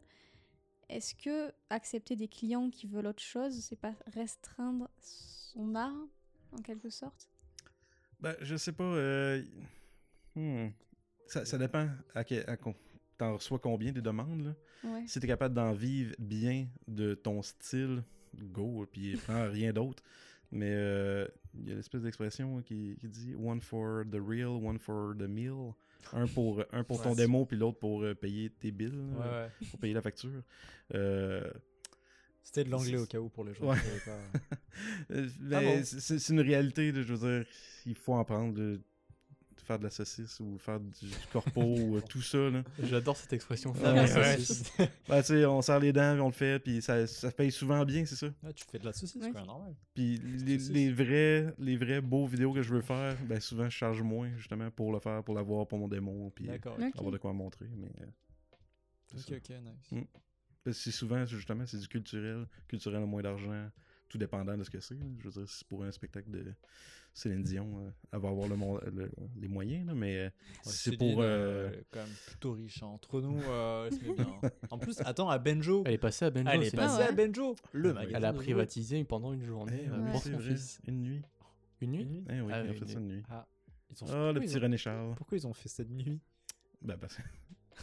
est-ce 0.91 1.15
que 1.15 1.53
accepter 1.71 2.17
des 2.17 2.29
clients 2.29 2.69
qui 2.71 2.87
veulent 2.87 3.07
autre 3.07 3.23
chose, 3.23 3.59
c'est 3.61 3.77
pas 3.81 3.95
restreindre 4.09 4.91
son 5.01 5.75
art, 5.75 6.07
en 6.53 6.59
quelque 6.59 6.91
sorte? 6.91 7.31
Ben, 8.21 8.35
je 8.41 8.57
sais 8.57 8.73
pas. 8.73 8.85
euh, 8.85 9.43
hmm. 10.35 10.69
ça, 11.27 11.45
ça 11.45 11.59
dépend 11.59 11.89
à, 12.15 12.25
quel- 12.25 12.49
à 12.49 12.57
t'en 13.19 13.35
reçois 13.35 13.59
combien 13.59 13.93
des 13.93 14.03
demandes, 14.03 14.43
là? 14.45 14.55
Ouais. 14.85 15.05
Si 15.07 15.19
t'es 15.21 15.27
capable 15.27 15.55
d'en 15.55 15.73
vivre 15.73 16.15
bien 16.19 16.67
de 16.87 17.15
ton 17.15 17.43
style, 17.43 18.03
go, 18.35 18.87
puis 18.91 19.17
prends 19.17 19.49
rien 19.51 19.73
d'autre. 19.73 20.03
Mais 20.53 20.71
euh, 20.73 21.27
il 21.55 21.69
y 21.69 21.73
a 21.73 21.75
l'espèce 21.75 22.03
d'expression 22.03 22.63
qui, 22.63 22.97
qui 23.01 23.09
dit 23.09 23.35
one 23.35 23.61
for 23.61 24.05
the 24.11 24.19
real, 24.25 24.47
one 24.65 24.79
for 24.79 25.15
the 25.17 25.23
meal. 25.29 25.73
Un 26.13 26.27
pour, 26.29 26.63
un 26.73 26.85
pour 26.85 27.03
ton 27.03 27.11
Ouais, 27.11 27.17
démo, 27.17 27.45
puis 27.47 27.57
l'autre 27.57 27.79
pour 27.81 28.05
euh, 28.05 28.15
payer 28.15 28.49
tes 28.51 28.71
bills, 28.71 28.93
Ouais, 29.19 29.25
là, 29.25 29.45
ouais. 29.61 29.67
pour 29.71 29.81
payer 29.81 29.93
la 29.95 30.03
facture. 30.03 30.41
Euh, 30.95 31.51
C'était 32.47 32.63
de 32.63 32.71
l'anglais 32.71 32.97
au 32.97 33.07
cas 33.07 33.19
où 33.19 33.29
pour 33.29 33.45
les 33.45 33.55
gens 33.55 33.65
Ouais. 33.69 33.77
pas. 34.05 34.13
euh, 35.11 35.29
Ah 35.29 35.61
ben, 35.61 35.79
bon? 35.81 35.83
c'est 35.85 36.19
c'est 36.21 36.33
une 36.33 36.41
réalité, 36.41 36.93
je 36.95 37.13
veux 37.13 37.29
dire, 37.41 37.47
il 37.87 37.97
faut 37.97 38.15
en 38.15 38.25
prendre, 38.25 38.55
de, 38.55 38.77
de 38.77 39.61
faire 39.65 39.81
de 39.81 39.83
la 39.85 39.91
saucisse 39.91 40.39
ou 40.39 40.57
faire 40.57 40.79
du 40.79 41.09
corpo 41.33 41.61
ou 41.77 41.97
euh, 41.97 42.01
tout 42.09 42.23
ça. 42.23 42.39
Là. 42.39 42.63
J'adore 42.85 43.17
cette 43.17 43.33
expression. 43.33 43.73
Ah, 43.79 43.81
faire 43.81 43.95
la 43.97 44.03
ouais. 44.05 44.39
saucisse. 44.39 44.73
Ben, 45.09 45.21
tu 45.23 45.27
sais, 45.27 45.45
on 45.45 45.61
serre 45.61 45.81
les 45.81 45.93
dents, 45.93 46.21
on 46.21 46.27
le 46.27 46.33
fait, 46.33 46.61
puis 46.61 46.81
ça, 46.81 47.05
ça 47.09 47.33
paye 47.33 47.51
souvent 47.51 47.85
bien, 47.85 48.07
c'est 48.07 48.15
ça? 48.15 48.29
Ah, 48.45 48.53
tu 48.53 48.65
fais 48.65 48.79
de 48.79 48.85
la 48.85 48.93
saucisse, 48.93 49.21
Ouais. 49.21 49.33
quoi, 49.33 49.45
normal. 49.45 49.75
Puis 49.95 50.19
les, 50.19 50.93
vrais, 50.93 51.53
les 51.59 51.77
vrais 51.77 52.01
beaux 52.01 52.27
vidéos 52.27 52.53
que 52.53 52.63
je 52.63 52.73
veux 52.73 52.81
faire, 52.83 53.17
ben 53.25 53.41
souvent 53.41 53.65
je 53.69 53.77
charge 53.77 54.03
moins 54.03 54.31
justement 54.37 54.71
pour 54.71 54.93
le 54.93 55.01
faire, 55.01 55.25
pour 55.25 55.35
l'avoir 55.35 55.67
pour 55.67 55.79
mon 55.81 55.89
démon, 55.89 56.31
puis 56.31 56.49
euh, 56.49 56.59
avoir 56.95 57.11
de 57.11 57.19
quoi 57.19 57.33
montrer. 57.33 57.67
Mais 57.77 57.91
euh, 58.03 58.07
c'est 59.07 59.35
Ok, 59.35 59.43
ça. 59.49 59.55
ok, 59.57 59.63
nice. 59.65 59.91
Mm. 59.91 60.05
Parce 60.67 60.79
que 60.79 60.83
c'est 60.83 60.91
souvent 60.91 61.25
justement 61.27 61.65
c'est 61.65 61.79
du 61.79 61.87
culturel, 61.87 62.45
culturel 62.67 63.01
à 63.01 63.07
moins 63.07 63.23
d'argent, 63.23 63.71
tout 64.09 64.19
dépendant 64.19 64.57
de 64.59 64.65
ce 64.65 64.71
que 64.71 64.81
c'est. 64.81 64.97
Je 65.21 65.25
veux 65.29 65.31
dire, 65.31 65.49
si 65.49 65.59
c'est 65.59 65.69
pour 65.69 65.85
un 65.85 65.93
spectacle 65.93 66.29
de 66.29 66.45
Céline 67.15 67.45
Dion, 67.45 67.87
euh, 67.87 67.91
elle 68.13 68.19
va 68.19 68.31
avoir 68.31 68.49
le, 68.49 69.11
les 69.41 69.47
moyens, 69.47 69.87
là, 69.87 69.95
mais 69.95 70.17
euh, 70.17 70.25
Ouais, 70.27 70.33
c'est 70.65 70.97
pour. 70.97 71.21
euh, 71.23 71.25
euh, 71.25 71.69
elle 71.73 71.79
est 71.79 71.87
quand 71.93 72.01
même 72.01 72.17
plutôt 72.27 72.53
riche. 72.55 72.83
hein. 72.83 72.87
Entre 72.87 73.21
nous, 73.21 73.41
euh, 73.45 73.89
elle 73.93 74.13
bien. 74.15 74.27
hein. 74.43 74.51
En 74.71 74.79
plus, 74.79 74.99
attends, 75.03 75.31
à 75.31 75.39
Benjo. 75.39 75.85
Elle 75.87 75.95
est 75.95 75.99
passée 75.99 76.25
à 76.25 76.31
Benjo. 76.31 76.51
Elle 76.53 76.65
est 76.65 76.75
passée 76.75 77.03
Ah 77.03 77.07
à 77.07 77.11
ouais. 77.11 77.15
Benjo. 77.29 77.55
Le 77.73 77.91
Ah 77.91 77.95
magasin. 77.95 78.17
Elle 78.19 78.25
a 78.25 78.33
privatisé 78.33 79.05
pendant 79.05 79.33
une 79.33 79.45
journée 79.45 79.83
eh 79.85 79.89
euh, 79.89 80.11
pour 80.11 80.23
son 80.25 80.39
fils. 80.41 80.81
Une 80.89 81.03
nuit. 81.03 81.23
Une 81.81 81.95
Une 81.95 82.09
nuit? 82.11 82.25
Eh 82.29 82.41
oui, 82.41 82.53
Ah 82.53 82.63
il 82.65 82.71
a 82.71 82.73
fait 82.75 82.81
une 82.81 82.89
ça 82.89 82.99
une 82.99 83.07
nuit. 83.07 83.23
Ah, 83.31 83.47
ils 83.89 84.03
ont 84.03 84.07
Ah, 84.09 84.11
pourquoi 84.11 84.33
le 84.33 84.41
ils 84.43 84.47
petit 84.49 84.57
ont- 84.57 84.61
René 84.63 84.77
Charles. 84.77 85.15
Pourquoi 85.17 85.39
ils 85.39 85.47
ont 85.47 85.53
fait 85.55 85.69
cette 85.69 85.91
nuit? 85.91 86.21
Ben, 86.83 86.97
parce, 86.99 87.19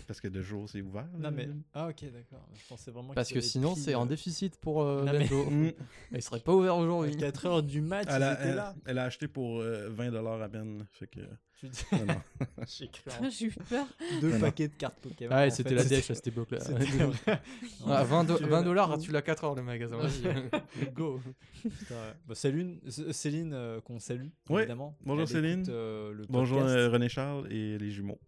parce 0.08 0.20
que 0.22 0.28
de 0.28 0.42
jour 0.42 0.68
c'est 0.70 0.82
ouvert. 0.82 1.08
Non 1.18 1.32
mais 1.32 1.50
ah 1.74 1.88
ok 1.90 2.04
d'accord. 2.12 2.48
Je 2.56 2.68
pensais 2.68 2.92
vraiment 2.92 3.14
Parce 3.14 3.32
que 3.32 3.42
sinon, 3.42 3.76
c'est 3.76 3.94
euh, 3.96 4.00
en 4.00 4.06
déficit 4.06 4.58
pour 4.58 4.82
euh, 4.84 5.04
Non, 5.04 5.14
mais-. 5.14 5.30
Mm. 5.30 5.72
Il 6.14 6.22
serait 6.22 6.40
pas 6.40 6.54
ouvert 6.54 6.76
aujourd'hui. 6.78 7.16
4 7.18 7.46
heures 7.46 7.64
du 7.64 7.82
match. 7.82 8.08
Elle, 8.10 8.24
a, 8.24 8.40
elle- 8.42 8.56
là. 8.56 8.76
elle 8.86 8.98
a 8.98 9.04
acheté 9.04 9.28
pour 9.28 9.60
euh, 9.62 9.90
20$ 9.90 10.42
à 10.44 10.50
peine. 10.50 10.86
Fait 10.92 11.08
que. 11.08 11.22
Tu 11.60 11.68
dis- 11.70 11.84
non, 11.94 12.06
non. 12.06 12.22
J'ai 12.68 12.88
cru 12.90 13.10
en 13.22 13.30
J'ai 13.30 13.46
eu 13.46 13.52
peur. 13.52 13.86
deux 14.20 14.28
Non, 14.30 14.34
non. 14.36 14.42
paquets 14.42 14.68
de 14.68 14.74
cartes 14.74 15.00
Pokémon. 15.00 15.30
Ah, 15.34 15.46
en 15.46 15.50
c'était 15.50 15.70
fait. 15.70 15.76
la 15.76 15.84
dèche 15.86 16.12
à 16.12 16.16
cette 16.16 16.28
époque-là. 16.28 16.60
C'était 16.62 16.84
vrai. 16.86 17.42
Ah, 17.88 18.04
20, 18.04 18.24
do- 18.26 18.38
Tu 18.38 18.44
20 18.44 18.50
l'as- 18.50 18.64
dollars, 18.64 18.98
tu 18.98 19.12
l'as 19.12 19.22
4 19.22 19.44
heures 19.46 19.56
le 19.56 19.62
magasin. 19.64 19.98
Vas-y, 19.98 20.92
go. 20.94 21.22
Putain, 21.62 21.96
ouais. 21.96 22.14
Bah, 22.28 22.36
Céline, 22.36 22.80
Céline 23.12 23.54
euh, 23.54 23.80
qu'on 23.82 24.00
salue 24.00 24.28
Ouais. 24.50 24.64
évidemment. 24.64 24.98
Bonjour, 25.06 25.28
Céline. 25.28 25.64
euh, 25.70 26.14
Bonjour 26.30 26.60
euh, 26.62 26.90
René 26.90 27.08
Charles 27.08 27.48
et 27.52 27.78
les 27.78 27.92
jumeaux. 27.92 28.20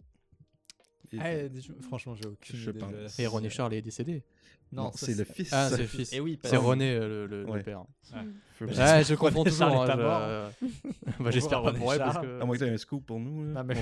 Et- 1.14 1.19
Ah, 1.19 1.60
jeux- 1.60 1.76
Franchement, 1.82 2.15
j'ai 2.15 2.27
aucune 2.27 2.56
Je 2.56 2.69
idée. 2.72 2.80
la- 2.80 3.23
Et 3.23 3.27
René 3.27 3.49
Charles 3.49 3.73
est 3.73 3.82
décédé. 3.82 4.23
Non, 4.72 4.91
c'est 4.95 5.15
le 5.15 5.23
fils. 5.23 5.49
Ah, 5.53 5.69
c'est 5.69 5.77
le 5.77 5.86
fils. 5.88 6.11
Et 6.11 6.19
oui, 6.19 6.40
C'est. 6.44 6.57
René 6.57 6.91
euh, 6.95 7.07
le, 7.07 7.27
le- 7.27 7.44
le 7.44 7.49
Ouais. 7.49 7.61
père. 7.64 7.82
Ouais. 8.14 8.19
Feu- 8.57 8.65
Mais 8.68 8.73
Ah, 8.80 9.02
je 9.03 9.07
J'espère 9.07 9.18
confonds 9.19 9.44
que 9.44 9.49
toujours. 9.49 9.68
Hein, 9.68 9.86
je- 9.86 9.91
pas 9.91 10.52
bah, 11.23 11.32
J'espère 11.32 11.61
pas 11.61 11.73
pour 11.73 11.94
elle 11.94 11.99
parce 11.99 12.18
que. 12.18 12.41
À 12.41 12.45
moins 12.45 12.56
que 12.57 12.64
t'aies 12.64 12.72
un 12.72 12.77
scoop 12.77 13.06
pour 13.06 13.19
nous. 13.19 13.45
Non, 13.45 13.64
mais-. 13.65 13.76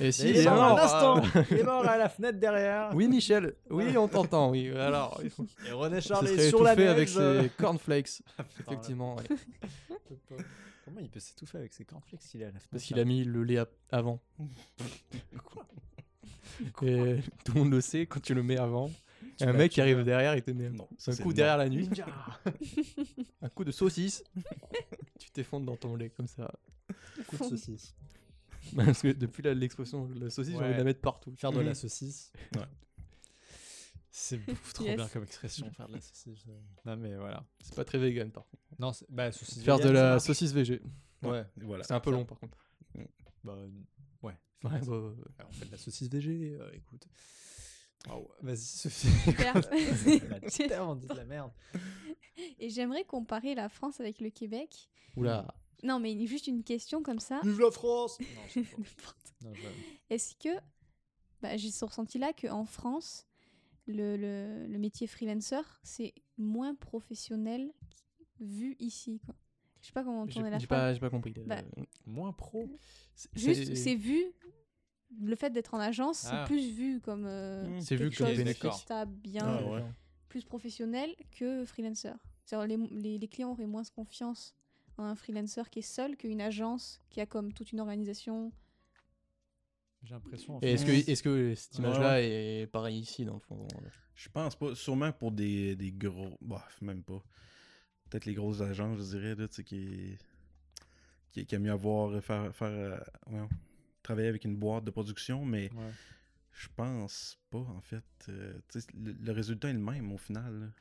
Et 0.00 0.12
si, 0.12 0.28
il 0.28 0.36
il 0.36 0.36
est 0.42 0.44
mort 0.44 0.54
mort, 0.56 0.78
un 0.78 0.82
instant 0.82 1.16
euh, 1.38 1.42
Il 1.50 1.56
est 1.58 1.62
mort 1.64 1.86
à 1.88 1.96
la 1.96 2.08
fenêtre 2.08 2.38
derrière 2.38 2.90
Oui, 2.94 3.08
Michel. 3.08 3.54
Oui, 3.70 3.96
on 3.96 4.08
t'entend. 4.08 4.50
Oui. 4.50 4.70
Alors, 4.70 5.20
Et 5.66 5.72
René 5.72 6.00
Charles 6.02 6.28
est 6.28 6.48
sur 6.50 6.62
la 6.62 6.76
neige 6.76 6.88
avec 6.88 7.08
euh. 7.16 7.42
ses 7.44 7.48
cornflakes. 7.50 8.22
Putain, 8.56 8.72
Effectivement. 8.72 9.16
Comment 10.84 11.00
il 11.00 11.08
peut 11.10 11.18
s'étouffer 11.18 11.58
avec 11.58 11.72
ses 11.72 11.84
cornflakes 11.84 12.22
s'il 12.22 12.42
est 12.42 12.44
à 12.44 12.48
la 12.48 12.52
fenêtre 12.52 12.68
Parce 12.70 12.84
qu'il 12.84 12.98
a 13.00 13.04
mis 13.04 13.24
le 13.24 13.42
lait 13.42 13.58
à- 13.58 13.66
avant. 13.90 14.20
Et 16.82 17.16
tout 17.44 17.52
le 17.54 17.60
monde 17.60 17.70
le 17.72 17.80
sait 17.80 18.06
quand 18.06 18.20
tu 18.20 18.34
le 18.34 18.42
mets 18.42 18.58
avant. 18.58 18.90
Tu 19.38 19.44
un 19.44 19.52
mec 19.52 19.72
qui 19.72 19.80
arrive 19.80 20.02
derrière, 20.02 20.34
il 20.34 20.42
te 20.42 20.50
met 20.50 20.70
Non, 20.70 20.88
un 21.06 21.16
coup 21.16 21.32
derrière 21.32 21.58
la 21.58 21.68
nuit, 21.68 21.88
un 23.42 23.48
coup 23.50 23.64
de 23.64 23.70
saucisse. 23.72 24.24
tu 25.18 25.30
t'effondres 25.30 25.66
dans 25.66 25.76
ton 25.76 25.94
lait 25.96 26.10
comme 26.10 26.26
ça. 26.26 26.50
Coup 27.26 27.36
de 27.36 27.44
saucisse. 27.44 27.94
Parce 28.76 29.02
que 29.02 29.08
depuis 29.08 29.42
l'expression 29.42 30.08
la 30.18 30.30
saucisse, 30.30 30.54
j'ai 30.54 30.58
envie 30.58 30.68
de 30.68 30.72
Ouais. 30.72 30.78
la 30.78 30.84
mettre 30.84 31.00
partout. 31.00 31.32
Faire 31.36 31.52
de 31.52 31.60
la 31.60 31.74
saucisse. 31.74 32.32
Ouais. 32.56 32.62
C'est 34.10 34.40
trop 34.72 34.84
Yes. 34.84 34.96
bien 34.96 35.08
comme 35.08 35.24
expression, 35.24 35.70
faire 35.72 35.88
de 35.88 35.94
la 35.94 36.00
saucisse. 36.00 36.44
Non 36.86 36.96
mais 36.96 37.14
voilà. 37.16 37.44
C'est 37.60 37.74
pas 37.74 37.84
très 37.84 37.98
vegan 37.98 38.30
par 38.30 38.44
contre. 38.46 38.62
Non, 38.78 38.92
bah 39.10 39.30
saucisse 39.32 39.62
Faire 39.62 39.76
de 39.78 39.82
vegan, 39.88 39.94
la 39.94 40.18
saucisse 40.20 40.52
végé. 40.52 40.80
Ouais. 41.22 41.44
Et 41.60 41.64
voilà. 41.64 41.84
C'est 41.84 41.92
un 41.94 42.00
peu 42.00 42.10
long 42.10 42.24
par 42.24 42.38
contre. 42.38 42.56
Bah 43.44 43.54
bah, 44.62 44.70
ouais. 44.80 44.80
On 45.48 45.52
fait 45.52 45.66
de 45.66 45.70
la 45.72 45.78
saucisse 45.78 46.08
végé, 46.08 46.56
euh, 46.60 46.70
écoute. 46.74 47.06
Ah 48.08 48.16
Vas-y, 48.42 48.56
Sophie. 48.56 49.08
De 49.26 51.14
la 51.14 51.24
merde. 51.24 51.50
Et 52.58 52.70
j'aimerais 52.70 53.04
comparer 53.04 53.54
la 53.54 53.68
France 53.68 54.00
avec 54.00 54.20
le 54.20 54.30
Québec. 54.30 54.88
Oula. 55.16 55.54
Non, 55.82 55.98
mais 56.00 56.26
juste 56.26 56.46
une 56.46 56.62
question 56.62 57.02
comme 57.02 57.18
ça. 57.20 57.40
Vive 57.42 57.60
la 57.60 57.70
France 57.70 58.18
Non, 59.42 59.52
Est-ce 60.10 60.34
que 60.36 60.48
bah, 61.42 61.56
j'ai 61.56 61.70
ce 61.70 61.84
ressenti-là 61.84 62.32
qu'en 62.32 62.64
France, 62.64 63.26
le, 63.86 64.16
le- 64.16 64.66
le 64.66 64.78
métier 64.78 65.06
freelancer, 65.06 65.60
c'est 65.82 66.14
moins 66.38 66.74
professionnel 66.74 67.72
vu 68.40 68.76
ici. 68.78 69.20
Quoi. 69.24 69.34
Je 69.80 69.86
sais 69.88 69.92
pas 69.92 70.02
comment 70.04 70.26
tourner 70.26 70.50
la 70.50 70.58
phrase. 70.58 70.68
pas, 70.68 70.94
j'ai 70.94 71.00
pas 71.00 71.10
compris. 71.10 71.32
Bah, 71.46 71.58
Euh, 71.78 71.82
Moins 72.06 72.32
pro. 72.32 72.68
Juste, 73.34 73.74
c'est 73.74 73.94
vu. 73.94 74.22
Le 75.20 75.36
fait 75.36 75.50
d'être 75.50 75.74
en 75.74 75.78
agence, 75.78 76.26
Ah. 76.30 76.44
c'est 76.44 76.52
plus 76.52 76.70
vu 76.72 77.00
comme 77.00 77.24
euh, 77.26 77.64
Mm. 77.66 77.80
C'est 77.80 77.96
vu 77.96 78.10
comme 78.10 78.26
chose 78.34 78.72
stable, 78.80 79.12
bien, 79.22 79.44
Ah 79.46 79.64
ouais. 79.64 79.84
plus 80.28 80.44
professionnel 80.44 81.14
que 81.32 81.64
freelancer. 81.64 82.12
C'est-à-dire 82.44 82.76
les, 82.78 82.88
les, 82.88 83.18
les 83.18 83.28
clients 83.28 83.50
auraient 83.52 83.66
moins 83.66 83.84
confiance 83.94 84.54
en 84.98 85.04
un 85.04 85.14
freelancer 85.14 85.62
qui 85.70 85.78
est 85.80 85.82
seul 85.82 86.16
qu'une 86.16 86.40
agence 86.40 87.00
qui 87.10 87.20
a 87.20 87.26
comme 87.26 87.52
toute 87.52 87.72
une 87.72 87.80
organisation. 87.80 88.52
J'ai 90.02 90.14
l'impression. 90.14 90.56
en 90.56 90.60
est-ce 90.60 90.84
France- 90.84 91.04
que, 91.04 91.10
est-ce 91.10 91.22
que 91.22 91.54
cette 91.54 91.78
Ouais, 91.78 91.84
image-là 91.84 92.22
est 92.22 92.66
pareille 92.70 92.98
ici 93.00 93.24
dans 93.24 93.34
le 93.34 93.40
fond? 93.40 93.66
Je 94.14 94.28
pense 94.28 94.54
pas. 94.56 94.74
Sûrement 94.74 95.12
pour 95.12 95.32
des, 95.32 95.74
des 95.76 95.92
gros. 95.92 96.36
Bah, 96.40 96.64
même 96.80 97.02
pas. 97.02 97.22
Peut-être 98.08 98.24
les 98.26 98.34
grosses 98.34 98.60
agences, 98.60 98.98
je 98.98 99.16
dirais, 99.18 99.34
là, 99.34 99.48
tu 99.48 99.54
sais, 99.56 99.64
qui, 99.64 100.16
qui, 101.32 101.44
qui 101.44 101.54
aiment 101.54 101.62
mieux 101.62 101.72
avoir. 101.72 102.22
Faire, 102.22 102.54
faire 102.54 102.68
euh, 102.68 102.98
ouais, 103.30 103.48
travailler 104.06 104.28
avec 104.28 104.44
une 104.44 104.56
boîte 104.56 104.84
de 104.84 104.90
production, 104.90 105.44
mais 105.44 105.70
Ouais. 105.74 105.90
je 106.52 106.68
pense 106.76 107.38
pas, 107.50 107.58
en 107.58 107.80
fait. 107.80 108.04
Euh, 108.28 108.54
le, 108.94 109.12
le 109.12 109.32
résultat 109.32 109.68
est 109.68 109.72
le 109.74 109.78
même 109.80 110.12
au 110.12 110.18
final. 110.18 110.72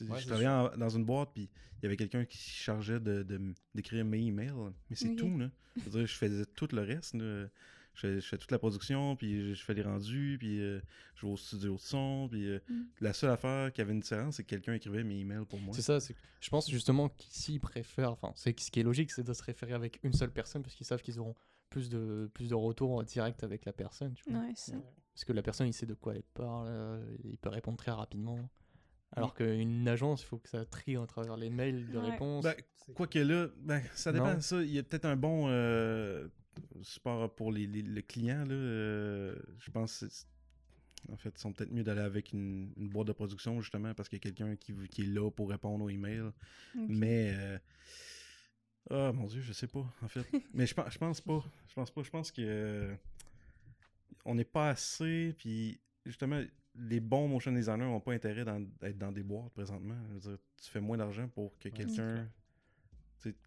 Ouais, 0.00 0.20
je 0.20 0.26
travaillais 0.26 0.48
en- 0.48 0.76
dans 0.76 0.90
une 0.90 1.04
boîte, 1.04 1.30
puis 1.34 1.48
il 1.78 1.82
y 1.84 1.86
avait 1.86 1.96
quelqu'un 1.96 2.24
qui 2.26 2.38
chargeait 2.38 3.00
de, 3.00 3.22
de 3.22 3.36
m- 3.36 3.54
d'écrire 3.74 4.04
mes 4.04 4.20
emails, 4.20 4.52
mais 4.90 4.96
c'est 4.96 5.14
tout, 5.16 5.38
là. 5.38 5.50
Je 5.76 5.82
veux 5.84 5.90
dire, 5.90 6.06
je 6.06 6.14
faisais 6.14 6.44
tout 6.46 6.68
le 6.72 6.82
reste, 6.82 7.14
là. 7.14 7.46
Je 7.94 8.00
fais, 8.00 8.20
je 8.20 8.26
fais 8.28 8.36
toute 8.36 8.50
la 8.52 8.58
production, 8.58 9.16
puis 9.16 9.54
je, 9.54 9.64
fais 9.64 9.72
les 9.72 9.80
rendus, 9.80 10.36
puis 10.38 10.60
euh, 10.60 10.80
je 11.14 11.24
vais 11.24 11.32
au 11.32 11.36
studio 11.38 11.76
de 11.76 11.80
son, 11.80 12.28
puis 12.30 12.46
euh, 12.46 12.58
Mm. 12.68 12.82
la 13.00 13.14
seule 13.14 13.30
affaire 13.30 13.72
qui 13.72 13.80
avait 13.80 13.92
une 13.94 14.00
différence, 14.00 14.36
c'est 14.36 14.42
que 14.44 14.50
quelqu'un 14.50 14.74
écrivait 14.74 15.02
mes 15.02 15.18
emails 15.20 15.46
pour 15.48 15.58
moi. 15.60 15.74
C'est 15.74 15.80
ça, 15.80 15.98
c'est 15.98 16.12
que 16.12 16.18
je 16.42 16.50
pense 16.50 16.70
justement 16.70 17.08
qu'ici 17.08 17.54
ils 17.54 17.58
préfèrent, 17.58 18.12
enfin 18.12 18.32
c'est 18.36 18.58
ce 18.60 18.70
qui 18.70 18.80
est 18.80 18.82
logique, 18.82 19.10
c'est 19.12 19.24
de 19.24 19.32
se 19.32 19.42
référer 19.42 19.72
avec 19.72 19.98
une 20.02 20.12
seule 20.12 20.30
personne 20.30 20.62
parce 20.62 20.74
qu'ils 20.74 20.84
savent 20.86 21.00
qu'ils 21.00 21.18
auront 21.18 21.34
plus 21.70 21.88
de 21.88 22.30
plus 22.34 22.48
de 22.50 22.54
retours 22.54 23.02
direct 23.04 23.42
avec 23.44 23.64
la 23.64 23.72
personne, 23.72 24.14
tu 24.14 24.30
vois. 24.30 24.40
Ouais, 24.40 24.52
ça. 24.54 24.72
Parce 25.14 25.24
que 25.24 25.32
la 25.32 25.42
personne 25.42 25.66
il 25.66 25.72
sait 25.72 25.86
de 25.86 25.94
quoi 25.94 26.14
elle 26.14 26.22
parle, 26.34 26.66
euh, 26.68 27.16
il 27.24 27.38
peut 27.38 27.48
répondre 27.48 27.76
très 27.78 27.90
rapidement. 27.92 28.38
Alors 29.12 29.34
qu'une 29.34 29.86
agence, 29.88 30.22
il 30.22 30.26
faut 30.26 30.38
que 30.38 30.48
ça 30.48 30.64
trie 30.66 30.96
à 30.96 31.06
travers 31.06 31.36
les 31.36 31.48
mails 31.48 31.88
de 31.90 31.98
Ouais. 31.98 32.10
réponse. 32.10 32.44
Ben, 32.44 32.54
Quoique 32.94 33.18
là, 33.18 33.48
ben, 33.58 33.80
ça 33.94 34.12
dépend 34.12 34.30
Non. 34.32 34.34
de 34.36 34.40
ça. 34.40 34.62
Il 34.62 34.70
y 34.70 34.78
a 34.78 34.82
peut-être 34.82 35.06
un 35.06 35.16
bon 35.16 35.46
euh, 35.48 36.28
support 36.82 37.34
pour 37.34 37.50
les, 37.52 37.66
les- 37.66 37.82
le 37.82 38.02
client. 38.02 38.44
Là, 38.44 38.52
euh, 38.54 39.36
je 39.58 39.70
pense 39.70 40.00
que 40.00 41.12
en 41.12 41.16
fait, 41.16 41.30
ils 41.36 41.40
sont 41.40 41.52
peut-être 41.52 41.72
mieux 41.72 41.84
d'aller 41.84 42.00
avec 42.00 42.32
une, 42.32 42.72
une 42.76 42.88
boîte 42.88 43.06
de 43.06 43.12
production, 43.12 43.60
justement, 43.60 43.94
parce 43.94 44.08
qu'il 44.08 44.16
y 44.18 44.20
a 44.20 44.24
quelqu'un 44.24 44.56
qui, 44.56 44.74
qui 44.88 45.02
est 45.02 45.06
là 45.06 45.30
pour 45.30 45.48
répondre 45.50 45.84
aux 45.84 45.90
emails. 45.90 46.30
Mais. 46.74 47.32
euh, 47.34 47.58
Ah 48.90 49.12
mon 49.12 49.26
dieu, 49.26 49.40
je 49.40 49.52
sais 49.52 49.66
pas, 49.66 49.84
en 50.02 50.08
fait. 50.08 50.24
Mais 50.54 50.66
je 50.66 50.74
pense, 50.74 50.92
je 50.92 50.98
pense 50.98 51.20
pas. 51.20 51.44
Je 51.68 51.74
pense 51.74 51.90
pas. 51.90 52.02
Je 52.02 52.10
pense 52.10 52.30
que. 52.30 52.42
euh, 52.42 52.94
on 54.24 54.34
n'est 54.34 54.44
pas 54.44 54.70
assez. 54.70 55.34
Puis, 55.38 55.80
justement, 56.04 56.42
les 56.74 57.00
bons 57.00 57.28
motion 57.28 57.52
designers 57.52 57.84
n'ont 57.84 58.00
pas 58.00 58.12
intérêt 58.12 58.44
dans- 58.44 58.60
d'être 58.80 58.98
dans 58.98 59.12
des 59.12 59.22
boîtes 59.22 59.52
présentement. 59.52 59.96
Je 60.08 60.14
veux 60.14 60.20
dire, 60.20 60.38
tu 60.62 60.70
fais 60.70 60.80
moins 60.80 60.96
d'argent 60.96 61.28
pour 61.28 61.56
que 61.58 61.68
quelqu'un. 61.68 62.28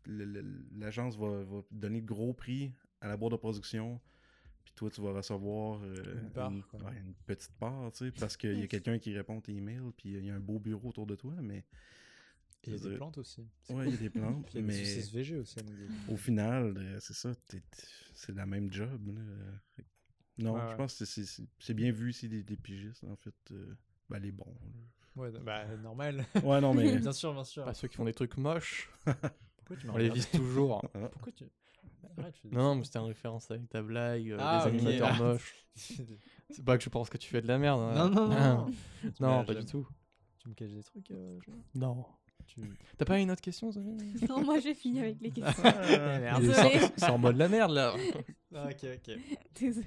L'agence 0.05 1.15
va, 1.17 1.43
va 1.43 1.61
donner 1.71 2.01
de 2.01 2.05
gros 2.05 2.33
prix 2.33 2.73
à 3.01 3.07
la 3.07 3.15
boîte 3.17 3.31
de 3.33 3.37
production 3.37 3.99
Puis 4.63 4.73
toi, 4.75 4.89
tu 4.89 5.01
vas 5.01 5.13
recevoir 5.13 5.79
euh, 5.83 6.21
Une 6.21 6.29
part, 6.31 6.51
une, 6.51 6.63
ouais, 6.85 6.97
une 7.05 7.13
petite 7.25 7.53
part, 7.59 7.91
tu 7.91 8.05
sais, 8.05 8.11
parce 8.11 8.35
qu'il 8.35 8.59
y 8.59 8.63
a 8.63 8.67
quelqu'un 8.67 8.97
qui 8.99 9.15
répond 9.15 9.37
à 9.39 9.41
tes 9.41 9.53
emails, 9.53 9.91
puis 9.95 10.09
il 10.13 10.25
y 10.25 10.29
a 10.29 10.35
un 10.35 10.39
beau 10.39 10.59
bureau 10.59 10.89
autour 10.89 11.05
de 11.05 11.15
toi, 11.15 11.33
mais 11.41 11.63
Et 12.65 12.71
il 12.71 12.73
y 12.73 12.75
a 12.75 12.77
Je 12.83 12.89
des 12.89 12.95
plantes 12.97 13.17
aussi. 13.17 13.41
Ouais, 13.69 13.85
il 13.87 13.91
y 13.91 13.93
a 13.95 13.97
des 13.97 14.09
plantes, 14.09 14.45
Puis 14.45 14.53
il 14.59 14.61
y 14.61 14.63
a 14.63 14.67
des 14.67 14.67
mais 14.67 14.85
saucisses 14.85 15.11
VG 15.13 15.37
aussi. 15.37 15.59
au 16.09 16.17
final, 16.17 16.73
euh, 16.77 16.97
c'est 16.99 17.13
ça, 17.13 17.31
c'est 18.13 18.35
la 18.35 18.45
même 18.45 18.71
job. 18.71 18.99
là. 19.07 19.83
Non, 20.37 20.53
Ouais, 20.53 20.61
je 20.61 20.67
ouais. 20.67 20.77
pense 20.77 20.97
que 20.99 21.05
c'est- 21.05 21.73
bien 21.73 21.91
vu 21.91 22.11
ici 22.11 22.29
des, 22.29 22.43
des 22.43 22.55
pigistes, 22.57 23.03
en 23.05 23.15
fait. 23.17 23.33
euh, 23.51 23.75
ben, 24.09 24.19
les 24.19 24.31
bons. 24.31 24.45
là. 24.45 25.21
Ouais, 25.23 25.31
bah 25.41 25.65
normal. 25.77 26.25
Ouais, 26.43 26.61
non, 26.61 26.73
mais. 26.73 26.97
bien 26.99 27.11
sûr, 27.11 27.33
bien 27.33 27.43
sûr. 27.43 27.65
Pas 27.65 27.73
ceux 27.73 27.87
qui 27.89 27.95
font 27.97 28.05
des 28.05 28.13
trucs 28.13 28.37
moches, 28.37 28.89
Pourquoi 29.57 29.75
tu 29.77 29.87
m'as 29.87 29.93
on 29.93 29.97
les 29.97 30.09
vise 30.09 30.29
toujours. 30.31 30.81
Pourquoi 31.11 31.31
tu. 31.33 31.43
Bah, 32.01 32.09
arrête, 32.19 32.35
je 32.43 32.49
des- 32.49 32.55
Non, 32.55 32.75
mais 32.75 32.85
c'était 32.85 32.99
en 32.99 33.05
référence 33.05 33.51
avec 33.51 33.67
ta 33.69 33.81
blague, 33.81 34.31
euh, 34.31 34.37
Ah, 34.39 34.63
des 34.65 34.69
ok. 34.69 34.75
animateurs 34.81 35.09
Ah. 35.13 35.17
moches. 35.23 35.55
C'est 35.75 36.63
pas 36.65 36.77
que 36.77 36.83
je 36.83 36.89
pense 36.89 37.09
que 37.09 37.17
tu 37.17 37.29
fais 37.29 37.41
de 37.41 37.47
la 37.47 37.57
merde. 37.57 37.79
hein. 37.81 38.09
Non, 38.09 38.09
non, 38.09 38.27
non. 38.29 38.35
Ah. 38.37 38.67
non. 39.19 39.45
Pas 39.45 39.53
du 39.55 39.65
tout. 39.65 39.87
Tu 40.39 40.47
me 40.49 40.53
caches 40.53 40.71
des 40.71 40.83
trucs, 40.83 41.11
euh, 41.11 41.37
Joël 41.45 41.57
Non. 41.75 42.05
Tu... 42.49 42.61
T'as 42.97 43.05
pas 43.05 43.19
une 43.19 43.31
autre 43.31 43.41
question, 43.41 43.71
Zoé 43.71 43.83
Non, 44.29 44.43
moi 44.43 44.59
j'ai 44.59 44.73
fini 44.73 44.99
avec 44.99 45.21
les 45.21 45.31
questions. 45.31 45.63
C'est 46.97 47.09
en 47.09 47.17
mode 47.17 47.37
la 47.37 47.47
merde 47.47 47.71
là. 47.71 47.93
Ah, 48.55 48.67
ok, 48.71 48.85
ok. 48.95 49.15
Désolée. 49.59 49.85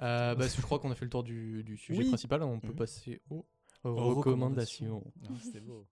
Euh, 0.00 0.34
bah, 0.34 0.46
je 0.48 0.60
crois 0.62 0.78
qu'on 0.78 0.90
a 0.90 0.94
fait 0.94 1.04
le 1.04 1.10
tour 1.10 1.22
du, 1.22 1.62
du 1.62 1.76
sujet 1.76 2.00
Oui. 2.02 2.08
principal. 2.08 2.42
On 2.42 2.58
peut 2.58 2.68
Mhm. 2.68 2.74
passer 2.74 3.20
aux, 3.30 3.44
Aux 3.84 4.14
recommandations. 4.14 5.04
Non, 5.20 5.36
c'était 5.42 5.60
beau. 5.60 5.86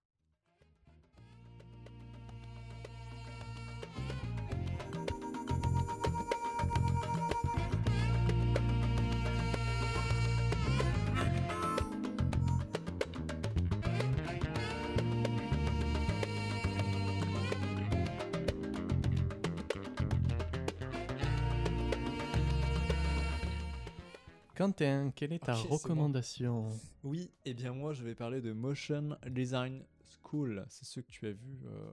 Quentin, 24.65 25.11
quelle 25.17 25.33
est 25.33 25.39
ta 25.39 25.55
bon. 25.55 25.69
recommandation 25.71 26.69
Oui, 27.03 27.31
et 27.47 27.55
bien 27.55 27.73
moi 27.73 27.95
je 27.95 28.03
vais 28.05 28.15
parler 28.15 28.43
de 28.43 28.53
Motion 28.53 29.17
Design 29.27 29.83
School. 30.23 30.67
C'est 30.69 30.85
ce 30.85 31.01
que 31.01 31.07
tu 31.11 31.27
as 31.29 31.33
vu 31.33 31.61
euh, 31.65 31.91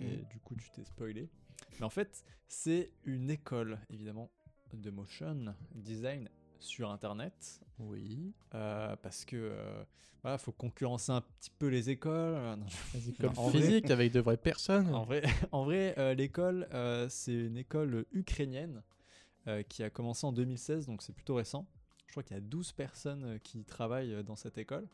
et 0.00 0.16
Mhm. 0.16 0.24
du 0.28 0.40
coup 0.40 0.56
tu 0.56 0.68
t'es 0.72 0.82
spoilé. 0.82 1.28
Mais 1.78 1.86
en 1.86 1.90
fait, 1.90 2.24
c'est 2.48 2.90
une 3.04 3.30
école 3.30 3.78
évidemment 3.88 4.32
de 4.72 4.90
motion 4.90 5.54
design 5.76 6.28
sur 6.58 6.90
internet 6.90 7.60
Oui. 7.78 8.32
euh, 8.52 8.96
parce 8.96 9.24
que 9.24 9.36
euh, 9.36 9.84
voilà, 10.24 10.38
faut 10.38 10.50
concurrencer 10.50 11.12
un 11.12 11.20
petit 11.20 11.50
peu 11.56 11.68
les 11.68 11.88
écoles. 11.88 12.34
Euh, 12.34 12.56
non, 12.56 12.66
je- 12.66 12.98
Vas-y, 12.98 13.12
comme 13.14 13.32
en 13.38 13.48
vrai- 13.48 13.60
physique 13.62 13.90
avec 13.92 14.10
de 14.12 14.18
vraies 14.18 14.36
personnes. 14.36 14.92
En 14.92 15.04
vrai, 15.04 15.22
en 15.52 15.62
vrai 15.62 15.94
euh, 15.98 16.14
l'école, 16.14 16.66
c'est 17.10 17.32
une 17.34 17.56
école 17.58 18.06
ukrainienne 18.10 18.82
qui 19.68 19.84
a 19.84 19.88
commencé 19.88 20.26
en 20.26 20.32
2016, 20.32 20.86
donc 20.86 21.00
c'est 21.00 21.14
plutôt 21.14 21.36
récent. 21.36 21.64
Je 22.08 22.12
crois 22.12 22.22
qu'il 22.22 22.36
y 22.36 22.38
a 22.38 22.42
12 22.42 22.72
personnes 22.72 23.24
euh, 23.24 23.38
qui 23.38 23.64
travaillent 23.64 24.12
euh, 24.14 24.22
dans 24.22 24.36
cette 24.36 24.58
école. 24.58 24.88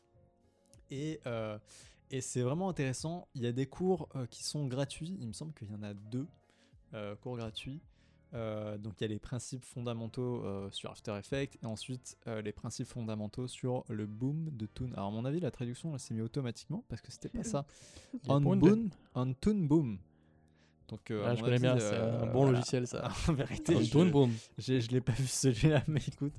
Et, 0.91 1.20
euh, 1.27 1.59
et 2.11 2.20
c'est 2.20 2.43
vraiment 2.43 2.69
intéressant. 2.69 3.27
Il 3.35 3.43
y 3.43 3.47
a 3.47 3.53
des 3.53 3.66
cours 3.66 4.09
euh, 4.16 4.27
qui 4.27 4.45
sont 4.45 4.66
gratuits. 4.66 5.16
Il 5.20 5.28
me 5.28 5.32
semble 5.32 5.55
qu'il 5.55 5.70
y 5.70 5.74
en 5.74 5.82
a 5.82 5.95
deux 5.95 6.27
euh, 6.93 7.16
cours 7.16 7.36
gratuits. 7.36 7.81
Euh, 8.35 8.77
donc 8.78 8.95
il 9.01 9.03
y 9.03 9.05
a 9.05 9.09
les 9.09 9.20
principes 9.20 9.65
fondamentaux 9.65 10.45
euh, 10.45 10.69
sur 10.73 10.91
After 10.91 11.16
Effects 11.16 11.57
et 11.62 11.66
ensuite 11.66 12.16
euh, 12.27 12.43
les 12.43 12.51
principes 12.53 12.89
fondamentaux 12.89 13.47
sur 13.47 13.85
le 13.89 14.07
boom 14.07 14.51
de 14.51 14.66
Toon. 14.66 14.91
Alors 14.95 15.07
à 15.07 15.11
mon 15.12 15.24
avis 15.24 15.39
la 15.39 15.53
traduction 15.53 15.93
elle 15.95 16.01
s'est 16.01 16.15
mise 16.15 16.24
automatiquement 16.24 16.85
parce 16.89 17.01
que 17.01 17.12
c'était 17.12 17.28
pas 17.28 17.45
ça. 17.45 17.65
On 18.28 18.41
boom, 18.41 18.91
on 19.15 19.32
Toon 19.35 19.55
boom. 19.55 19.99
Donc 20.89 21.12
euh, 21.12 21.24
Ah, 21.28 21.36
je 21.36 21.43
connais 21.45 21.61
bien, 21.61 21.78
c'est 21.78 21.95
euh, 21.95 22.23
un 22.23 22.27
bon 22.32 22.41
voilà. 22.43 22.53
logiciel 22.59 22.89
ça. 22.89 23.09
En 23.28 23.35
vérité, 23.35 23.85
je, 23.85 23.91
Toon 23.93 24.07
Boom. 24.11 24.32
j'ai- 24.59 24.81
je 24.81 24.91
l'ai 24.91 25.01
pas 25.01 25.12
vu 25.12 25.27
celui-là, 25.28 25.85
mais 25.89 26.01
écoute, 26.07 26.35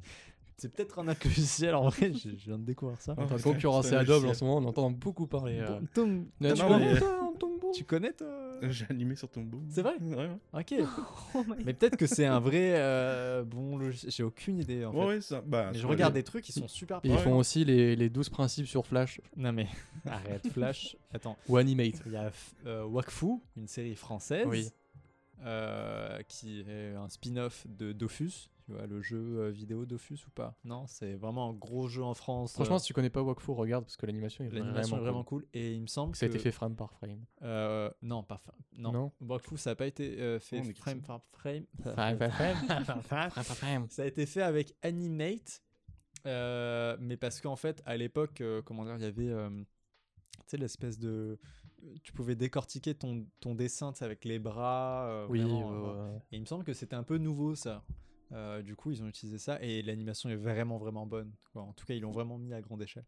c'est 0.58 0.72
peut-être 0.74 1.00
un 1.00 1.08
autre 1.08 1.20
logiciel 1.26 1.76
en 1.76 1.90
vrai. 1.90 2.12
Je, 2.14 2.30
je 2.30 2.46
viens 2.46 2.58
de 2.58 2.64
découvrir 2.66 3.00
ça. 3.02 3.14
Ah, 3.18 3.24
Enfin, 3.24 3.38
c'est- 3.38 3.96
Adobe 3.96 4.26
en 4.26 4.34
ce 4.34 4.44
moment, 4.44 4.58
on 4.58 4.66
entend 4.66 4.90
beaucoup 4.92 5.28
parler. 5.28 5.60
euh. 5.60 5.80
Bon, 5.96 6.26
tu, 6.54 6.64
connais, 6.64 6.98
toi, 7.00 7.32
tu 7.74 7.84
connais 7.84 8.14
toi? 8.14 8.28
J'ai 8.62 8.86
animé 8.90 9.16
sur 9.16 9.30
ton 9.30 9.42
boom. 9.42 9.66
C'est 9.70 9.82
vrai? 9.82 9.96
Ouais, 10.02 10.16
ouais. 10.16 10.38
Ok. 10.54 10.74
Oh 11.36 11.44
my 11.46 11.64
Mais 11.66 11.74
peut-être 11.74 11.98
que 11.98 12.08
c'est 12.08 12.26
un 12.26 12.40
vrai 12.40 12.74
euh, 12.78 13.44
bon 13.44 13.78
logiciel. 13.78 14.12
J'ai 14.12 14.24
aucune 14.24 14.60
idée 14.60 14.86
en 14.86 14.94
fait. 14.94 14.98
Ouais, 14.98 15.06
ouais, 15.08 15.22
ça. 15.22 15.42
Bah, 15.46 15.72
Mais 15.74 15.78
je 15.80 15.86
regarde 15.86 16.14
des 16.14 16.24
trucs 16.24 16.46
qui 16.46 16.54
sont 16.54 16.68
super. 16.70 17.02
Et 17.04 17.10
ils 17.10 17.12
Ouais, 17.16 17.18
font 17.18 17.36
aussi 17.38 17.66
les, 17.66 17.96
les 17.98 18.10
12 18.10 18.30
principes 18.30 18.68
sur 18.68 18.86
Flash 18.88 19.20
Non 19.36 19.52
mais 19.52 19.68
arrête 20.06 20.48
Flash. 20.54 20.96
Attends, 21.14 21.36
ou 21.50 21.58
Animate. 21.58 22.02
il 22.06 22.12
y 22.14 22.16
a 22.16 22.32
euh, 22.66 22.86
Wakfu, 22.86 23.42
une 23.58 23.68
série 23.68 23.96
française, 23.96 24.48
Oui. 24.48 24.70
Euh, 25.44 26.22
qui 26.28 26.62
est 26.62 26.94
un 26.96 27.10
spin-off 27.10 27.66
de 27.68 27.92
Dofus. 27.94 28.50
Tu 28.66 28.72
vois 28.72 28.88
le 28.88 29.00
jeu 29.00 29.18
euh, 29.42 29.52
vidéo 29.52 29.86
Dofus 29.86 30.18
ou 30.28 30.32
pas? 30.32 30.58
Non, 30.64 30.88
c'est 30.88 31.14
vraiment 31.14 31.50
un 31.52 31.54
gros 31.54 31.88
jeu 31.88 32.02
en 32.04 32.16
France. 32.16 32.54
Franchement, 32.54 32.78
euh, 32.78 32.80
si 32.80 32.88
tu 32.88 32.94
connais 32.94 33.12
pas 33.12 33.22
Wakfu, 33.22 33.52
regarde 33.52 33.84
parce 33.86 33.96
que 33.96 34.08
l'animation 34.08 34.44
est 34.44 34.50
l'animation 34.50 34.96
vraiment, 34.98 34.98
est 34.98 35.00
vraiment 35.12 35.24
cool. 35.24 35.42
cool. 35.44 35.50
Et 35.54 35.74
il 35.74 35.82
me 35.84 35.88
semble 35.88 36.16
Ça 36.16 36.26
a 36.26 36.30
que 36.30 36.34
été 36.34 36.42
fait 36.42 36.52
frame 36.52 36.76
par 36.76 36.92
frame. 36.92 37.24
euh, 37.44 37.92
non, 38.02 38.24
pas 38.24 38.38
fa- 38.38 38.56
non. 38.74 38.92
Non 38.92 39.12
Wakfu, 39.22 39.58
ça 39.58 39.72
n'a 39.72 39.76
pas 39.76 39.86
été 39.86 40.20
euh, 40.20 40.40
fait 40.40 40.62
Oh, 40.66 40.72
frame 40.76 41.02
par 41.04 41.22
frame. 41.34 41.66
Frame 41.94 42.18
par 42.18 42.32
frame. 42.34 42.56
Frame 42.66 42.86
par 42.86 43.04
frame. 43.04 43.30
frame. 43.44 43.88
Ça 43.92 44.02
a 44.02 44.06
été 44.08 44.26
fait 44.26 44.42
avec 44.42 44.74
Animate, 44.82 45.62
euh, 46.26 46.98
mais 47.00 47.18
parce 47.18 47.42
qu'en 47.42 47.56
fait, 47.56 47.84
à 47.86 47.98
l'époque, 47.98 48.42
euh, 48.42 48.64
comment 48.64 48.84
dire, 48.84 48.96
il 48.96 49.04
y 49.04 49.06
avait, 49.06 49.30
euh, 49.30 49.50
tu 49.50 50.42
sais, 50.48 50.58
l'espèce 50.58 50.98
de, 50.98 51.38
tu 52.04 52.12
pouvais 52.14 52.36
décortiquer 52.36 52.94
ton, 52.96 53.26
ton 53.40 53.56
dessin, 53.56 53.94
avec 54.02 54.26
les 54.26 54.40
bras. 54.40 55.08
euh, 55.08 55.28
Oui, 55.30 55.40
vraiment, 55.42 55.70
ouais, 55.70 55.94
euh. 55.98 56.18
Et 56.32 56.38
il 56.38 56.42
me 56.42 56.46
semble 56.46 56.64
que 56.64 56.74
c'était 56.74 56.96
un 56.96 57.04
peu 57.04 57.18
nouveau 57.18 57.56
ça. 57.56 57.84
Euh, 58.32 58.62
du 58.64 58.76
coup, 58.76 58.92
ils 58.92 59.04
ont 59.04 59.08
utilisé 59.08 59.38
ça 59.38 59.62
et 59.62 59.82
l'animation 59.84 60.30
est 60.30 60.36
vraiment 60.36 60.78
vraiment 60.78 61.06
bonne. 61.06 61.32
quoi. 61.54 61.62
En 61.62 61.74
tout 61.74 61.86
cas, 61.86 61.94
ils 61.94 62.02
l'ont 62.02 62.12
vraiment 62.12 62.38
mis 62.38 62.54
à 62.54 62.62
grande 62.62 62.82
échelle. 62.82 63.06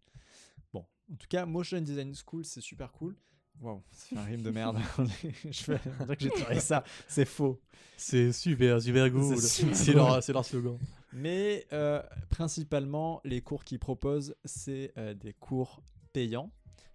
Bon, 0.73 0.85
en 1.11 1.15
tout 1.15 1.27
cas, 1.27 1.45
Motion 1.45 1.81
Design 1.81 2.13
School, 2.13 2.45
c'est 2.45 2.61
super 2.61 2.91
cool. 2.91 3.15
Waouh, 3.59 3.81
fait 3.91 4.15
un 4.15 4.23
rime 4.23 4.43
de 4.43 4.51
merde. 4.51 4.77
Je 5.49 5.63
fais, 5.63 5.79
on 5.99 6.03
dirait 6.03 6.15
que 6.17 6.23
j'ai 6.23 6.29
tiré 6.29 6.59
ça, 6.59 6.83
c'est 7.07 7.25
faux. 7.25 7.59
C'est 7.97 8.31
super, 8.31 8.79
super 8.79 9.11
cool. 9.11 9.35
C'est 9.37 9.73
C'est 9.73 9.93
leur, 9.93 10.21
c'est 10.21 10.31
leur 10.33 10.45
slogan. 10.45 10.77
Mais 11.13 11.65
euh, 11.73 12.03
principalement, 12.29 13.19
les 13.23 13.41
cours 13.41 13.63
qu'ils 13.63 13.79
proposent, 13.79 14.35
c'est 14.45 14.93
euh, 14.97 15.15
des 15.15 15.33
cours 15.33 15.81
payants, 16.13 16.51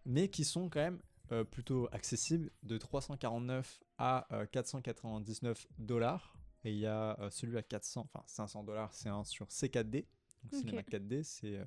mais 0.07 0.29
qui 0.29 0.45
sont 0.45 0.69
quand 0.69 0.81
même 0.81 1.01
euh, 1.33 1.45
plutôt 1.45 1.89
accessibles, 1.93 2.51
de 2.63 2.77
349 2.79 3.81
à 3.99 4.27
euh, 4.33 4.47
499 4.47 5.67
dollars. 5.79 6.37
Et 6.65 6.71
il 6.73 6.79
y 6.79 6.87
a 6.87 7.19
euh, 7.21 7.31
celui 7.31 7.59
à 7.59 7.63
400, 7.63 8.09
enfin 8.13 8.23
500 8.27 8.63
dollars, 8.65 8.93
c'est 8.95 9.09
un 9.09 9.25
sur 9.25 9.47
C4D. 9.49 10.05
Donc 10.45 10.53
Ok. 10.55 10.59
Cinéma 10.61 10.83
4D, 10.83 11.23
c'est 11.23 11.57
euh, 11.57 11.65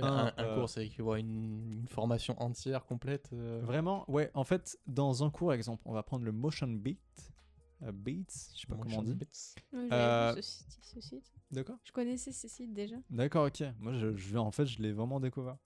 Un, 0.00 0.06
Un, 0.06 0.26
un 0.36 0.44
euh, 0.44 0.54
cours, 0.56 0.68
c'est 0.70 0.86
équivaut 0.86 1.12
à 1.12 1.18
une, 1.20 1.72
une 1.72 1.88
formation 1.88 2.40
entière, 2.40 2.84
complète. 2.84 3.30
euh. 3.32 3.60
vraiment, 3.62 4.08
ouais, 4.10 4.30
en 4.34 4.44
fait, 4.44 4.78
dans 4.86 5.24
un 5.24 5.30
cours, 5.30 5.52
exemple, 5.52 5.82
on 5.86 5.92
va 5.92 6.02
prendre 6.02 6.24
le 6.24 6.32
Motion 6.32 6.68
Beat. 6.68 7.00
euh, 7.82 7.92
Beats, 7.92 8.52
je 8.54 8.60
sais 8.60 8.66
pas 8.68 8.76
comment 8.76 8.98
on 8.98 9.02
dit. 9.02 9.16
Euh, 9.74 10.32
vu 10.36 10.42
ce 10.42 10.48
site, 10.48 10.78
ce 10.82 11.00
site. 11.00 11.32
D'accord. 11.50 11.78
Je 11.84 11.92
connaissais 11.92 12.32
ce 12.32 12.46
site 12.48 12.72
déjà. 12.74 12.96
D'accord, 13.10 13.46
ok. 13.46 13.62
Moi, 13.78 13.92
je, 13.94 14.14
je 14.16 14.32
vais 14.32 14.38
en 14.38 14.50
fait, 14.50 14.66
je 14.66 14.82
l'ai 14.82 14.92
vraiment 14.92 15.18
découvert. 15.20 15.56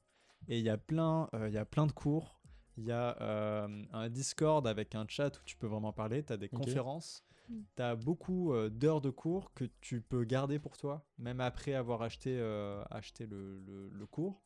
Et 0.48 0.58
il 0.58 0.64
y 0.64 0.70
a 0.70 0.76
plein, 0.78 1.28
euh, 1.34 1.48
il 1.48 1.54
y 1.54 1.58
a 1.58 1.64
plein 1.64 1.86
de 1.86 1.92
cours. 1.92 2.40
Il 2.78 2.84
y 2.84 2.92
a 2.92 3.20
euh, 3.20 3.84
un 3.92 4.08
Discord 4.08 4.66
avec 4.66 4.94
un 4.94 5.06
chat 5.08 5.36
où 5.38 5.42
tu 5.44 5.56
peux 5.56 5.66
vraiment 5.66 5.92
parler. 5.92 6.22
Tu 6.24 6.32
as 6.32 6.36
des 6.36 6.48
conférences. 6.48 7.24
Mm. 7.48 7.54
Tu 7.76 7.82
as 7.82 7.96
beaucoup 7.96 8.52
euh, 8.54 8.70
d'heures 8.70 9.00
de 9.00 9.10
cours 9.10 9.52
que 9.54 9.64
tu 9.80 10.00
peux 10.00 10.24
garder 10.24 10.58
pour 10.58 10.76
toi, 10.76 11.06
même 11.18 11.40
après 11.40 11.74
avoir 11.74 12.02
acheté, 12.02 12.36
euh, 12.38 12.82
acheté 12.90 13.26
le, 13.26 13.58
le- 13.60 13.88
le 13.90 14.06
cours. 14.06 14.42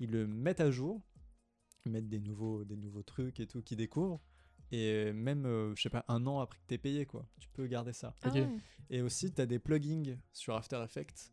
Ils 0.00 0.10
le 0.10 0.26
mettent 0.26 0.60
à 0.60 0.70
jour. 0.70 1.00
Ils 1.86 1.92
mettent 1.92 2.08
des 2.08 2.20
nouveaux, 2.20 2.64
des 2.64 2.76
nouveaux 2.76 3.02
trucs 3.02 3.40
et 3.40 3.46
tout 3.46 3.62
qu'ils 3.62 3.78
découvrent. 3.78 4.20
Et 4.70 5.12
même, 5.12 5.44
euh, 5.46 5.74
je 5.76 5.82
sais 5.82 5.90
pas, 5.90 6.04
un 6.08 6.26
an 6.26 6.40
après 6.40 6.58
que 6.60 6.74
tu 6.74 6.78
payé, 6.78 7.04
quoi. 7.06 7.26
Tu 7.38 7.48
peux 7.48 7.66
garder 7.66 7.92
ça. 7.92 8.14
Ah. 8.22 8.30
Et 8.88 9.02
aussi, 9.02 9.32
tu 9.32 9.40
as 9.40 9.46
des 9.46 9.58
plugins 9.58 10.16
sur 10.32 10.54
After 10.54 10.82
Effects. 10.82 11.32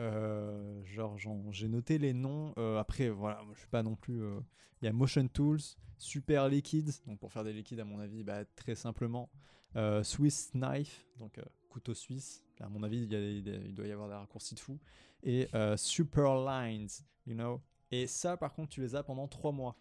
Euh, 0.00 0.82
genre, 0.84 1.16
j'ai 1.50 1.68
noté 1.68 1.98
les 1.98 2.12
noms. 2.12 2.54
Euh, 2.58 2.78
après, 2.78 3.08
voilà, 3.10 3.42
moi, 3.42 3.52
je 3.54 3.60
suis 3.60 3.68
pas 3.68 3.82
non 3.82 3.96
plus. 3.96 4.22
euh, 4.22 4.40
Il 4.80 4.84
y 4.84 4.88
a 4.88 4.92
Motion 4.92 5.26
Tools, 5.28 5.58
Super 5.96 6.48
Liquids, 6.48 7.00
donc 7.06 7.18
pour 7.18 7.32
faire 7.32 7.42
des 7.44 7.52
liquides, 7.52 7.80
à 7.80 7.84
mon 7.84 7.98
avis, 7.98 8.22
bah, 8.22 8.44
très 8.44 8.74
simplement. 8.76 9.28
Euh, 9.76 10.02
Swiss 10.04 10.50
Knife, 10.54 11.04
donc 11.18 11.36
euh, 11.38 11.42
couteau 11.68 11.94
suisse. 11.94 12.42
À 12.60 12.68
mon 12.68 12.82
avis, 12.82 13.02
il, 13.02 13.12
y 13.12 13.50
a- 13.50 13.58
doit 13.72 13.86
y 13.86 13.92
avoir 13.92 14.08
des 14.08 14.14
raccourcis 14.14 14.54
de 14.54 14.60
fou. 14.60 14.78
Et 15.22 15.48
euh, 15.54 15.76
Super 15.76 16.36
Lines, 16.44 16.88
you 17.26 17.34
know. 17.34 17.60
Et 17.90 18.06
ça, 18.06 18.36
par 18.36 18.52
contre, 18.54 18.70
tu 18.70 18.80
les 18.80 18.94
as 18.94 19.02
pendant 19.02 19.26
3 19.28 19.50
mois. 19.52 19.76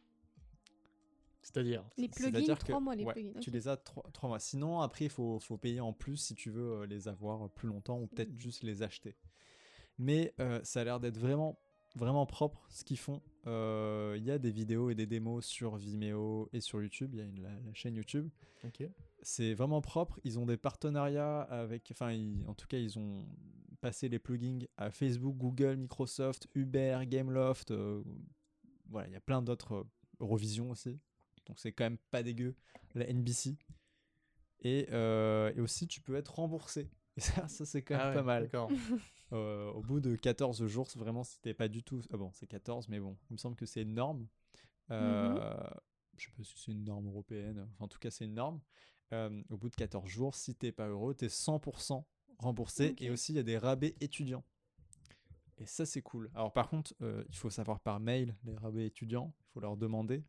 C'est-à-dire 1.41 1.83
Les 1.97 2.09
plugins, 2.09 2.31
C'est-à-dire 2.31 2.57
3 2.57 2.77
que- 2.79 2.83
mois 2.83 2.95
les 2.95 3.03
ouais, 3.05 3.13
plugins. 3.13 3.39
Tu 3.39 3.51
les 3.51 3.67
as 3.67 3.77
3, 3.77 4.03
mois. 4.29 4.39
Sinon, 4.39 4.81
après, 4.81 5.05
il 5.05 5.11
faut, 5.11 5.39
faut 5.39 5.57
payer 5.57 5.79
en 5.79 5.93
plus 5.93 6.17
si 6.17 6.35
tu 6.35 6.49
veux 6.49 6.81
euh, 6.81 6.85
les 6.85 7.07
avoir 7.07 7.49
plus 7.51 7.67
longtemps 7.69 8.01
ou 8.01 8.07
peut-être 8.07 8.37
juste 8.37 8.63
les 8.63 8.83
acheter. 8.83 9.15
Mais 9.97 10.33
euh, 10.39 10.59
ça 10.63 10.81
a 10.81 10.83
l'air 10.83 10.99
d'être 10.99 11.17
vraiment, 11.17 11.59
vraiment 11.95 12.25
propre 12.25 12.65
ce 12.69 12.83
qu'ils 12.83 12.99
font. 12.99 13.21
Euh, 13.47 14.15
Il 14.17 14.23
y 14.23 14.31
a 14.31 14.37
des 14.37 14.51
vidéos 14.51 14.89
et 14.89 14.95
des 14.95 15.07
démos 15.07 15.45
sur 15.45 15.75
Vimeo 15.77 16.49
et 16.53 16.61
sur 16.61 16.81
YouTube. 16.81 17.11
Il 17.13 17.19
y 17.19 17.21
a 17.21 17.25
une- 17.25 17.41
la, 17.41 17.49
la 17.65 17.73
chaîne 17.73 17.95
YouTube. 17.95 18.29
C'est 19.21 19.53
vraiment 19.53 19.81
propre. 19.81 20.19
Ils 20.23 20.37
ont 20.37 20.45
des 20.45 20.57
partenariats 20.57 21.41
avec. 21.41 21.89
Enfin, 21.91 22.11
ils- 22.11 22.45
en 22.47 22.53
tout 22.53 22.67
cas, 22.67 22.77
ils 22.77 22.97
ont 22.99 23.25
passé 23.81 24.09
les 24.09 24.19
plugins 24.19 24.59
à 24.77 24.91
Facebook, 24.91 25.35
Google, 25.37 25.75
Microsoft, 25.77 26.47
Uber, 26.55 26.99
Gameloft. 27.07 27.71
euh, 27.71 28.03
voilà, 28.89 29.07
il 29.07 29.13
y 29.13 29.17
a 29.17 29.21
plein 29.21 29.41
d'autres. 29.41 29.73
euh, 29.75 29.83
Eurovision 30.19 30.71
aussi. 30.71 30.99
Donc, 31.45 31.59
c'est 31.59 31.71
quand 31.71 31.83
même 31.85 31.97
pas 32.11 32.23
dégueu. 32.23 32.55
La 32.95 33.05
NBC. 33.07 33.55
Et, 34.61 34.87
euh, 34.91 35.53
et 35.55 35.61
aussi, 35.61 35.87
tu 35.87 36.01
peux 36.01 36.15
être 36.15 36.35
remboursé. 36.35 36.89
Et 37.17 37.21
ça, 37.21 37.47
ça 37.47 37.65
c'est 37.65 37.81
quand 37.83 37.95
même 37.95 38.03
Ah 38.03 38.09
ouais, 38.09 38.15
pas 38.15 38.23
mal. 38.23 38.49
Euh, 39.33 39.69
au 39.71 39.81
bout 39.81 39.99
de 39.99 40.15
14 40.15 40.65
jours, 40.67 40.87
vraiment, 40.95 41.23
c'était 41.23 41.53
pas 41.53 41.67
du 41.67 41.83
tout. 41.83 42.01
Ah 42.11 42.17
bon, 42.17 42.31
c'est 42.33 42.47
14, 42.47 42.87
mais 42.89 42.99
bon, 42.99 43.17
il 43.29 43.33
me 43.33 43.37
semble 43.37 43.55
que 43.55 43.65
c'est 43.65 43.81
une 43.81 43.93
norme. 43.93 44.27
Euh, 44.91 45.35
Je 46.17 46.25
sais 46.25 46.31
pas 46.31 46.43
si 46.43 46.53
c'est 46.57 46.71
une 46.71 46.83
norme 46.83 47.07
européenne. 47.07 47.67
Enfin, 47.73 47.85
en 47.85 47.87
tout 47.87 47.99
cas, 47.99 48.09
c'est 48.09 48.25
une 48.25 48.35
norme. 48.35 48.61
Euh, 49.13 49.41
au 49.49 49.57
bout 49.57 49.69
de 49.69 49.75
14 49.75 50.07
jours, 50.07 50.35
si 50.35 50.55
t'es 50.55 50.71
pas 50.71 50.87
heureux, 50.87 51.13
t'es 51.13 51.29
100% 51.29 52.05
remboursé. 52.39 52.95
Et 52.99 53.09
aussi, 53.09 53.33
il 53.33 53.35
y 53.35 53.39
a 53.39 53.43
des 53.43 53.57
rabais 53.57 53.95
étudiants. 54.01 54.43
Et 55.57 55.65
ça, 55.65 55.85
c'est 55.85 56.01
cool. 56.01 56.29
Alors, 56.35 56.53
par 56.53 56.69
contre, 56.69 56.93
euh, 57.01 57.23
il 57.29 57.35
faut 57.35 57.49
savoir 57.49 57.79
par 57.79 57.99
mail 57.99 58.35
les 58.43 58.55
rabais 58.55 58.85
étudiants. 58.85 59.33
Il 59.39 59.45
faut 59.53 59.59
leur 59.59 59.75
demander. 59.75 60.23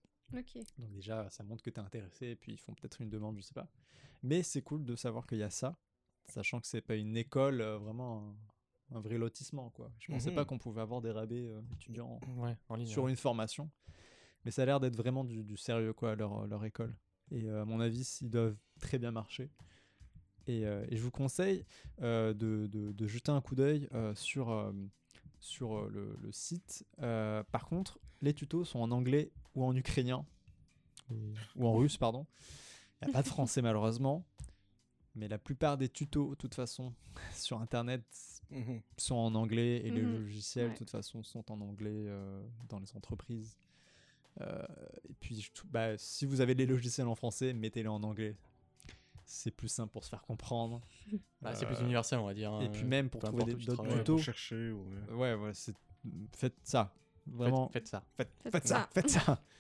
Donc 0.78 0.90
déjà, 0.92 1.28
ça 1.30 1.42
montre 1.44 1.62
que 1.62 1.70
tu 1.70 1.80
es 1.80 1.82
intéressé 1.82 2.28
et 2.28 2.36
puis 2.36 2.52
ils 2.52 2.58
font 2.58 2.74
peut-être 2.74 3.00
une 3.00 3.10
demande, 3.10 3.36
je 3.36 3.42
sais 3.42 3.54
pas. 3.54 3.68
Mais 4.22 4.42
c'est 4.42 4.62
cool 4.62 4.84
de 4.84 4.94
savoir 4.94 5.26
qu'il 5.26 5.38
y 5.38 5.42
a 5.42 5.50
ça, 5.50 5.78
sachant 6.28 6.60
que 6.60 6.66
c'est 6.66 6.82
pas 6.82 6.96
une 6.96 7.16
école, 7.16 7.62
vraiment 7.62 8.36
un, 8.94 9.00
vrai 9.00 9.18
lotissement 9.18 9.70
quoi. 9.70 9.90
Je 9.98 10.10
pensais 10.12 10.30
Mhm. 10.30 10.34
pas 10.36 10.44
qu'on 10.44 10.58
pouvait 10.58 10.80
avoir 10.80 11.00
des 11.00 11.10
rabais 11.10 11.46
euh, 11.46 11.60
étudiants 11.72 12.20
Ouais, 12.36 12.56
en 12.68 12.76
ligne. 12.76 12.86
sur 12.86 13.04
ouais. 13.04 13.10
une 13.10 13.16
formation, 13.16 13.70
mais 14.44 14.50
ça 14.50 14.62
a 14.62 14.66
l'air 14.66 14.80
d'être 14.80 14.96
vraiment 14.96 15.24
du, 15.24 15.44
du 15.44 15.56
sérieux 15.56 15.92
quoi 15.92 16.14
leur, 16.16 16.46
leur 16.46 16.64
école. 16.64 16.94
Et 17.30 17.44
euh, 17.44 17.62
à 17.62 17.64
mon 17.64 17.80
avis, 17.80 18.18
ils 18.22 18.30
doivent 18.30 18.56
très 18.80 18.98
bien 18.98 19.10
marcher. 19.10 19.50
Et, 20.46 20.64
euh, 20.66 20.86
et 20.88 20.96
je 20.96 21.02
vous 21.02 21.10
conseille 21.10 21.64
de, 22.00 22.32
de- 22.32 22.66
de 22.92 23.06
jeter 23.06 23.30
un 23.30 23.40
coup 23.42 23.54
d'œil 23.54 23.88
sur, 24.14 24.72
sur 25.40 25.88
le, 25.90 26.16
le 26.22 26.32
site. 26.32 26.86
Par 26.98 27.66
contre, 27.66 27.98
les 28.22 28.32
tutos 28.32 28.64
sont 28.64 28.78
en 28.80 28.90
anglais 28.90 29.30
ou 29.54 29.64
en 29.64 29.76
ukrainien, 29.76 30.24
ou 31.10 31.66
en 31.66 31.74
russe, 31.74 31.96
pardon. 31.98 32.26
Il 33.02 33.08
n'y 33.08 33.10
a 33.10 33.12
pas 33.12 33.22
de 33.22 33.28
français 33.28 33.60
malheureusement. 33.62 34.24
Mais 35.14 35.26
la 35.28 35.38
plupart 35.38 35.76
des 35.78 35.88
tutos, 35.88 36.30
de 36.30 36.34
toute 36.36 36.54
façon, 36.54 36.92
sur 37.34 37.60
Internet, 37.60 38.02
Mhm. 38.50 38.80
sont 38.96 39.16
en 39.16 39.34
anglais 39.34 39.78
et 39.84 39.90
les 39.90 40.02
Mhm. 40.02 40.12
logiciels, 40.22 40.66
de 40.66 40.70
Ouais. 40.70 40.76
toute 40.76 40.90
façon, 40.90 41.22
sont 41.22 41.50
en 41.52 41.60
anglais 41.60 41.90
euh, 42.06 42.42
dans 42.68 42.78
les 42.78 42.94
entreprises. 42.96 43.56
Euh, 44.40 44.62
et 45.08 45.14
puis, 45.14 45.40
je 45.40 45.50
bah, 45.64 45.98
si 45.98 46.24
vous 46.24 46.40
avez 46.40 46.54
les 46.54 46.64
logiciels 46.66 47.08
en 47.08 47.14
français, 47.14 47.52
mettez-les 47.52 47.88
en 47.88 48.02
anglais. 48.04 48.36
C'est 49.26 49.50
plus 49.50 49.68
simple 49.68 49.92
pour 49.92 50.04
se 50.04 50.08
faire 50.10 50.22
comprendre. 50.22 50.80
Bah, 51.42 51.54
c'est 51.54 51.64
Euh, 51.66 51.68
plus 51.68 51.80
universel, 51.82 52.18
on 52.18 52.26
va 52.26 52.34
dire. 52.34 52.50
Et 52.60 52.66
hein. 52.66 52.70
puis 52.72 52.84
même 52.84 53.10
pour 53.10 53.22
trouver 53.22 53.44
d'autres 53.54 53.84
tutos. 53.98 54.14
pour 54.16 54.22
chercher. 54.24 54.70
ou, 54.70 54.86
euh, 55.10 55.14
Ouais, 55.14 55.34
ouais, 55.34 55.52
c'est... 55.54 55.74
faites 56.34 56.56
ça. 56.62 56.94
Faites- 57.24 57.34
Vraiment, 57.34 57.68
Faites 57.68 57.86
ça. 57.88 58.02
faites, 58.16 58.30
Faites 58.42 58.52
faites 58.52 58.66
ça, 58.68 58.74
ça. 58.76 58.88
faites 58.92 59.10
ça. 59.10 59.42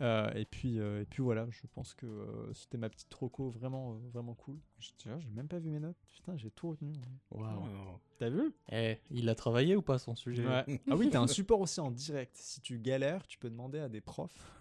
Euh, 0.00 0.28
et 0.34 0.44
puis 0.44 0.80
euh, 0.80 1.02
et 1.02 1.04
puis 1.04 1.22
voilà, 1.22 1.46
je 1.50 1.66
pense 1.72 1.94
que 1.94 2.04
euh, 2.06 2.52
c'était 2.52 2.78
ma 2.78 2.88
petite 2.88 3.08
troco 3.08 3.48
vraiment 3.48 3.92
euh, 3.92 4.08
vraiment 4.12 4.34
cool. 4.34 4.58
Vois, 5.06 5.20
j'ai 5.20 5.30
même 5.30 5.46
pas 5.46 5.60
vu 5.60 5.70
mes 5.70 5.78
notes. 5.78 5.96
Putain, 6.12 6.36
j'ai 6.36 6.50
tout 6.50 6.70
retenu. 6.70 6.92
Waouh. 7.30 7.62
oh, 7.64 8.00
T'as 8.18 8.28
vu? 8.28 8.52
Eh, 8.72 8.98
il 9.10 9.28
a 9.28 9.36
travaillé 9.36 9.76
ou 9.76 9.82
pas 9.82 9.98
son 9.98 10.16
sujet? 10.16 10.44
Ouais. 10.46 10.80
Ah 10.90 10.96
oui, 10.96 11.10
t'as 11.10 11.20
un 11.20 11.28
support 11.28 11.60
aussi 11.60 11.78
en 11.80 11.92
direct. 11.92 12.34
Si 12.36 12.60
tu 12.60 12.78
galères, 12.80 13.24
tu 13.28 13.38
peux 13.38 13.48
demander 13.50 13.78
à 13.78 13.88
des 13.88 14.00
profs. 14.00 14.52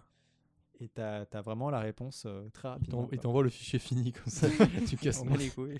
Et 0.80 0.88
t'as 0.90 1.26
as 1.32 1.42
vraiment 1.42 1.70
la 1.70 1.80
réponse 1.80 2.26
euh, 2.28 2.50
très 2.50 2.68
rapidement. 2.68 3.08
il 3.12 3.20
t'envoie 3.20 3.44
le 3.44 3.50
fichier 3.50 3.80
fini 3.80 4.12
comme 4.12 4.28
ça. 4.28 4.48
tu 4.88 4.98
casses 4.98 5.24
les 5.26 5.50
couilles. 5.50 5.80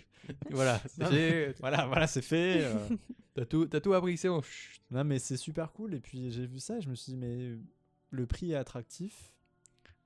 voilà, 0.50 0.80
c'est. 0.88 1.54
Voilà, 1.60 1.86
voilà, 1.86 2.08
c'est 2.08 2.22
fait. 2.22 2.62
euh. 2.64 2.78
T'as 3.36 3.46
tout, 3.46 3.66
t'as 3.68 3.82
tout 3.82 3.94
appris, 3.94 4.18
c'est 4.18 4.30
bon. 4.30 4.42
Chut. 4.42 4.82
non, 4.92 5.04
mais 5.04 5.20
c'est 5.20 5.38
super 5.38 5.72
cool. 5.74 5.94
Et 5.94 6.00
puis 6.00 6.32
j'ai 6.32 6.46
vu 6.46 6.60
ça 6.60 6.78
et 6.78 6.82
je 6.82 6.90
me 6.90 6.96
suis 6.96 7.14
dit, 7.14 7.18
mais 7.18 7.56
le 8.12 8.26
prix 8.28 8.52
est 8.52 8.56
attractif. 8.56 9.32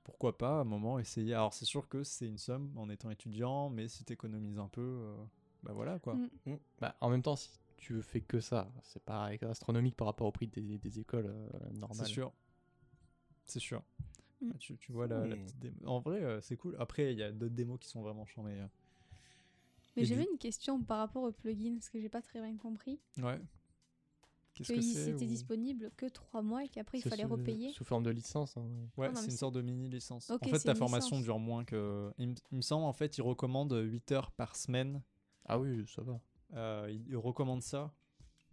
Pourquoi 0.08 0.38
pas, 0.38 0.56
à 0.58 0.60
un 0.60 0.64
moment, 0.64 0.98
essayer. 0.98 1.34
Alors 1.34 1.52
c'est 1.52 1.66
sûr 1.66 1.86
que 1.86 2.02
c'est 2.02 2.26
une 2.26 2.38
somme 2.38 2.72
en 2.78 2.88
étant 2.88 3.10
étudiant, 3.10 3.68
mais 3.68 3.88
si 3.88 4.04
t'économises 4.04 4.58
un 4.58 4.66
peu, 4.68 4.80
euh, 4.80 5.14
bah 5.62 5.72
voilà 5.74 5.98
quoi. 5.98 6.14
Mm. 6.46 6.54
Bah, 6.80 6.96
en 7.02 7.10
même 7.10 7.20
temps, 7.22 7.36
si 7.36 7.50
tu 7.76 8.00
fais 8.02 8.22
que 8.22 8.40
ça, 8.40 8.72
c'est 8.82 9.02
pas 9.02 9.26
astronomique 9.42 9.96
par 9.96 10.06
rapport 10.06 10.26
au 10.26 10.32
prix 10.32 10.46
des, 10.46 10.78
des 10.78 10.98
écoles 10.98 11.26
euh, 11.26 11.70
normales. 11.74 12.06
C'est 12.06 12.12
sûr. 12.12 12.32
C'est 13.44 13.60
sûr. 13.60 13.82
Mm. 14.40 14.50
Ah, 14.54 14.56
Tu, 14.58 14.78
tu 14.78 14.92
vois 14.92 15.06
la, 15.06 15.26
la 15.26 15.36
Mm. 15.36 15.42
petite 15.44 15.58
démo. 15.58 15.76
En 15.84 16.00
vrai, 16.00 16.22
euh, 16.24 16.40
c'est 16.40 16.56
cool. 16.56 16.74
Après, 16.78 17.12
il 17.12 17.18
y 17.18 17.22
a 17.22 17.30
d'autres 17.30 17.54
démos 17.54 17.78
qui 17.78 17.88
sont 17.88 18.00
vraiment 18.02 18.24
chambées. 18.24 18.58
hein. 18.58 18.70
Mais 19.94 20.02
Et 20.02 20.06
j'avais 20.06 20.24
du- 20.24 20.30
une 20.32 20.38
question 20.38 20.80
par 20.82 20.98
rapport 21.00 21.22
au 21.24 21.32
plugin, 21.32 21.74
parce 21.74 21.90
que 21.90 22.00
j'ai 22.00 22.08
pas 22.08 22.22
très 22.22 22.40
bien 22.40 22.56
compris. 22.56 22.98
Ouais. 23.18 23.38
Qu'est-ce 24.58 24.72
que 24.72 24.76
Que 24.76 24.82
c'est 24.82 25.04
c'était 25.12 25.24
ou- 25.24 25.28
disponible 25.28 25.90
que 25.96 26.06
3 26.06 26.42
mois 26.42 26.64
et 26.64 26.68
qu'après 26.68 26.98
il 26.98 27.02
fallait 27.02 27.22
sous- 27.24 27.28
repayer. 27.28 27.72
Sous 27.72 27.84
forme 27.84 28.02
de 28.04 28.10
licence. 28.10 28.56
hein. 28.56 28.66
Ouais, 28.96 29.10
c'est 29.14 29.24
une 29.26 29.36
sorte 29.36 29.54
de 29.54 29.62
mini 29.62 29.88
licence. 29.88 30.30
Ok, 30.30 30.46
en 30.46 30.50
fait, 30.50 30.58
ta 30.60 30.74
formation 30.74 31.16
licence. 31.16 31.24
dure 31.24 31.38
moins 31.38 31.64
que. 31.64 32.10
Il, 32.18 32.28
me- 32.28 32.34
il 32.52 32.56
me 32.56 32.62
semble, 32.62 32.84
en 32.84 32.92
fait, 32.92 33.18
il 33.18 33.22
recommande 33.22 33.72
8 33.72 34.12
heures 34.12 34.30
par 34.32 34.56
semaine. 34.56 35.02
Ah 35.46 35.58
oui, 35.58 35.84
ça 35.86 36.02
va. 36.02 36.20
Euh, 36.54 36.88
il, 36.90 37.06
il 37.08 37.16
recommande 37.16 37.62
ça. 37.62 37.92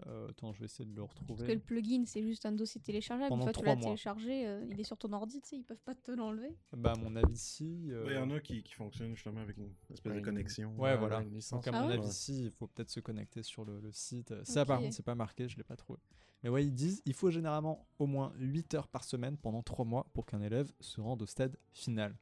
Euh, 0.07 0.27
attends, 0.29 0.51
je 0.51 0.59
vais 0.59 0.65
essayer 0.65 0.83
de 0.85 0.93
le 0.93 1.01
Parce 1.03 1.13
que 1.15 1.19
retrouver. 1.21 1.53
le 1.53 1.59
plugin 1.61 2.03
c'est 2.05 2.21
juste 2.21 2.45
un 2.45 2.51
dossier 2.51 2.81
téléchargeable. 2.81 3.29
Pendant 3.29 3.47
Une 3.47 3.53
fois 3.53 3.53
que 3.53 3.59
tu 3.59 3.65
l'as 3.65 3.81
téléchargé, 3.81 4.45
euh, 4.45 4.65
il 4.69 4.77
est 4.79 4.83
sur 4.83 4.97
ton 4.97 5.13
ordi, 5.13 5.39
tu 5.41 5.47
sais, 5.47 5.55
ils 5.57 5.63
peuvent 5.63 5.81
pas 5.85 5.95
te 5.95 6.11
l'enlever. 6.11 6.53
Bah, 6.75 6.91
à 6.91 6.95
mon 6.99 7.15
avis, 7.15 7.37
si. 7.37 7.91
euh, 7.91 8.03
Il 8.09 8.13
y 8.15 8.17
en 8.17 8.29
a 8.31 8.41
qui, 8.41 8.61
qui 8.61 8.73
fonctionnent 8.73 9.15
justement 9.15 9.39
avec 9.39 9.55
une 9.57 9.71
espèce 9.89 10.11
Ouais, 10.11 10.19
de 10.19 10.25
connexion. 10.25 10.71
Ouais, 10.75 10.91
Ouais, 10.91 10.97
voilà. 10.97 11.21
une 11.21 11.33
licence. 11.33 11.63
Donc, 11.63 11.73
à 11.73 11.77
Ah 11.77 11.81
mon 11.83 11.87
ouais 11.87 11.93
avis, 11.93 12.11
si, 12.11 12.43
il 12.45 12.51
faut 12.51 12.67
peut-être 12.67 12.89
se 12.89 12.99
connecter 12.99 13.41
sur 13.41 13.63
le, 13.63 13.79
le 13.79 13.91
site. 13.93 14.33
Ça, 14.43 14.65
par 14.65 14.79
contre, 14.81 14.93
c'est 14.93 15.01
pas 15.03 15.15
marqué, 15.15 15.47
je 15.47 15.55
l'ai 15.55 15.63
pas 15.63 15.77
trouvé. 15.77 15.99
Mais 16.43 16.49
ouais, 16.49 16.65
ils 16.65 16.73
disent 16.75 17.01
il 17.05 17.13
faut 17.13 17.31
généralement 17.31 17.87
au 17.97 18.05
moins 18.05 18.33
8 18.37 18.73
heures 18.75 18.87
par 18.89 19.03
semaine 19.05 19.37
pendant 19.37 19.63
3 19.63 19.83
mois 19.85 20.07
pour 20.13 20.25
qu'un 20.25 20.41
élève 20.41 20.71
se 20.81 20.99
rende 21.01 21.21
au 21.21 21.25
stade 21.25 21.57
final. 21.71 22.15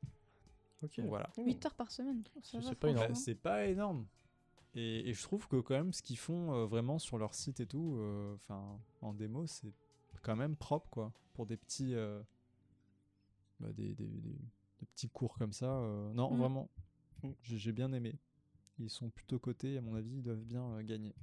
Ok. 0.83 0.97
Donc, 0.99 1.07
voilà. 1.07 1.29
8 1.37 1.65
heures 1.65 1.73
par 1.75 1.91
semaine. 1.91 2.23
Ça 2.43 2.59
C'est 2.61 2.75
pas 2.75 2.89
énorme. 2.89 3.13
Bah, 3.13 3.35
pas 3.41 3.65
énorme. 3.65 4.05
Et, 4.75 5.09
et 5.09 5.13
je 5.13 5.21
trouve 5.21 5.47
que 5.47 5.57
quand 5.57 5.75
même 5.75 5.93
ce 5.93 6.01
qu'ils 6.01 6.17
font 6.17 6.53
euh, 6.53 6.65
vraiment 6.65 6.97
sur 6.99 7.17
leur 7.19 7.33
site 7.35 7.59
et 7.59 7.67
tout, 7.67 7.95
euh, 7.97 8.33
enfin 8.35 8.79
en 9.01 9.13
démo, 9.13 9.45
c'est 9.45 9.71
quand 10.23 10.35
même 10.35 10.55
propre 10.55 10.89
quoi. 10.89 11.11
Pour 11.33 11.45
des 11.45 11.57
petits, 11.57 11.93
euh, 11.93 12.21
bah, 13.59 13.71
des, 13.73 13.93
des- 13.95 14.05
des- 14.07 14.39
des 14.79 14.85
petits 14.95 15.09
cours 15.09 15.37
comme 15.37 15.53
ça. 15.53 15.67
euh, 15.77 16.11
non, 16.13 16.31
Mm. 16.33 16.37
vraiment, 16.37 16.69
Mm. 17.23 17.29
j'ai 17.43 17.71
bien 17.71 17.91
aimé. 17.93 18.15
Ils 18.79 18.89
sont 18.89 19.09
plutôt 19.09 19.37
cotés, 19.39 19.77
à 19.77 19.81
mon 19.81 19.93
avis, 19.95 20.17
ils 20.17 20.23
doivent 20.23 20.43
bien 20.43 20.63
euh, 20.73 20.81
gagner. 20.83 21.13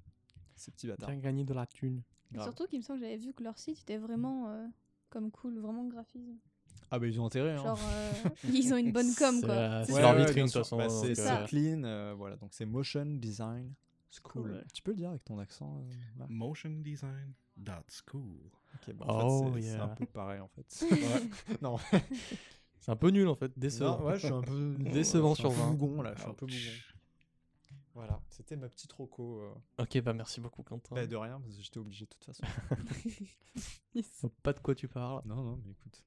Ces 0.54 0.70
petits 0.70 0.86
bâtards. 0.86 1.08
Bien 1.10 1.18
gagner 1.18 1.44
de 1.44 1.54
la 1.54 1.66
thune. 1.66 2.02
Surtout 2.42 2.66
qu'il 2.66 2.78
me 2.78 2.84
semble 2.84 3.00
que 3.00 3.06
j'avais 3.06 3.16
vu 3.18 3.32
que 3.32 3.42
leur 3.42 3.58
site 3.58 3.80
était 3.80 3.98
vraiment 3.98 4.48
euh, 4.48 4.66
comme 5.08 5.30
cool, 5.32 5.58
vraiment 5.58 5.84
graphisme. 5.86 6.38
Ah 6.90 6.98
bah 6.98 7.06
ils 7.06 7.20
ont 7.20 7.26
intérêt. 7.26 7.52
Hein. 7.52 7.62
Genre, 7.62 7.78
euh, 7.92 8.28
ils 8.52 8.72
ont 8.72 8.76
une 8.76 8.92
bonne 8.92 9.14
com 9.14 9.36
C'est 9.40 9.46
quoi. 9.46 9.84
C'est 9.84 9.92
Ouais, 9.92 10.00
leur 10.00 10.14
vitrine, 10.16 10.46
de 10.46 10.50
toute 10.50 10.52
façon, 10.58 10.76
Bah, 10.76 10.88
c'est 10.88 11.18
euh, 11.18 11.38
c'est 11.42 11.46
clean, 11.48 11.84
euh, 11.84 12.14
voilà. 12.16 12.36
Donc 12.36 12.50
c'est 12.52 12.66
motion 12.66 13.04
design 13.06 13.72
school. 14.10 14.42
Cool. 14.50 14.64
Tu 14.74 14.82
peux 14.82 14.90
le 14.90 14.96
dire 14.96 15.10
avec 15.10 15.24
ton 15.24 15.38
accent. 15.38 15.84
euh, 16.20 16.24
Motion 16.28 16.70
design. 16.80 17.32
That's 17.64 18.02
cool. 18.02 18.40
Ok, 18.74 18.94
bah, 18.94 19.04
en 19.08 19.26
Oh, 19.28 19.52
fait, 19.52 19.62
c'est 19.62 19.70
un 19.76 19.86
yeah. 19.86 19.86
peu 19.88 20.06
pareil 20.06 20.40
en 20.40 20.48
fait. 20.48 20.84
Ouais. 20.90 21.56
non, 21.62 21.76
C'est 22.80 22.90
un 22.92 22.96
peu 22.96 23.10
nul 23.10 23.28
en 23.28 23.34
fait, 23.34 23.52
décevant. 23.58 23.98
Non, 23.98 24.06
ouais, 24.06 24.14
je 24.18 24.26
suis 24.26 24.34
un 24.34 24.40
peu 24.40 24.74
Décevant 24.78 25.34
sur 25.34 25.50
peu 25.50 25.56
20. 25.56 25.70
bougon 25.74 26.00
là, 26.02 26.14
je 26.16 26.20
suis 26.22 26.30
un 26.30 26.34
peu 26.34 26.46
bougon. 26.46 26.58
Voilà, 27.92 28.20
c'était 28.30 28.56
ma 28.56 28.68
petite 28.68 28.90
roco. 28.92 29.40
euh, 29.42 29.82
Ok, 29.82 30.00
bah 30.00 30.12
merci 30.14 30.40
beaucoup 30.40 30.62
Quentin. 30.62 30.94
bah, 30.94 31.06
de 31.06 31.16
rien, 31.16 31.38
parce 31.40 31.56
que 31.56 31.62
j'étais 31.62 31.78
obligé 31.78 32.06
de 32.06 32.10
toute 32.10 32.24
façon. 32.24 32.42
Oh, 34.22 34.30
Pas 34.42 34.52
de 34.54 34.60
quoi 34.60 34.74
tu 34.74 34.88
parles. 34.88 35.22
non, 35.26 35.36
non, 35.42 35.60
mais 35.64 35.72
écoute. 35.72 36.02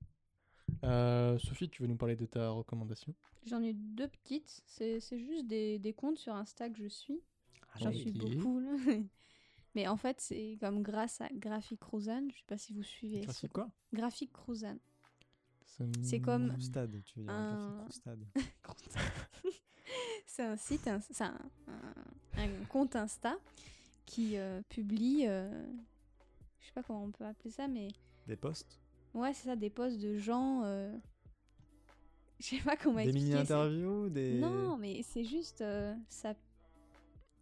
Euh, 0.84 1.38
Sophie, 1.40 1.70
tu 1.70 1.82
veux 1.82 1.88
nous 1.88 1.96
parler 1.96 2.16
de 2.16 2.26
ta 2.26 2.50
recommandation? 2.50 3.14
J'en 3.46 3.62
ai 3.62 3.74
deux 3.74 4.08
petites. 4.08 4.62
C'est 4.66 5.00
juste 5.18 5.48
des, 5.48 5.80
des 5.80 5.94
comptes 5.94 6.18
sur 6.18 6.34
Insta 6.36 6.70
que 6.70 6.78
je 6.78 6.88
suis. 6.88 7.22
J'en 7.80 7.90
Ok. 7.90 7.96
suis 7.96 8.12
beaucoup. 8.12 8.60
là. 8.60 8.72
Mais 9.76 9.88
en 9.88 9.98
fait, 9.98 10.22
c'est 10.22 10.58
comme 10.60 10.84
grâce 10.84 11.20
à 11.22 11.30
Graphic 11.34 11.82
Rosanne. 11.84 12.30
Je 12.32 12.38
sais 12.38 12.44
pas 12.48 12.58
si 12.58 12.74
vous 12.74 12.84
suivez. 12.84 13.26
Fais 13.28 13.48
quoi? 13.48 13.70
Graphic 13.92 14.36
Rosanne. 14.36 14.80
C'est 16.04 16.20
comme- 16.20 16.60
Stade, 16.62 17.02
tu 17.04 17.20
veux 17.20 17.26
dire. 17.26 17.34
Un-. 17.34 17.88
C'est 20.26 20.44
un 20.44 20.56
site, 20.58 20.88
un- 20.88 21.00
c'est 21.00 21.24
un, 21.24 21.38
un- 21.68 22.42
un 22.44 22.66
compte 22.70 22.96
Insta 22.96 23.36
qui 24.06 24.38
euh, 24.38 24.62
publie, 24.70 25.26
euh, 25.28 25.66
je 26.60 26.66
sais 26.68 26.72
pas 26.74 26.82
comment 26.84 27.04
on 27.04 27.12
peut 27.12 27.26
appeler 27.26 27.52
ça, 27.52 27.68
mais 27.68 27.90
Des 28.28 28.36
posts? 28.36 28.80
Ouais, 29.14 29.34
c'est 29.34 29.46
ça, 29.48 29.56
des 29.56 29.70
posts 29.70 30.00
de 30.00 30.18
gens. 30.18 30.64
euh, 30.64 30.92
Je 32.40 32.48
sais 32.58 32.62
pas 32.62 32.76
comment 32.76 33.00
Des 33.00 33.06
expliquer. 33.06 33.26
c'est- 33.32 33.34
mini-interviews 33.34 34.10
des... 34.10 34.40
Non, 34.40 34.78
mais 34.78 35.02
c'est 35.04 35.24
juste. 35.24 35.62
euh, 35.62 35.94
ça, 36.10 36.34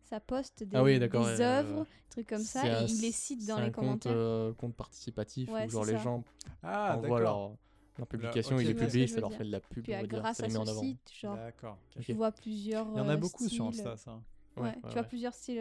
ça 0.04 0.20
poste 0.20 0.64
des, 0.64 0.76
Ah 0.78 0.84
oui, 0.84 1.00
des 1.00 1.06
euh, 1.16 1.40
œuvres, 1.40 1.86
trucs 2.10 2.28
comme 2.28 2.44
ça, 2.44 2.82
et 2.82 2.86
il 2.92 3.02
les 3.02 3.12
cite 3.12 3.46
dans 3.48 3.56
c'est 3.56 3.62
les 3.62 3.68
un 3.68 3.72
compte, 3.72 4.06
commentaires. 4.06 4.14
euh, 4.16 4.54
compte 4.54 4.76
participatif 4.76 5.50
Ouais, 5.50 5.66
où 5.66 5.70
genre 5.70 5.86
les 5.86 5.94
ça. 5.94 6.04
gens 6.04 6.24
Ah, 6.64 6.98
envoient 6.98 7.20
d'accord. 7.20 7.50
leur, 7.50 7.58
leur 7.98 8.08
publication, 8.08 8.56
ok, 8.56 8.62
ils 8.62 8.68
les 8.68 8.74
je 8.74 8.78
vois 8.78 8.90
ce 8.90 8.94
publient, 8.94 9.06
que 9.06 9.10
je 9.10 9.16
ça 9.16 9.22
leur 9.22 9.30
dire. 9.30 9.38
fait 9.38 9.46
de 9.46 9.52
la 9.52 9.60
pub, 9.62 9.84
Puis 9.84 9.94
on 9.94 9.98
à- 9.98 10.02
va 10.02 10.08
dire, 10.08 10.20
grâce 10.22 10.38
ça 10.38 10.44
à 10.44 10.48
en 10.58 10.68
avant. 10.68 10.82
site, 10.82 11.12
genre, 11.20 11.36
D'accord. 11.38 11.78
ok. 11.98 12.04
tu 12.06 12.14
vois 12.14 12.32
plusieurs. 12.32 12.88
Il 12.94 12.98
y 12.98 13.02
en 13.02 13.10
a 13.10 13.14
euh, 13.14 13.18
beaucoup 13.18 13.48
sur. 13.48 13.66
Insta, 13.68 13.96
ça. 13.98 14.22
Ouais, 14.58 14.64
Ouais, 14.64 14.76
tu 14.76 14.94
vois 14.94 15.02
ouais. 15.02 15.08
plusieurs 15.08 15.34
styles 15.34 15.60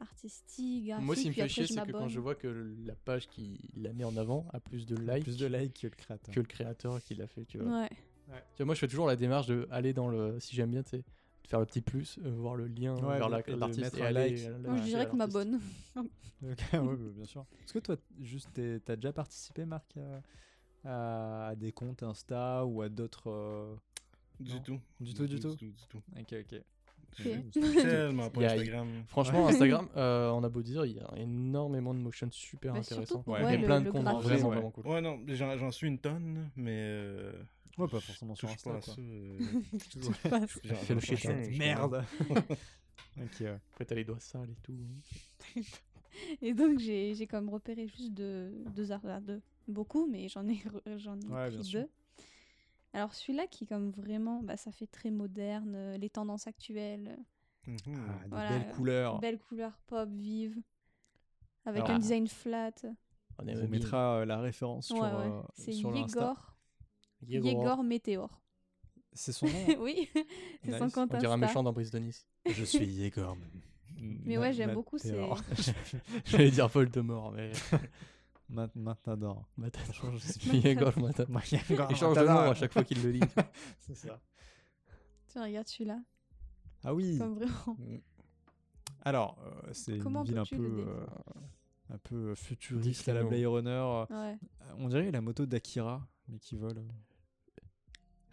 artistiques, 0.00 0.86
graphiques. 0.86 1.04
Moi, 1.06 1.16
ce 1.16 1.20
qui 1.22 1.28
me 1.28 1.32
fait 1.34 1.48
chier, 1.48 1.66
c'est 1.66 1.82
que 1.86 1.92
quand 1.92 2.08
je 2.08 2.20
vois 2.20 2.34
que 2.34 2.48
la 2.84 2.94
page 2.94 3.28
qui 3.28 3.60
la 3.76 3.92
met 3.92 4.04
en 4.04 4.16
avant 4.16 4.46
a 4.52 4.60
plus 4.60 4.86
de 4.86 4.96
likes, 4.96 5.24
Plus 5.24 5.36
de 5.38 5.46
likes 5.46 5.80
que 5.80 5.86
le 5.88 5.94
créateur. 5.96 6.34
que 6.34 6.40
le 6.40 6.46
créateur 6.46 7.02
qui 7.02 7.14
l'a 7.14 7.26
fait, 7.26 7.44
tu 7.44 7.58
vois. 7.58 7.82
Ouais. 7.82 7.90
Tu 8.28 8.58
vois, 8.58 8.66
moi, 8.66 8.74
je 8.74 8.80
fais 8.80 8.88
toujours 8.88 9.06
la 9.06 9.16
démarche 9.16 9.46
de 9.46 9.66
aller 9.70 9.92
dans 9.92 10.08
le. 10.08 10.38
Si 10.40 10.54
j'aime 10.56 10.70
bien, 10.70 10.82
tu 10.82 10.90
sais, 10.90 10.98
de 10.98 11.48
faire 11.48 11.60
le 11.60 11.66
petit 11.66 11.82
plus, 11.82 12.18
euh, 12.24 12.30
voir 12.30 12.54
le 12.56 12.66
lien 12.68 12.94
Ouais, 12.96 13.18
vers 13.18 13.28
la- 13.28 13.40
et 13.48 13.54
l'artiste 13.56 13.80
mettre 13.80 13.98
et 13.98 14.02
un 14.02 14.06
aller. 14.06 14.30
like. 14.30 14.46
euh, 14.46 14.58
Moi, 14.68 14.76
je 14.78 14.84
dirais 14.84 15.06
que 15.08 15.16
m'abonne. 15.16 15.60
Ok, 16.42 16.58
ouais, 16.72 16.78
ouais, 16.80 16.96
bien 17.12 17.24
sûr. 17.26 17.46
Est-ce 17.64 17.72
que 17.74 17.78
toi, 17.78 17.96
juste, 18.20 18.48
t'as 18.84 18.96
déjà 18.96 19.12
participé, 19.12 19.64
Marc, 19.64 19.96
à, 20.84 21.48
à 21.48 21.54
des 21.54 21.72
comptes 21.72 22.02
Insta 22.02 22.64
ou 22.66 22.82
à 22.82 22.88
d'autres. 22.88 23.30
euh, 23.30 23.76
Du 24.40 24.52
Non. 24.54 24.60
tout. 24.62 24.80
Du 25.00 25.14
tout, 25.14 25.26
du 25.26 25.38
tout 25.38 25.54
Du 25.54 25.72
tout. 25.88 26.02
Ok, 26.18 26.32
ok. 26.32 26.46
Ok. 26.52 26.62
Tellement 27.52 28.30
pas 28.30 28.40
Instagram. 28.44 28.88
Franchement, 29.08 29.48
Instagram, 29.48 29.88
euh, 29.96 30.30
on 30.30 30.42
a 30.44 30.48
beau 30.48 30.62
dire, 30.62 30.84
il 30.86 30.92
y 30.96 31.00
a 31.00 31.10
énormément 31.16 31.94
de 31.94 31.98
motion 32.00 32.28
super 32.30 32.72
Bah, 32.72 32.78
intéressants. 32.80 33.22
Ouais. 33.26 33.40
Il 33.40 33.42
y 33.42 33.44
ouais, 33.46 33.52
a 33.54 33.56
le- 33.58 33.64
plein 33.64 33.80
de 33.80 33.90
comptes 33.90 34.02
vraiment, 34.04 34.48
Ouais. 34.48 34.54
vraiment 34.56 34.70
cool. 34.70 34.86
Ouais, 34.86 35.00
non, 35.00 35.20
j'en 35.28 35.56
j'en 35.56 35.70
suis 35.70 35.86
une 35.88 35.98
tonne, 35.98 36.50
mais. 36.56 36.76
euh, 36.78 37.32
Ouais, 37.76 37.88
pas 37.88 37.98
forcément 37.98 38.34
sur 38.36 38.48
Insta, 38.48 38.70
pas 38.70 38.80
quoi. 38.80 38.94
ça. 38.94 39.00
euh, 39.00 39.38
Fais 40.46 40.94
le 40.94 41.00
j'en- 41.00 41.58
Merde 41.58 42.04
Ok, 43.16 43.40
ouais. 43.40 43.58
Après, 43.72 43.84
t'as 43.84 43.94
les 43.96 44.04
doigts 44.04 44.20
sales 44.20 44.48
et 44.50 44.56
tout. 44.62 44.74
Et 46.42 46.54
donc, 46.54 46.78
j'ai 46.78 47.14
j'ai 47.14 47.26
comme 47.26 47.48
repéré 47.48 47.86
juste 47.88 48.12
deux, 48.12 48.50
deux 48.74 48.92
arts, 48.92 49.00
ah, 49.08 49.20
deux. 49.20 49.40
Beaucoup, 49.66 50.06
mais 50.06 50.28
j'en 50.28 50.46
ai, 50.48 50.62
j'en 50.98 51.16
ai 51.16 51.50
pris 51.50 51.64
sûr. 51.64 51.80
deux. 51.80 51.88
Alors, 52.94 53.12
celui-là 53.14 53.46
qui, 53.48 53.66
comme 53.66 53.90
vraiment, 53.90 54.42
bah, 54.42 54.56
ça 54.56 54.70
fait 54.72 54.86
très 54.86 55.10
moderne, 55.10 55.74
euh, 55.74 55.96
les 55.98 56.08
tendances 56.10 56.46
actuelles, 56.46 57.18
Mhm. 57.66 57.76
Ah, 57.86 58.22
des 58.24 58.28
Voilà, 58.28 58.58
belles 58.58 58.68
couleurs. 58.74 59.18
belles 59.20 59.38
couleurs 59.38 59.78
pop, 59.86 60.08
vives, 60.10 60.60
avec 61.64 61.82
Alors- 61.84 61.96
un 61.96 61.98
design 61.98 62.28
flat. 62.28 62.72
On 63.38 63.48
On 63.48 63.68
mettra 63.68 64.18
euh, 64.18 64.24
la 64.26 64.38
référence 64.40 64.90
Ouais, 64.90 64.96
sur, 64.98 65.04
ouais. 65.06 65.10
euh, 65.26 65.42
C'est 65.54 65.72
sur 65.72 65.90
l'Insta. 65.90 66.34
Yegor, 67.22 67.46
Yegor 67.52 67.82
Météor. 67.82 68.40
C'est 69.14 69.32
son 69.32 69.46
nom 69.46 69.52
oui, 69.80 70.08
c'est 70.62 70.78
son 70.78 70.90
compte 70.90 71.14
On 71.14 71.18
dirait 71.18 71.32
un 71.32 71.36
méchant 71.36 71.62
dans 71.62 71.72
Brise 71.72 71.90
de 71.90 71.98
Nice. 72.00 72.26
Je 72.46 72.64
suis 72.64 72.84
Yegor. 72.86 73.36
Mais 73.98 74.36
ouais, 74.38 74.52
j'aime 74.52 74.74
beaucoup, 74.74 74.98
c'est- 74.98 75.16
J'allais 76.26 76.50
dire 76.50 76.68
Voldemort, 76.68 77.32
mais. 77.32 77.50
Matador. 78.48 79.48
Matador, 79.56 79.94
je 79.94 80.06
Matador. 80.06 80.54
Yegor 80.54 80.98
Matador. 80.98 81.42
Il 81.90 81.96
change 81.96 82.16
de 82.16 82.24
nom 82.26 82.38
à 82.50 82.54
chaque 82.54 82.72
fois 82.72 82.84
qu'il 82.84 83.02
le 83.02 83.10
lit. 83.10 83.20
C'est 83.80 83.94
ça. 83.94 84.20
Tu 85.32 85.40
regardes 85.40 85.66
celui-là, 85.66 86.00
Ah 86.84 86.94
oui. 86.94 87.18
comme 87.18 87.34
vraiment. 87.34 87.76
Alors, 89.02 89.36
euh, 89.44 89.70
c'est 89.72 89.96
une 89.96 90.22
ville 90.22 90.38
un 90.38 90.44
peu, 90.44 90.84
euh, 90.86 91.06
un 91.90 91.98
peu 91.98 92.34
futuriste 92.34 93.08
à 93.08 93.14
la. 93.14 93.24
Blade 93.24 93.44
Runner. 93.46 94.04
Ouais. 94.10 94.38
On 94.78 94.88
dirait 94.88 95.10
la 95.10 95.20
moto 95.20 95.44
d'Akira, 95.44 96.06
mais 96.28 96.38
qui 96.38 96.56
vole. 96.56 96.82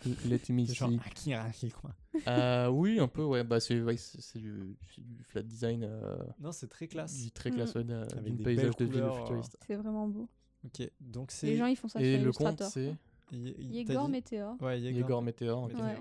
Let 0.06 0.42
me 0.50 0.66
C'est 0.66 0.74
genre 0.74 0.90
see. 0.90 1.00
Akira 1.06 1.50
qui 1.52 1.70
quoi. 1.72 1.92
Euh, 2.28 2.68
oui, 2.70 3.00
un 3.00 3.08
peu, 3.08 3.24
ouais. 3.24 3.44
Bah, 3.44 3.60
c'est 3.60 3.80
ouais, 3.82 3.98
c'est- 3.98 4.20
c'est 4.22 4.40
du, 4.40 4.76
c'est 4.94 5.02
du 5.06 5.24
flat 5.24 5.44
design. 5.44 5.84
euh, 5.84 6.18
Non, 6.40 6.52
c'est 6.52 6.68
très 6.68 6.88
classe. 6.88 7.16
du 7.22 7.32
très 7.32 7.52
classe, 7.52 7.74
ouais, 7.76 7.84
d'un- 7.84 8.02
Avec 8.04 8.24
d'une 8.26 8.38
des 8.38 8.44
paysage 8.44 8.66
belles 8.66 8.74
de 8.78 8.84
ville 8.86 8.94
couleurs, 9.02 9.16
euh, 9.16 9.20
futuriste. 9.22 9.58
C'est 9.68 9.76
vraiment 9.76 10.08
beau. 10.08 10.28
Ok, 10.66 10.90
donc 11.00 11.32
c'est. 11.32 11.48
Les 11.48 11.58
gens, 11.58 11.66
ils 11.68 11.76
font 11.76 11.88
ça 11.88 12.02
Et 12.02 12.16
sur 12.18 12.26
le 12.26 12.32
compte, 12.32 12.60
Illustrator. 12.60 12.72
c'est 12.72 12.96
t'as 13.30 13.38
Yegor 13.38 14.06
dit 14.08 14.12
Météor. 14.12 14.62
Ouais, 14.62 14.80
Yegor. 14.82 15.00
Yegor 15.00 15.22
Météor. 15.22 15.64
ok. 15.64 15.70
Météor. 15.74 15.86
Ouais. 15.88 15.98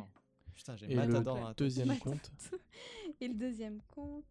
Putain, 0.55 0.77
j'ai 0.77 0.93
Et 0.93 0.95
Matador 0.97 1.19
le 1.21 1.25
dans 1.25 1.35
la 1.41 1.49
tête. 1.49 1.59
deuxième 1.59 1.99
compte. 1.99 2.31
Et 3.21 3.29
le 3.29 3.35
deuxième 3.35 3.81
compte, 3.95 4.25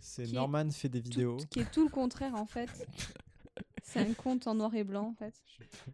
C'est 0.00 0.24
qui 0.24 0.30
est 0.32 0.34
Norman 0.34 0.70
fait 0.70 0.88
des 0.88 1.02
tout- 1.02 1.10
vidéos. 1.10 1.36
qui 1.50 1.60
est 1.60 1.70
tout 1.70 1.84
le 1.84 1.90
contraire 1.90 2.34
en 2.34 2.46
fait. 2.46 2.68
C'est 3.82 4.00
un 4.00 4.12
compte 4.14 4.46
en 4.46 4.54
noir 4.54 4.74
et 4.74 4.84
blanc 4.84 5.08
en 5.08 5.14
fait. 5.14 5.34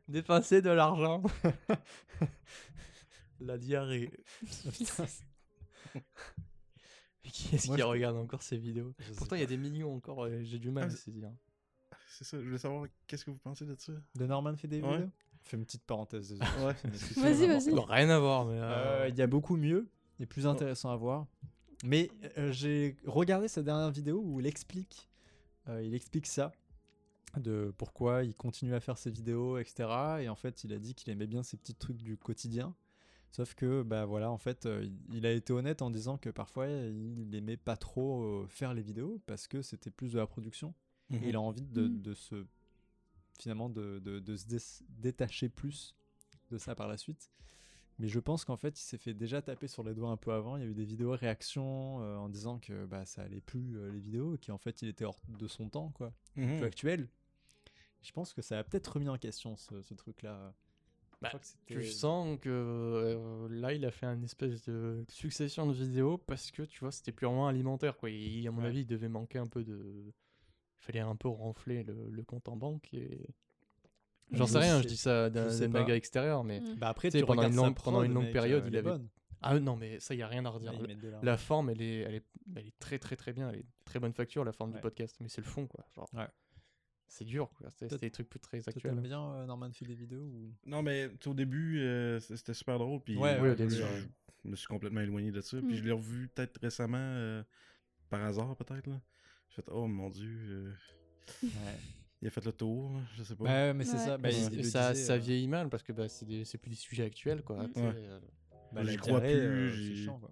Dépenser 0.09 0.63
de 0.63 0.71
l'argent. 0.71 1.23
La 3.41 3.57
diarrhée. 3.59 4.11
Putain, 4.73 5.07
Mais 7.25 7.31
qui 7.31 7.55
est-ce 7.55 7.67
Moi, 7.69 7.77
qui 7.77 7.83
je- 7.83 7.87
regarde 7.87 8.17
encore 8.17 8.43
ces 8.43 8.57
vidéos? 8.57 8.95
Je 8.99 9.05
sais 9.05 9.15
Pourtant, 9.17 9.37
il 9.37 9.41
y 9.41 9.43
a 9.43 9.47
pas. 9.47 9.51
des 9.51 9.57
millions 9.57 9.95
encore, 9.95 10.25
euh, 10.25 10.41
j'ai 10.43 10.59
du 10.59 10.71
mal 10.71 10.85
Ah, 10.85 10.87
à 10.87 10.91
c'est- 10.91 10.97
saisir. 10.97 11.31
C'est 12.11 12.25
ça, 12.25 12.39
je 12.39 12.45
voulais 12.45 12.59
savoir 12.59 12.87
qu'est-ce 13.07 13.25
que 13.25 13.31
vous 13.31 13.39
pensez 13.39 13.65
de 13.65 13.77
ça? 13.79 13.93
De 14.17 14.27
Norman 14.27 14.57
fait 14.57 14.67
des 14.69 14.81
Ouais. 14.81 14.93
vidéos? 14.97 15.11
Fais 15.43 15.57
une 15.57 15.65
petite 15.65 15.85
parenthèse. 15.85 16.31
désolé. 16.31 16.51
Ouais. 16.65 16.75
Vas-y, 17.17 17.47
vas-y. 17.47 17.73
Non, 17.73 17.83
rien 17.85 18.09
à 18.11 18.19
voir, 18.19 18.45
mais. 18.45 18.59
Euh, 18.59 19.05
euh, 19.05 19.09
Il 19.09 19.17
y 19.17 19.23
a 19.23 19.27
beaucoup 19.27 19.57
mieux 19.57 19.89
et 20.19 20.27
plus 20.27 20.47
intéressant 20.47 20.91
à 20.91 20.97
voir. 20.97 21.27
Mais 21.85 22.11
euh, 22.39 22.51
j'ai 22.51 22.97
regardé 23.07 23.47
sa 23.47 23.63
dernière 23.63 23.91
vidéo 23.93 24.21
où 24.25 24.41
il 24.41 24.47
explique, 24.47 25.09
euh, 25.69 25.81
il 25.83 25.95
explique 25.95 26.27
ça, 26.27 26.51
de 27.39 27.73
pourquoi 27.79 28.25
il 28.25 28.35
continue 28.35 28.75
à 28.75 28.81
faire 28.81 28.99
ses 28.99 29.11
vidéos, 29.11 29.59
etc. 29.59 29.89
Et 30.23 30.29
en 30.29 30.35
fait, 30.37 30.65
il 30.65 30.73
a 30.73 30.79
dit 30.79 30.95
qu'il 30.95 31.11
aimait 31.13 31.27
bien 31.27 31.43
ces 31.43 31.57
petits 31.57 31.75
trucs 31.75 32.03
du 32.03 32.17
quotidien. 32.17 32.75
Sauf 33.31 33.55
que, 33.55 33.83
bah 33.83 34.07
voilà, 34.07 34.31
en 34.31 34.39
fait, 34.39 34.65
euh, 34.67 34.89
il- 35.13 35.27
a 35.27 35.33
été 35.33 35.53
honnête 35.53 35.83
en 35.83 35.91
disant 35.91 36.17
que 36.17 36.31
parfois 36.31 36.67
il 36.67 37.35
aimait 37.35 37.59
pas 37.59 37.77
trop 37.77 38.23
euh, 38.23 38.47
faire 38.49 38.73
les 38.73 38.83
vidéos 38.83 39.21
parce 39.27 39.47
que 39.47 39.61
c'était 39.61 39.91
plus 39.91 40.13
de 40.13 40.19
la 40.19 40.27
production. 40.27 40.75
Mhm. 41.11 41.23
Et 41.25 41.29
il 41.29 41.37
a 41.37 41.41
envie 41.41 41.67
de, 41.67 41.83
Mm. 41.89 42.03
de 42.03 42.15
se 42.15 42.47
finalement 43.39 43.69
de, 43.69 43.99
de- 44.01 44.19
de 44.19 44.37
se 44.37 44.47
dé- 44.47 44.85
détacher 45.01 45.49
plus 45.49 45.95
de 46.51 46.59
ça 46.59 46.75
par 46.75 46.89
la 46.89 46.97
suite. 46.97 47.31
Mais 48.01 48.09
je 48.09 48.21
pense 48.21 48.45
qu'en 48.45 48.57
fait, 48.57 48.79
il 48.79 48.83
s'est 48.83 48.97
fait 48.99 49.13
déjà 49.15 49.43
taper 49.43 49.67
sur 49.69 49.83
les 49.83 49.93
doigts 49.95 50.11
un 50.11 50.17
peu 50.17 50.33
avant. 50.33 50.57
Il 50.57 50.63
y 50.63 50.67
a 50.67 50.69
eu 50.69 50.75
des 50.75 50.85
vidéos 50.85 51.11
réactions 51.13 52.01
euh, 52.01 52.17
en 52.17 52.29
disant 52.29 52.59
que 52.61 52.87
bah, 52.87 53.05
ça 53.05 53.23
allait 53.23 53.41
plus 53.41 53.77
euh, 53.77 53.91
les 53.91 53.99
vidéos, 54.01 54.35
et 54.35 54.39
qu'en 54.39 54.59
fait, 54.59 54.83
il 54.83 54.89
était 54.89 55.05
hors 55.05 55.21
de 55.29 55.49
son 55.49 55.69
temps, 55.69 55.91
quoi, 55.91 56.13
Mhm. 56.37 56.57
plus 56.59 56.65
actuel. 56.65 57.09
Je 58.03 58.13
pense 58.13 58.33
que 58.33 58.43
ça 58.43 58.59
a 58.59 58.65
peut-être 58.65 58.87
remis 58.95 59.09
en 59.09 59.19
question 59.19 59.57
ce, 59.57 59.83
ce 59.83 59.95
truc-là. 59.95 60.55
Bah, 61.21 61.31
Tu 61.67 61.83
sens 61.85 62.39
que 62.41 62.49
euh, 62.49 63.49
là, 63.51 63.73
il 63.73 63.85
a 63.85 63.91
fait 63.91 64.07
une 64.07 64.23
espèce 64.23 64.63
de 64.69 65.05
succession 65.09 65.67
de 65.67 65.73
vidéos 65.73 66.17
parce 66.17 66.53
que 66.53 66.63
tu 66.63 66.79
vois, 66.81 66.93
c'était 66.93 67.11
purement 67.11 67.49
alimentaire. 67.49 67.97
Quoi. 67.97 68.11
Et 68.11 68.47
à 68.47 68.53
mon 68.53 68.63
Ouais. 68.63 68.69
avis, 68.69 68.81
il 68.83 68.87
devait 68.87 69.09
manquer 69.09 69.39
un 69.39 69.47
peu 69.49 69.65
de. 69.65 70.05
Il 70.07 70.85
fallait 70.85 71.01
un 71.01 71.17
peu 71.17 71.27
renfler 71.29 71.83
le, 71.83 72.09
le 72.09 72.23
compte 72.23 72.49
en 72.49 72.57
banque. 72.57 72.95
Et... 72.95 73.27
J'en 74.31 74.47
Je 74.47 74.53
sais 74.53 74.59
rien, 74.59 74.77
sais- 74.77 74.83
je 74.85 74.89
dis 74.89 74.97
ça 74.97 75.29
d'un 75.29 75.85
gars 75.85 75.97
extérieur, 75.97 76.45
mais. 76.45 76.61
Mm. 76.61 76.77
Bah 76.77 76.89
après, 76.89 77.11
Tu 77.11 77.21
pendant 77.25 77.43
une 77.49 77.57
longue- 77.57 77.75
pendant 77.83 78.03
une 78.05 78.13
longue 78.15 78.31
période, 78.31 78.65
euh, 78.65 78.69
il 78.69 78.77
avait- 78.77 78.83
bonne. 78.91 79.09
Ah 79.41 79.59
non, 79.59 79.75
mais 79.77 79.99
ça, 80.01 80.15
il 80.15 80.19
y 80.19 80.23
a 80.23 80.29
rien 80.29 80.45
à 80.45 80.51
redire. 80.51 80.73
Ouais. 80.81 80.97
La 81.23 81.37
forme, 81.37 81.71
elle 81.71 81.81
est, 81.83 81.99
elle, 82.01 82.15
est, 82.17 82.25
elle 82.57 82.67
est 82.67 82.79
très 82.79 82.99
très 83.01 83.17
très 83.17 83.33
bien. 83.33 83.49
Elle 83.51 83.61
est 83.61 83.67
très 83.85 83.99
bonne 83.99 84.13
facture, 84.13 84.45
la 84.45 84.53
forme 84.53 84.71
Ouais. 84.71 84.77
du 84.77 84.83
podcast. 84.83 85.17
Mais 85.21 85.29
c'est 85.29 85.41
le 85.41 85.47
fond, 85.49 85.67
quoi. 85.67 85.85
Genre, 85.95 86.09
Ouais. 86.15 86.27
C'est 87.09 87.25
dur, 87.25 87.51
quoi. 87.57 87.69
C'est 87.77 87.99
des 87.99 88.11
trucs 88.11 88.29
plus 88.29 88.39
très 88.39 88.59
actuels. 88.59 88.93
t'aimes 88.95 89.03
bien 89.03 89.33
euh, 89.33 89.47
Norman 89.47 89.71
fait 89.73 89.87
des 89.87 89.95
vidéos 89.95 90.21
ou... 90.23 90.53
Non, 90.67 90.83
mais 90.83 91.11
au 91.27 91.35
début, 91.35 91.81
euh, 91.81 92.21
c'était 92.21 92.53
super 92.55 92.79
drôle. 92.79 93.01
Puis, 93.03 93.17
Ouais, 93.17 93.41
ouais, 93.41 93.51
au 93.53 93.57
je 93.57 93.83
ouais. 93.83 94.03
je 94.45 94.49
me 94.51 94.55
suis 94.57 94.67
complètement 94.67 95.01
éloigné 95.01 95.33
de 95.33 95.41
ça. 95.41 95.57
Mm. 95.57 95.67
Puis 95.67 95.77
je 95.79 95.85
l'ai 95.85 95.91
revu 95.93 96.29
peut-être 96.29 96.59
récemment, 96.61 96.99
euh, 96.99 97.43
par 98.11 98.23
hasard 98.25 98.55
peut-être. 98.57 98.87
là. 98.87 99.01
J'ai 99.49 99.63
fait, 99.63 99.71
oh 99.73 99.87
mon 99.87 100.11
dieu, 100.11 100.39
euh, 100.51 100.73
il 102.21 102.29
a 102.29 102.31
fait 102.31 102.45
le 102.45 102.53
tour, 102.53 102.93
là, 102.93 103.01
je 103.17 103.23
sais 103.23 103.35
pas. 103.37 103.45
Ouais, 103.45 103.75
mais 103.75 103.85
c'est 103.85 103.97
Ouais. 103.97 104.05
ça. 104.05 104.19
Bah, 104.19 104.31
il- 104.31 104.65
ça, 104.67 104.93
disait, 104.93 105.05
ça 105.07 105.17
vieillit 105.17 105.49
mal 105.49 105.71
parce 105.71 105.83
que 105.83 105.93
bah, 105.93 106.09
c'est 106.09 106.59
plus 106.59 106.71
des 106.71 106.77
sujets 106.77 107.05
actuels, 107.05 107.43
quoi. 107.43 107.57
Mm. 107.67 107.71
Ouais. 107.77 107.93
euh, 107.97 108.21
bah, 108.73 108.85
J'y 108.85 108.97
crois 108.99 109.21
plus, 109.21 109.29
euh, 109.31 109.95
chiant, 109.95 110.19
quoi. 110.19 110.31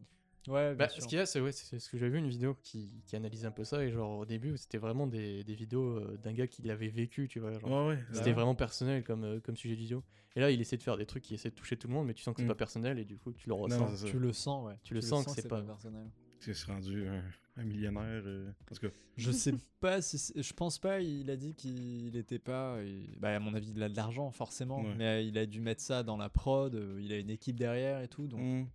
Ouais, 0.49 0.75
Bah, 0.75 0.89
sûr. 0.89 1.03
ce 1.03 1.09
qu'il 1.09 1.19
y 1.19 1.21
a, 1.21 1.27
c'est 1.27 1.41
ouais, 1.41 1.53
c'est 1.53 1.79
ce 1.79 1.91
que 1.91 1.99
j'avais 1.99 2.13
vu 2.13 2.19
une 2.19 2.29
vidéo 2.29 2.57
qui, 2.63 2.91
qui 3.07 3.17
analyse 3.17 3.45
un 3.47 3.51
peu 3.51 3.65
ça 3.65 3.83
et 3.85 3.91
genre 3.91 4.19
au 4.19 4.25
début 4.27 4.57
c'était 4.57 4.79
vraiment 4.79 5.07
des, 5.07 5.43
des 5.45 5.55
vidéos 5.55 5.97
euh, 5.99 6.17
d'un 6.23 6.33
gars 6.33 6.47
qui 6.47 6.63
l'avait 6.63 6.89
vécu, 6.89 7.29
tu 7.29 7.41
vois. 7.41 7.53
genre, 7.59 7.65
Ouais, 7.87 7.95
ouais. 7.95 7.99
C'était 8.13 8.27
ouais. 8.27 8.33
vraiment 8.33 8.55
personnel 8.55 9.03
comme, 9.05 9.25
euh, 9.25 9.41
comme 9.41 9.57
sujet 9.57 9.75
de 9.75 9.81
vidéo. 9.81 10.05
Et 10.37 10.41
là, 10.41 10.51
il 10.51 10.61
essaie 10.61 10.77
de 10.77 10.83
faire 10.83 10.97
des 10.99 11.07
trucs 11.07 11.23
qui 11.25 11.35
essaient 11.35 11.51
de 11.51 11.55
toucher 11.55 11.77
tout 11.77 11.89
le 11.89 11.95
monde, 11.95 12.07
mais 12.07 12.15
tu 12.15 12.23
sens 12.23 12.35
que 12.35 12.41
c'est 12.41 12.45
Mm. 12.45 12.49
pas 12.49 12.55
personnel 12.55 12.99
et 12.99 13.05
du 13.05 13.17
coup 13.17 13.33
tu 13.33 13.49
le 13.49 13.55
ressens. 13.55 13.79
non. 13.91 13.95
Tu 14.11 14.19
le 14.19 14.33
sens, 14.33 14.67
ouais. 14.67 14.75
Tu 14.83 14.95
le 14.95 15.01
sens 15.01 15.25
que 15.25 15.31
c'est 15.33 15.49
pas- 15.49 15.63
personnel. 15.63 16.07
Tu 16.41 16.53
sais, 16.53 16.65
c'est 16.67 16.71
rendu 16.71 17.09
un, 17.09 17.23
un 17.57 17.65
millionnaire. 17.65 18.03
euh, 18.27 18.51
tout 18.67 18.75
cas, 18.75 18.89
Je 19.17 19.31
sais 19.31 19.53
pas 19.81 20.03
si 20.03 20.19
c'est- 20.19 20.43
je 20.43 20.53
pense 20.53 20.79
pas. 20.79 21.01
Il 21.01 21.31
a 21.31 21.37
dit 21.37 21.55
qu'il 21.55 22.15
était 22.15 22.39
pas. 22.39 22.77
il- 22.85 23.19
Bah 23.19 23.35
à 23.35 23.39
mon 23.41 23.55
avis, 23.55 23.73
il 23.75 23.83
a 23.83 23.89
de 23.89 23.97
l'argent 23.97 24.31
forcément, 24.31 24.83
Ouais. 24.83 24.95
mais 24.99 25.05
euh, 25.07 25.21
il 25.23 25.39
a 25.39 25.47
dû 25.47 25.61
mettre 25.63 25.81
ça 25.81 26.03
dans 26.03 26.19
la 26.19 26.29
prod. 26.29 26.75
euh, 26.75 27.01
Il 27.01 27.11
a 27.15 27.19
une 27.19 27.31
équipe 27.31 27.57
derrière 27.57 28.03
et 28.03 28.09
tout. 28.09 28.27
Donc 28.29 28.41
mm, 28.41 28.67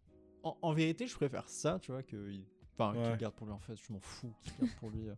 en, 0.44 0.58
en 0.62 0.74
vérité, 0.74 1.08
je 1.08 1.16
préfère 1.16 1.48
ça, 1.50 1.80
tu 1.80 1.92
vois, 1.92 2.02
enfin 2.02 2.94
qu'il 2.94 3.12
Ouais. 3.12 3.18
garde 3.18 3.36
pour 3.36 3.46
lui. 3.48 3.54
En 3.54 3.60
fait, 3.60 3.76
je 3.76 3.94
m'en 3.94 4.00
fous 4.00 4.34
qu'il 4.42 4.54
garde 4.60 4.76
pour 4.80 4.90
lui. 4.90 5.08
euh. 5.10 5.16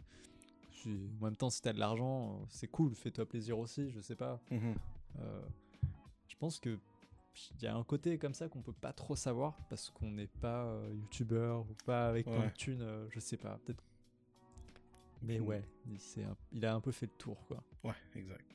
En 1.22 1.26
même 1.26 1.36
temps, 1.38 1.50
si 1.50 1.62
t'as 1.62 1.72
de 1.72 1.80
l'argent, 1.80 2.34
euh, 2.42 2.46
c'est 2.50 2.68
cool. 2.68 2.94
Fais-toi 2.94 3.26
plaisir 3.26 3.58
aussi. 3.58 3.90
Je 3.90 4.02
sais 4.02 4.16
pas. 4.18 4.42
mhm. 4.52 4.76
Euh, 5.20 5.42
je 6.28 6.36
pense 6.36 6.60
que 6.60 6.78
il 7.60 7.64
y 7.64 7.68
a 7.68 7.76
un 7.76 7.84
côté 7.84 8.18
comme 8.20 8.34
ça 8.34 8.48
qu'on 8.50 8.62
peut 8.62 8.74
pas 8.74 8.92
trop 8.94 9.16
savoir 9.16 9.58
parce 9.70 9.90
qu'on 9.90 10.12
n'est 10.12 10.28
pas 10.28 10.66
euh, 10.66 10.94
youtubeur 10.94 11.62
ou 11.62 11.74
pas 11.86 12.08
avec 12.10 12.26
plein 12.26 12.42
Ouais. 12.42 12.48
de 12.50 12.54
thunes, 12.54 12.82
euh, 12.82 13.08
je 13.12 13.20
sais 13.20 13.38
pas, 13.38 13.60
peut-être. 13.66 13.84
Mais 15.22 15.40
Mm. 15.40 15.46
ouais, 15.48 15.64
il, 15.88 16.24
un- 16.24 16.36
il 16.52 16.66
a 16.66 16.76
un 16.76 16.82
peu 16.82 16.92
fait 16.92 17.06
le 17.06 17.14
tour 17.18 17.38
quoi. 17.48 17.64
Ouais, 17.84 17.94
exact. 18.16 18.46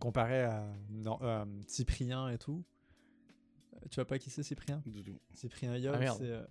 Comparé 0.00 0.42
à 0.42 0.66
non, 0.90 1.18
Cyprien 1.66 2.28
et 2.28 2.38
tout. 2.38 2.62
Tu 3.90 3.94
vois 3.96 4.04
pas 4.06 4.18
qui 4.18 4.30
c'est 4.30 4.42
Cyprien 4.42 4.82
Du 4.86 5.02
tout. 5.02 5.18
Cyprien 5.34 5.76
Yob, 5.76 5.94
Ah, 5.96 5.98
merde. 5.98 6.18
c'est 6.20 6.30
euh, 6.30 6.44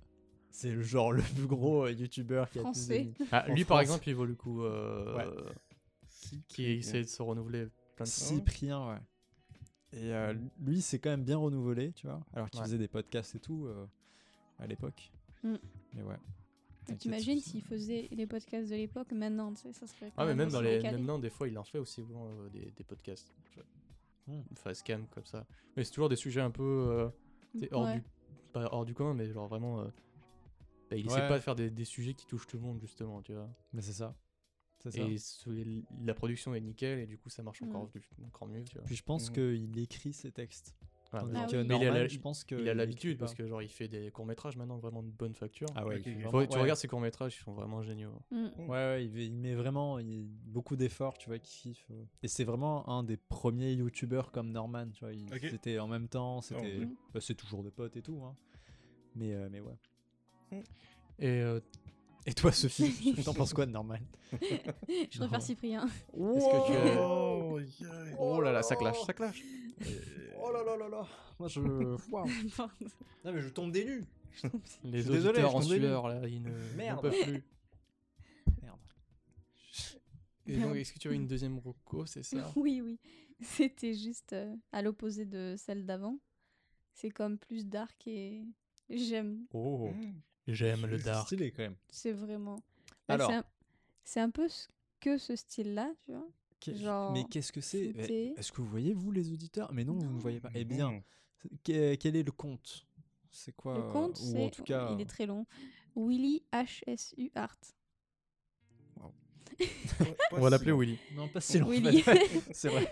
c'est 0.49 0.71
le 0.71 0.81
genre 0.81 1.11
le 1.11 1.21
plus 1.35 1.45
gros 1.47 1.85
euh, 1.85 1.91
youtubeur 1.91 2.49
qui 2.49 2.59
a 2.59 2.61
plus 2.63 2.71
Français. 2.71 3.13
Ah, 3.31 3.45
En 3.49 3.53
lui, 3.53 3.63
par 3.65 3.77
France. 3.77 3.81
exemple, 3.81 4.09
il 4.09 4.15
vaut 4.15 4.25
le 4.25 4.35
coup. 4.35 4.63
euh, 4.63 5.43
Qui 6.47 6.65
essaie 6.65 7.01
de 7.03 7.07
se 7.07 7.21
renouveler 7.21 7.67
plein 7.95 8.05
de 8.05 8.09
fois. 8.09 8.27
Cyprien, 8.27 8.87
ouais. 8.89 8.97
Et 9.93 10.11
euh, 10.13 10.33
lui, 10.59 10.81
c'est 10.81 10.99
quand 10.99 11.09
même 11.09 11.23
bien 11.23 11.37
renouvelé, 11.37 11.91
tu 11.93 12.07
vois. 12.07 12.19
Alors 12.33 12.49
qu'il 12.49 12.59
Ouais. 12.59 12.65
faisait 12.65 12.77
des 12.77 12.87
podcasts 12.87 13.35
et 13.35 13.39
tout 13.39 13.65
euh, 13.67 13.85
à 14.59 14.67
l'époque. 14.67 15.11
Mm. 15.43 15.55
Mais 15.93 16.03
ouais. 16.03 16.15
T'inquiète, 16.85 16.99
T'imagines 16.99 17.39
c'est- 17.39 17.49
s'il 17.51 17.61
faisait 17.63 18.07
les 18.11 18.25
podcasts 18.27 18.69
de 18.69 18.75
l'époque 18.75 19.11
maintenant, 19.11 19.53
tu 19.53 19.61
sais, 19.61 19.73
ça 19.73 19.87
serait. 19.87 20.07
quand 20.07 20.21
Ah, 20.23 20.25
mais 20.25 20.35
même 20.35 20.47
aussi 20.47 20.53
dans 20.55 20.61
les. 20.61 20.77
décalé. 20.77 20.97
Maintenant, 20.97 21.19
des 21.19 21.29
fois, 21.29 21.47
il 21.47 21.57
en 21.57 21.63
fait 21.63 21.77
aussi 21.79 21.95
souvent 22.01 22.27
euh, 22.29 22.49
des, 22.49 22.71
des 22.75 22.83
podcasts. 22.83 23.33
Hmm. 24.27 24.41
Face 24.55 24.83
cam, 24.83 25.07
comme 25.07 25.25
ça. 25.25 25.45
Mais 25.75 25.83
c'est 25.83 25.91
toujours 25.91 26.09
des 26.09 26.15
sujets 26.15 26.41
un 26.41 26.51
peu. 26.51 26.63
euh, 26.63 27.09
hors, 27.71 27.83
Ouais. 27.85 27.95
du, 27.95 28.03
pas 28.53 28.67
hors 28.71 28.85
du 28.85 28.93
commun, 28.93 29.13
mais 29.13 29.31
genre 29.31 29.47
vraiment. 29.47 29.81
euh, 29.81 29.85
bah, 30.89 30.95
il 30.97 31.05
essaie 31.05 31.27
pas 31.27 31.37
de 31.37 31.43
faire 31.43 31.55
des, 31.55 31.69
des 31.69 31.85
sujets 31.85 32.13
qui 32.13 32.25
touchent 32.25 32.47
tout 32.47 32.57
le 32.57 32.63
monde, 32.63 32.79
justement, 32.79 33.21
tu 33.21 33.33
vois. 33.33 33.49
Mais 33.73 33.81
c'est 33.81 33.93
ça. 33.93 34.15
C'est 34.79 34.91
ça. 34.91 35.01
Et 35.01 35.17
ce- 35.17 35.49
la 36.05 36.13
production 36.13 36.53
est 36.53 36.61
nickel, 36.61 36.99
et 36.99 37.07
du 37.07 37.17
coup, 37.17 37.29
ça 37.29 37.41
marche 37.43 37.61
encore, 37.63 37.85
Mm. 37.85 37.89
du- 37.99 38.25
encore 38.25 38.47
mieux, 38.47 38.63
tu 38.63 38.75
vois. 38.75 38.83
Puis 38.85 38.95
je 38.95 39.03
pense 39.03 39.29
Mm. 39.29 39.33
qu'il 39.33 39.79
écrit 39.79 40.13
ses 40.13 40.31
textes. 40.31 40.75
Tandis 41.11 41.33
Ah 41.35 41.45
que 41.49 41.55
oui. 41.57 41.63
il 41.65 41.71
a 41.71 41.77
Norman, 41.77 41.93
la- 41.93 42.07
je 42.07 42.19
pense 42.19 42.43
que 42.43 42.55
il 42.55 42.59
a 42.59 42.63
écrit 42.63 42.75
l'habitude 42.77 43.17
parce 43.17 43.33
que 43.33 43.47
genre 43.47 43.61
il 43.61 43.69
fait 43.69 43.87
des 43.87 44.11
courts 44.11 44.25
métrages 44.25 44.57
maintenant 44.57 44.77
vraiment 44.77 45.01
de 45.03 45.09
bonne 45.09 45.33
facture. 45.33 45.67
Ah 45.75 45.85
ouais. 45.85 46.01
Faut- 46.29 46.45
tu 46.45 46.55
ouais. 46.55 46.61
regardes 46.61 46.79
ses 46.79 46.87
courts 46.87 46.99
métrages, 47.01 47.35
ils 47.39 47.43
sont 47.43 47.53
vraiment 47.53 47.81
géniaux. 47.81 48.11
Mm. 48.31 48.45
Ouais, 48.59 48.67
ouais, 48.67 49.05
il, 49.05 49.17
il 49.19 49.33
met 49.33 49.55
vraiment 49.55 49.99
il- 49.99 50.27
beaucoup 50.45 50.75
d'efforts, 50.75 51.17
tu 51.17 51.29
vois, 51.29 51.39
qui 51.39 51.73
kiffe. 51.73 51.87
Et 52.23 52.27
c'est 52.27 52.43
vraiment 52.43 52.87
un 52.89 53.03
des 53.03 53.17
premiers 53.17 53.71
youtubeurs 53.73 54.31
comme 54.31 54.51
Norman, 54.51 54.87
tu 54.93 55.05
vois. 55.05 55.13
Ils 55.13 55.33
Ok. 55.33 55.43
étaient 55.45 55.79
en 55.79 55.87
même 55.87 56.07
temps, 56.07 56.41
c'était. 56.41 56.79
ouais. 56.79 56.87
bah, 57.13 57.21
c'est 57.21 57.35
toujours 57.35 57.63
des 57.63 57.71
potes 57.71 57.95
et 57.95 58.01
tout, 58.01 58.21
hein. 58.25 58.35
Mais, 59.15 59.33
euh, 59.33 59.47
mais 59.51 59.59
ouais. 59.61 60.63
Et 61.19 61.41
euh, 61.41 61.59
Et 62.25 62.33
toi, 62.33 62.51
Sophie, 62.51 63.15
t'en 63.25 63.33
penses 63.33 63.53
quoi 63.53 63.65
de 63.65 63.71
Norman? 63.71 63.95
Je 64.31 65.17
préfère 65.17 65.41
Cyprien. 65.41 65.85
est-ce 65.85 66.45
que 66.45 66.67
tu 66.67 66.73
as... 66.73 67.01
Oh, 67.07 67.59
yeah. 67.79 68.15
Oh 68.19 68.41
là 68.41 68.51
là, 68.51 68.61
ça 68.61 68.75
clash, 68.75 68.99
ça 69.05 69.13
clash. 69.13 69.41
Oh 70.39 70.51
là 70.51 70.63
là 70.63 70.77
là 70.77 70.89
là 70.89 71.07
Moi 71.39 71.47
je. 71.47 71.59
Non 73.25 73.33
mais 73.33 73.41
je 73.41 73.49
tombe 73.49 73.71
des 73.71 73.85
nues 73.85 74.05
Les 74.83 75.01
suis 75.03 75.11
désolé, 75.11 75.39
auditeurs 75.43 75.51
je 75.51 75.55
en 75.57 75.61
sueur 75.61 76.07
là, 76.07 76.27
ils 76.27 76.41
ne, 76.41 76.51
Merde. 76.75 77.01
peuvent 77.01 77.23
plus. 77.23 77.43
Merde. 78.61 78.79
Et 80.47 80.57
donc, 80.57 80.75
est-ce 80.75 80.93
que 80.93 80.99
tu 80.99 81.09
as 81.09 81.11
une 81.11 81.27
deuxième 81.27 81.57
roco, 81.59 82.05
c'est 82.05 82.23
ça 82.23 82.51
oui, 82.55 82.81
oui. 82.81 82.99
C'était 83.41 83.93
juste 83.93 84.33
euh, 84.33 84.55
à 84.71 84.81
l'opposé 84.81 85.25
de 85.25 85.55
celle 85.57 85.85
d'avant. 85.85 86.17
C'est 86.93 87.09
comme 87.11 87.37
plus 87.37 87.65
dark 87.67 88.07
et 88.07 88.43
j'aime. 88.89 89.45
Oh. 89.53 89.89
Mm. 89.93 90.13
J'aime 90.47 90.85
le 90.87 90.97
C'est 90.97 91.03
dark. 91.05 91.25
stylé 91.27 91.51
quand 91.51 91.63
même. 91.63 91.75
C'est 91.89 92.13
vraiment. 92.13 92.55
Bah, 93.07 93.15
Alors. 93.15 93.29
c'est 93.29 93.35
un- 93.37 93.43
C'est 94.05 94.19
un, 94.21 94.29
peu 94.29 94.47
ce- 94.47 94.69
que 95.01 95.17
ce 95.17 95.35
style-là, 95.35 95.93
tu 96.05 96.13
vois. 96.13 96.27
Genre, 96.65 97.11
mais 97.13 97.23
qu'est-ce 97.29 97.51
que 97.51 97.61
c'est? 97.61 97.93
Flouté. 97.93 98.33
Est-ce 98.37 98.51
que 98.51 98.61
vous 98.61 98.67
voyez 98.67 98.93
vous 98.93 99.11
les 99.11 99.31
auditeurs? 99.31 99.71
Mais 99.73 99.83
non, 99.83 99.93
vous 99.93 100.13
ne 100.15 100.19
voyez 100.19 100.39
pas. 100.39 100.49
Eh 100.55 100.65
bien, 100.65 101.01
que- 101.63 101.95
quel 101.95 102.15
est 102.15 102.23
le 102.23 102.31
compte? 102.31 102.85
C'est 103.31 103.55
quoi 103.55 103.75
Le 103.77 103.83
euh, 103.83 103.91
compte, 103.91 104.19
Ou 104.19 104.23
c'est. 104.31 104.43
en 104.45 104.49
tout 104.49 104.63
cas. 104.63 104.89
Il 104.93 105.01
est 105.01 105.05
très 105.05 105.25
long. 105.27 105.45
Willy 105.95 106.43
HSU 106.51 107.31
Art. 107.35 107.57
On 110.31 110.39
va 110.41 110.49
l'appeler 110.49 110.71
Willy. 110.71 110.97
Non, 111.15 111.27
pas 111.29 111.41
si 111.41 111.57
long. 111.59 111.69
Willy. 111.69 112.03
c'est 112.51 112.69
vrai. 112.69 112.91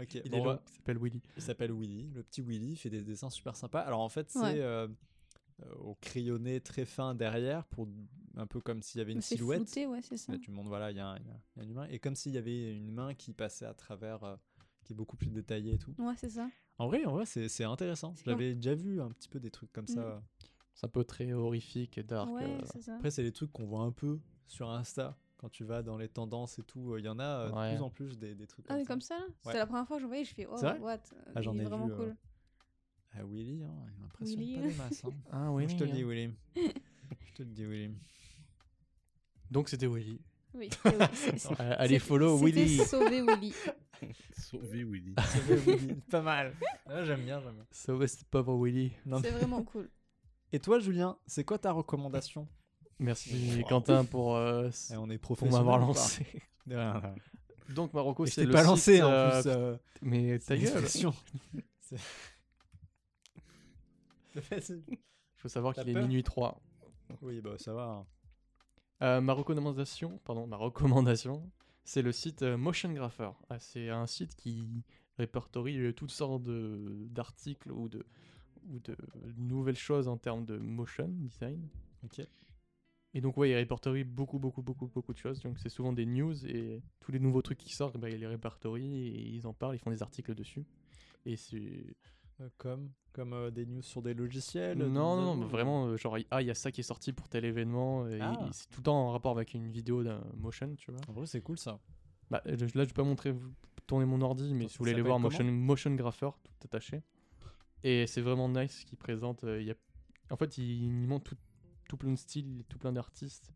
Ok, 0.00 0.14
Il 0.24 0.30
bon, 0.30 0.36
est 0.36 0.40
on 0.40 0.44
long, 0.44 0.44
va- 0.52 0.62
il 0.66 0.72
s'appelle 0.74 0.98
Willy. 0.98 1.22
Il 1.36 1.42
s'appelle 1.42 1.72
Willy, 1.72 2.10
le 2.14 2.22
petit 2.22 2.40
Willy, 2.42 2.72
il 2.72 2.76
fait 2.76 2.90
des 2.90 3.02
dessins 3.02 3.30
super 3.30 3.56
sympas. 3.56 3.80
Alors 3.80 4.00
en 4.00 4.08
fait, 4.08 4.30
c'est 4.30 4.38
Ouais. 4.40 4.60
euh, 4.60 4.86
euh, 5.64 5.74
au 5.76 5.94
crayonné 5.96 6.60
très 6.60 6.84
fin 6.84 7.14
derrière, 7.14 7.64
pour 7.66 7.88
un 8.36 8.46
peu 8.46 8.60
comme 8.60 8.82
s'il 8.82 8.98
y 8.98 9.02
avait 9.02 9.12
une 9.12 9.20
C'est 9.20 9.36
silhouette. 9.36 9.58
flouté, 9.64 9.86
ouais, 9.86 10.00
c'est 10.02 10.16
ça. 10.16 10.32
Là, 10.32 10.38
tu 10.38 10.50
montres, 10.50 10.68
voilà, 10.68 10.90
il 10.90 10.96
y, 10.96 11.00
a 11.00 11.06
un- 11.08 11.18
il 11.18 11.26
y 11.26 11.30
a- 11.30 11.40
il 11.56 11.58
y 11.58 11.60
a 11.60 11.64
un 11.66 11.68
humain. 11.70 11.86
Et 11.90 11.98
comme 11.98 12.14
s'il 12.14 12.32
y 12.32 12.38
avait 12.38 12.74
une 12.76 12.90
main 12.92 13.14
qui 13.14 13.32
passait 13.32 13.66
à 13.66 13.74
travers, 13.74 14.22
euh, 14.24 14.36
qui 14.84 14.92
est 14.92 14.96
beaucoup 14.96 15.16
plus 15.16 15.30
détaillée 15.30 15.74
et 15.74 15.78
tout. 15.78 15.94
Ouais, 15.98 16.14
c'est 16.16 16.30
ça. 16.30 16.48
En 16.78 16.86
vrai, 16.88 17.04
en 17.04 17.12
vrai 17.12 17.26
c'est 17.26 17.48
c'est 17.48 17.64
intéressant. 17.64 18.14
C'est. 18.16 18.24
J'avais 18.26 18.54
déjà 18.54 18.74
vu 18.74 19.00
un 19.00 19.10
petit 19.10 19.28
peu 19.28 19.38
des 19.40 19.50
trucs 19.50 19.72
comme 19.72 19.84
Mm. 19.84 19.94
ça. 19.94 20.22
C'est 20.74 20.86
un 20.86 20.88
peu 20.88 21.04
très 21.04 21.32
horrifique 21.32 21.98
et 21.98 22.02
dark. 22.02 22.30
ouais, 22.32 22.44
euh, 22.44 22.60
c'est 22.72 22.80
ça. 22.82 22.96
Après, 22.96 23.10
c'est 23.10 23.22
les 23.22 23.32
trucs 23.32 23.52
qu'on 23.52 23.66
voit 23.66 23.82
un 23.82 23.92
peu 23.92 24.18
sur 24.46 24.70
Insta. 24.70 25.18
Quand 25.36 25.48
tu 25.50 25.64
vas 25.64 25.82
dans 25.82 25.98
les 25.98 26.08
tendances 26.08 26.58
et 26.58 26.62
tout, 26.62 26.96
il 26.96 27.04
y 27.04 27.08
en 27.08 27.18
a 27.18 27.24
euh, 27.24 27.48
de 27.50 27.54
Ouais. 27.54 27.74
plus 27.74 27.82
en 27.82 27.90
plus 27.90 28.18
des, 28.18 28.34
des 28.34 28.46
trucs 28.46 28.64
Ah, 28.68 28.74
comme 28.74 28.78
mais 28.78 28.84
ça. 28.84 28.88
comme 28.94 29.00
ça 29.00 29.18
là? 29.18 29.24
Ouais. 29.26 29.32
C'était 29.44 29.58
la 29.58 29.66
première 29.66 29.86
fois 29.86 29.96
que 29.96 30.02
je 30.02 30.06
voyais, 30.06 30.24
je 30.24 30.34
fais 30.34 30.46
oh, 30.46 30.56
C'est 30.56 30.66
vrai? 30.70 30.78
what? 30.78 30.98
Ah, 31.34 31.42
j'en 31.42 31.58
ai 31.58 31.64
vraiment 31.64 31.86
vu, 31.86 31.92
euh, 31.92 31.96
cool. 31.96 32.16
Ah, 33.14 33.24
Willy, 33.26 33.62
hein, 33.64 33.74
il 33.94 34.00
m'impressionne 34.00 34.38
Willy. 34.40 34.54
pas 34.54 34.68
des 34.68 34.74
masses. 34.74 35.04
hein. 35.04 35.10
Ah 35.32 35.50
Moi, 35.50 35.66
je 35.66 35.76
te 35.76 35.84
le 35.84 35.90
dis, 35.90 36.00
hein. 36.02 36.06
Willy. 36.08 36.30
je 37.32 37.42
te 37.42 37.42
dis, 37.42 37.64
Willy. 37.64 37.94
Donc 39.50 39.68
c'était 39.68 39.86
Willy. 39.86 40.20
Oui. 40.54 40.68
C'est- 41.14 41.38
c'est- 41.38 41.60
allez, 41.60 41.98
follow 41.98 42.38
c'était 42.38 42.50
Willy. 42.62 42.78
sauver 42.84 43.22
Willy. 43.22 43.54
Sauver 44.36 44.84
Willy. 44.84 45.14
Pas 46.10 46.20
mal. 46.22 46.54
Ah, 46.86 47.04
j'aime 47.04 47.24
bien, 47.24 47.40
j'aime 47.40 47.54
bien. 47.54 47.66
Sauver 47.70 48.06
ce 48.08 48.24
pauvre 48.24 48.56
Willy. 48.62 48.92
Non, 49.06 49.20
C'est 49.22 49.30
vraiment 49.30 49.62
cool. 49.62 49.88
Et 50.52 50.58
toi, 50.58 50.78
Julien, 50.78 51.16
c'est 51.26 51.44
quoi 51.44 51.58
ta 51.58 51.72
recommandation? 51.72 52.46
Merci 52.98 53.56
Wow. 53.62 53.68
Quentin 53.68 54.04
pour, 54.04 54.36
euh, 54.36 54.68
Et 54.90 54.96
On 54.96 55.08
est 55.10 55.18
pour 55.18 55.36
professionnel. 55.36 55.64
m'avoir 55.66 55.88
ou 55.88 55.92
pas 55.94 55.98
lancé. 56.00 56.26
De 56.66 56.76
rien, 56.76 56.94
de 56.94 56.98
rien. 56.98 57.14
Donc 57.70 57.94
Marocco, 57.94 58.24
Et 58.24 58.28
je 58.28 58.34
c'est 58.34 58.40
t'ai 58.42 58.46
le 58.48 58.52
pas 58.52 58.58
site, 58.60 58.68
lancé 58.68 59.02
en 59.02 59.08
euh, 59.10 59.40
plus. 59.42 59.50
euh, 59.50 59.76
Mais 60.02 60.38
ta 60.38 60.44
c'est 60.44 60.54
gueule. 60.58 60.64
l'expression. 60.64 61.14
C'est- 61.80 61.96
Le 64.34 64.40
fait, 64.40 64.60
c'est- 64.60 64.82
Il 64.88 64.98
faut 65.36 65.48
savoir 65.48 65.74
T'as 65.74 65.82
qu'il 65.82 65.90
est 65.90 65.94
peur? 65.94 66.02
minuit 66.02 66.22
3. 66.22 66.60
Oui, 67.22 67.40
bah 67.40 67.56
ça 67.58 67.72
va. 67.74 67.84
hein. 67.84 68.06
Euh, 69.02 69.20
ma 69.20 69.32
recommandation, 69.32 70.18
pardon, 70.24 70.46
ma 70.46 70.56
recommandation, 70.56 71.50
c'est 71.84 72.02
le 72.02 72.12
site 72.12 72.42
euh, 72.42 72.56
Motion 72.56 72.92
Grapher. 72.92 73.30
Ah, 73.50 73.58
c'est 73.58 73.88
un 73.88 74.06
site 74.06 74.36
qui 74.36 74.84
répertorie 75.18 75.78
euh, 75.78 75.92
toutes 75.92 76.10
sortes 76.12 76.42
de- 76.42 77.06
d'articles 77.10 77.72
ou 77.72 77.88
de, 77.88 78.06
ou 78.68 78.78
de 78.80 78.96
nouvelles 79.38 79.76
choses 79.76 80.08
en 80.08 80.16
termes 80.18 80.44
de 80.44 80.56
motion 80.58 81.08
design. 81.08 81.68
Ok. 82.04 82.20
Et 83.14 83.20
donc, 83.20 83.36
ouais, 83.36 83.50
il 83.50 83.54
répertorie 83.54 84.04
beaucoup, 84.04 84.38
beaucoup, 84.38 84.62
beaucoup, 84.62 84.86
beaucoup 84.86 85.12
de 85.12 85.18
choses. 85.18 85.40
Donc, 85.42 85.58
c'est 85.58 85.68
souvent 85.68 85.92
des 85.92 86.06
news 86.06 86.46
et 86.46 86.82
tous 87.00 87.12
les 87.12 87.18
nouveaux 87.20 87.42
trucs 87.42 87.58
qui 87.58 87.72
sortent, 87.74 87.98
bah, 87.98 88.08
il 88.08 88.18
les 88.20 88.26
répertorie 88.26 89.08
et 89.08 89.28
ils 89.36 89.46
en 89.46 89.52
parlent, 89.52 89.74
ils 89.76 89.78
font 89.78 89.90
des 89.90 90.02
articles 90.02 90.34
dessus. 90.34 90.64
Et 91.26 91.36
c'est. 91.36 91.96
Euh, 92.40 92.48
comme 92.58 92.90
comme 93.12 93.34
euh, 93.34 93.50
des 93.50 93.66
news 93.66 93.82
sur 93.82 94.00
des 94.00 94.14
logiciels. 94.14 94.78
Non, 94.78 94.86
des 94.86 94.92
non, 94.92 95.36
non, 95.36 95.46
vraiment, 95.46 95.86
euh, 95.86 95.96
genre, 95.98 96.16
ah, 96.30 96.40
il 96.40 96.46
y 96.46 96.50
a 96.50 96.54
ça 96.54 96.72
qui 96.72 96.80
est 96.80 96.84
sorti 96.84 97.12
pour 97.12 97.28
tel 97.28 97.44
événement. 97.44 98.08
et- 98.08 98.18
Ah. 98.22 98.46
et 98.48 98.52
c'est 98.52 98.68
tout 98.70 98.80
le 98.80 98.84
temps 98.84 99.06
en 99.08 99.10
rapport 99.12 99.32
avec 99.32 99.52
une 99.52 99.70
vidéo 99.70 100.02
d'un 100.02 100.24
motion, 100.38 100.74
tu 100.76 100.90
vois. 100.90 101.00
En 101.08 101.12
vrai, 101.12 101.26
c'est 101.26 101.42
cool 101.42 101.58
ça. 101.58 101.78
Bah, 102.30 102.40
je- 102.46 102.52
là, 102.52 102.68
je 102.72 102.78
vais 102.78 102.86
pas 102.86 103.04
montrer, 103.04 103.34
tourner 103.86 104.06
mon 104.06 104.22
ordi, 104.22 104.54
mais 104.54 104.64
Ça 104.64 104.70
si 104.70 104.78
vous 104.78 104.84
voulez 104.84 104.92
aller 104.92 105.02
voir 105.02 105.18
motion, 105.20 105.44
motion 105.44 105.94
Grapher, 105.94 106.30
tout 106.42 106.52
attaché. 106.64 107.02
Et 107.84 108.06
c'est 108.06 108.22
vraiment 108.22 108.48
nice 108.48 108.80
ce 108.80 108.86
qu'il 108.86 108.96
présente. 108.96 109.44
euh, 109.44 109.60
il 109.60 109.66
y 109.66 109.70
a... 109.70 109.74
En 110.30 110.36
fait, 110.36 110.56
il, 110.56 110.84
il 110.84 111.06
montre 111.06 111.34
tout, 111.34 111.36
tout 111.90 111.96
plein 111.98 112.12
de 112.12 112.16
styles, 112.16 112.64
tout 112.70 112.78
plein 112.78 112.92
d'artistes. 112.92 113.52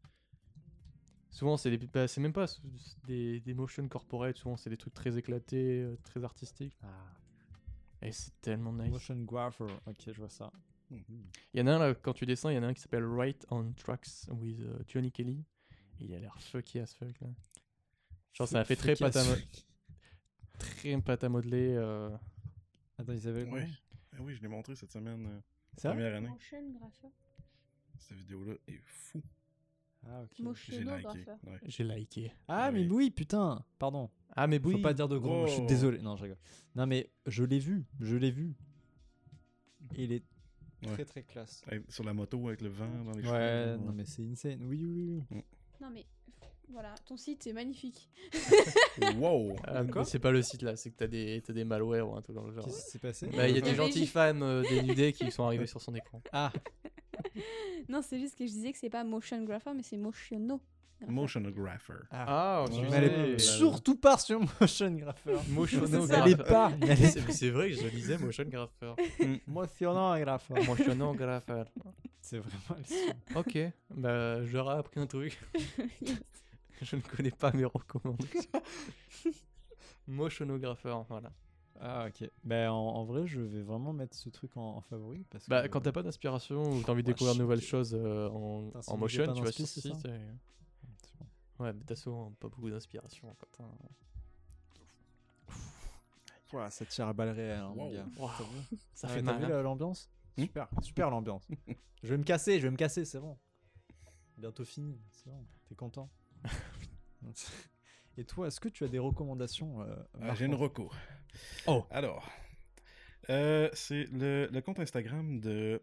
Souvent, 1.30 1.56
c'est 1.56 1.70
des- 1.70 1.86
bah, 1.86 2.08
c'est 2.08 2.20
même 2.20 2.32
pas 2.34 2.44
des, 3.06 3.40
des 3.40 3.54
motion 3.54 3.88
corporate, 3.88 4.36
souvent, 4.36 4.56
c'est 4.58 4.68
des 4.68 4.76
trucs 4.76 4.92
très 4.94 5.16
éclatés, 5.16 5.80
euh, 5.82 5.96
très 6.02 6.24
artistiques. 6.24 6.76
Et 8.02 8.12
c'est 8.12 8.38
tellement 8.40 8.72
nice. 8.72 8.90
Motion 8.90 9.16
Grapher. 9.22 9.66
Ok, 9.86 10.02
je 10.06 10.12
vois 10.18 10.28
ça. 10.28 10.50
Mhm. 10.90 11.02
Il 11.54 11.60
y 11.60 11.62
en 11.62 11.66
a 11.66 11.72
un 11.72 11.78
là, 11.78 11.94
quand 11.94 12.12
tu 12.12 12.26
descends, 12.26 12.48
il 12.50 12.54
y 12.54 12.58
en 12.58 12.62
a 12.62 12.66
un 12.68 12.74
qui 12.74 12.80
s'appelle 12.80 13.04
Right 13.04 13.44
on 13.50 13.72
Tracks 13.72 14.26
with 14.30 14.60
Johnny 14.88 15.10
Kelly. 15.10 15.44
Et 16.00 16.04
il 16.04 16.14
a 16.14 16.18
l'air 16.20 16.38
fucky 16.40 16.78
as 16.78 16.94
fuck 16.94 17.18
là. 17.20 17.28
Genre, 18.34 18.46
ça 18.46 18.60
a 18.60 18.64
fait 18.64 18.76
très 18.76 18.94
pâte 18.94 19.16
à, 19.16 19.24
très 20.58 21.00
pâte 21.00 21.24
à 21.24 21.28
modeler. 21.28 21.74
euh, 21.74 22.14
Attends, 22.98 23.12
ils 23.14 23.26
avaient. 23.28 23.44
Ouais. 23.44 23.68
Ah 24.12 24.18
oui, 24.20 24.34
je 24.34 24.42
l'ai 24.42 24.48
montré 24.48 24.76
cette 24.76 24.92
semaine. 24.92 25.26
euh, 25.26 25.40
première 25.90 26.14
année. 26.14 26.28
Motion 26.28 26.70
grapher. 26.78 27.08
Cette 27.98 28.18
vidéo-là 28.18 28.54
est 28.68 28.80
fou. 28.84 29.22
Ah, 30.08 30.22
ok. 30.22 30.28
J'ai 30.34 30.42
liké. 30.42 30.42
Motionographer. 30.44 31.30
Ouais. 31.46 31.58
J'ai 31.66 31.84
liké. 31.84 32.32
Ah, 32.48 32.70
mais 32.70 32.88
Oui. 32.88 33.10
putain. 33.10 33.64
Pardon. 33.78 34.08
Ah, 34.34 34.46
mais 34.46 34.58
Faut 34.58 34.68
oui. 34.68 34.80
pas 34.82 34.92
dire 34.94 35.08
de 35.08 35.18
gros 35.18 35.46
je 35.46 35.52
suis 35.52 35.62
Oh. 35.62 35.66
désolé. 35.66 35.98
Non, 36.00 36.16
je 36.16 36.22
rigole. 36.24 36.38
Non, 36.74 36.86
mais 36.86 37.10
je 37.26 37.42
l'ai 37.44 37.58
vu. 37.58 37.84
Je 38.00 38.16
l'ai 38.16 38.30
vu. 38.30 38.54
Et 39.96 40.04
il 40.04 40.12
est 40.12 40.24
Ouais. 40.84 40.92
très 40.92 41.04
très 41.04 41.22
classe. 41.22 41.62
Sur 41.88 42.04
la 42.04 42.12
moto 42.12 42.46
avec 42.48 42.60
le 42.60 42.68
vent 42.68 43.04
dans 43.04 43.12
les 43.12 43.22
Ouais, 43.28 43.30
cheveux. 43.74 43.76
non, 43.78 43.92
mais 43.92 44.04
c'est 44.04 44.22
insane. 44.24 44.62
Oui, 44.64 44.84
oui, 44.84 45.22
oui. 45.30 45.42
Non, 45.80 45.90
mais 45.90 46.04
Voilà, 46.72 46.94
ton 47.06 47.16
site 47.16 47.46
est 47.46 47.52
magnifique. 47.52 48.10
wow! 49.18 49.56
Ah, 49.66 49.82
c'est 50.04 50.18
pas 50.18 50.30
le 50.30 50.42
site 50.42 50.62
là, 50.62 50.76
c'est 50.76 50.90
que 50.90 50.96
t'as 50.96 51.06
des, 51.06 51.42
t'as 51.46 51.52
des 51.52 51.64
malwares 51.64 52.10
ou 52.10 52.16
un 52.16 52.22
truc 52.22 52.36
dans 52.36 52.44
le 52.44 52.52
genre. 52.52 52.64
Qu'est-ce 52.64 52.84
qui 52.84 52.90
s'est 52.90 52.98
passé 52.98 53.28
Bah, 53.28 53.48
il 53.48 53.54
y 53.54 53.58
a 53.58 53.62
des 53.62 53.74
gentils 53.74 54.06
fans 54.06 54.40
euh, 54.42 54.62
dénudés 54.62 55.12
qui 55.12 55.30
sont 55.30 55.44
arrivés 55.44 55.66
sur 55.66 55.80
son 55.80 55.94
écran. 55.94 56.20
Ah, 56.32 56.52
Non, 57.88 58.02
c'est 58.02 58.18
juste 58.18 58.36
que 58.36 58.46
je 58.46 58.52
disais 58.52 58.72
que 58.72 58.78
c'est 58.78 58.90
pas 58.90 59.04
motion 59.04 59.42
grapher, 59.44 59.72
mais 59.74 59.82
c'est 59.82 59.96
motiono. 59.96 60.60
Motionographer. 61.06 62.06
Ah, 62.10 62.64
sais, 62.70 62.94
allez 62.94 63.32
là, 63.32 63.38
surtout 63.38 63.96
pas 63.96 64.16
sur 64.16 64.40
Motion 64.40 64.90
Grapher. 64.92 65.36
Motion 65.50 65.82
C'est 65.86 66.00
ça. 66.06 66.18
N'allez 66.18 66.36
pas, 66.36 66.72
C'est 67.30 67.50
vrai 67.50 67.70
que 67.70 67.76
je 67.76 67.86
lisais 67.88 68.16
Motion 68.16 68.44
Grapher. 68.44 68.94
Motion 69.46 70.18
Grapher. 70.18 70.54
Motion 70.66 71.14
Grapher. 71.14 71.64
C'est 72.22 72.38
vraiment. 72.38 72.82
Ok, 73.36 73.58
bah 73.90 74.44
j'aurais 74.46 74.78
appris 74.78 74.98
un 74.98 75.06
truc. 75.06 75.38
je 76.82 76.96
ne 76.96 77.00
connais 77.02 77.30
pas 77.30 77.52
mes 77.52 77.64
recommandations. 77.64 78.50
Motionographer, 80.06 80.96
voilà. 81.08 81.32
Ah 81.80 82.06
ok. 82.08 82.30
Bah 82.44 82.72
en, 82.72 82.76
en 82.76 83.04
vrai, 83.04 83.26
je 83.26 83.40
vais 83.40 83.62
vraiment 83.62 83.92
mettre 83.92 84.16
ce 84.16 84.28
truc 84.30 84.56
en, 84.56 84.76
en 84.76 84.80
favori 84.80 85.24
parce 85.30 85.48
Bah 85.48 85.62
que 85.64 85.68
quand 85.68 85.80
t'as 85.82 85.92
pas 85.92 86.02
d'inspiration 86.02 86.76
ou 86.76 86.82
t'as 86.82 86.92
envie 86.92 87.02
de 87.02 87.06
découvrir 87.08 87.34
de 87.34 87.40
nouvelles 87.40 87.60
choses 87.60 87.94
euh, 87.94 88.28
en, 88.30 88.66
Putain, 88.68 88.82
si 88.82 88.90
en 88.90 88.94
j'ai 88.94 89.00
motion, 89.00 89.32
tu 89.34 89.40
vois, 89.42 89.52
C'est 89.52 89.88
bon. 89.90 91.64
Ouais, 91.64 91.72
mais 91.72 91.82
t'as 91.86 91.96
souvent 91.96 92.30
pas 92.40 92.48
beaucoup 92.48 92.70
d'inspiration 92.70 93.34
quand. 93.56 93.64
Ouah, 96.52 96.70
ça 96.70 96.86
tire 96.86 97.08
à 97.08 97.12
balles 97.12 97.30
réelles, 97.30 97.58
hein, 97.58 97.72
mon 97.74 97.86
Wow. 97.88 97.92
gars. 97.92 98.06
Wow. 98.16 98.30
T'as 98.38 98.44
vu 98.44 98.78
Ça 98.94 99.08
Ouais, 99.08 99.14
fait 99.14 99.22
mal. 99.22 99.44
hein. 99.44 99.48
la- 99.48 99.62
l'ambiance 99.62 100.08
Hmm 100.38 100.42
Super, 100.42 100.68
super 100.82 101.10
l'ambiance. 101.10 101.48
je 102.02 102.08
vais 102.08 102.18
me 102.18 102.24
casser, 102.24 102.58
je 102.60 102.64
vais 102.66 102.70
me 102.70 102.76
casser, 102.76 103.04
c'est 103.04 103.18
bon. 103.20 103.36
Bientôt 104.38 104.64
fini, 104.64 104.98
c'est 105.10 105.26
bon. 105.30 105.44
T'es 105.66 105.74
content 105.74 106.08
Et 108.18 108.24
toi, 108.24 108.46
est-ce 108.46 108.60
que 108.60 108.68
tu 108.68 108.84
as 108.84 108.88
des 108.88 108.98
recommandations 108.98 109.82
euh, 109.82 109.94
Ah, 110.22 110.34
J'ai 110.34 110.46
une 110.46 110.54
recours. 110.54 110.96
Oh. 111.66 111.84
Alors, 111.90 112.30
euh, 113.28 113.68
c'est 113.74 114.04
le, 114.12 114.48
le 114.50 114.60
compte 114.62 114.80
Instagram 114.80 115.38
de 115.40 115.82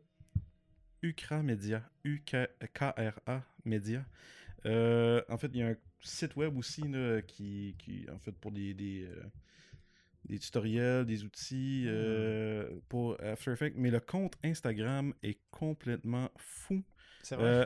Ukra 1.04 1.44
Media. 1.44 1.84
U-K-R-A 2.04 3.44
Media. 3.66 4.06
Euh, 4.66 5.22
en 5.30 5.38
fait, 5.38 5.52
il 5.54 5.60
y 5.60 5.64
a 5.64 5.68
un 5.68 5.76
site 6.02 6.36
web 6.36 6.58
aussi 6.58 6.82
là, 6.82 7.22
qui, 7.22 7.76
qui, 7.78 8.08
en 8.12 8.18
fait, 8.20 8.32
pour 8.32 8.52
des, 8.52 8.74
des, 8.74 9.08
des 10.26 10.40
tutoriels, 10.40 11.06
des 11.06 11.24
outils 11.24 11.84
euh, 11.88 12.70
pour 12.90 13.22
After 13.22 13.52
Effects. 13.52 13.76
Mais 13.76 13.92
le 13.92 14.00
compte 14.00 14.38
Instagram 14.44 15.14
est 15.22 15.40
complètement 15.52 16.32
fou. 16.38 16.84
C'est 17.22 17.36
Euh, 17.40 17.66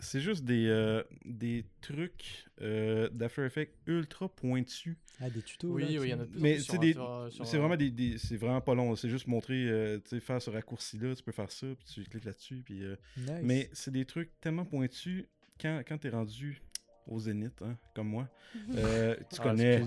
c'est 0.00 0.20
juste 0.20 0.44
des, 0.44 0.66
euh, 0.68 1.02
des 1.24 1.64
trucs 1.80 2.46
euh, 2.60 3.08
d'After 3.10 3.44
Effects 3.46 3.72
ultra 3.86 4.28
pointus. 4.28 4.96
Ah, 5.20 5.30
des 5.30 5.40
tutos 5.42 5.68
Oui, 5.68 5.82
là, 5.94 6.00
oui, 6.00 6.08
il 6.08 6.10
y 6.10 6.14
en 6.14 6.20
a 6.20 6.24
de 6.26 6.30
plus 6.30 6.40
Mais 6.40 6.56
c'est 6.58 6.62
sur- 6.72 6.78
des- 6.78 6.92
sur- 6.92 7.28
sur- 7.32 7.46
C'est 7.46 7.56
vraiment 7.58 7.76
des, 7.76 7.90
des- 7.90 8.18
c'est 8.18 8.36
vraiment 8.36 8.60
pas 8.60 8.74
long. 8.74 8.94
C'est 8.96 9.08
juste 9.08 9.26
montrer, 9.26 9.66
euh, 9.68 9.98
tu 9.98 10.10
sais, 10.10 10.20
faire 10.20 10.40
ce 10.42 10.50
raccourci-là, 10.50 11.14
tu 11.14 11.22
peux 11.22 11.32
faire 11.32 11.50
ça, 11.50 11.66
puis 11.78 11.86
tu 11.86 12.04
cliques 12.04 12.24
là-dessus. 12.24 12.62
Puis, 12.64 12.84
euh, 12.84 12.96
Nice. 13.16 13.30
Mais 13.42 13.70
c'est 13.72 13.90
des 13.90 14.04
trucs 14.04 14.30
tellement 14.40 14.64
pointus 14.66 15.24
quand, 15.60 15.82
quand 15.88 15.96
t'es 15.98 16.10
rendu 16.10 16.60
au 17.06 17.18
zénith, 17.18 17.62
hein, 17.62 17.76
comme 17.94 18.08
moi. 18.08 18.28
euh, 18.74 19.16
tu 19.30 19.36
Ah, 19.40 19.42
connais 19.42 19.82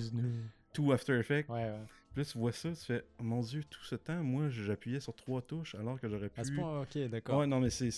tout 0.74 0.92
After 0.92 1.20
Effects. 1.20 1.48
Ouais, 1.50 1.64
ouais. 1.66 1.80
Puis 2.14 2.22
là, 2.24 2.26
tu 2.26 2.38
vois 2.38 2.52
ça, 2.52 2.70
tu 2.72 2.84
fais, 2.86 3.04
oh 3.20 3.24
mon 3.24 3.42
dieu, 3.42 3.64
tout 3.64 3.84
ce 3.84 3.96
temps, 3.96 4.24
moi, 4.24 4.50
j'appuyais 4.50 5.00
sur 5.00 5.16
trois 5.16 5.42
touches 5.42 5.76
alors 5.76 6.00
que 6.00 6.10
j'aurais 6.10 6.30
pu. 6.30 6.42
À 6.42 6.44
ce 6.44 6.52
point, 6.52 6.82
ok, 6.82 6.98
d'accord. 7.10 7.40
Ouais, 7.40 7.48
non, 7.48 7.60
mais 7.60 7.70
c'est, 7.70 7.92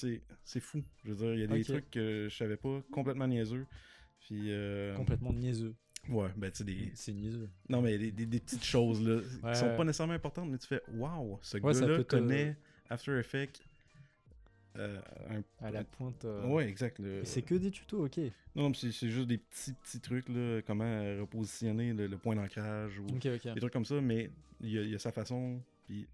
fou. 0.60 0.84
Je 1.06 1.12
veux 1.12 1.16
dire, 1.16 1.34
il 1.34 1.40
y 1.40 1.44
a 1.44 1.48
des 1.48 1.64
trucs 1.64 1.90
que 1.90 2.28
je 2.30 2.36
savais 2.36 2.58
pas, 2.58 2.82
complètement 2.92 3.28
niaiseux. 3.28 3.66
Puis, 4.20 4.52
euh, 4.52 4.96
Complètement 4.96 5.34
niaiseux. 5.34 5.74
ouais, 6.10 6.30
ben, 6.36 6.52
tu 6.52 6.58
sais, 6.60 6.64
des, 6.64 6.92
C'est 6.94 7.14
niaiseux. 7.14 7.50
Non, 7.70 7.82
mais 7.82 7.98
des, 7.98 8.12
des- 8.12 8.26
des 8.26 8.40
petites 8.40 8.64
choses 8.64 9.02
là, 9.02 9.16
Ouais, 9.16 9.52
qui 9.54 9.60
sont 9.60 9.76
pas 9.76 9.84
nécessairement 9.84 10.14
importantes, 10.14 10.50
mais 10.50 10.58
tu 10.58 10.68
fais 10.68 10.82
Waouh, 10.94 11.40
ce 11.42 11.58
Ouais, 11.58 11.74
gars-là 11.74 11.98
te- 11.98 12.02
connaît 12.04 12.56
After 12.90 13.18
Effects. 13.18 13.62
Euh, 14.77 15.02
un- 15.30 15.43
À 15.65 15.69
la 15.72 15.84
pointe. 15.84 16.23
euh, 16.26 16.45
Ouais, 16.48 16.68
exact. 16.68 16.99
le- 16.99 17.26
C'est 17.26 17.41
que 17.41 17.56
des 17.56 17.72
tutos, 17.72 18.06
ok. 18.06 18.19
Non, 18.56 18.69
mais 18.69 18.76
c'est 18.76 19.10
juste 19.10 19.27
des 19.27 19.38
petits 19.38 19.73
petits 19.73 19.99
trucs, 19.99 20.30
là, 20.30 20.61
comment 20.65 21.02
repositionner 21.19 21.93
le, 21.93 22.07
le 22.07 22.18
point 22.18 22.35
d'ancrage 22.35 22.98
ou 22.99 23.06
des 23.06 23.60
trucs 23.60 23.73
comme 23.73 23.85
ça, 23.85 23.99
mais 23.99 24.31
il 24.61 24.69
y, 24.72 24.77
a- 24.77 24.81
il 24.84 24.89
y 24.89 24.95
a 24.95 24.99
sa 24.99 25.11
façon. 25.11 25.61
Puis, 25.85 26.07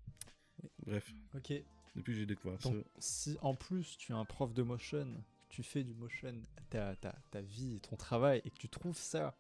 bref, 0.86 1.12
Ok. 1.36 1.54
depuis 1.96 2.16
j'ai 2.16 2.26
découvert 2.26 2.58
Donc, 2.60 2.76
ça. 2.76 2.82
si 3.00 3.38
en 3.42 3.54
plus 3.54 3.96
tu 3.98 4.12
es 4.12 4.16
un 4.16 4.26
prof 4.26 4.54
de 4.54 4.64
motion, 4.64 5.08
tu 5.50 5.62
fais 5.64 5.84
du 5.84 5.94
motion, 5.94 6.34
ta, 6.70 6.96
ta, 6.96 7.16
ta 7.32 7.42
vie 7.42 7.80
ton 7.82 7.96
travail, 7.96 8.42
et 8.44 8.50
que 8.50 8.58
tu 8.58 8.70
trouves 8.70 8.98
ça 8.98 9.36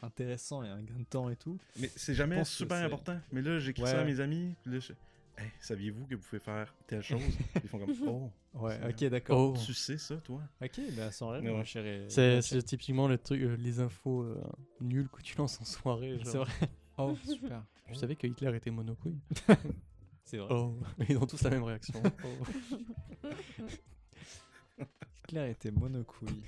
intéressant 0.00 0.62
et 0.62 0.68
un 0.68 0.82
gain 0.82 0.98
de 0.98 1.04
temps 1.04 1.28
et 1.30 1.36
tout, 1.36 1.58
Mais 1.78 1.90
c'est 1.96 2.14
jamais 2.14 2.44
super 2.44 2.84
important. 2.84 3.20
Mais 3.32 3.42
là, 3.42 3.58
j'écris 3.58 3.82
Ouais. 3.84 3.90
ça 3.90 4.00
à 4.00 4.04
mes 4.04 4.20
amis, 4.20 4.54
là, 4.66 4.78
je 4.78 4.92
Hey, 5.40 5.50
saviez-vous 5.60 6.04
que 6.06 6.16
vous 6.16 6.22
pouvez 6.22 6.40
faire 6.40 6.74
telle 6.88 7.00
chose 7.02 7.20
Ils 7.62 7.68
font 7.68 7.78
comme 7.78 7.94
Oh, 8.06 8.30
ouais, 8.54 8.78
ok, 8.88 9.04
d'accord. 9.04 9.54
Oh. 9.54 9.56
tu 9.64 9.72
sais 9.72 9.96
ça, 9.96 10.16
toi 10.16 10.42
Ok, 10.60 10.80
bah 10.96 11.12
sans 11.12 11.28
rêve, 11.28 11.44
Ouais. 11.44 11.50
mon 11.52 11.62
chéri. 11.64 12.06
C'est 12.08 12.62
typiquement 12.64 13.06
le 13.06 13.18
truc, 13.18 13.40
euh, 13.42 13.56
les 13.56 13.78
infos 13.78 14.22
euh, 14.22 14.42
nulles 14.80 15.08
que 15.08 15.22
tu 15.22 15.36
lances 15.38 15.60
en 15.60 15.64
soirée. 15.64 16.18
C'est 16.24 16.38
vrai. 16.38 16.50
Oh, 17.00 17.14
super. 17.24 17.62
Tu 17.86 17.94
savais 17.94 18.16
que 18.16 18.26
Hitler 18.26 18.56
était 18.56 18.72
monocouille 18.72 19.20
C'est 20.24 20.38
vrai. 20.38 20.48
Oh, 20.50 20.76
ils 21.08 21.16
ont 21.16 21.26
tous 21.26 21.40
la 21.44 21.50
même 21.50 21.62
réaction. 21.62 22.02
Oh. 22.04 23.28
Hitler 25.24 25.50
était 25.52 25.70
monocouille. 25.70 26.42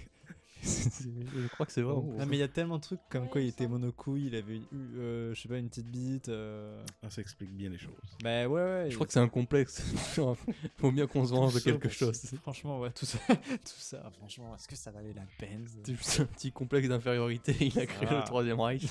Je 0.62 1.46
crois 1.48 1.66
que 1.66 1.72
c'est 1.72 1.82
vrai. 1.82 1.94
Oh. 1.96 2.14
Non, 2.18 2.26
mais 2.26 2.36
il 2.36 2.40
y 2.40 2.42
a 2.42 2.48
tellement 2.48 2.76
de 2.76 2.82
trucs 2.82 3.00
comme 3.08 3.24
Ouais, 3.24 3.28
quoi 3.28 3.40
il 3.40 3.46
il 3.46 3.48
était 3.50 3.66
monocouille, 3.68 4.26
il 4.26 4.34
avait 4.36 4.56
eu, 4.56 4.62
euh, 4.98 5.34
je 5.34 5.40
sais 5.40 5.48
pas, 5.48 5.58
une 5.58 5.68
petite 5.68 5.86
bite. 5.90 6.28
euh, 6.28 6.82
Ah, 7.02 7.10
ça 7.10 7.20
explique 7.20 7.50
bien 7.52 7.70
les 7.70 7.78
choses. 7.78 7.92
Bah 8.22 8.46
ouais, 8.46 8.62
ouais. 8.62 8.86
Je 8.90 8.94
crois 8.94 9.06
que 9.06 9.12
c'est 9.12 9.20
un 9.20 9.28
complexe. 9.28 9.82
Genre, 10.16 10.36
Faut 10.76 10.92
bien 10.92 11.06
qu'on 11.06 11.24
se 11.26 11.32
venge 11.32 11.54
de 11.54 11.60
quelque 11.60 11.88
chose. 11.88 12.20
Franchement, 12.42 12.80
ouais, 12.80 12.90
tout 12.90 13.06
ça, 13.06 13.18
tout 13.28 13.36
ça, 13.64 14.10
franchement, 14.18 14.54
est-ce 14.54 14.68
que 14.68 14.76
ça 14.76 14.90
valait 14.90 15.14
la 15.14 15.24
peine 15.38 15.66
C'est 15.84 15.94
juste 15.94 16.20
un 16.20 16.26
petit 16.26 16.52
complexe 16.52 16.88
d'infériorité. 16.88 17.56
Il 17.60 17.78
a 17.78 17.86
créé 17.86 18.08
Ah. 18.10 18.18
le 18.18 18.24
troisième 18.24 18.60
Reich. 18.60 18.86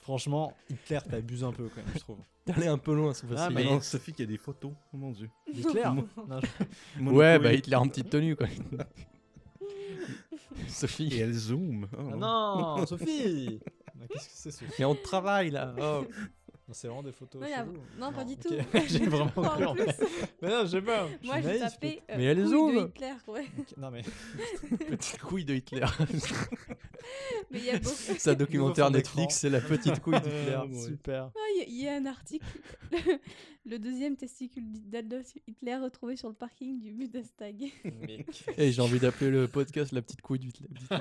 Franchement, 0.00 0.54
Hitler, 0.70 1.00
t'abuses 1.08 1.44
un 1.44 1.52
peu 1.52 1.68
quand 1.68 1.82
même, 1.84 1.92
je 1.94 1.98
trouve. 2.00 2.18
D'aller 2.46 2.66
un 2.68 2.78
peu 2.78 2.94
loin, 2.94 3.12
c'est 3.12 3.26
Ah, 3.32 3.36
facile. 3.36 3.54
mais- 3.56 3.66
Ah 3.68 3.72
non, 3.74 3.80
Sophie 3.82 4.14
qui 4.14 4.22
a 4.22 4.26
des 4.26 4.38
photos, 4.38 4.72
oh 4.94 4.96
mon 4.96 5.10
dieu. 5.10 5.28
Hitler 5.52 5.82
Non, 5.84 6.40
je- 6.98 7.02
Ouais, 7.10 7.38
bah 7.38 7.52
Hitler 7.52 7.76
en 7.76 7.86
petite 7.88 8.08
tenue 8.08 8.34
quoi. 8.34 8.46
Sophie. 10.68 11.08
Et 11.14 11.18
elle 11.18 11.32
zoom. 11.32 11.88
Oh, 11.96 12.10
Ah 12.12 12.16
non, 12.16 12.86
Sophie 12.86 13.60
Mais 13.94 14.06
Qu'est-ce 14.08 14.24
que 14.26 14.32
c'est, 14.34 14.50
Sophie? 14.50 14.72
Mais 14.78 14.84
on 14.84 14.94
travaille 14.94 15.50
là. 15.50 15.74
Oh. 15.80 16.06
Non, 16.68 16.74
C'est 16.74 16.86
vraiment 16.88 17.02
des 17.02 17.12
photos 17.12 17.40
Non, 17.40 17.48
a- 17.48 17.64
non, 17.98 18.12
pas 18.12 18.24
du 18.24 18.36
tout. 18.36 18.50
J'ai 18.88 18.98
vraiment 19.06 19.32
En 19.36 19.42
cru 19.48 19.64
en 19.64 19.74
plus. 19.74 19.84
fait. 19.86 20.34
Mais 20.42 20.48
non, 20.50 20.60
je 20.62 20.66
sais 20.66 20.82
pas. 20.82 21.08
Moi, 21.24 21.40
j'ai 21.40 21.58
tapé 21.60 22.02
euh, 22.10 22.14
Mais 22.18 22.24
elle 22.24 22.38
couille 22.42 22.48
zoome. 22.50 22.74
de 22.82 22.88
Hitler, 22.88 23.12
ouais. 23.28 23.44
peut-être. 23.56 23.76
Non, 23.78 23.90
mais 23.90 24.02
Petite 24.86 25.18
couille 25.20 25.44
de 25.46 25.54
Hitler. 25.54 25.86
Mais 27.50 27.58
il 27.58 27.64
y 27.64 27.70
a 27.70 27.78
beaucoup. 27.78 27.94
Sa 28.18 28.34
documentaire 28.34 28.90
Netflix, 28.90 29.36
c'est 29.36 29.48
la 29.50 29.60
petite 29.62 30.00
couille 30.00 30.20
d'Hitler. 30.20 30.58
Euh, 30.70 30.86
super. 30.86 31.30
Ah, 31.34 31.38
Il 31.54 31.58
y, 31.58 31.62
a- 31.62 31.68
il 31.68 31.82
y 31.84 31.88
a 31.88 31.94
un 31.96 32.04
article. 32.06 32.44
le 33.64 33.78
deuxième 33.78 34.16
testicule 34.16 34.64
d'Adolf 34.90 35.32
Hitler 35.46 35.76
retrouvé 35.76 36.16
sur 36.16 36.28
le 36.28 36.34
parking 36.34 36.78
du 36.80 36.92
Bundestag. 36.92 37.64
Mais 38.06 38.26
Et 38.58 38.72
j'ai 38.72 38.82
envie 38.82 38.98
d'appeler 39.00 39.30
le 39.30 39.48
podcast 39.48 39.92
La 39.92 40.02
petite 40.02 40.20
couille 40.20 40.38
d'Hitler. 40.40 40.68
ça 40.88 40.98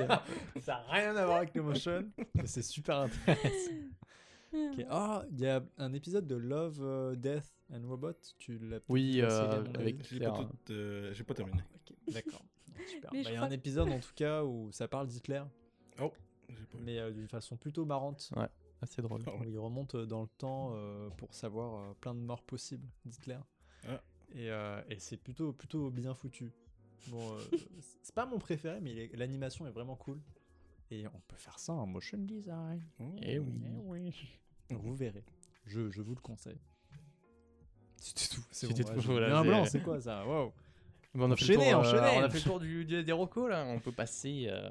n'a 0.67 0.83
rien 0.89 1.15
à 1.15 1.25
voir 1.25 1.37
avec 1.37 1.53
le 1.55 1.63
motion, 1.63 2.05
mais 2.35 2.45
c'est 2.47 2.61
super 2.61 2.99
intéressant. 2.99 3.71
Ok. 4.73 4.85
Ah, 4.89 5.23
il 5.31 5.39
y 5.39 5.47
a 5.47 5.63
un 5.77 5.93
épisode 5.93 6.27
de 6.27 6.35
Love, 6.35 6.79
euh, 6.81 7.15
Death 7.15 7.53
and 7.73 7.87
Robot. 7.87 8.13
Tu 8.37 8.57
l'as 8.59 8.79
peut-être 8.79 8.85
Oui, 8.89 9.21
euh, 9.21 9.63
avec- 9.75 10.03
J'ai 10.03 10.15
Hitler, 10.17 10.27
pas, 10.27 10.43
tout, 10.65 10.71
euh, 10.73 11.13
j'ai 11.13 11.23
pas 11.23 11.33
terminé. 11.33 11.61
Ok, 11.75 11.93
D'accord. 12.13 12.41
Super. 12.87 13.11
Bah, 13.11 13.17
Il 13.17 13.23
y 13.23 13.27
a 13.27 13.35
crois 13.35 13.47
un 13.47 13.51
épisode 13.51 13.89
en 13.89 13.99
tout 13.99 14.13
cas 14.15 14.43
où 14.43 14.71
ça 14.71 14.87
parle 14.87 15.07
d'Hitler, 15.07 15.43
Oh, 16.01 16.09
pas 16.09 16.55
mais 16.79 16.99
euh, 16.99 17.11
d'une 17.11 17.27
façon 17.27 17.57
plutôt 17.57 17.85
marrante. 17.85 18.31
Assez 18.81 19.01
drôle. 19.01 19.21
Ah 19.25 19.31
il 19.47 19.57
remonte 19.57 19.95
dans 19.95 20.21
le 20.21 20.27
temps 20.37 20.71
euh, 20.75 21.09
pour 21.17 21.33
savoir 21.33 21.81
euh, 21.81 21.93
plein 21.99 22.13
de 22.13 22.19
morts 22.19 22.43
possibles 22.43 22.87
d'Hitler. 23.05 23.39
Ah. 23.87 24.01
Et, 24.33 24.51
euh, 24.51 24.79
et 24.89 24.99
c'est 24.99 25.17
plutôt, 25.17 25.51
plutôt 25.53 25.89
bien 25.89 26.13
foutu. 26.13 26.51
Bon, 27.07 27.33
euh, 27.33 27.39
c'est- 28.03 28.13
pas 28.13 28.25
mon 28.27 28.37
préféré, 28.37 28.79
mais 28.81 29.09
l'animation 29.13 29.65
est 29.67 29.71
vraiment 29.71 29.95
cool. 29.95 30.19
Et 30.91 31.05
on 31.07 31.19
peut 31.27 31.35
faire 31.35 31.57
ça 31.59 31.73
en 31.73 31.85
motion 31.87 32.17
design. 32.19 32.81
Oh. 32.99 33.15
Eh 33.21 33.39
oui. 33.39 33.61
Eh 33.65 33.69
oui. 33.83 34.13
Vous 34.69 34.95
verrez. 34.95 35.23
Je, 35.65 35.89
je 35.89 36.01
vous 36.01 36.15
le 36.15 36.21
conseille. 36.21 36.59
C'était 37.99 38.35
tout. 38.35 38.41
C'est 38.51 38.67
C'était 38.67 38.83
bon, 38.83 38.89
tout, 38.89 38.95
ouais, 38.99 39.03
voilà, 39.05 39.37
un 39.39 39.41
c'est- 39.43 39.47
blanc, 39.49 39.65
c'est 39.65 39.83
quoi 39.83 39.99
ça? 40.01 40.25
Wow. 40.25 40.53
Bon, 41.13 41.25
on, 41.25 41.31
a 41.31 41.33
euh, 41.33 41.75
on 42.19 42.23
a 42.23 42.29
fait 42.29 42.37
le 42.37 42.43
tour 42.43 42.59
du, 42.59 42.85
du- 42.85 43.03
des 43.03 43.11
recos 43.11 43.49
là. 43.49 43.65
On 43.65 43.79
peut 43.79 43.91
passer. 43.91 44.47
euh, 44.49 44.69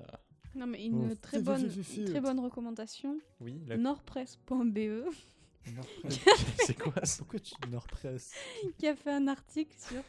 Non, 0.55 0.67
mais 0.67 0.85
une 0.87 1.11
Oh, 1.13 1.15
très 1.21 1.41
bonne, 1.43 1.69
très 2.07 2.21
bonne 2.21 2.39
recommandation. 2.41 3.19
Oui, 3.41 3.61
la 3.67 3.77
Nordpresse.be 3.77 5.05
Nordpresse. 5.75 6.21
C'est 6.67 6.79
quoi 6.79 7.05
ça? 7.05 7.19
Pourquoi 7.19 7.41
tu 7.41 7.55
Nordpresse 7.69 8.33
qui 8.79 8.87
a 8.87 8.95
fait 8.95 9.11
un 9.13 9.27
article 9.27 9.75
sur 9.77 10.03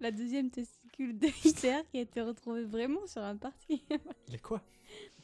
la 0.00 0.10
deuxième 0.10 0.50
testicule 0.50 1.16
de 1.16 1.28
Hitler 1.44 1.82
qui 1.92 1.98
a 1.98 2.00
été 2.00 2.20
retrouvée 2.20 2.64
vraiment 2.64 3.06
sur 3.06 3.22
un 3.22 3.36
parti. 3.36 3.84
Mais 4.32 4.38
quoi? 4.38 4.60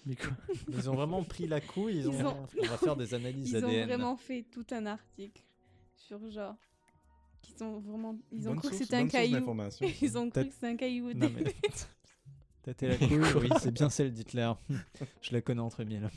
Mais 0.07 0.17
quoi 0.17 0.31
Ils 0.69 0.89
ont 0.91 0.95
vraiment 0.95 1.23
pris 1.23 1.47
la 1.47 1.61
couille, 1.61 1.97
ils, 1.97 2.01
Ils 2.01 2.09
ont... 2.09 2.29
ont- 2.29 2.47
on 2.63 2.67
va 2.67 2.77
faire 2.79 2.97
des 2.97 3.15
analyses 3.15 3.51
Ils 3.53 3.65
ont 3.65 3.69
ADN. 3.69 3.87
vraiment 3.89 4.17
fait 4.17 4.45
tout 4.51 4.67
un 4.73 4.87
article 4.87 5.43
sur 5.95 6.31
genre. 6.31 6.57
Qu'ils 7.43 7.63
ont 7.65 7.79
vraiment. 7.81 8.19
Ils 8.33 8.49
ont 8.49 8.53
Bonne 8.53 8.59
cru 8.61 8.71
que 8.71 8.77
source- 8.77 8.89
c'était 8.89 8.97
un 8.97 9.09
caillou. 9.09 9.37
Ils 10.03 10.19
ont 10.19 10.31
cru 10.31 10.47
que 10.47 10.53
c'était 10.55 10.67
un 10.67 10.77
caillou. 10.77 11.13
Non 11.15 11.31
mais... 11.35 11.55
Tâter 12.63 12.89
la 12.89 12.97
couille, 12.99 13.19
oui, 13.41 13.49
c'est 13.59 13.71
bien 13.73 13.89
celle 13.89 14.13
d'Hitler. 14.13 14.53
Je 15.23 15.33
la 15.33 15.41
connais 15.41 15.63
entre 15.63 15.83
mille. 15.83 16.11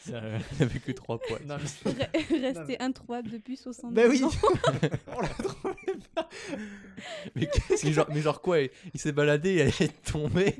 Sérieux. 0.00 0.38
Il 0.56 0.62
avait 0.62 0.78
que 0.80 0.90
3 0.92 1.18
poils. 1.18 1.44
Non, 1.44 1.56
mais... 1.58 1.90
Re- 1.92 2.40
Resté 2.56 2.80
introuvable 2.80 3.30
depuis 3.30 3.58
70 3.58 3.94
Bah 3.94 4.04
oui 4.08 4.24
ans. 4.24 4.30
On 5.06 5.20
l'a 5.20 5.28
trouvé 5.28 5.74
pas 6.14 6.28
mais, 7.34 7.92
genre, 7.92 8.06
mais 8.08 8.20
genre 8.22 8.40
quoi 8.40 8.60
Il, 8.62 8.70
il 8.94 9.00
s'est 9.00 9.12
baladé, 9.12 9.54
il 9.56 9.60
allait 9.60 9.88
tomber. 10.10 10.56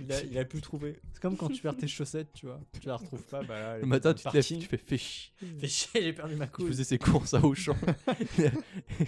Il 0.00 0.12
a, 0.12 0.22
il 0.22 0.36
a 0.38 0.44
pu 0.44 0.60
trouver. 0.60 1.00
C'est 1.12 1.20
comme 1.22 1.36
quand 1.36 1.48
tu 1.48 1.62
perds 1.62 1.76
tes 1.76 1.86
chaussettes, 1.88 2.32
tu 2.34 2.46
vois. 2.46 2.60
Tu 2.80 2.86
la 2.88 2.96
retrouves 2.96 3.22
pas, 3.24 3.42
bah 3.42 3.58
là, 3.60 3.78
Le 3.78 3.86
matin, 3.86 4.12
tu 4.14 4.24
te 4.24 4.32
lèves, 4.34 4.44
tu 4.46 4.60
fais 4.62 4.76
fais 4.76 4.98
chier. 4.98 5.32
Fais 5.60 5.68
chier, 5.68 6.02
j'ai 6.02 6.12
perdu 6.12 6.34
ma 6.36 6.44
Il 6.46 6.50
couille. 6.50 6.66
faisait 6.68 6.84
ses 6.84 6.98
courses 6.98 7.34
à 7.34 7.40
Auchan. 7.44 7.76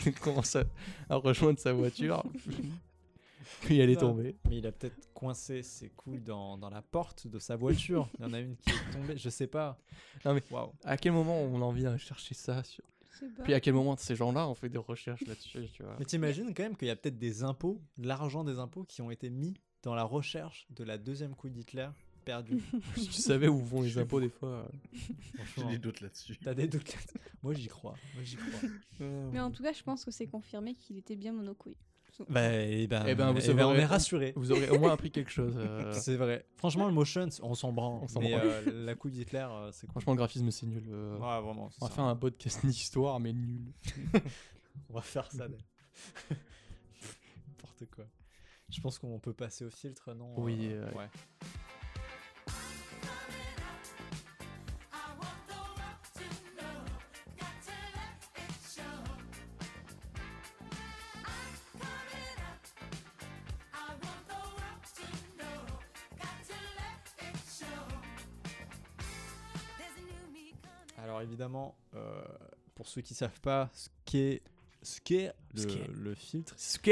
il 0.06 0.14
commence 0.14 0.56
à, 0.56 0.64
à 1.08 1.16
rejoindre 1.16 1.58
sa 1.58 1.72
voiture. 1.72 2.22
Puis 3.62 3.78
elle 3.78 3.90
est 3.90 3.96
tombée. 3.96 4.36
Mais 4.48 4.58
il 4.58 4.66
a 4.66 4.72
peut-être 4.72 5.12
coincé 5.14 5.62
ses 5.62 5.88
couilles 5.90 6.20
dans, 6.20 6.58
dans 6.58 6.68
la 6.70 6.82
porte 6.82 7.26
de 7.26 7.38
sa 7.38 7.56
voiture. 7.56 8.08
Il 8.18 8.24
y 8.24 8.28
en 8.28 8.32
a 8.32 8.40
une 8.40 8.56
qui 8.56 8.70
est 8.70 8.92
tombée, 8.92 9.16
je 9.16 9.28
sais 9.30 9.46
pas. 9.46 9.78
Non, 10.24 10.34
mais- 10.34 10.42
Waouh. 10.50 10.72
À 10.84 10.96
quel 10.96 11.12
moment 11.12 11.40
on 11.42 11.60
a 11.62 11.64
envie 11.64 11.82
d'aller 11.82 11.98
chercher 11.98 12.34
ça 12.34 12.62
sur... 12.64 12.84
Je 13.12 13.20
sais 13.20 13.28
pas. 13.34 13.42
Puis 13.44 13.54
à 13.54 13.60
quel 13.60 13.72
moment 13.74 13.96
ces 13.96 14.14
gens-là 14.14 14.46
ont 14.48 14.54
fait 14.54 14.68
des 14.68 14.78
recherches 14.78 15.24
là-dessus, 15.26 15.68
tu 15.72 15.82
vois 15.82 15.96
Mais 15.98 16.04
t'imagines 16.04 16.52
quand 16.52 16.64
même 16.64 16.76
qu'il 16.76 16.88
y 16.88 16.90
a 16.90 16.96
peut-être 16.96 17.18
des 17.18 17.42
impôts, 17.44 17.80
de 17.96 18.06
l'argent 18.08 18.44
des 18.44 18.58
impôts 18.58 18.84
qui 18.84 19.00
ont 19.00 19.10
été 19.10 19.30
mis 19.30 19.54
dans 19.86 19.94
la 19.94 20.02
recherche 20.02 20.66
de 20.70 20.82
la 20.82 20.98
deuxième 20.98 21.36
couille 21.36 21.52
d'Hitler 21.52 21.88
perdue. 22.24 22.60
Si 22.96 23.06
tu 23.06 23.22
savais 23.22 23.46
où 23.46 23.58
vont 23.58 23.82
les 23.82 23.96
impôts 23.98 24.18
des 24.20 24.28
fois. 24.28 24.48
euh, 24.48 24.64
J'ai 24.92 25.14
Franchement, 25.44 25.70
des 25.70 25.78
doutes 25.78 26.00
là-dessus. 26.00 26.36
t'as 26.42 26.54
des 26.54 26.66
doutes 26.66 26.92
là 26.92 27.00
Moi 27.44 27.54
j'y 27.54 27.68
crois. 27.68 27.94
Moi 28.14 28.24
j'y 28.24 28.34
crois. 28.36 28.68
Mais 29.32 29.38
en 29.38 29.52
tout 29.52 29.62
cas, 29.62 29.72
je 29.72 29.84
pense 29.84 30.04
que 30.04 30.10
c'est 30.10 30.26
confirmé 30.26 30.74
qu'il 30.74 30.98
était 30.98 31.14
bien 31.14 31.32
monocouille. 31.32 31.76
Bah, 32.28 32.52
et 32.52 32.86
ben, 32.88 33.04
Eh 33.06 33.14
ben, 33.14 33.30
vous 33.30 33.38
eh 33.50 33.54
ben, 33.54 33.66
on 33.66 33.74
est 33.74 33.84
rassurés. 33.84 34.32
Vous 34.36 34.50
aurez 34.50 34.70
au 34.70 34.78
moins 34.80 34.90
appris 34.92 35.10
quelque 35.12 35.30
chose. 35.30 35.54
euh, 35.58 35.92
C'est 35.92 36.16
vrai. 36.16 36.44
Franchement, 36.56 36.86
le 36.86 36.92
motion, 36.94 37.28
on 37.42 37.54
s'en 37.54 37.72
branle. 37.72 38.00
On 38.02 38.08
s'en 38.08 38.20
mais 38.20 38.30
branle. 38.32 38.44
euh, 38.48 38.84
la 38.86 38.94
couille 38.96 39.12
d'Hitler, 39.12 39.46
euh, 39.48 39.70
c'est 39.70 39.86
cool. 39.86 39.92
Franchement, 39.92 40.14
le 40.14 40.18
graphisme 40.18 40.50
c'est 40.50 40.66
nul. 40.66 40.82
euh, 40.88 41.12
Ouais, 41.18 41.40
vraiment. 41.46 41.68
c'est 41.70 41.76
On 41.82 41.84
va 41.84 41.90
ça. 41.90 41.94
faire 41.94 42.04
un 42.04 42.16
podcast 42.16 42.66
d'histoire, 42.66 43.20
mais 43.20 43.32
nul. 43.34 43.60
On 44.90 44.94
va 44.94 45.02
faire 45.02 45.30
ça. 45.30 45.46
N'importe 47.48 47.84
quoi. 47.94 48.06
Je 48.76 48.82
pense 48.82 48.98
qu'on 48.98 49.18
peut 49.18 49.32
passer 49.32 49.64
au 49.64 49.70
filtre, 49.70 50.12
non 50.12 50.34
Oui, 50.36 50.68
euh, 50.70 50.84
euh, 50.84 50.98
ouais. 50.98 51.08
Alors 70.98 71.22
évidemment, 71.22 71.78
euh, 71.94 72.22
pour 72.74 72.86
ceux 72.88 73.00
qui 73.00 73.14
savent 73.14 73.40
pas 73.40 73.70
ce 73.72 73.88
qu'est 74.04 74.42
ce 74.82 75.00
qu'est 75.00 75.32
le, 75.54 75.64
qu'est. 75.64 76.14
filtre, 76.14 76.54
Ce 76.58 76.78
que 76.78 76.90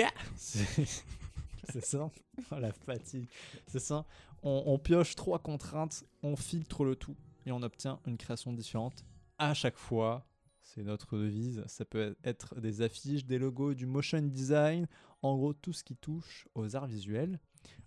c'est 1.73 1.85
ça. 1.85 2.11
Oh, 2.51 2.59
la 2.59 2.73
fatigue. 2.73 3.29
C'est 3.67 3.81
ça. 3.81 4.05
On 4.43 4.79
pioche 4.79 5.17
trois 5.17 5.39
contraintes, 5.39 6.05
on 6.23 6.37
filtre 6.37 6.85
le 6.85 6.97
tout 6.97 7.17
et 7.47 7.53
on 7.53 7.63
obtient 7.63 7.99
une 8.07 8.19
création 8.19 8.53
différente 8.53 9.05
à 9.39 9.55
chaque 9.55 9.79
fois. 9.79 10.27
C'est 10.61 10.83
notre 10.83 11.17
devise. 11.17 11.63
Ça 11.67 11.85
peut 11.85 12.17
être 12.25 12.61
des 12.61 12.83
affiches, 12.83 13.25
des 13.25 13.39
logos, 13.39 13.75
du 13.75 13.87
motion 13.87 14.21
design, 14.23 14.87
en 15.23 15.37
gros 15.37 15.53
tout 15.53 15.73
ce 15.73 15.85
qui 15.85 15.97
touche 15.97 16.49
aux 16.55 16.75
arts 16.77 16.87
visuels. 16.87 17.39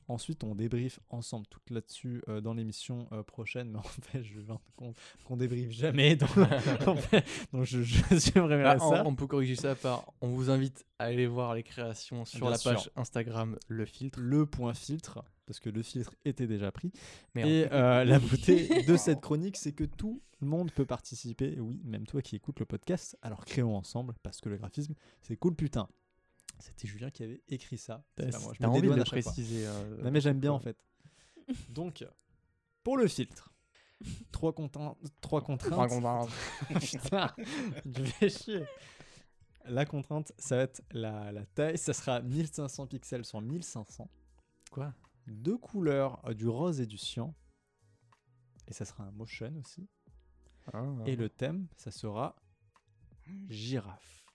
Ensuite, 0.09 0.43
on 0.45 0.55
débriefe 0.55 0.99
ensemble 1.09 1.45
tout 1.47 1.59
là-dessus 1.69 2.21
euh, 2.29 2.39
dans 2.39 2.53
l'émission 2.53 3.07
euh, 3.11 3.23
prochaine, 3.23 3.69
mais 3.71 3.79
en 3.79 3.83
fait, 3.83 4.23
je 4.23 4.39
compte 4.77 4.95
qu'on 5.25 5.35
débriefe 5.37 5.71
jamais. 5.71 6.15
Donc, 6.15 6.29
en 6.87 6.95
fait, 6.95 7.25
donc 7.51 7.65
je, 7.65 7.81
je 7.83 8.01
supprimerai 8.19 8.63
Ah, 8.63 8.79
ça. 8.79 9.03
on, 9.05 9.09
on 9.09 9.15
peut 9.15 9.27
corriger 9.27 9.55
ça 9.55 9.75
par 9.75 10.13
on 10.21 10.29
vous 10.29 10.49
invite 10.49 10.85
à 10.99 11.05
aller 11.05 11.27
voir 11.27 11.55
les 11.55 11.63
créations 11.63 12.23
sur 12.25 12.39
Bien 12.41 12.51
la 12.51 12.57
page. 12.57 12.89
Instagram 12.95 13.57
Le 13.67 13.85
Filtre. 13.85 14.19
le 14.21 14.45
point 14.45 14.73
filtre, 14.73 15.23
parce 15.45 15.59
que 15.59 15.69
le 15.69 15.83
filtre 15.83 16.15
était 16.25 16.47
déjà 16.47 16.71
pris. 16.71 16.91
Merde. 17.35 17.49
Et 17.49 17.67
euh, 17.71 18.03
la 18.05 18.19
beauté 18.19 18.83
de 18.83 18.95
cette 18.97 19.19
chronique, 19.21 19.57
c'est 19.57 19.73
que 19.73 19.83
tout 19.83 20.21
le 20.39 20.47
monde 20.47 20.71
peut 20.71 20.85
participer. 20.85 21.59
Oui, 21.59 21.81
même 21.83 22.05
toi 22.07 22.21
qui 22.21 22.35
écoutes 22.37 22.59
le 22.59 22.65
podcast. 22.65 23.17
Alors 23.21 23.43
créons 23.45 23.75
ensemble, 23.75 24.13
parce 24.23 24.39
que 24.39 24.47
le 24.49 24.57
graphisme, 24.57 24.93
c'est 25.21 25.35
cool, 25.35 25.53
putain. 25.55 25.87
C'était 26.59 26.87
Julien 26.87 27.09
qui 27.11 27.23
avait 27.23 27.41
écrit 27.49 27.77
ça. 27.77 28.03
C'est 28.17 28.31
pas 28.31 28.39
moi, 28.39 28.53
je 28.53 28.59
T'as 28.59 28.67
me 28.67 28.71
envie 28.73 28.87
de 28.89 28.93
le 28.93 29.03
préciser. 29.03 29.65
euh, 29.67 30.03
Non, 30.03 30.11
mais 30.11 30.21
j'aime 30.21 30.39
bien 30.39 30.51
en 30.51 30.59
fait. 30.59 30.77
Donc, 31.69 32.05
pour 32.83 32.97
le 32.97 33.07
filtre, 33.07 33.53
trois, 34.31 34.53
contraintes 34.53 34.97
trois 35.21 35.41
contraintes. 35.41 36.29
Putain, 36.81 37.33
je 37.85 38.03
vais 38.19 38.29
chier. 38.29 38.65
La 39.65 39.85
contrainte, 39.85 40.31
ça 40.37 40.55
va 40.55 40.61
être 40.63 40.81
la, 40.91 41.31
la 41.31 41.45
taille. 41.45 41.77
Ça 41.77 41.93
sera 41.93 42.21
1500 42.21 42.87
pixels 42.87 43.25
sur 43.25 43.41
1500. 43.41 44.09
Quoi? 44.71 44.93
Deux 45.27 45.57
couleurs, 45.57 46.21
euh, 46.27 46.33
du 46.33 46.47
rose 46.47 46.79
et 46.79 46.85
du 46.85 46.97
cyan. 46.97 47.35
Et 48.67 48.73
ça 48.73 48.85
sera 48.85 49.03
un 49.03 49.11
motion 49.11 49.53
aussi. 49.63 49.87
Ah. 50.73 50.83
Et 51.05 51.15
le 51.15 51.29
thème, 51.29 51.67
ça 51.77 51.91
sera 51.91 52.35
girafe. 53.49 54.25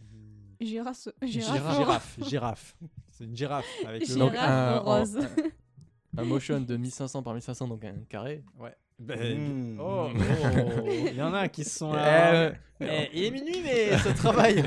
Girafe. 0.00 0.43
Girafe. 0.64 1.08
Girafe. 1.22 1.76
Girafe, 1.78 2.18
girafe. 2.22 2.76
C'est 3.10 3.24
une 3.24 3.36
girafe 3.36 3.66
avec 3.86 4.08
le 4.08 4.14
Donc, 4.16 4.32
un- 4.36 4.78
rose. 4.78 5.18
Un 6.16 6.22
motion 6.24 6.60
de 6.60 6.76
1500 6.76 7.24
par 7.24 7.32
1500, 7.34 7.66
donc 7.66 7.84
un 7.84 7.94
carré. 8.08 8.44
Ouais. 8.56 8.72
Ben, 9.00 9.18
Mmh. 9.36 9.80
Oh, 9.80 10.08
oh, 10.14 10.86
il 10.88 11.16
y 11.16 11.20
en 11.22 11.34
a 11.34 11.48
qui 11.48 11.64
se 11.64 11.78
sont 11.78 11.92
là. 11.94 12.52
Eh, 12.80 12.84
Eh, 12.86 13.10
il 13.12 13.24
est 13.24 13.30
minuit, 13.32 13.60
mais 13.64 13.98
ça 13.98 14.12
travaille. 14.12 14.62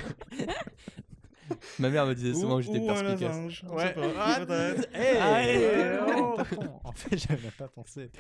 Ma 1.80 1.90
mère 1.90 2.06
me 2.06 2.14
disait 2.14 2.34
souvent 2.34 2.56
Ou- 2.56 2.58
que 2.58 2.64
j'étais 2.64 2.86
perspicace. 2.86 3.64
Ouais. 3.72 3.96
Ah, 4.20 4.40
peut-être. 4.46 4.90
Eh, 4.94 5.18
Allez, 5.18 5.58
ouais, 5.58 6.00
oh. 6.18 6.38
En 6.84 6.92
fait, 6.92 7.18
j'avais 7.18 7.52
pas 7.58 7.70
pensé. 7.70 8.12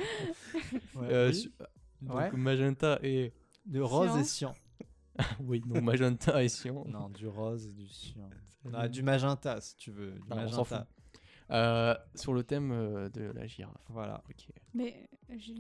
Ouais, 0.96 1.08
Euh, 1.12 1.28
oui. 1.30 1.36
su- 1.36 1.52
donc 2.02 2.16
Ouais. 2.18 2.32
magenta 2.32 3.00
et 3.04 3.34
De 3.66 3.82
rose 3.82 4.12
Cyan. 4.12 4.20
et 4.22 4.24
cyan. 4.24 4.56
oui, 5.42 5.62
donc 5.66 5.82
magenta 5.84 6.44
et 6.44 6.50
cyan. 6.50 6.84
Non, 6.88 7.10
du 7.10 7.28
rose 7.28 7.68
et 7.68 7.74
du 7.74 7.88
cyan. 7.88 8.30
Ah, 8.74 8.88
du 8.88 9.02
magenta, 9.04 9.60
si 9.62 9.76
tu 9.78 9.92
veux. 9.92 10.12
Du 10.12 10.30
Non, 10.30 10.38
on 10.38 10.48
s'en 10.50 10.64
fout. 10.64 10.72
magenta. 10.78 10.88
Euh, 11.50 11.96
sur 12.16 12.34
le 12.34 12.44
thème 12.44 12.72
euh, 12.72 13.10
de 13.10 13.32
la 13.32 13.48
girafe. 13.48 13.82
Voilà. 13.90 14.22
Ok. 14.30 14.48
Mais 14.74 15.10
j'ai-. 15.38 15.54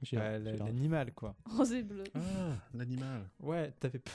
Girafe. 0.00 0.42
L'animal, 0.42 1.12
quoi. 1.12 1.36
Rose 1.44 1.72
et 1.72 1.82
bleu. 1.82 2.04
Ah, 2.14 2.56
l'animal. 2.74 3.28
Ouais, 3.38 3.70
t'avais 3.78 4.00
pas. 4.00 4.10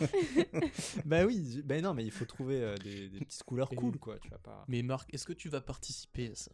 bah 1.04 1.24
oui, 1.26 1.62
bah 1.64 1.80
non, 1.80 1.94
mais 1.94 2.04
il 2.04 2.10
faut 2.10 2.24
trouver 2.24 2.62
euh, 2.62 2.74
des, 2.78 3.08
des 3.08 3.20
petites 3.20 3.44
couleurs 3.44 3.72
Et- 3.72 3.76
cool, 3.76 3.98
quoi. 3.98 4.18
Tu 4.18 4.30
vas 4.30 4.38
pas. 4.38 4.64
Mais 4.66 4.82
Marc, 4.82 5.12
est-ce 5.14 5.26
que 5.26 5.32
tu 5.32 5.48
vas 5.48 5.60
participer 5.60 6.30
à 6.30 6.34
ça? 6.34 6.50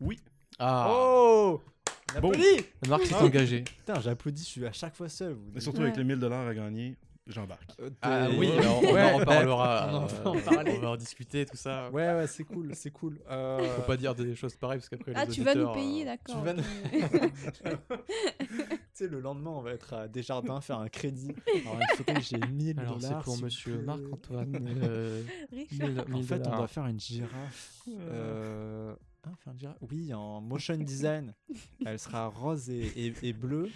Oui. 0.00 0.18
Ah 0.58 0.88
Oh 0.90 1.62
Bon. 2.20 2.32
Marc 2.88 3.06
s'est 3.06 3.14
Ah. 3.18 3.24
engagé. 3.24 3.62
Putain, 3.62 4.00
j'applaudis, 4.00 4.42
je 4.42 4.48
suis 4.48 4.66
à 4.66 4.72
chaque 4.72 4.94
fois 4.96 5.08
seul. 5.08 5.32
vous- 5.34 5.50
Mais 5.54 5.60
surtout 5.60 5.78
Ouais. 5.78 5.84
avec 5.86 5.96
les 5.96 6.04
1000 6.04 6.18
dollars 6.18 6.46
à 6.46 6.54
gagner, 6.54 6.96
j'embarque. 7.26 7.70
Euh, 7.80 7.90
Ah 8.02 8.28
oui, 8.36 8.48
on 8.58 8.92
Ouais, 8.92 9.02
en 9.02 9.18
on 9.18 9.20
en 9.20 9.20
euh, 9.20 9.44
va 10.06 10.30
en 10.30 10.40
parler. 10.40 10.74
on 10.76 10.80
va 10.80 10.90
en 10.90 10.96
discuter, 10.96 11.46
tout 11.46 11.56
ça. 11.56 11.88
Ouais, 11.90 12.12
ouais, 12.14 12.26
c'est 12.26 12.44
cool, 12.44 12.70
c'est 12.74 12.90
cool. 12.90 13.20
Euh, 13.30 13.58
Faut 13.76 13.82
pas 13.82 13.96
dire 13.96 14.14
des 14.14 14.34
choses 14.34 14.56
pareilles 14.56 14.78
parce 14.78 14.88
qu'après 14.88 15.12
Ah, 15.14 15.24
les 15.24 15.32
tu 15.32 15.42
vas 15.42 15.54
nous 15.54 15.72
payer, 15.72 16.02
euh, 16.02 16.06
d'accord. 16.06 16.36
tu 16.40 16.44
vas 16.44 16.52
nous- 16.54 16.62
sais, 18.92 19.06
le 19.08 19.20
lendemain, 19.20 19.50
on 19.50 19.60
va 19.60 19.70
être 19.72 19.94
à 19.94 20.08
Desjardins 20.08 20.60
faire 20.60 20.78
un 20.78 20.88
crédit. 20.88 21.32
Alors, 21.62 21.78
il 21.80 21.96
faut 21.96 22.04
que 22.04 22.20
j'ai 22.20 22.38
1000 22.38 22.78
Alors 22.80 22.96
c'est 23.00 23.08
dollars. 23.08 23.22
pour 23.22 23.38
monsieur. 23.40 23.78
Marc-Antoine. 23.82 24.52
euh, 24.82 25.22
Richard. 25.52 25.88
1000 25.88 26.00
En 26.00 26.16
1000 26.18 26.24
fait, 26.26 26.46
on 26.46 26.56
doit 26.56 26.68
faire 26.68 26.86
une 26.86 27.00
girafe. 27.00 27.78
Girafe 29.56 29.78
Oui, 29.90 30.12
en 30.14 30.40
motion 30.40 30.76
design. 30.76 31.34
Elle 31.86 31.98
sera 31.98 32.26
rose 32.28 32.68
et, 32.70 32.86
et, 33.06 33.14
et 33.22 33.32
bleue. 33.32 33.68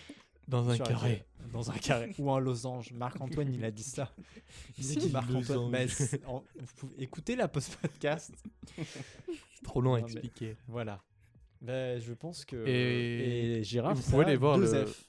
dans 0.49 0.69
un 0.69 0.75
sur 0.77 0.87
carré. 0.87 1.25
Dans 1.53 1.71
un 1.71 1.75
carré. 1.79 2.15
Ou 2.19 2.31
un 2.31 2.41
losange. 2.41 2.93
Marc-Antoine, 2.93 3.53
il 3.53 3.65
a 3.65 3.71
dit 3.71 3.83
ça. 3.83 4.11
Il 4.79 4.85
C'est 4.85 4.99
dit 5.01 5.07
qui, 5.07 5.13
Marc-Antoine. 5.13 5.71
Bah, 5.71 5.79
en- 6.27 6.45
vous 6.57 6.75
pouvez 6.77 7.03
écouter 7.03 7.37
la 7.37 7.49
post-podcast. 7.49 8.33
Trop 9.65 9.81
long 9.81 9.95
à 9.95 10.01
Non, 10.01 10.07
mais- 10.07 10.13
expliquer. 10.13 10.57
Voilà. 10.69 11.03
Bah, 11.61 11.99
je 11.99 12.13
pense 12.13 12.45
que. 12.45 12.57
Et- 12.67 13.59
et 13.59 13.65
girafe, 13.65 13.99
vous 13.99 14.11
pouvez 14.11 14.25
a 14.25 14.29
aller 14.29 14.37
voir 14.37 14.59
le- 14.59 14.87
F. 14.87 15.09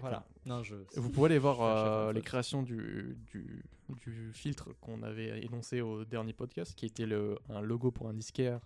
Voilà. 0.00 0.26
Non, 0.44 0.62
je. 0.62 0.76
Vous 0.96 1.10
pouvez 1.10 1.26
aller 1.26 1.38
voir 1.38 1.60
euh, 1.62 2.12
les 2.12 2.22
créations 2.22 2.62
du, 2.62 3.18
du, 3.32 3.64
du 4.04 4.32
filtre 4.32 4.72
qu'on 4.80 5.02
avait 5.02 5.44
énoncé 5.44 5.80
au 5.80 6.04
dernier 6.04 6.32
podcast, 6.32 6.74
qui 6.74 6.86
était 6.86 7.06
le, 7.06 7.38
un 7.48 7.60
logo 7.60 7.90
pour 7.90 8.08
un 8.08 8.14
disquaire 8.14 8.56
euh, 8.56 8.58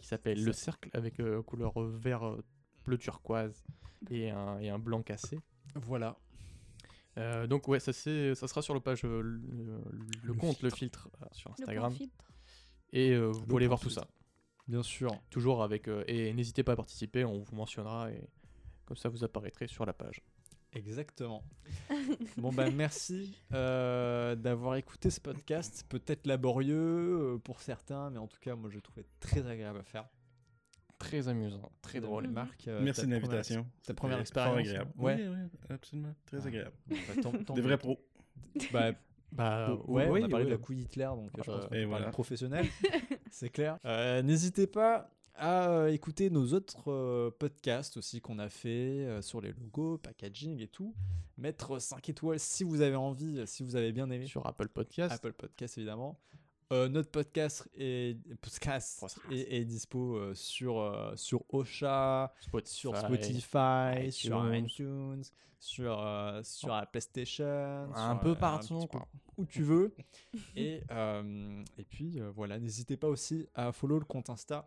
qui 0.00 0.06
s'appelle 0.06 0.42
Le 0.42 0.52
Cercle 0.52 0.90
avec 0.92 1.20
euh, 1.20 1.42
couleur 1.42 1.78
vert 1.80 2.26
euh, 2.26 2.44
bleu 2.84 2.98
turquoise 2.98 3.64
et 4.10 4.30
un, 4.30 4.58
et 4.58 4.68
un 4.70 4.78
blanc 4.78 5.02
cassé. 5.02 5.38
Voilà. 5.74 6.16
Euh, 7.16 7.46
donc 7.46 7.68
ouais, 7.68 7.80
ça, 7.80 7.92
c'est, 7.92 8.34
ça 8.34 8.48
sera 8.48 8.60
sur 8.62 8.74
le 8.74 8.80
page, 8.80 9.04
euh, 9.04 9.20
le, 9.22 9.38
le 9.38 9.80
Le 10.22 10.34
compte, 10.34 10.62
le 10.62 10.70
filtre. 10.70 11.08
euh, 11.22 11.26
sur 11.32 11.50
Instagram. 11.52 11.92
filtre. 11.92 12.24
Et 12.92 13.10
euh, 13.12 13.28
vous 13.30 13.42
pouvez 13.46 13.56
aller 13.58 13.66
voir 13.68 13.80
tout 13.80 13.88
filtre. 13.88 14.02
ça. 14.02 14.10
Bien 14.68 14.82
sûr. 14.82 15.10
Toujours 15.30 15.62
avec... 15.62 15.88
euh, 15.88 16.04
et 16.06 16.32
n'hésitez 16.32 16.62
pas 16.62 16.72
à 16.72 16.76
participer, 16.76 17.24
on 17.24 17.40
vous 17.42 17.54
mentionnera 17.56 18.10
et 18.10 18.20
comme 18.84 18.96
ça 18.96 19.08
vous 19.08 19.24
apparaîtrez 19.24 19.66
sur 19.66 19.84
la 19.86 19.92
page. 19.92 20.22
Exactement. 20.74 21.44
bon 22.36 22.52
bah 22.52 22.68
merci 22.70 23.36
euh, 23.52 24.34
d'avoir 24.34 24.76
écouté 24.76 25.08
ce 25.10 25.20
podcast, 25.20 25.84
peut-être 25.88 26.26
laborieux 26.26 26.74
euh, 27.34 27.38
pour 27.38 27.60
certains, 27.60 28.10
mais 28.10 28.18
en 28.18 28.26
tout 28.26 28.38
cas 28.40 28.54
moi 28.56 28.68
je 28.70 28.76
le 28.76 28.80
trouvais 28.82 29.06
très 29.20 29.46
agréable 29.46 29.78
à 29.78 29.84
faire. 29.84 30.06
Très 30.98 31.28
amusant, 31.28 31.70
très 31.82 32.00
drôle. 32.00 32.28
Marc, 32.28 32.66
euh, 32.68 32.80
Merci 32.82 33.06
de 33.06 33.10
l'invitation. 33.12 33.66
Ta 33.86 33.94
première 33.94 34.20
expérience. 34.20 34.58
agréable. 34.58 34.90
Ouais. 34.96 35.16
Oui, 35.16 35.26
oui, 35.28 35.48
absolument. 35.74 36.14
Très 36.26 36.38
Ah. 36.44 36.46
agréable. 36.48 36.72
Bah, 36.88 37.54
Des 37.54 37.60
vrais 37.60 37.78
pros. 37.78 37.98
Bah, 38.72 38.92
Bah 39.32 39.74
ouais, 39.86 40.08
oui, 40.08 40.20
on 40.22 40.26
a 40.26 40.28
parlé 40.28 40.44
oui. 40.44 40.50
de 40.52 40.56
la 40.56 40.58
couille 40.62 40.80
Hitler, 40.82 41.04
donc 41.14 41.30
je 41.36 41.42
pense 41.42 41.64
Euh, 41.72 41.82
qu'on 41.82 41.88
voilà. 41.88 42.10
professionnel, 42.10 42.66
c'est 43.30 43.50
clair. 43.50 43.78
Euh, 43.84 44.22
N'hésitez 44.22 44.66
pas 44.68 45.10
à 45.36 45.68
euh, 45.68 45.88
écouter 45.88 46.30
nos 46.30 46.52
autres 46.52 46.90
euh, 46.90 47.30
podcasts 47.38 47.96
aussi 47.96 48.20
qu'on 48.20 48.38
a 48.38 48.48
fait 48.48 48.68
euh, 49.06 49.22
sur 49.22 49.40
les 49.40 49.52
logos, 49.52 49.98
packaging 49.98 50.60
et 50.60 50.68
tout. 50.68 50.94
Mettre 51.36 51.78
5 51.80 52.08
étoiles 52.08 52.38
si 52.38 52.64
vous 52.64 52.80
avez 52.80 52.96
envie, 52.96 53.46
si 53.46 53.62
vous 53.62 53.76
avez 53.76 53.92
bien 53.92 54.10
aimé. 54.10 54.26
Sur 54.26 54.46
Apple 54.46 54.68
Podcast. 54.68 55.12
Apple 55.12 55.32
Podcast 55.32 55.78
évidemment. 55.78 56.18
Euh, 56.72 56.88
notre 56.88 57.10
podcast 57.10 57.68
est, 57.76 58.18
podcast 58.40 59.00
Podcast. 59.00 59.20
est, 59.30 59.60
est 59.60 59.64
dispo 59.64 60.16
euh, 60.16 60.34
sur, 60.34 60.80
euh, 60.80 61.12
sur 61.14 61.44
Ocha, 61.50 62.32
Spotify. 62.40 62.74
sur 62.74 62.96
Spotify, 62.96 64.10
sur 64.10 64.54
iTunes. 64.54 64.66
iTunes, 64.66 65.22
sur, 65.60 66.40
sur 66.42 66.68
la 66.68 66.86
PlayStation. 66.86 67.44
Un 67.94 68.12
sur, 68.14 68.20
peu 68.20 68.34
partout. 68.34 68.86
peu 68.90 68.98
où 69.36 69.44
tu 69.44 69.62
veux. 69.62 69.94
et, 70.56 70.82
et 71.78 71.84
puis 71.84 72.20
voilà, 72.34 72.58
n'hésitez 72.58 72.96
pas 72.96 73.08
aussi 73.08 73.46
à 73.54 73.70
follow 73.70 73.98
le 73.98 74.04
compte 74.04 74.30
Insta 74.30 74.66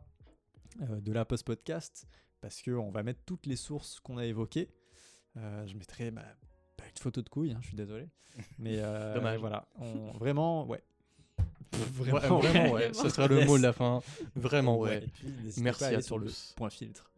de 0.80 1.12
la 1.12 1.26
Post 1.26 1.45
Podcast 1.45 2.08
parce 2.41 2.62
qu'on 2.62 2.91
va 2.91 3.04
mettre 3.04 3.22
toutes 3.26 3.45
les 3.45 3.56
sources 3.56 3.99
qu'on 3.99 4.18
a 4.18 4.26
évoquées. 4.26 4.70
Euh, 5.38 5.66
je 5.68 5.76
mettrai 5.76 6.12
bah, 6.12 6.24
pas 6.78 6.84
une 6.86 6.98
photo 6.99 7.22
de 7.22 7.30
couille, 7.30 7.52
hein, 7.52 7.60
je 7.62 7.68
suis 7.68 7.78
désolé. 7.78 8.08
Mais 8.60 8.76
euh, 8.78 9.16
Dommage. 9.16 9.40
voilà, 9.40 9.68
on- 9.80 10.12
vraiment, 10.14 10.66
ouais. 10.68 10.84
Ouais, 11.99 12.20
vraiment, 12.20 12.72
ouais. 12.74 12.94
Ça 12.94 13.10
sera 13.10 13.28
le 13.28 13.38
Yes. 13.40 13.48
mot 13.48 13.58
de 13.58 13.64
la 13.64 13.74
fin. 13.74 14.02
Vraiment, 14.36 14.78
ouais. 14.80 15.02
Puis, 15.14 15.28
Merci 15.58 15.80
pas 15.80 15.86
à 15.86 15.88
aller 15.90 15.98
à 15.98 16.02
sur 16.02 16.18
le 16.18 16.28
point 16.56 16.70
filtre. 16.70 17.12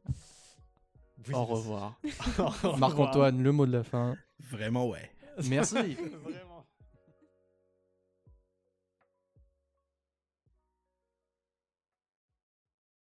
Au 1.34 1.45
revoir. 1.45 1.99
Au 2.40 2.45
revoir. 2.48 2.77
Marc-Antoine, 2.77 3.41
le 3.44 3.52
mot 3.52 3.65
de 3.65 3.72
la 3.73 3.84
fin. 3.84 4.18
Vraiment, 4.49 4.88
ouais. 4.90 5.11
Merci. 5.48 5.76
Vraiment. 6.23 6.48